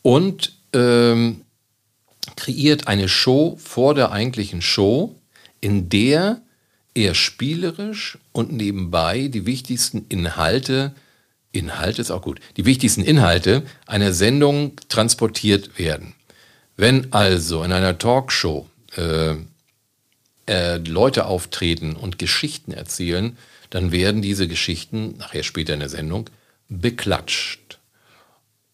und 0.00 0.56
ähm, 0.72 1.42
kreiert 2.36 2.88
eine 2.88 3.08
Show 3.08 3.58
vor 3.62 3.94
der 3.94 4.10
eigentlichen 4.10 4.62
Show, 4.62 5.20
in 5.60 5.90
der 5.90 6.40
er 6.94 7.14
spielerisch 7.14 8.18
und 8.32 8.52
nebenbei 8.52 9.28
die 9.28 9.44
wichtigsten 9.44 10.06
Inhalte, 10.08 10.94
Inhalte 11.54 12.00
ist 12.02 12.10
auch 12.10 12.22
gut, 12.22 12.40
die 12.56 12.64
wichtigsten 12.64 13.02
Inhalte 13.02 13.62
einer 13.86 14.12
Sendung 14.12 14.72
transportiert 14.88 15.78
werden. 15.78 16.14
Wenn 16.76 17.12
also 17.12 17.62
in 17.62 17.72
einer 17.72 17.98
Talkshow 17.98 18.66
äh, 18.96 19.34
äh, 20.46 20.76
Leute 20.78 21.26
auftreten 21.26 21.94
und 21.94 22.18
Geschichten 22.18 22.72
erzählen, 22.72 23.36
dann 23.70 23.92
werden 23.92 24.22
diese 24.22 24.48
Geschichten, 24.48 25.16
nachher 25.18 25.42
später 25.42 25.74
in 25.74 25.80
der 25.80 25.88
Sendung, 25.88 26.30
beklatscht. 26.68 27.78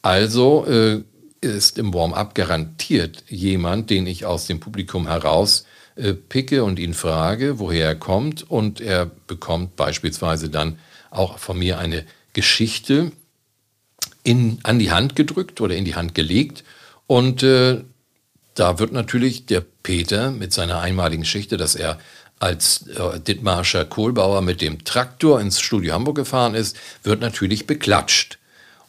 Also 0.02 0.66
äh, 0.66 1.02
ist 1.40 1.78
im 1.78 1.94
Warm-up 1.94 2.34
garantiert 2.34 3.24
jemand, 3.28 3.90
den 3.90 4.06
ich 4.06 4.26
aus 4.26 4.46
dem 4.46 4.60
Publikum 4.60 5.06
heraus 5.06 5.64
äh, 5.96 6.12
picke 6.12 6.64
und 6.64 6.78
ihn 6.78 6.94
frage, 6.94 7.58
woher 7.58 7.86
er 7.86 7.94
kommt. 7.94 8.50
Und 8.50 8.80
er 8.80 9.10
bekommt 9.26 9.76
beispielsweise 9.76 10.48
dann 10.48 10.78
auch 11.10 11.38
von 11.38 11.58
mir 11.58 11.78
eine 11.78 12.04
Geschichte 12.32 13.12
in, 14.22 14.58
an 14.62 14.78
die 14.78 14.90
Hand 14.90 15.16
gedrückt 15.16 15.60
oder 15.60 15.76
in 15.76 15.84
die 15.84 15.94
Hand 15.94 16.14
gelegt. 16.14 16.64
Und 17.06 17.42
äh, 17.42 17.82
da 18.54 18.78
wird 18.78 18.92
natürlich 18.92 19.46
der 19.46 19.64
Peter 19.82 20.30
mit 20.30 20.52
seiner 20.52 20.80
einmaligen 20.80 21.22
Geschichte, 21.22 21.56
dass 21.56 21.74
er 21.74 21.98
als 22.38 22.86
äh, 22.88 23.20
Dittmarscher 23.20 23.84
Kohlbauer 23.84 24.42
mit 24.42 24.60
dem 24.60 24.84
Traktor 24.84 25.40
ins 25.40 25.60
Studio 25.60 25.94
Hamburg 25.94 26.16
gefahren 26.16 26.54
ist, 26.54 26.76
wird 27.02 27.20
natürlich 27.20 27.66
beklatscht. 27.66 28.38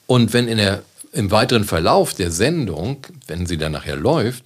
Und 0.07 0.33
wenn 0.33 0.47
in 0.47 0.57
der, 0.57 0.83
im 1.11 1.31
weiteren 1.31 1.65
Verlauf 1.65 2.13
der 2.13 2.31
Sendung, 2.31 3.05
wenn 3.27 3.45
sie 3.45 3.57
dann 3.57 3.73
nachher 3.73 3.97
läuft, 3.97 4.45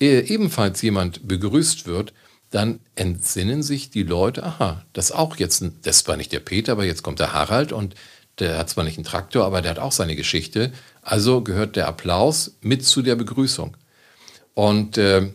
äh, 0.00 0.20
ebenfalls 0.20 0.80
jemand 0.82 1.26
begrüßt 1.28 1.86
wird, 1.86 2.12
dann 2.50 2.80
entsinnen 2.94 3.62
sich 3.62 3.90
die 3.90 4.02
Leute, 4.02 4.42
aha, 4.42 4.84
das 4.94 5.12
auch 5.12 5.36
jetzt, 5.36 5.62
das 5.82 6.06
war 6.08 6.16
nicht 6.16 6.32
der 6.32 6.40
Peter, 6.40 6.72
aber 6.72 6.84
jetzt 6.84 7.02
kommt 7.02 7.20
der 7.20 7.34
Harald 7.34 7.72
und 7.72 7.94
der 8.38 8.58
hat 8.58 8.70
zwar 8.70 8.84
nicht 8.84 8.98
einen 8.98 9.04
Traktor, 9.04 9.44
aber 9.44 9.62
der 9.62 9.72
hat 9.72 9.78
auch 9.78 9.92
seine 9.92 10.16
Geschichte. 10.16 10.72
Also 11.02 11.42
gehört 11.42 11.76
der 11.76 11.88
Applaus 11.88 12.56
mit 12.60 12.84
zu 12.84 13.02
der 13.02 13.16
Begrüßung. 13.16 13.76
Und 14.54 14.98
äh, 14.98 15.28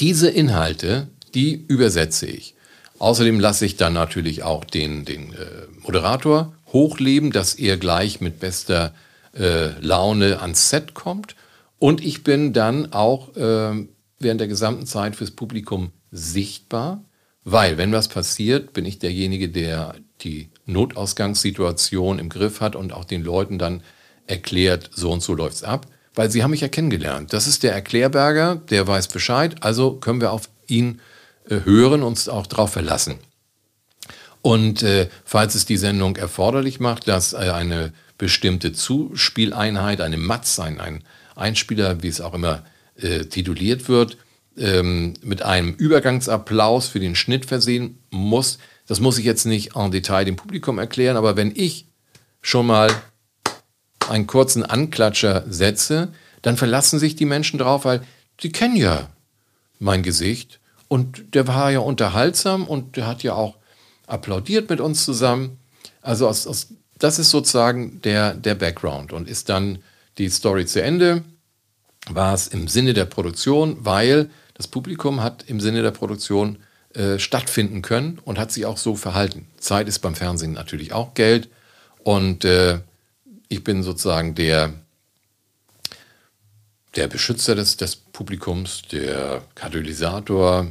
diese 0.00 0.28
Inhalte 0.28 1.08
die 1.34 1.64
übersetze 1.68 2.26
ich. 2.26 2.54
Außerdem 2.98 3.40
lasse 3.40 3.66
ich 3.66 3.76
dann 3.76 3.92
natürlich 3.92 4.44
auch 4.44 4.64
den, 4.64 5.04
den 5.04 5.32
äh, 5.32 5.66
Moderator 5.82 6.54
hochleben, 6.72 7.32
dass 7.32 7.54
er 7.54 7.76
gleich 7.76 8.20
mit 8.20 8.40
bester 8.40 8.94
äh, 9.36 9.70
Laune 9.80 10.40
ans 10.40 10.70
Set 10.70 10.94
kommt. 10.94 11.34
Und 11.78 12.04
ich 12.04 12.24
bin 12.24 12.52
dann 12.52 12.92
auch 12.92 13.36
äh, 13.36 13.86
während 14.18 14.40
der 14.40 14.48
gesamten 14.48 14.86
Zeit 14.86 15.16
fürs 15.16 15.32
Publikum 15.32 15.90
sichtbar, 16.12 17.04
weil 17.42 17.76
wenn 17.76 17.92
was 17.92 18.08
passiert, 18.08 18.72
bin 18.72 18.86
ich 18.86 19.00
derjenige, 19.00 19.48
der 19.48 19.96
die 20.20 20.48
Notausgangssituation 20.66 22.18
im 22.18 22.28
Griff 22.28 22.60
hat 22.60 22.76
und 22.76 22.92
auch 22.92 23.04
den 23.04 23.22
Leuten 23.22 23.58
dann 23.58 23.82
erklärt, 24.26 24.90
so 24.94 25.10
und 25.12 25.22
so 25.22 25.34
läuft's 25.34 25.62
ab, 25.62 25.86
weil 26.14 26.30
sie 26.30 26.42
haben 26.42 26.52
mich 26.52 26.62
ja 26.62 26.68
kennengelernt. 26.68 27.32
Das 27.32 27.46
ist 27.46 27.62
der 27.62 27.72
Erklärberger, 27.72 28.56
der 28.56 28.86
weiß 28.86 29.08
Bescheid, 29.08 29.56
also 29.60 29.94
können 29.94 30.20
wir 30.20 30.32
auf 30.32 30.48
ihn 30.66 31.00
äh, 31.48 31.60
hören, 31.64 32.02
uns 32.02 32.28
auch 32.28 32.46
darauf 32.46 32.72
verlassen. 32.72 33.18
Und 34.40 34.82
äh, 34.82 35.08
falls 35.24 35.54
es 35.54 35.64
die 35.64 35.76
Sendung 35.76 36.16
erforderlich 36.16 36.80
macht, 36.80 37.08
dass 37.08 37.32
äh, 37.32 37.36
eine 37.36 37.92
bestimmte 38.18 38.72
Zuspieleinheit, 38.72 40.00
eine 40.00 40.18
Matz, 40.18 40.58
ein, 40.58 40.80
ein 40.80 41.02
Einspieler, 41.34 42.02
wie 42.02 42.08
es 42.08 42.20
auch 42.20 42.34
immer 42.34 42.64
äh, 42.96 43.24
tituliert 43.24 43.88
wird, 43.88 44.18
ähm, 44.56 45.14
mit 45.22 45.42
einem 45.42 45.72
Übergangsapplaus 45.72 46.88
für 46.88 47.00
den 47.00 47.16
Schnitt 47.16 47.46
versehen 47.46 47.98
muss, 48.10 48.58
das 48.86 49.00
muss 49.00 49.18
ich 49.18 49.24
jetzt 49.24 49.46
nicht 49.46 49.76
en 49.76 49.90
Detail 49.90 50.24
dem 50.24 50.36
Publikum 50.36 50.78
erklären, 50.78 51.16
aber 51.16 51.36
wenn 51.36 51.52
ich 51.54 51.86
schon 52.42 52.66
mal 52.66 52.90
einen 54.08 54.26
kurzen 54.26 54.62
Anklatscher 54.62 55.44
setze, 55.48 56.08
dann 56.42 56.56
verlassen 56.56 56.98
sich 56.98 57.16
die 57.16 57.24
Menschen 57.24 57.58
drauf, 57.58 57.84
weil 57.84 58.02
sie 58.40 58.52
kennen 58.52 58.76
ja 58.76 59.08
mein 59.78 60.02
Gesicht 60.02 60.60
und 60.88 61.34
der 61.34 61.46
war 61.46 61.70
ja 61.70 61.78
unterhaltsam 61.78 62.66
und 62.66 62.96
der 62.96 63.06
hat 63.06 63.22
ja 63.22 63.34
auch 63.34 63.56
applaudiert 64.06 64.68
mit 64.70 64.80
uns 64.80 65.04
zusammen. 65.04 65.58
Also 66.02 66.28
aus, 66.28 66.46
aus, 66.46 66.68
das 66.98 67.18
ist 67.18 67.30
sozusagen 67.30 68.00
der, 68.02 68.34
der 68.34 68.54
Background. 68.54 69.12
Und 69.12 69.28
ist 69.28 69.48
dann 69.48 69.78
die 70.18 70.28
Story 70.28 70.66
zu 70.66 70.82
Ende, 70.82 71.24
war 72.10 72.34
es 72.34 72.48
im 72.48 72.68
Sinne 72.68 72.92
der 72.92 73.06
Produktion, 73.06 73.78
weil 73.80 74.30
das 74.54 74.68
Publikum 74.68 75.22
hat 75.22 75.44
im 75.48 75.60
Sinne 75.60 75.82
der 75.82 75.90
Produktion 75.90 76.58
äh, 76.94 77.18
stattfinden 77.18 77.82
können 77.82 78.20
und 78.24 78.38
hat 78.38 78.52
sich 78.52 78.66
auch 78.66 78.76
so 78.76 78.94
verhalten. 78.94 79.46
Zeit 79.58 79.88
ist 79.88 79.98
beim 79.98 80.14
Fernsehen 80.14 80.52
natürlich 80.52 80.92
auch 80.92 81.14
Geld. 81.14 81.48
Und 82.04 82.44
äh, 82.44 82.78
ich 83.48 83.64
bin 83.64 83.82
sozusagen 83.82 84.34
der, 84.34 84.72
der 86.94 87.08
Beschützer 87.08 87.54
des, 87.54 87.76
des 87.76 87.96
Publikums, 87.96 88.82
der 88.92 89.42
Katalysator, 89.56 90.68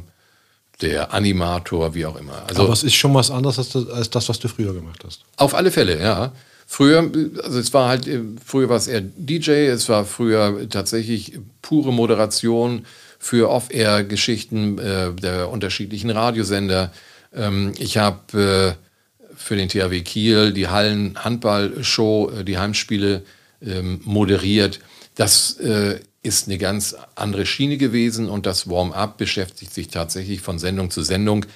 der 0.80 1.12
Animator, 1.12 1.94
wie 1.94 2.06
auch 2.06 2.16
immer. 2.16 2.44
Also, 2.46 2.62
Aber 2.62 2.72
es 2.72 2.82
ist 2.82 2.94
schon 2.94 3.14
was 3.14 3.30
anderes 3.30 3.58
als 3.58 3.70
das, 3.70 3.88
als 3.88 4.10
das, 4.10 4.28
was 4.28 4.38
du 4.38 4.48
früher 4.48 4.72
gemacht 4.72 5.02
hast. 5.04 5.24
Auf 5.36 5.54
alle 5.54 5.70
Fälle, 5.70 6.00
ja. 6.00 6.32
Früher, 6.66 7.10
also 7.42 7.58
es 7.58 7.74
war 7.74 7.90
halt, 7.90 8.08
früher 8.44 8.70
war 8.70 8.78
es 8.78 8.86
eher 8.86 9.02
DJ, 9.02 9.66
es 9.66 9.88
war 9.90 10.06
früher 10.06 10.66
tatsächlich 10.70 11.38
pure 11.60 11.92
Moderation 11.92 12.86
für 13.24 13.48
Off-Air-Geschichten 13.48 14.76
äh, 14.76 15.14
der 15.14 15.48
unterschiedlichen 15.48 16.10
Radiosender. 16.10 16.92
Ähm, 17.34 17.72
ich 17.78 17.96
habe 17.96 18.76
äh, 18.78 19.34
für 19.34 19.56
den 19.56 19.70
THW 19.70 20.02
Kiel 20.02 20.52
die 20.52 20.68
Hallen-Handball-Show, 20.68 22.30
äh, 22.40 22.44
die 22.44 22.58
Heimspiele 22.58 23.22
ähm, 23.64 24.02
moderiert. 24.04 24.80
Das 25.14 25.52
äh, 25.52 26.00
ist 26.22 26.48
eine 26.48 26.58
ganz 26.58 26.96
andere 27.14 27.46
Schiene 27.46 27.78
gewesen 27.78 28.28
und 28.28 28.44
das 28.44 28.68
Warm-up 28.68 29.16
beschäftigt 29.16 29.72
sich 29.72 29.88
tatsächlich 29.88 30.42
von 30.42 30.58
Sendung 30.58 30.90
zu 30.90 31.00
Sendung 31.02 31.46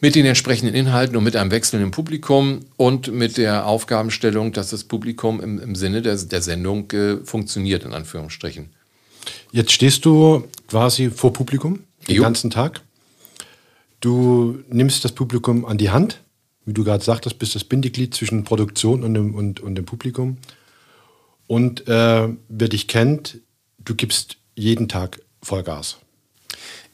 mit 0.00 0.14
den 0.14 0.26
entsprechenden 0.26 0.76
Inhalten 0.76 1.16
und 1.16 1.24
mit 1.24 1.34
einem 1.34 1.50
wechselnden 1.50 1.90
Publikum 1.90 2.60
und 2.76 3.10
mit 3.10 3.36
der 3.36 3.66
Aufgabenstellung, 3.66 4.52
dass 4.52 4.70
das 4.70 4.84
Publikum 4.84 5.40
im, 5.40 5.58
im 5.58 5.74
Sinne 5.74 6.02
der, 6.02 6.14
der 6.14 6.40
Sendung 6.40 6.88
äh, 6.92 7.16
funktioniert, 7.24 7.82
in 7.82 7.92
Anführungsstrichen. 7.92 8.68
Jetzt 9.54 9.70
stehst 9.70 10.04
du 10.04 10.48
quasi 10.66 11.10
vor 11.10 11.32
Publikum 11.32 11.84
den 12.08 12.16
jo. 12.16 12.22
ganzen 12.24 12.50
Tag. 12.50 12.80
Du 14.00 14.58
nimmst 14.68 15.04
das 15.04 15.12
Publikum 15.12 15.64
an 15.64 15.78
die 15.78 15.90
Hand, 15.90 16.18
wie 16.66 16.72
du 16.72 16.82
gerade 16.82 17.04
sagtest, 17.04 17.38
bist 17.38 17.54
das 17.54 17.62
Bindeglied 17.62 18.16
zwischen 18.16 18.42
Produktion 18.42 19.04
und 19.04 19.14
dem, 19.14 19.32
und, 19.32 19.60
und 19.60 19.76
dem 19.76 19.84
Publikum. 19.84 20.38
Und 21.46 21.86
äh, 21.86 22.28
wer 22.48 22.68
dich 22.68 22.88
kennt, 22.88 23.38
du 23.78 23.94
gibst 23.94 24.38
jeden 24.56 24.88
Tag 24.88 25.20
Vollgas. 25.40 25.98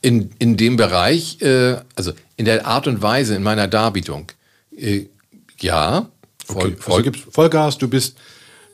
In, 0.03 0.31
in 0.39 0.59
dem 0.59 0.77
Bereich, 0.77 1.41
äh, 1.41 1.79
also 1.95 2.13
in 2.37 2.45
der 2.45 2.67
Art 2.67 2.87
und 2.87 3.01
Weise 3.01 3.37
in 3.37 3.43
meiner 3.43 3.69
Darbietung, 3.69 4.33
äh, 4.77 5.07
ja. 5.61 6.11
Voll, 6.45 6.77
okay. 6.87 7.09
also 7.09 7.31
Vollgas, 7.31 7.79
du 7.79 7.89
bist, 7.89 8.19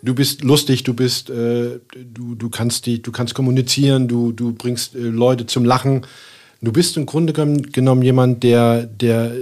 du 0.06 0.14
bist 0.14 0.42
lustig, 0.42 0.84
du 0.84 0.94
bist, 0.94 1.28
äh, 1.30 1.78
du, 1.94 2.34
du 2.34 2.48
kannst 2.48 2.86
die, 2.86 3.02
du 3.02 3.12
kannst 3.12 3.34
kommunizieren, 3.34 4.08
du, 4.08 4.32
du 4.32 4.52
bringst 4.52 4.94
äh, 4.94 5.00
Leute 5.00 5.46
zum 5.46 5.64
Lachen. 5.64 6.06
Du 6.62 6.72
bist 6.72 6.96
im 6.96 7.04
Grunde 7.04 7.32
genommen 7.34 8.02
jemand, 8.02 8.42
der, 8.42 8.86
der 8.86 9.34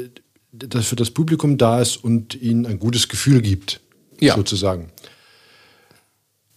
das 0.53 0.87
für 0.87 0.97
das 0.97 1.11
Publikum 1.11 1.59
da 1.59 1.81
ist 1.81 1.97
und 1.97 2.35
ihnen 2.35 2.67
ein 2.67 2.79
gutes 2.79 3.09
Gefühl 3.09 3.41
gibt, 3.41 3.81
ja. 4.21 4.35
sozusagen. 4.35 4.91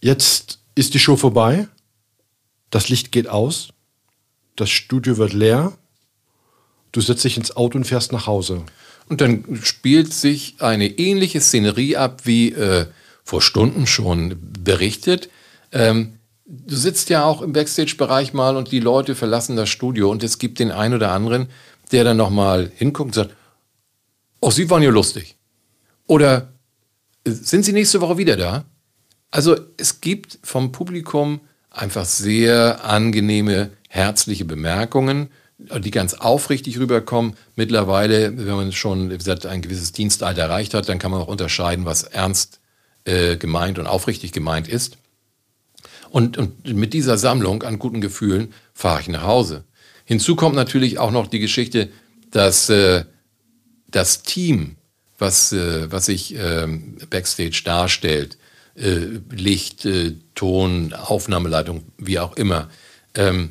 Jetzt 0.00 0.58
ist 0.74 0.94
die 0.94 0.98
Show 0.98 1.16
vorbei 1.16 1.68
das 2.70 2.88
Licht 2.88 3.12
geht 3.12 3.28
aus, 3.28 3.68
das 4.56 4.70
Studio 4.70 5.16
wird 5.16 5.32
leer, 5.32 5.72
du 6.92 7.00
setzt 7.00 7.24
dich 7.24 7.36
ins 7.36 7.56
Auto 7.56 7.78
und 7.78 7.84
fährst 7.84 8.12
nach 8.12 8.26
Hause. 8.26 8.64
Und 9.08 9.20
dann 9.20 9.60
spielt 9.62 10.12
sich 10.12 10.56
eine 10.58 10.86
ähnliche 10.98 11.40
Szenerie 11.40 11.96
ab, 11.96 12.22
wie 12.24 12.52
äh, 12.52 12.86
vor 13.28 13.42
Stunden 13.42 13.86
schon 13.86 14.38
berichtet. 14.64 15.28
Ähm, 15.70 16.14
du 16.46 16.74
sitzt 16.74 17.10
ja 17.10 17.24
auch 17.24 17.42
im 17.42 17.52
Backstage-Bereich 17.52 18.32
mal 18.32 18.56
und 18.56 18.72
die 18.72 18.80
Leute 18.80 19.14
verlassen 19.14 19.54
das 19.54 19.68
Studio 19.68 20.10
und 20.10 20.22
es 20.22 20.38
gibt 20.38 20.58
den 20.60 20.70
einen 20.70 20.94
oder 20.94 21.12
anderen, 21.12 21.48
der 21.92 22.04
dann 22.04 22.16
nochmal 22.16 22.72
hinguckt 22.74 23.08
und 23.08 23.14
sagt, 23.14 23.36
oh, 24.40 24.50
Sie 24.50 24.70
waren 24.70 24.82
ja 24.82 24.88
lustig. 24.88 25.36
Oder 26.06 26.54
äh, 27.24 27.32
sind 27.32 27.66
Sie 27.66 27.74
nächste 27.74 28.00
Woche 28.00 28.16
wieder 28.16 28.38
da? 28.38 28.64
Also 29.30 29.56
es 29.76 30.00
gibt 30.00 30.38
vom 30.42 30.72
Publikum 30.72 31.40
einfach 31.68 32.06
sehr 32.06 32.82
angenehme, 32.86 33.72
herzliche 33.90 34.46
Bemerkungen, 34.46 35.28
die 35.58 35.90
ganz 35.90 36.14
aufrichtig 36.14 36.78
rüberkommen. 36.78 37.34
Mittlerweile, 37.56 38.38
wenn 38.38 38.56
man 38.56 38.72
schon 38.72 39.10
wie 39.10 39.18
gesagt, 39.18 39.44
ein 39.44 39.60
gewisses 39.60 39.92
Dienstalter 39.92 40.40
erreicht 40.40 40.72
hat, 40.72 40.88
dann 40.88 40.98
kann 40.98 41.10
man 41.10 41.20
auch 41.20 41.28
unterscheiden, 41.28 41.84
was 41.84 42.04
ernst 42.04 42.60
äh, 43.08 43.36
gemeint 43.36 43.78
und 43.78 43.86
aufrichtig 43.86 44.32
gemeint 44.32 44.68
ist. 44.68 44.98
Und, 46.10 46.36
und 46.36 46.66
mit 46.74 46.92
dieser 46.92 47.18
Sammlung 47.18 47.62
an 47.62 47.78
guten 47.78 48.00
Gefühlen 48.00 48.52
fahre 48.72 49.00
ich 49.00 49.08
nach 49.08 49.22
Hause. 49.22 49.64
Hinzu 50.04 50.36
kommt 50.36 50.56
natürlich 50.56 50.98
auch 50.98 51.10
noch 51.10 51.26
die 51.26 51.38
Geschichte, 51.38 51.88
dass 52.30 52.68
äh, 52.70 53.04
das 53.90 54.22
Team, 54.22 54.76
was, 55.18 55.52
äh, 55.52 55.90
was 55.90 56.06
sich 56.06 56.34
äh, 56.34 56.66
backstage 57.10 57.62
darstellt, 57.64 58.38
äh, 58.74 59.20
Licht, 59.30 59.84
äh, 59.84 60.14
Ton, 60.34 60.92
Aufnahmeleitung, 60.92 61.84
wie 61.98 62.18
auch 62.18 62.36
immer, 62.36 62.68
ähm, 63.14 63.50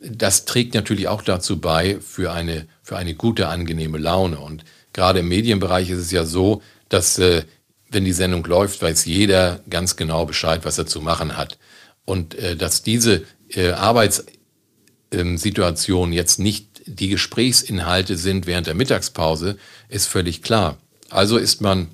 das 0.00 0.44
trägt 0.44 0.74
natürlich 0.74 1.08
auch 1.08 1.22
dazu 1.22 1.60
bei 1.60 1.98
für 2.00 2.32
eine, 2.32 2.66
für 2.82 2.96
eine 2.96 3.14
gute, 3.14 3.48
angenehme 3.48 3.98
Laune. 3.98 4.38
Und 4.38 4.64
gerade 4.92 5.20
im 5.20 5.28
Medienbereich 5.28 5.90
ist 5.90 5.98
es 5.98 6.10
ja 6.10 6.24
so, 6.24 6.62
dass 6.88 7.18
äh, 7.18 7.44
wenn 7.90 8.04
die 8.04 8.12
Sendung 8.12 8.44
läuft, 8.44 8.82
weiß 8.82 9.04
jeder 9.04 9.60
ganz 9.70 9.96
genau 9.96 10.26
Bescheid, 10.26 10.64
was 10.64 10.78
er 10.78 10.86
zu 10.86 11.00
machen 11.00 11.36
hat. 11.36 11.58
Und 12.04 12.34
äh, 12.34 12.56
dass 12.56 12.82
diese 12.82 13.24
äh, 13.50 13.70
Arbeitssituation 13.70 16.12
jetzt 16.12 16.38
nicht 16.38 16.82
die 16.86 17.08
Gesprächsinhalte 17.08 18.16
sind 18.16 18.46
während 18.46 18.66
der 18.66 18.74
Mittagspause, 18.74 19.58
ist 19.88 20.06
völlig 20.06 20.42
klar. 20.42 20.78
Also 21.10 21.36
ist 21.36 21.60
man 21.60 21.88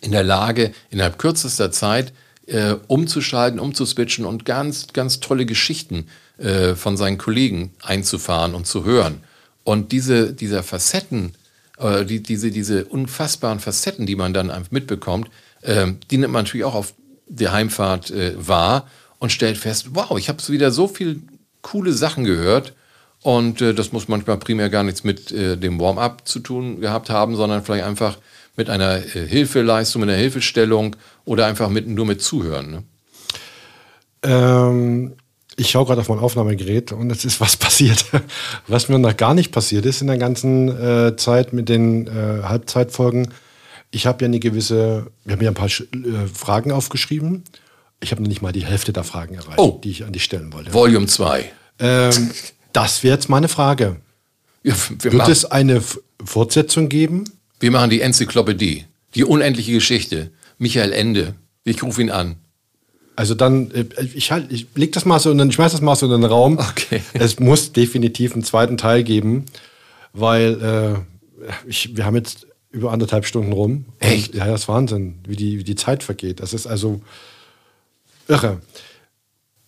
in 0.00 0.12
der 0.12 0.24
Lage, 0.24 0.72
innerhalb 0.90 1.18
kürzester 1.18 1.70
Zeit 1.70 2.12
äh, 2.46 2.74
umzuschalten, 2.88 3.60
umzuswitchen 3.60 4.24
und 4.24 4.44
ganz, 4.44 4.88
ganz 4.92 5.20
tolle 5.20 5.46
Geschichten 5.46 6.08
äh, 6.38 6.74
von 6.74 6.96
seinen 6.96 7.18
Kollegen 7.18 7.72
einzufahren 7.82 8.54
und 8.54 8.66
zu 8.66 8.84
hören. 8.84 9.22
Und 9.62 9.92
diese, 9.92 10.32
dieser 10.32 10.62
Facetten, 10.62 11.34
äh, 11.80 12.04
die, 12.04 12.22
diese, 12.22 12.50
diese 12.50 12.84
unfassbaren 12.84 13.60
Facetten, 13.60 14.06
die 14.06 14.16
man 14.16 14.32
dann 14.32 14.52
mitbekommt, 14.70 15.30
äh, 15.62 15.86
die 16.10 16.18
nimmt 16.18 16.32
man 16.32 16.44
natürlich 16.44 16.64
auch 16.64 16.74
auf 16.74 16.94
der 17.26 17.52
Heimfahrt 17.52 18.10
äh, 18.10 18.34
wahr 18.36 18.88
und 19.18 19.30
stellt 19.30 19.58
fest, 19.58 19.88
wow, 19.92 20.18
ich 20.18 20.28
habe 20.28 20.46
wieder 20.48 20.70
so 20.70 20.88
viele 20.88 21.16
coole 21.62 21.92
Sachen 21.92 22.24
gehört. 22.24 22.74
Und 23.22 23.60
äh, 23.60 23.74
das 23.74 23.92
muss 23.92 24.08
manchmal 24.08 24.38
primär 24.38 24.70
gar 24.70 24.82
nichts 24.82 25.04
mit 25.04 25.30
äh, 25.30 25.56
dem 25.56 25.78
Warm-up 25.78 26.26
zu 26.26 26.40
tun 26.40 26.80
gehabt 26.80 27.10
haben, 27.10 27.36
sondern 27.36 27.62
vielleicht 27.62 27.84
einfach 27.84 28.16
mit 28.56 28.70
einer 28.70 28.96
äh, 28.96 29.26
Hilfeleistung, 29.26 30.00
mit 30.00 30.08
einer 30.08 30.18
Hilfestellung 30.18 30.96
oder 31.24 31.46
einfach 31.46 31.68
mit, 31.68 31.86
nur 31.86 32.06
mit 32.06 32.22
Zuhören. 32.22 32.70
Ne? 32.70 32.82
Ich 35.60 35.72
schaue 35.72 35.84
gerade 35.84 36.00
auf 36.00 36.08
mein 36.08 36.18
Aufnahmegerät 36.18 36.90
und 36.92 37.12
es 37.12 37.26
ist 37.26 37.38
was 37.38 37.54
passiert. 37.58 38.06
Was 38.66 38.88
mir 38.88 38.98
noch 38.98 39.14
gar 39.14 39.34
nicht 39.34 39.52
passiert 39.52 39.84
ist 39.84 40.00
in 40.00 40.06
der 40.06 40.16
ganzen 40.16 40.68
äh, 40.68 41.16
Zeit 41.16 41.52
mit 41.52 41.68
den 41.68 42.06
äh, 42.06 42.44
Halbzeitfolgen. 42.44 43.28
Ich 43.90 44.06
habe 44.06 44.24
ja 44.24 44.28
eine 44.28 44.38
gewisse, 44.38 45.08
wir 45.26 45.34
haben 45.34 45.42
ja 45.42 45.50
ein 45.50 45.54
paar 45.54 45.68
äh, 45.68 46.26
Fragen 46.32 46.72
aufgeschrieben. 46.72 47.44
Ich 48.00 48.10
habe 48.10 48.22
noch 48.22 48.28
nicht 48.30 48.40
mal 48.40 48.52
die 48.52 48.64
Hälfte 48.64 48.94
der 48.94 49.04
Fragen 49.04 49.34
erreicht, 49.34 49.58
oh. 49.58 49.78
die 49.84 49.90
ich 49.90 50.04
an 50.06 50.14
dich 50.14 50.24
stellen 50.24 50.50
wollte. 50.54 50.72
Volume 50.72 51.06
2. 51.06 51.44
Ähm, 51.78 52.30
das 52.72 53.02
wäre 53.02 53.16
jetzt 53.16 53.28
meine 53.28 53.48
Frage. 53.48 53.96
Ja, 54.62 54.74
Wird 54.88 55.28
es 55.28 55.44
eine 55.44 55.82
Fortsetzung 56.24 56.88
geben? 56.88 57.24
Wir 57.58 57.70
machen 57.70 57.90
die 57.90 58.00
Enzyklopädie, 58.00 58.86
die 59.14 59.24
unendliche 59.24 59.72
Geschichte. 59.72 60.30
Michael 60.56 60.94
Ende. 60.94 61.34
Ich 61.64 61.82
rufe 61.82 62.00
ihn 62.00 62.10
an. 62.10 62.36
Also 63.20 63.34
dann, 63.34 63.70
äh, 63.72 63.84
ich, 64.14 64.32
halt, 64.32 64.50
ich 64.50 64.68
leg 64.76 64.92
das 64.92 65.04
mal 65.04 65.18
so, 65.18 65.30
und 65.30 65.46
ich 65.46 65.54
schmeiß 65.54 65.72
das 65.72 65.82
mal 65.82 65.94
so 65.94 66.06
in 66.06 66.12
den 66.22 66.24
Raum. 66.24 66.58
Okay. 66.58 67.02
Es 67.12 67.38
muss 67.38 67.70
definitiv 67.70 68.32
einen 68.32 68.44
zweiten 68.44 68.78
Teil 68.78 69.04
geben, 69.04 69.44
weil 70.14 71.04
äh, 71.38 71.48
ich, 71.68 71.94
wir 71.98 72.06
haben 72.06 72.16
jetzt 72.16 72.46
über 72.70 72.92
anderthalb 72.92 73.26
Stunden 73.26 73.52
rum. 73.52 73.84
Echt? 73.98 74.34
ja, 74.34 74.46
das 74.46 74.62
ist 74.62 74.68
Wahnsinn, 74.68 75.18
wie 75.28 75.36
die, 75.36 75.58
wie 75.58 75.64
die 75.64 75.74
Zeit 75.74 76.02
vergeht. 76.02 76.40
Das 76.40 76.54
ist 76.54 76.66
also 76.66 77.02
irre. 78.26 78.62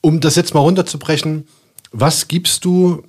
Um 0.01 0.21
das 0.21 0.35
jetzt 0.37 0.55
mal 0.55 0.61
runterzubrechen, 0.61 1.47
was 1.91 2.29
gibst 2.29 2.65
du 2.65 3.03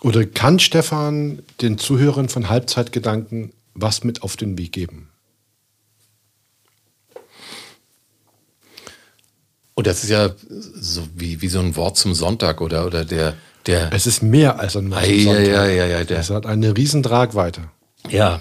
oder 0.00 0.26
kann 0.26 0.58
Stefan 0.58 1.38
den 1.60 1.78
Zuhörern 1.78 2.28
von 2.28 2.48
Halbzeitgedanken 2.48 3.52
was 3.74 4.02
mit 4.02 4.24
auf 4.24 4.36
den 4.36 4.58
Weg 4.58 4.72
geben? 4.72 5.11
Und 9.74 9.86
das 9.86 10.04
ist 10.04 10.10
ja 10.10 10.30
so 10.74 11.02
wie, 11.14 11.40
wie 11.40 11.48
so 11.48 11.60
ein 11.60 11.76
Wort 11.76 11.96
zum 11.96 12.14
Sonntag 12.14 12.60
oder, 12.60 12.86
oder 12.86 13.04
der, 13.04 13.34
der. 13.66 13.92
Es 13.92 14.06
ist 14.06 14.22
mehr 14.22 14.58
als 14.58 14.76
ein 14.76 14.90
Wort 14.90 15.04
zum 15.04 15.20
Sonntag. 15.20 15.46
Ja, 15.46 15.66
ja, 15.66 15.86
ja, 15.86 16.04
der, 16.04 16.18
es 16.18 16.30
hat 16.30 16.46
eine 16.46 16.76
riesen 16.76 17.02
Tragweite. 17.02 17.62
Ja. 18.08 18.40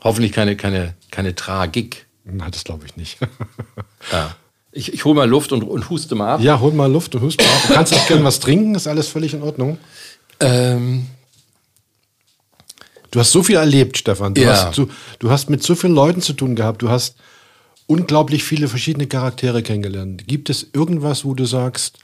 Hoffentlich 0.00 0.32
keine, 0.32 0.56
keine, 0.56 0.94
keine 1.10 1.34
Tragik. 1.34 2.06
Nein, 2.24 2.50
das 2.50 2.64
glaube 2.64 2.84
ich 2.86 2.96
nicht. 2.96 3.18
ja. 4.12 4.34
Ich, 4.72 4.92
ich 4.92 5.04
hole 5.04 5.14
mal 5.14 5.28
Luft 5.28 5.52
und, 5.52 5.62
und 5.62 5.90
huste 5.90 6.14
mal 6.14 6.34
ab. 6.34 6.40
Ja, 6.40 6.60
hol 6.60 6.72
mal 6.72 6.90
Luft 6.90 7.14
und 7.14 7.22
huste 7.22 7.42
mal 7.44 7.50
ab. 7.50 7.62
Du 7.68 7.74
kannst 7.74 7.94
auch 7.94 8.06
gerne 8.06 8.24
was 8.24 8.38
trinken, 8.38 8.74
ist 8.74 8.86
alles 8.86 9.08
völlig 9.08 9.34
in 9.34 9.42
Ordnung. 9.42 9.78
Ähm, 10.40 11.06
du 13.10 13.20
hast 13.20 13.32
so 13.32 13.42
viel 13.42 13.56
erlebt, 13.56 13.96
Stefan. 13.96 14.34
Du, 14.34 14.42
ja. 14.42 14.66
hast, 14.66 14.76
du, 14.76 14.88
du 15.18 15.30
hast 15.30 15.50
mit 15.50 15.62
so 15.62 15.74
vielen 15.74 15.94
Leuten 15.94 16.20
zu 16.20 16.32
tun 16.32 16.54
gehabt. 16.54 16.82
Du 16.82 16.90
hast 16.90 17.16
unglaublich 17.88 18.44
viele 18.44 18.68
verschiedene 18.68 19.08
Charaktere 19.08 19.62
kennengelernt. 19.62 20.28
Gibt 20.28 20.50
es 20.50 20.68
irgendwas, 20.72 21.24
wo 21.24 21.34
du 21.34 21.46
sagst, 21.46 21.98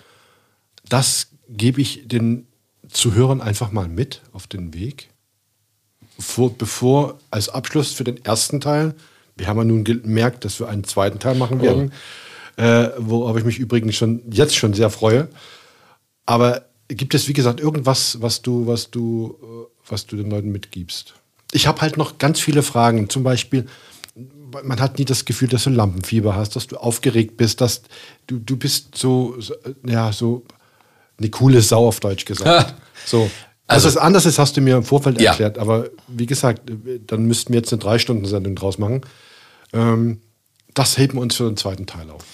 das 0.89 1.28
gebe 1.48 1.81
ich 1.81 2.09
den 2.09 2.47
Zuhörern 2.89 3.40
einfach 3.40 3.70
mal 3.70 3.86
mit 3.86 4.23
auf 4.32 4.47
den 4.47 4.74
Weg? 4.74 5.11
Vor, 6.19 6.56
bevor 6.56 7.19
als 7.31 7.48
Abschluss 7.48 7.93
für 7.93 8.05
den 8.05 8.24
ersten 8.24 8.61
Teil, 8.61 8.94
wir 9.36 9.47
haben 9.47 9.59
ja 9.59 9.65
nun 9.65 9.85
gemerkt, 9.85 10.44
dass 10.44 10.59
wir 10.59 10.69
einen 10.69 10.85
zweiten 10.85 11.19
Teil 11.19 11.35
machen 11.35 11.61
werden, 11.61 11.93
oh. 12.56 12.61
äh, 12.62 12.93
worauf 12.98 13.36
ich 13.36 13.44
mich 13.44 13.59
übrigens 13.59 13.94
schon 13.97 14.23
jetzt 14.31 14.56
schon 14.56 14.73
sehr 14.73 14.90
freue. 14.90 15.28
Aber 16.24 16.65
gibt 16.89 17.15
es, 17.15 17.28
wie 17.28 17.32
gesagt, 17.35 17.61
irgendwas, 17.61 18.23
was 18.23 18.40
du, 18.40 18.66
was 18.66 18.90
du, 18.90 19.36
äh, 19.43 19.90
was 19.90 20.06
du 20.06 20.16
den 20.16 20.31
Leuten 20.31 20.51
mitgibst? 20.51 21.15
Ich 21.52 21.66
habe 21.66 21.82
halt 21.82 21.98
noch 21.98 22.16
ganz 22.16 22.40
viele 22.40 22.62
Fragen. 22.62 23.11
Zum 23.11 23.23
Beispiel, 23.23 23.66
man 24.62 24.81
hat 24.81 24.98
nie 24.98 25.05
das 25.05 25.24
Gefühl, 25.24 25.48
dass 25.48 25.64
du 25.64 25.70
Lampenfieber 25.70 26.35
hast, 26.36 26.56
dass 26.56 26.66
du 26.66 26.76
aufgeregt 26.76 27.36
bist, 27.36 27.60
dass 27.60 27.82
du, 28.26 28.39
du 28.39 28.56
bist 28.56 28.97
so, 28.97 29.40
so 29.40 29.55
ja, 29.86 30.12
so 30.12 30.44
eine 31.18 31.31
coole 31.31 31.60
Sau 31.62 31.86
auf 31.86 32.01
Deutsch 32.01 32.24
gesagt. 32.24 32.74
so. 33.06 33.31
Also, 33.66 33.86
dass 33.86 33.94
es 33.94 33.97
anders 33.97 34.26
ist, 34.26 34.39
hast 34.39 34.56
du 34.56 34.60
mir 34.60 34.76
im 34.76 34.85
Vorfeld 34.85 35.20
ja. 35.20 35.31
erklärt. 35.31 35.59
Aber 35.59 35.89
wie 36.06 36.26
gesagt, 36.26 36.70
dann 37.06 37.24
müssten 37.24 37.52
wir 37.52 37.60
jetzt 37.60 37.72
eine 37.72 37.81
Drei-Stunden-Sendung 37.81 38.56
draus 38.56 38.76
machen. 38.76 39.01
Ähm, 39.72 40.20
das 40.74 40.98
heben 40.98 41.14
wir 41.14 41.22
uns 41.22 41.36
für 41.36 41.44
den 41.44 41.56
zweiten 41.56 41.86
Teil 41.86 42.10
auf. 42.10 42.24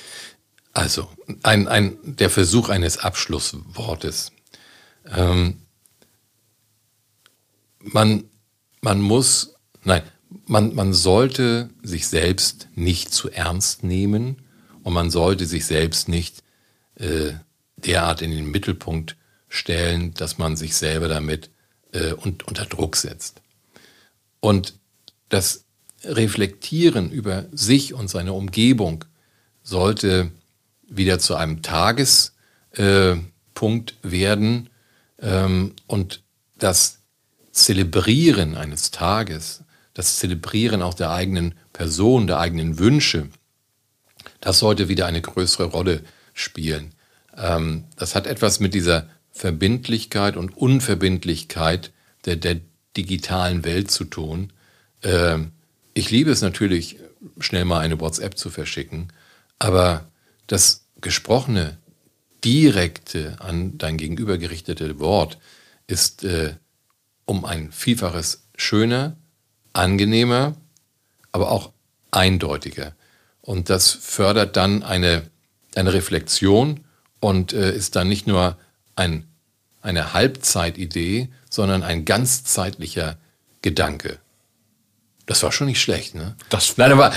Also, 0.73 1.09
ein, 1.43 1.69
ein, 1.69 1.97
der 2.03 2.31
Versuch 2.31 2.69
eines 2.69 2.99
Abschlusswortes. 2.99 4.33
Ähm, 5.15 5.59
man, 7.79 8.25
man 8.81 9.01
muss, 9.01 9.55
nein, 9.85 10.03
man, 10.47 10.75
man 10.75 10.93
sollte 10.93 11.71
sich 11.83 12.09
selbst 12.09 12.69
nicht 12.75 13.13
zu 13.13 13.31
ernst 13.31 13.83
nehmen 13.85 14.37
und 14.83 14.93
man 14.93 15.11
sollte 15.11 15.47
sich 15.47 15.67
selbst 15.67 16.09
nicht 16.09 16.43
äh, 16.97 17.33
derart 17.77 18.23
in 18.23 18.31
den 18.31 18.51
Mittelpunkt 18.51 19.17
stellen, 19.49 20.15
dass 20.15 20.39
man 20.39 20.57
sich 20.57 20.77
selber 20.77 21.09
damit 21.09 21.51
äh, 21.93 22.13
und, 22.13 22.47
unter 22.47 22.67
Druck 22.67 22.97
setzt. 22.97 23.43
Und 24.41 24.75
das 25.29 25.65
Reflektieren 26.03 27.11
über 27.11 27.45
sich 27.53 27.93
und 27.93 28.09
seine 28.09 28.33
Umgebung 28.33 29.05
sollte 29.63 30.31
wieder 30.89 31.19
zu 31.19 31.35
einem 31.35 31.63
Tagespunkt 31.63 32.35
äh, 32.79 34.11
werden 34.11 34.71
ähm, 35.19 35.75
und 35.87 36.23
das 36.59 36.99
Zelebrieren 37.53 38.55
eines 38.55 38.91
Tages 38.91 39.65
das 40.01 40.17
Zelebrieren 40.17 40.81
auch 40.81 40.95
der 40.95 41.11
eigenen 41.11 41.55
Person, 41.75 42.27
der 42.27 42.39
eigenen 42.39 42.79
Wünsche, 42.79 43.29
das 44.41 44.59
sollte 44.59 44.89
wieder 44.89 45.05
eine 45.05 45.21
größere 45.21 45.65
Rolle 45.65 46.03
spielen. 46.33 46.95
Ähm, 47.37 47.85
das 47.97 48.15
hat 48.15 48.27
etwas 48.27 48.61
mit 48.61 48.73
dieser 48.73 49.11
Verbindlichkeit 49.31 50.39
und 50.39 50.57
Unverbindlichkeit 50.57 51.93
der, 52.25 52.37
der 52.37 52.61
digitalen 52.97 53.63
Welt 53.67 53.91
zu 53.91 54.07
tun. 54.07 54.55
Ähm, 55.03 55.53
ich 55.93 56.11
liebe 56.11 56.31
es 56.31 56.41
natürlich, 56.41 56.97
schnell 57.39 57.67
mal 57.67 57.81
eine 57.81 58.01
WhatsApp 58.01 58.39
zu 58.39 58.49
verschicken, 58.49 59.13
aber 59.59 60.09
das 60.47 60.87
gesprochene, 61.03 61.77
direkte, 62.43 63.37
an 63.41 63.77
dein 63.77 63.99
Gegenüber 63.99 64.39
gerichtete 64.39 64.99
Wort 64.99 65.37
ist 65.87 66.25
äh, 66.25 66.55
um 67.27 67.45
ein 67.45 67.71
Vielfaches 67.71 68.47
schöner, 68.57 69.19
angenehmer, 69.73 70.55
aber 71.33 71.51
auch 71.51 71.71
eindeutiger. 72.11 72.95
Und 73.41 73.71
das 73.71 73.91
fördert 73.91 74.57
dann 74.57 74.83
eine, 74.83 75.23
eine 75.75 75.93
Reflexion 75.93 76.81
und 77.21 77.53
äh, 77.53 77.75
ist 77.75 77.97
dann 77.97 78.09
nicht 78.09 78.27
nur 78.27 78.57
ein, 78.97 79.27
eine 79.83 80.13
Halbzeitidee, 80.13 81.29
sondern 81.49 81.83
ein 81.83 82.05
ganzzeitlicher 82.05 83.17
Gedanke. 83.63 84.19
Das 85.27 85.45
war 85.45 85.53
schon 85.53 85.69
nicht 85.69 85.81
schlecht, 85.81 86.17
ne? 86.17 86.35
Das, 86.49 86.77
nein, 86.77 86.91
aber 86.91 87.13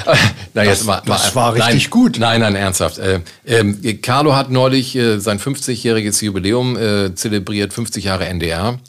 na, 0.54 0.64
jetzt 0.64 0.82
das, 0.82 0.86
mal, 0.86 1.02
das 1.06 1.36
war 1.36 1.56
richtig 1.56 1.86
nein, 1.86 1.90
gut. 1.90 2.20
Nein, 2.20 2.42
nein, 2.42 2.56
ernsthaft. 2.56 3.00
Äh, 3.00 3.22
äh, 3.44 3.94
Carlo 3.96 4.36
hat 4.36 4.52
neulich 4.52 4.96
äh, 4.96 5.18
sein 5.20 5.40
50-jähriges 5.40 6.24
Jubiläum 6.24 6.78
äh, 6.78 7.16
zelebriert, 7.16 7.74
50 7.74 8.04
Jahre 8.04 8.28
NDR. 8.28 8.80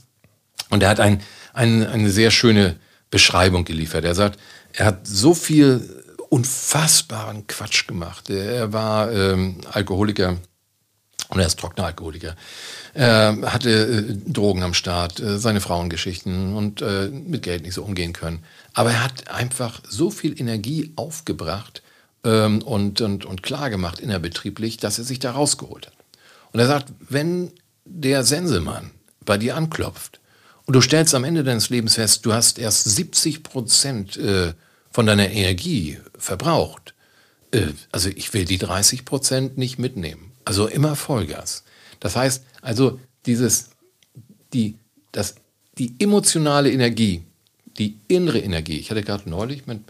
Und 0.68 0.82
er 0.82 0.90
hat 0.90 1.00
ein, 1.00 1.22
ein, 1.54 1.86
eine 1.86 2.10
sehr 2.10 2.30
schöne 2.30 2.76
Beschreibung 3.14 3.64
geliefert. 3.64 4.04
Er 4.04 4.16
sagt, 4.16 4.40
er 4.72 4.86
hat 4.86 5.06
so 5.06 5.34
viel 5.34 6.02
unfassbaren 6.30 7.46
Quatsch 7.46 7.86
gemacht. 7.86 8.28
Er 8.28 8.72
war 8.72 9.12
ähm, 9.12 9.60
Alkoholiker 9.70 10.38
und 11.28 11.38
er 11.38 11.46
ist 11.46 11.60
trockener 11.60 11.86
Alkoholiker. 11.86 12.34
Er 12.92 13.38
hatte 13.44 13.70
äh, 13.70 14.32
Drogen 14.32 14.64
am 14.64 14.74
Start, 14.74 15.20
äh, 15.20 15.38
seine 15.38 15.60
Frauengeschichten 15.60 16.56
und 16.56 16.82
äh, 16.82 17.06
mit 17.08 17.44
Geld 17.44 17.62
nicht 17.62 17.74
so 17.74 17.84
umgehen 17.84 18.14
können. 18.14 18.42
Aber 18.72 18.90
er 18.90 19.04
hat 19.04 19.30
einfach 19.30 19.80
so 19.88 20.10
viel 20.10 20.36
Energie 20.40 20.92
aufgebracht 20.96 21.82
ähm, 22.24 22.62
und, 22.62 23.00
und, 23.00 23.24
und 23.26 23.44
klar 23.44 23.70
gemacht 23.70 24.00
innerbetrieblich, 24.00 24.78
dass 24.78 24.98
er 24.98 25.04
sich 25.04 25.20
da 25.20 25.30
rausgeholt 25.30 25.86
hat. 25.86 25.94
Und 26.50 26.58
er 26.58 26.66
sagt, 26.66 26.88
wenn 26.98 27.52
der 27.84 28.24
Sensemann 28.24 28.90
bei 29.24 29.38
dir 29.38 29.54
anklopft 29.54 30.18
und 30.66 30.74
du 30.74 30.80
stellst 30.80 31.14
am 31.14 31.24
Ende 31.24 31.44
deines 31.44 31.70
Lebens 31.70 31.94
fest, 31.94 32.24
du 32.24 32.32
hast 32.32 32.58
erst 32.58 32.84
70 32.84 33.42
Prozent 33.42 34.16
äh, 34.16 34.54
von 34.90 35.06
deiner 35.06 35.30
Energie 35.30 35.98
verbraucht, 36.16 36.94
äh, 37.52 37.68
also 37.92 38.08
ich 38.08 38.32
will 38.34 38.44
die 38.44 38.58
30 38.58 39.04
Prozent 39.04 39.58
nicht 39.58 39.78
mitnehmen. 39.78 40.32
Also 40.44 40.66
immer 40.66 40.96
Vollgas. 40.96 41.64
Das 42.00 42.16
heißt, 42.16 42.44
also 42.60 43.00
dieses, 43.26 43.70
die, 44.52 44.76
das, 45.12 45.36
die 45.78 45.94
emotionale 45.98 46.70
Energie, 46.70 47.22
die 47.78 47.98
innere 48.08 48.38
Energie. 48.38 48.78
Ich 48.78 48.90
hatte 48.90 49.02
gerade 49.02 49.28
neulich 49.28 49.66
mit, 49.66 49.80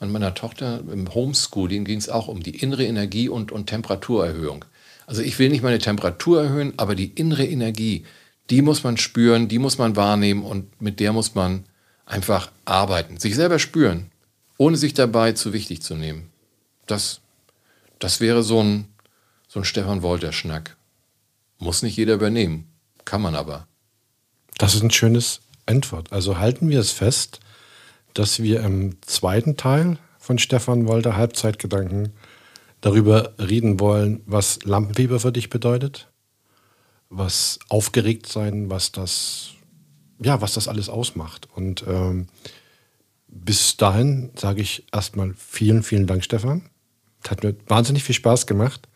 mit 0.00 0.10
meiner 0.10 0.34
Tochter 0.34 0.82
im 0.90 1.12
Homeschooling 1.12 1.84
ging 1.84 1.98
es 1.98 2.08
auch 2.08 2.28
um 2.28 2.42
die 2.42 2.56
innere 2.56 2.84
Energie 2.84 3.28
und, 3.28 3.52
und 3.52 3.66
Temperaturerhöhung. 3.66 4.64
Also 5.06 5.22
ich 5.22 5.38
will 5.38 5.50
nicht 5.50 5.62
meine 5.62 5.78
Temperatur 5.78 6.42
erhöhen, 6.42 6.72
aber 6.76 6.94
die 6.94 7.10
innere 7.14 7.44
Energie, 7.44 8.04
die 8.50 8.62
muss 8.62 8.84
man 8.84 8.96
spüren, 8.96 9.48
die 9.48 9.58
muss 9.58 9.78
man 9.78 9.96
wahrnehmen 9.96 10.42
und 10.42 10.80
mit 10.80 11.00
der 11.00 11.12
muss 11.12 11.34
man 11.34 11.64
einfach 12.06 12.50
arbeiten. 12.64 13.18
Sich 13.18 13.34
selber 13.34 13.58
spüren, 13.58 14.10
ohne 14.58 14.76
sich 14.76 14.94
dabei 14.94 15.32
zu 15.32 15.52
wichtig 15.52 15.82
zu 15.82 15.94
nehmen. 15.94 16.30
Das, 16.86 17.20
das 17.98 18.20
wäre 18.20 18.42
so 18.42 18.62
ein, 18.62 18.88
so 19.48 19.60
ein 19.60 19.64
Stefan 19.64 20.02
Wolter-Schnack. 20.02 20.76
Muss 21.58 21.82
nicht 21.82 21.96
jeder 21.96 22.14
übernehmen, 22.14 22.68
kann 23.04 23.22
man 23.22 23.34
aber. 23.34 23.66
Das 24.58 24.74
ist 24.74 24.82
ein 24.82 24.90
schönes 24.90 25.40
Endwort. 25.66 26.12
Also 26.12 26.38
halten 26.38 26.68
wir 26.68 26.80
es 26.80 26.90
fest, 26.90 27.40
dass 28.12 28.42
wir 28.42 28.60
im 28.60 29.00
zweiten 29.02 29.56
Teil 29.56 29.98
von 30.18 30.38
Stefan 30.38 30.86
Wolter 30.86 31.16
Halbzeitgedanken 31.16 32.12
darüber 32.80 33.34
reden 33.38 33.80
wollen, 33.80 34.22
was 34.26 34.62
Lampenfieber 34.64 35.18
für 35.20 35.32
dich 35.32 35.50
bedeutet, 35.50 36.08
was 37.10 37.58
aufgeregt 37.68 38.26
sein, 38.26 38.70
was 38.70 38.92
das, 38.92 39.50
ja, 40.22 40.40
was 40.40 40.54
das 40.54 40.68
alles 40.68 40.88
ausmacht. 40.88 41.48
Und 41.54 41.84
ähm, 41.86 42.26
bis 43.28 43.76
dahin 43.76 44.30
sage 44.36 44.62
ich 44.62 44.84
erstmal 44.92 45.34
vielen, 45.36 45.82
vielen 45.82 46.06
Dank, 46.06 46.24
Stefan. 46.24 46.70
Es 47.22 47.30
hat 47.30 47.42
mir 47.42 47.56
wahnsinnig 47.66 48.04
viel 48.04 48.14
Spaß 48.14 48.46
gemacht. 48.46 48.88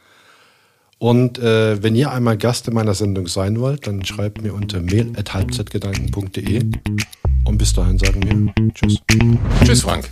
Und 0.98 1.38
äh, 1.38 1.82
wenn 1.82 1.94
ihr 1.94 2.10
einmal 2.10 2.36
Gast 2.36 2.66
in 2.66 2.74
meiner 2.74 2.94
Sendung 2.94 3.28
sein 3.28 3.60
wollt, 3.60 3.86
dann 3.86 4.04
schreibt 4.04 4.42
mir 4.42 4.52
unter 4.52 4.80
mail.halbzeitgedanken.de. 4.80 6.70
Und 7.44 7.58
bis 7.58 7.72
dahin 7.72 7.98
sagen 7.98 8.22
wir 8.24 8.72
Tschüss. 8.74 8.98
Tschüss, 9.64 9.82
Frank. 9.82 10.10